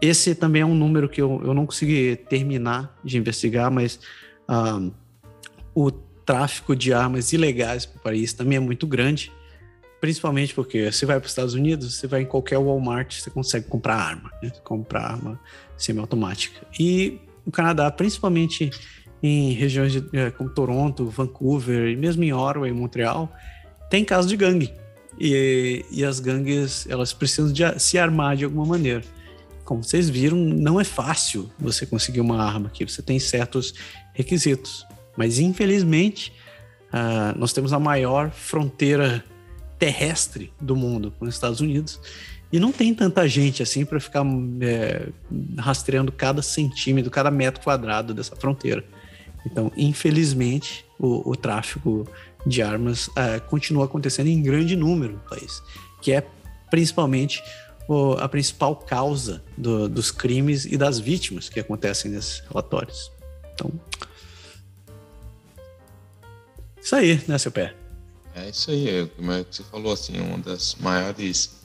Esse 0.01 0.35
também 0.35 0.61
é 0.61 0.65
um 0.65 0.75
número 0.75 1.09
que 1.09 1.21
eu, 1.21 1.41
eu 1.43 1.53
não 1.53 1.65
consegui 1.65 2.15
terminar 2.15 2.95
de 3.03 3.17
investigar, 3.17 3.71
mas 3.71 3.99
o 5.73 5.91
tráfico 5.91 6.75
de 6.75 6.93
armas 6.93 7.33
ilegais 7.33 7.85
para 7.85 7.97
o 7.97 8.01
país 8.01 8.33
também 8.33 8.57
é 8.57 8.59
muito 8.59 8.85
grande. 8.85 9.31
Principalmente 9.99 10.53
porque 10.53 10.91
você 10.91 11.05
vai 11.05 11.19
para 11.19 11.25
os 11.25 11.31
Estados 11.31 11.55
Unidos, 11.55 11.95
você 11.95 12.05
vai 12.05 12.21
em 12.21 12.25
qualquer 12.25 12.59
Walmart, 12.59 13.19
você 13.19 13.31
consegue 13.31 13.65
comprar 13.65 13.95
arma, 13.95 14.31
né? 14.43 14.51
comprar 14.63 15.01
arma 15.01 15.39
semiautomática. 15.75 16.67
E 16.79 17.19
o 17.43 17.51
Canadá, 17.51 17.89
principalmente 17.89 18.69
em 19.23 19.53
regiões 19.53 19.93
de, 19.93 20.03
é, 20.13 20.29
como 20.29 20.49
Toronto, 20.49 21.09
Vancouver 21.09 21.87
e 21.87 21.95
mesmo 21.95 22.23
em 22.23 22.31
Ottawa 22.31 22.69
e 22.69 22.71
Montreal, 22.71 23.31
tem 23.89 24.05
casos 24.05 24.29
de 24.29 24.37
gangue. 24.37 24.71
E, 25.19 25.83
e 25.89 26.05
as 26.05 26.19
gangues, 26.19 26.85
elas 26.87 27.11
precisam 27.11 27.51
de, 27.51 27.63
se 27.79 27.97
armar 27.97 28.35
de 28.35 28.45
alguma 28.45 28.65
maneira. 28.65 29.01
Como 29.67 29.83
vocês 29.83 30.09
viram, 30.09 30.37
não 30.37 30.79
é 30.79 30.85
fácil 30.85 31.51
você 31.59 31.85
conseguir 31.85 32.21
uma 32.21 32.41
arma 32.41 32.67
aqui, 32.67 32.85
você 32.85 33.01
tem 33.01 33.19
certos 33.19 33.73
requisitos. 34.13 34.87
Mas, 35.17 35.39
infelizmente, 35.39 36.31
uh, 36.87 37.37
nós 37.37 37.51
temos 37.51 37.73
a 37.73 37.79
maior 37.79 38.31
fronteira 38.31 39.25
terrestre 39.77 40.53
do 40.61 40.73
mundo 40.73 41.13
com 41.19 41.25
os 41.25 41.33
Estados 41.35 41.59
Unidos 41.59 41.99
e 42.49 42.61
não 42.61 42.71
tem 42.71 42.93
tanta 42.95 43.27
gente 43.27 43.61
assim 43.61 43.83
para 43.83 43.99
ficar 43.99 44.25
é, 44.61 45.09
rastreando 45.57 46.13
cada 46.13 46.41
centímetro, 46.41 47.11
cada 47.11 47.29
metro 47.29 47.61
quadrado 47.61 48.13
dessa 48.13 48.37
fronteira. 48.37 48.85
Então, 49.45 49.69
infelizmente, 49.75 50.85
o, 50.97 51.29
o 51.31 51.35
tráfico 51.35 52.07
de 52.45 52.61
armas 52.61 53.09
é, 53.17 53.41
continua 53.41 53.83
acontecendo 53.83 54.27
em 54.27 54.41
grande 54.41 54.77
número 54.77 55.15
no 55.15 55.19
país, 55.19 55.61
que 56.01 56.13
é 56.13 56.25
principalmente 56.71 57.43
a 58.19 58.27
principal 58.27 58.75
causa 58.75 59.43
do, 59.57 59.87
dos 59.87 60.11
crimes 60.11 60.65
e 60.65 60.77
das 60.77 60.99
vítimas 60.99 61.47
que 61.47 61.59
acontecem 61.59 62.11
nesses 62.11 62.39
relatórios. 62.49 63.11
Então, 63.53 63.71
isso 66.81 66.95
aí, 66.95 67.21
né, 67.27 67.37
seu 67.37 67.51
pé? 67.51 67.75
É 68.35 68.49
isso 68.49 68.69
aí, 68.71 68.89
é, 68.89 69.05
como 69.05 69.31
é 69.31 69.43
que 69.43 69.55
você 69.55 69.63
falou, 69.63 69.93
assim, 69.93 70.19
uma 70.19 70.37
das 70.37 70.75
maiores 70.75 71.57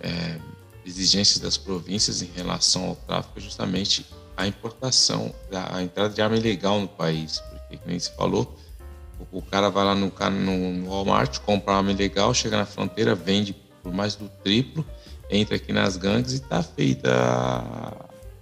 é, 0.00 0.38
exigências 0.84 1.38
das 1.38 1.56
províncias 1.56 2.22
em 2.22 2.30
relação 2.34 2.84
ao 2.84 2.96
tráfico 2.96 3.38
é 3.38 3.40
justamente 3.40 4.06
a 4.36 4.46
importação, 4.46 5.34
a, 5.52 5.82
entrada 5.82 6.12
de 6.12 6.20
arma 6.20 6.36
ilegal 6.36 6.80
no 6.80 6.88
país, 6.88 7.40
porque, 7.40 7.76
como 7.76 7.98
você 7.98 8.12
falou, 8.12 8.56
o, 9.32 9.38
o 9.38 9.42
cara 9.42 9.70
vai 9.70 9.84
lá 9.84 9.94
no, 9.94 10.10
no 10.10 10.90
Walmart, 10.90 11.38
compra 11.40 11.74
arma 11.74 11.92
ilegal, 11.92 12.34
chega 12.34 12.56
na 12.56 12.66
fronteira, 12.66 13.14
vende 13.14 13.54
por 13.82 13.92
mais 13.92 14.14
do 14.14 14.28
triplo, 14.42 14.84
entra 15.32 15.56
aqui 15.56 15.72
nas 15.72 15.96
gangues 15.96 16.32
e 16.32 16.36
está 16.36 16.62
feita 16.62 17.10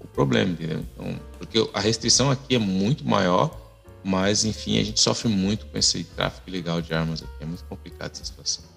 o 0.00 0.06
problema, 0.06 0.50
entendeu? 0.50 0.84
Então, 0.94 1.20
porque 1.38 1.70
a 1.72 1.80
restrição 1.80 2.30
aqui 2.30 2.56
é 2.56 2.58
muito 2.58 3.06
maior, 3.06 3.56
mas 4.02 4.44
enfim, 4.44 4.78
a 4.78 4.84
gente 4.84 5.00
sofre 5.00 5.28
muito 5.28 5.66
com 5.66 5.78
esse 5.78 6.04
tráfico 6.04 6.48
ilegal 6.48 6.82
de 6.82 6.92
armas 6.92 7.22
aqui, 7.22 7.32
é 7.42 7.46
muito 7.46 7.64
complicado 7.64 8.12
essa 8.12 8.24
situação. 8.24 8.69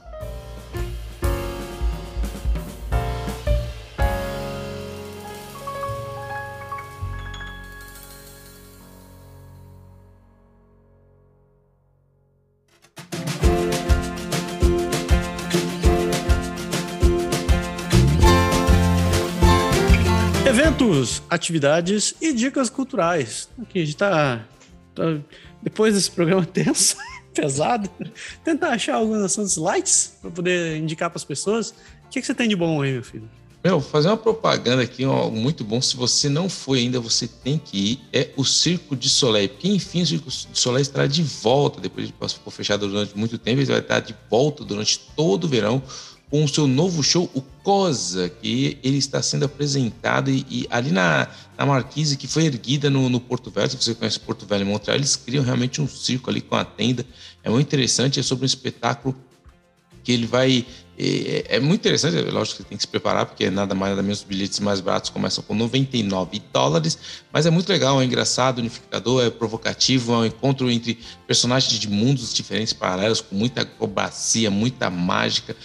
Atividades 21.30 22.16
e 22.22 22.34
dicas 22.34 22.70
culturais. 22.70 23.50
Aqui 23.62 23.82
a 23.82 23.86
gente 23.86 23.98
tá, 23.98 24.46
tá 24.96 25.18
depois 25.62 25.94
desse 25.94 26.12
programa 26.12 26.46
tenso, 26.48 26.98
pesado, 27.34 27.90
tentar 28.44 28.70
achar 28.70 28.96
alguns 28.96 29.22
assuntos 29.22 29.58
lights 29.58 30.18
para 30.22 30.32
poder 30.32 30.78
indicar 30.78 31.10
para 31.10 31.18
as 31.18 31.24
pessoas. 31.24 31.72
O 32.06 32.10
que, 32.10 32.22
que 32.22 32.28
você 32.28 32.34
tem 32.34 32.48
de 32.48 32.56
bom 32.56 32.82
aí, 32.82 32.94
meu 32.94 33.04
filho? 33.04 33.30
Meu, 33.64 33.80
fazer 33.80 34.10
uma 34.10 34.18
propaganda 34.18 34.84
aqui, 34.84 35.06
ó, 35.06 35.30
muito 35.30 35.64
bom. 35.64 35.82
Se 35.82 35.96
você 35.96 36.28
não 36.28 36.50
foi 36.50 36.80
ainda, 36.80 37.00
você 37.00 37.30
tem 37.30 37.58
que 37.58 37.78
ir. 37.78 38.00
É 38.12 38.30
o 38.36 38.44
Circo 38.44 38.94
de 38.94 39.10
Soleil. 39.10 39.48
Porque, 39.48 39.70
enfim, 39.70 40.02
o 40.02 40.06
Circo 40.06 40.30
de 40.30 40.60
Soleil 40.60 40.82
estará 40.82 41.08
de 41.08 41.24
volta. 41.24 41.80
Depois 41.80 42.08
de 42.08 42.14
ficou 42.14 42.52
fechado 42.52 42.90
durante 42.90 43.18
muito 43.18 43.38
tempo, 43.38 43.62
ele 43.62 43.72
vai 43.72 43.80
estar 43.80 44.02
de 44.02 44.14
volta 44.30 44.66
durante 44.66 45.00
todo 45.16 45.46
o 45.46 45.48
verão 45.48 45.82
com 46.34 46.44
o 46.44 46.48
seu 46.48 46.66
novo 46.66 47.04
show, 47.04 47.30
o 47.36 47.44
Cosa, 47.62 48.28
que 48.28 48.80
ele 48.84 48.98
está 48.98 49.22
sendo 49.22 49.46
apresentado 49.46 50.32
e, 50.32 50.44
e 50.50 50.68
ali 50.72 50.92
na, 50.92 51.28
na 51.56 51.64
marquise 51.64 52.18
que 52.18 52.26
foi 52.26 52.46
erguida 52.46 52.90
no, 52.90 53.08
no, 53.08 53.20
Porto 53.20 53.52
Velho, 53.52 53.70
se 53.70 53.78
você 53.78 53.94
conhece 53.94 54.20
Porto 54.20 54.44
Velho 54.44 54.64
e 54.64 54.66
Montreal, 54.66 54.98
eles 54.98 55.16
criam 55.16 55.44
realmente 55.44 55.80
um 55.80 55.88
circo 55.88 56.32
ali 56.32 56.42
com 56.42 56.56
a 56.56 56.66
tenda. 56.66 57.06
É 57.44 57.52
muito 57.52 57.68
interessante, 57.68 58.20
é 58.20 58.24
sobre 58.24 58.46
um 58.46 58.48
espetáculo 58.48 59.16
que 60.04 60.12
ele 60.12 60.26
vai 60.26 60.66
é, 60.98 61.56
é, 61.56 61.60
muito 61.60 61.82
interessante, 61.82 62.18
é 62.18 62.22
lógico 62.22 62.62
que 62.62 62.70
tem 62.70 62.78
que 62.78 62.84
se 62.84 62.88
preparar, 62.88 63.26
porque 63.26 63.50
nada 63.50 63.74
mais 63.74 63.92
nada 63.92 64.04
menos 64.04 64.20
os 64.20 64.24
bilhetes 64.24 64.60
mais 64.60 64.80
baratos 64.80 65.10
começam 65.10 65.44
com 65.44 65.56
99 65.56 66.42
dólares, 66.54 67.00
mas 67.32 67.48
é 67.48 67.50
muito 67.50 67.68
legal, 67.70 68.00
é 68.00 68.06
engraçado, 68.06 68.60
unificador, 68.60 69.24
é 69.26 69.30
provocativo, 69.32 70.14
é 70.14 70.18
um 70.18 70.26
encontro 70.26 70.70
entre 70.70 71.00
personagens 71.26 71.80
de 71.80 71.90
mundos 71.90 72.32
diferentes, 72.32 72.74
paralelos, 72.74 73.22
com 73.22 73.36
muita 73.36 73.62
acrobacia, 73.62 74.52
muita 74.52 74.90
mágica. 74.90 75.56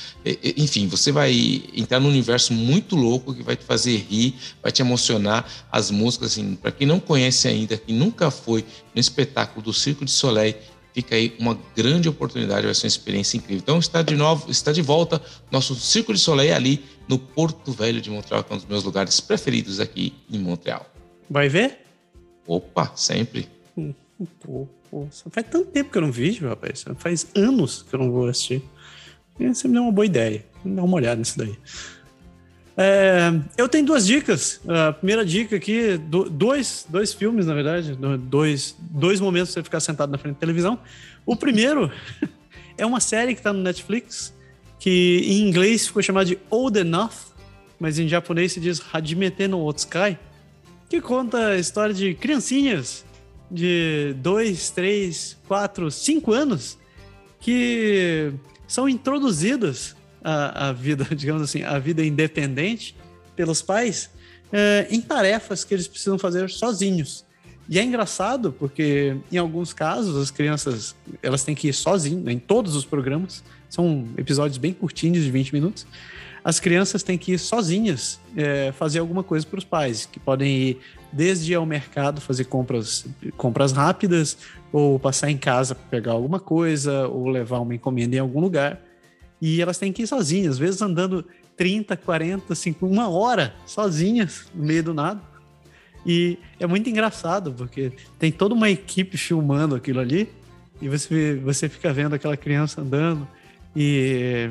Enfim, 0.56 0.88
você 0.88 1.12
vai 1.12 1.62
entrar 1.74 2.00
num 2.00 2.08
universo 2.08 2.54
muito 2.54 2.96
louco 2.96 3.34
que 3.34 3.42
vai 3.42 3.54
te 3.54 3.64
fazer 3.64 3.98
rir, 4.08 4.34
vai 4.62 4.72
te 4.72 4.80
emocionar. 4.80 5.46
As 5.70 5.90
músicas, 5.90 6.32
assim, 6.32 6.54
para 6.54 6.72
quem 6.72 6.86
não 6.86 6.98
conhece 6.98 7.48
ainda, 7.48 7.76
quem 7.76 7.94
nunca 7.94 8.30
foi 8.30 8.64
no 8.94 9.00
espetáculo 9.00 9.62
do 9.62 9.74
Circo 9.74 10.06
de 10.06 10.10
Soleil, 10.10 10.54
fica 10.94 11.14
aí 11.14 11.34
uma 11.38 11.58
grande 11.76 12.08
oportunidade, 12.08 12.66
vai 12.66 12.74
ser 12.74 12.86
uma 12.86 12.88
experiência 12.88 13.36
incrível. 13.36 13.60
Então 13.62 13.78
está 13.78 14.02
de 14.02 14.16
novo, 14.16 14.50
está 14.50 14.72
de 14.72 14.82
volta 14.82 15.20
nosso 15.50 15.74
Circo 15.74 16.12
de 16.12 16.18
Soleil 16.18 16.54
ali 16.54 16.84
no 17.08 17.18
Porto 17.18 17.72
Velho 17.72 18.00
de 18.00 18.10
Montreal, 18.10 18.42
que 18.44 18.52
é 18.52 18.54
um 18.54 18.58
dos 18.58 18.66
meus 18.66 18.84
lugares 18.84 19.20
preferidos 19.20 19.80
aqui 19.80 20.14
em 20.30 20.38
Montreal. 20.38 20.86
Vai 21.28 21.48
ver? 21.48 21.78
Opa, 22.46 22.92
sempre. 22.96 23.48
Hum, 23.76 23.92
pô, 24.40 24.66
pô, 24.90 25.06
faz 25.30 25.46
tanto 25.50 25.66
tempo 25.66 25.90
que 25.90 25.98
eu 25.98 26.02
não 26.02 26.12
vejo, 26.12 26.48
rapaz. 26.48 26.84
Faz 26.96 27.26
anos 27.34 27.82
que 27.82 27.94
eu 27.94 28.00
não 28.00 28.10
vou 28.10 28.26
assistir. 28.26 28.62
Você 29.38 29.68
me 29.68 29.74
deu 29.74 29.82
uma 29.82 29.92
boa 29.92 30.06
ideia. 30.06 30.44
Dá 30.64 30.82
uma 30.82 30.96
olhada 30.96 31.16
nisso 31.16 31.38
daí. 31.38 31.56
É, 32.80 33.32
eu 33.56 33.68
tenho 33.68 33.84
duas 33.84 34.06
dicas. 34.06 34.60
A 34.68 34.92
primeira 34.92 35.26
dica 35.26 35.56
aqui, 35.56 35.98
do, 35.98 36.30
dois, 36.30 36.86
dois 36.88 37.12
filmes, 37.12 37.44
na 37.46 37.52
verdade, 37.52 37.98
dois, 38.20 38.76
dois 38.78 39.20
momentos 39.20 39.52
pra 39.52 39.60
você 39.60 39.64
ficar 39.64 39.80
sentado 39.80 40.12
na 40.12 40.16
frente 40.16 40.34
da 40.34 40.40
televisão. 40.40 40.78
O 41.26 41.34
primeiro 41.34 41.90
é 42.78 42.86
uma 42.86 43.00
série 43.00 43.34
que 43.34 43.40
está 43.40 43.52
no 43.52 43.60
Netflix, 43.60 44.32
que 44.78 45.24
em 45.26 45.48
inglês 45.48 45.88
ficou 45.88 46.00
chamada 46.00 46.26
de 46.26 46.38
Old 46.48 46.78
Enough, 46.78 47.34
mas 47.80 47.98
em 47.98 48.06
japonês 48.06 48.52
se 48.52 48.60
diz 48.60 48.80
Hajimete 48.92 49.48
no 49.48 49.66
Otsukai, 49.66 50.16
que 50.88 51.00
conta 51.00 51.48
a 51.48 51.58
história 51.58 51.92
de 51.92 52.14
criancinhas 52.14 53.04
de 53.50 54.14
dois, 54.18 54.70
três, 54.70 55.36
quatro, 55.48 55.90
cinco 55.90 56.32
anos 56.32 56.78
que 57.40 58.32
são 58.68 58.88
introduzidas 58.88 59.96
a, 60.28 60.68
a 60.68 60.72
vida, 60.72 61.06
digamos 61.16 61.42
assim, 61.42 61.62
a 61.62 61.78
vida 61.78 62.04
independente 62.04 62.94
pelos 63.34 63.62
pais 63.62 64.10
é, 64.52 64.86
em 64.90 65.00
tarefas 65.00 65.64
que 65.64 65.74
eles 65.74 65.88
precisam 65.88 66.18
fazer 66.18 66.50
sozinhos. 66.50 67.24
E 67.68 67.78
é 67.78 67.82
engraçado 67.82 68.52
porque 68.52 69.16
em 69.30 69.36
alguns 69.36 69.72
casos 69.72 70.16
as 70.16 70.30
crianças 70.30 70.96
elas 71.22 71.44
têm 71.44 71.54
que 71.54 71.68
ir 71.68 71.72
sozinhas, 71.72 72.26
em 72.26 72.38
todos 72.38 72.74
os 72.74 72.84
programas, 72.84 73.42
são 73.68 74.06
episódios 74.16 74.56
bem 74.56 74.72
curtinhos 74.72 75.22
de 75.22 75.30
20 75.30 75.52
minutos. 75.52 75.86
As 76.42 76.58
crianças 76.58 77.02
têm 77.02 77.18
que 77.18 77.32
ir 77.32 77.38
sozinhas 77.38 78.18
é, 78.36 78.72
fazer 78.72 79.00
alguma 79.00 79.22
coisa 79.22 79.46
para 79.46 79.58
os 79.58 79.64
pais, 79.64 80.06
que 80.06 80.18
podem 80.18 80.50
ir 80.50 80.78
desde 81.12 81.52
ir 81.52 81.56
ao 81.56 81.66
mercado 81.66 82.20
fazer 82.20 82.44
compras, 82.44 83.06
compras 83.36 83.72
rápidas, 83.72 84.38
ou 84.72 84.98
passar 84.98 85.30
em 85.30 85.36
casa 85.36 85.74
para 85.74 85.84
pegar 85.88 86.12
alguma 86.12 86.40
coisa, 86.40 87.06
ou 87.08 87.28
levar 87.28 87.60
uma 87.60 87.74
encomenda 87.74 88.16
em 88.16 88.18
algum 88.18 88.40
lugar. 88.40 88.80
E 89.40 89.62
elas 89.62 89.78
têm 89.78 89.92
que 89.92 90.02
ir 90.02 90.06
sozinhas, 90.06 90.54
às 90.54 90.58
vezes 90.58 90.82
andando 90.82 91.24
30, 91.56 91.96
40, 91.96 92.54
50, 92.54 92.92
uma 92.92 93.08
hora 93.08 93.54
sozinhas 93.66 94.46
no 94.54 94.64
meio 94.64 94.82
do 94.82 94.94
nada. 94.94 95.20
E 96.06 96.38
é 96.58 96.66
muito 96.66 96.88
engraçado, 96.88 97.52
porque 97.52 97.92
tem 98.18 98.32
toda 98.32 98.54
uma 98.54 98.70
equipe 98.70 99.16
filmando 99.16 99.74
aquilo 99.74 100.00
ali, 100.00 100.28
e 100.80 100.88
você, 100.88 101.34
você 101.36 101.68
fica 101.68 101.92
vendo 101.92 102.14
aquela 102.14 102.36
criança 102.36 102.80
andando 102.80 103.26
e 103.74 104.48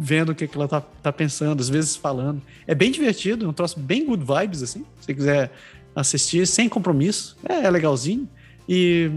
vendo 0.00 0.32
o 0.32 0.34
que, 0.34 0.46
que 0.46 0.56
ela 0.56 0.68
tá, 0.68 0.80
tá 0.80 1.12
pensando, 1.12 1.60
às 1.60 1.68
vezes 1.68 1.96
falando. 1.96 2.40
É 2.66 2.74
bem 2.74 2.90
divertido, 2.90 3.46
é 3.46 3.48
um 3.48 3.52
troço 3.52 3.78
bem 3.80 4.04
good 4.04 4.24
vibes, 4.24 4.62
assim. 4.62 4.80
Se 5.00 5.06
você 5.06 5.14
quiser 5.14 5.52
assistir 5.94 6.46
sem 6.46 6.68
compromisso, 6.68 7.36
é, 7.48 7.64
é 7.64 7.70
legalzinho. 7.70 8.28
E 8.68 9.10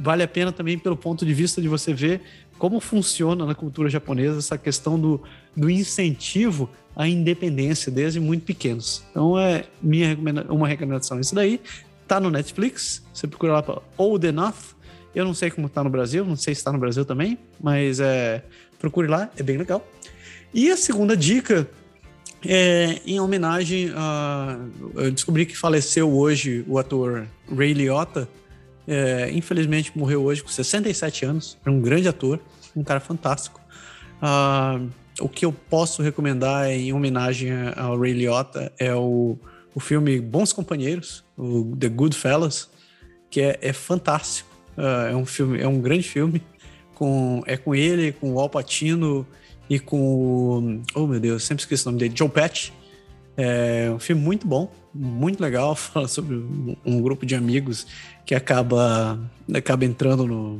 vale 0.00 0.22
a 0.22 0.28
pena 0.28 0.50
também 0.50 0.78
pelo 0.78 0.96
ponto 0.96 1.24
de 1.24 1.32
vista 1.32 1.62
de 1.62 1.68
você 1.68 1.94
ver 1.94 2.20
como 2.58 2.80
funciona 2.80 3.46
na 3.46 3.54
cultura 3.54 3.88
japonesa 3.88 4.38
essa 4.38 4.58
questão 4.58 4.98
do, 4.98 5.22
do 5.56 5.70
incentivo 5.70 6.68
à 6.96 7.08
independência 7.08 7.90
desde 7.90 8.18
muito 8.18 8.44
pequenos. 8.44 9.04
Então 9.10 9.38
é 9.38 9.64
minha 9.80 10.18
uma 10.48 10.66
recomendação. 10.66 11.20
Isso 11.20 11.34
daí 11.34 11.60
tá 12.06 12.18
no 12.18 12.30
Netflix. 12.30 13.02
Você 13.12 13.26
procura 13.26 13.52
lá 13.52 13.62
para 13.62 13.80
Old 13.96 14.26
Enough. 14.26 14.76
Eu 15.14 15.24
não 15.24 15.34
sei 15.34 15.50
como 15.50 15.68
tá 15.68 15.82
no 15.82 15.90
Brasil, 15.90 16.24
não 16.24 16.36
sei 16.36 16.54
se 16.54 16.60
está 16.60 16.72
no 16.72 16.78
Brasil 16.78 17.04
também, 17.04 17.38
mas 17.60 18.00
é, 18.00 18.44
procure 18.78 19.08
lá, 19.08 19.30
é 19.36 19.42
bem 19.42 19.56
legal. 19.56 19.86
E 20.52 20.70
a 20.70 20.76
segunda 20.76 21.16
dica 21.16 21.68
é 22.44 23.00
em 23.06 23.20
homenagem 23.20 23.92
a. 23.94 24.58
Eu 24.94 25.10
descobri 25.10 25.46
que 25.46 25.56
faleceu 25.56 26.10
hoje 26.10 26.64
o 26.68 26.78
ator 26.78 27.26
Ray 27.54 27.72
Liotta 27.72 28.28
é, 28.88 29.30
infelizmente 29.32 29.92
morreu 29.94 30.24
hoje 30.24 30.42
com 30.42 30.48
67 30.48 31.26
anos. 31.26 31.58
É 31.64 31.68
um 31.68 31.80
grande 31.80 32.08
ator, 32.08 32.40
um 32.74 32.82
cara 32.82 33.00
fantástico. 33.00 33.60
Uh, 34.22 34.88
o 35.20 35.28
que 35.28 35.44
eu 35.44 35.52
posso 35.52 36.02
recomendar 36.02 36.70
em 36.70 36.92
homenagem 36.92 37.50
ao 37.76 38.00
Ray 38.00 38.14
Liotta 38.14 38.72
é 38.78 38.94
o, 38.94 39.38
o 39.74 39.80
filme 39.80 40.18
Bons 40.20 40.54
Companheiros, 40.54 41.22
o 41.36 41.76
The 41.76 41.88
Good 41.88 42.16
Fellas, 42.16 42.70
que 43.30 43.42
é, 43.42 43.58
é 43.60 43.72
fantástico. 43.74 44.48
Uh, 44.76 45.10
é 45.10 45.16
um 45.16 45.26
filme, 45.26 45.60
é 45.60 45.68
um 45.68 45.80
grande 45.80 46.04
filme. 46.04 46.42
Com, 46.94 47.44
é 47.46 47.56
com 47.56 47.76
ele, 47.76 48.10
com 48.10 48.32
o 48.32 48.40
Al 48.40 48.50
Pacino 48.50 49.24
e 49.70 49.78
com 49.78 50.00
o, 50.00 50.82
oh 50.96 51.06
meu 51.06 51.20
Deus, 51.20 51.44
sempre 51.44 51.62
esqueço 51.62 51.88
o 51.88 51.92
nome 51.92 52.00
dele, 52.00 52.14
Joe 52.16 52.28
Pesci. 52.28 52.72
É 53.36 53.88
um 53.94 54.00
filme 54.00 54.20
muito 54.20 54.48
bom, 54.48 54.72
muito 54.98 55.40
legal, 55.40 55.74
fala 55.76 56.08
sobre 56.08 56.34
um, 56.84 57.00
grupo 57.00 57.24
de 57.24 57.34
amigos 57.34 57.86
que 58.26 58.34
acaba, 58.34 59.18
acaba 59.54 59.84
entrando 59.84 60.26
no, 60.26 60.58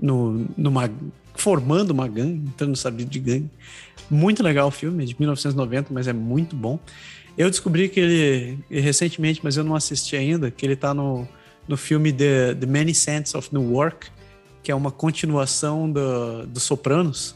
no, 0.00 0.46
numa. 0.56 0.90
formando 1.34 1.90
uma 1.90 2.08
gangue, 2.08 2.48
entrando 2.48 2.70
no 2.70 2.76
sabido 2.76 3.10
de 3.10 3.18
gangue. 3.18 3.50
Muito 4.10 4.42
legal 4.42 4.68
o 4.68 4.70
filme, 4.70 5.04
é 5.04 5.06
de 5.06 5.16
1990, 5.18 5.92
mas 5.92 6.08
é 6.08 6.12
muito 6.12 6.56
bom. 6.56 6.78
Eu 7.36 7.48
descobri 7.48 7.88
que 7.88 8.00
ele, 8.00 8.58
recentemente, 8.70 9.40
mas 9.42 9.56
eu 9.56 9.64
não 9.64 9.74
assisti 9.74 10.16
ainda, 10.16 10.50
que 10.50 10.66
ele 10.66 10.76
tá 10.76 10.92
no, 10.92 11.26
no 11.66 11.76
filme 11.76 12.12
The, 12.12 12.54
The 12.54 12.66
Many 12.66 12.94
Saints 12.94 13.34
of 13.34 13.48
Newark, 13.52 14.08
que 14.62 14.70
é 14.70 14.74
uma 14.74 14.90
continuação 14.90 15.90
do, 15.90 16.46
do 16.46 16.60
Sopranos. 16.60 17.34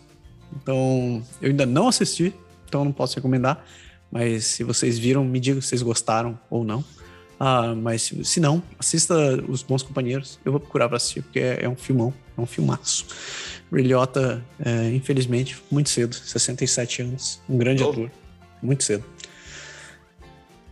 Então, 0.55 1.23
eu 1.41 1.51
ainda 1.51 1.67
não 1.67 1.89
assisti, 1.89 2.35
então 2.69 2.85
não 2.85 2.93
posso 2.93 3.17
recomendar. 3.17 3.65
Mas 4.11 4.45
se 4.45 4.65
vocês 4.65 4.99
viram, 4.99 5.25
me 5.25 5.41
digam 5.41 5.61
se 5.61 5.69
vocês 5.69 5.83
gostaram 5.83 6.39
ou 6.49 6.65
não. 6.65 6.85
Ah, 7.39 7.75
mas 7.75 8.03
se, 8.03 8.25
se, 8.25 8.41
não, 8.41 8.63
assista 8.79 9.15
Os 9.49 9.63
Bons 9.63 9.83
Companheiros. 9.83 10.39
Eu 10.45 10.53
vou 10.53 10.61
procurar 10.61 10.89
para 10.89 10.97
assistir, 10.97 11.23
porque 11.23 11.39
é, 11.39 11.65
é, 11.65 11.69
um 11.69 11.77
filmão, 11.77 12.13
é 12.37 12.41
um 12.41 12.47
filmaço. 12.47 13.07
Rilhota, 13.73 14.43
é, 14.65 14.91
infelizmente, 14.93 15.57
muito 15.71 15.91
cedo, 15.91 16.15
67 16.15 17.03
anos, 17.03 17.41
um 17.49 17.59
grande 17.59 17.83
oh. 17.83 17.91
ator, 17.91 18.11
muito 18.63 18.85
cedo. 18.85 19.05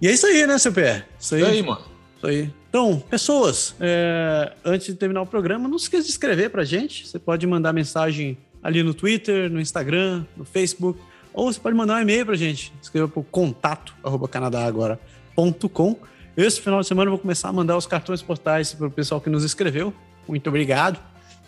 E 0.00 0.08
é 0.08 0.12
isso 0.12 0.26
aí, 0.26 0.46
né, 0.46 0.56
seu 0.58 0.72
pé? 0.72 1.06
Isso 1.18 1.34
aí, 1.34 1.42
isso 1.42 1.50
aí 1.50 1.62
mano. 1.62 1.84
Isso 2.16 2.26
aí. 2.26 2.50
Então, 2.68 2.98
pessoas, 2.98 3.74
é, 3.78 4.52
antes 4.64 4.86
de 4.86 4.94
terminar 4.94 5.22
o 5.22 5.26
programa, 5.26 5.68
não 5.68 5.76
esqueça 5.76 6.04
de 6.04 6.10
escrever 6.10 6.50
pra 6.50 6.64
gente. 6.64 7.06
Você 7.06 7.18
pode 7.18 7.46
mandar 7.46 7.72
mensagem 7.72 8.38
ali 8.62 8.82
no 8.82 8.94
Twitter, 8.94 9.50
no 9.50 9.60
Instagram, 9.60 10.24
no 10.36 10.44
Facebook, 10.44 10.98
ou 11.34 11.52
você 11.52 11.60
pode 11.60 11.76
mandar 11.76 11.96
um 11.96 12.00
e-mail 12.00 12.24
pra 12.24 12.36
gente. 12.36 12.72
Escreva 12.80 13.08
pro 13.08 13.22
contato 13.22 13.94
arroba 14.02 14.26
canadagora.com 14.28 15.98
esse 16.36 16.60
final 16.60 16.80
de 16.80 16.88
semana 16.88 17.06
eu 17.08 17.12
vou 17.12 17.18
começar 17.20 17.48
a 17.48 17.52
mandar 17.52 17.76
os 17.76 17.86
cartões 17.86 18.20
postais 18.20 18.72
para 18.72 18.88
o 18.88 18.90
pessoal 18.90 19.20
que 19.20 19.30
nos 19.30 19.44
escreveu. 19.44 19.94
Muito 20.26 20.48
obrigado. 20.48 20.98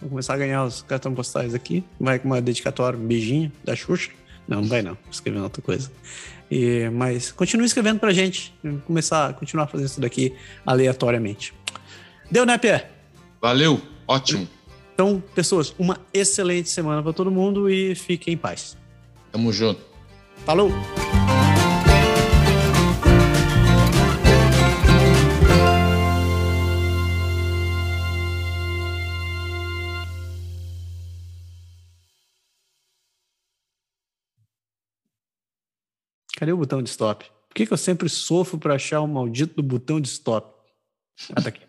Vou 0.00 0.10
começar 0.10 0.34
a 0.34 0.36
ganhar 0.36 0.64
os 0.64 0.82
cartões 0.82 1.14
postais 1.16 1.54
aqui. 1.54 1.82
Vai 1.98 2.20
com 2.20 2.28
uma 2.28 2.40
dedicatória, 2.40 2.96
um 2.96 3.04
beijinho 3.04 3.50
da 3.64 3.74
Xuxa. 3.74 4.12
Não, 4.46 4.60
não 4.60 4.68
vai 4.68 4.82
não. 4.82 4.92
Vou 4.92 5.10
escrever 5.10 5.40
outra 5.40 5.60
coisa. 5.60 5.90
E, 6.48 6.88
mas 6.90 7.32
continue 7.32 7.66
escrevendo 7.66 7.98
pra 7.98 8.12
gente. 8.12 8.54
Vou 8.62 8.78
começar 8.78 9.30
a 9.30 9.32
continuar 9.32 9.66
fazendo 9.66 9.88
isso 9.88 10.00
daqui 10.00 10.36
aleatoriamente. 10.64 11.52
Deu, 12.30 12.46
né, 12.46 12.56
Pierre? 12.56 12.84
Valeu. 13.40 13.80
Ótimo. 14.06 14.48
Então, 14.94 15.20
pessoas, 15.34 15.74
uma 15.76 15.98
excelente 16.14 16.68
semana 16.68 17.02
para 17.02 17.12
todo 17.12 17.28
mundo 17.28 17.68
e 17.68 17.96
fiquem 17.96 18.34
em 18.34 18.36
paz. 18.36 18.76
Tamo 19.36 19.52
junto. 19.52 19.82
Falou! 20.46 20.70
Cadê 36.38 36.52
o 36.52 36.56
botão 36.56 36.82
de 36.82 36.88
stop? 36.88 37.26
Por 37.46 37.54
que, 37.54 37.66
que 37.66 37.72
eu 37.74 37.76
sempre 37.76 38.08
sofro 38.08 38.58
para 38.58 38.76
achar 38.76 39.02
o 39.02 39.06
maldito 39.06 39.56
do 39.56 39.62
botão 39.62 40.00
de 40.00 40.08
stop? 40.08 40.50
Ah, 41.34 41.42
tá 41.42 41.50
aqui. 41.50 41.65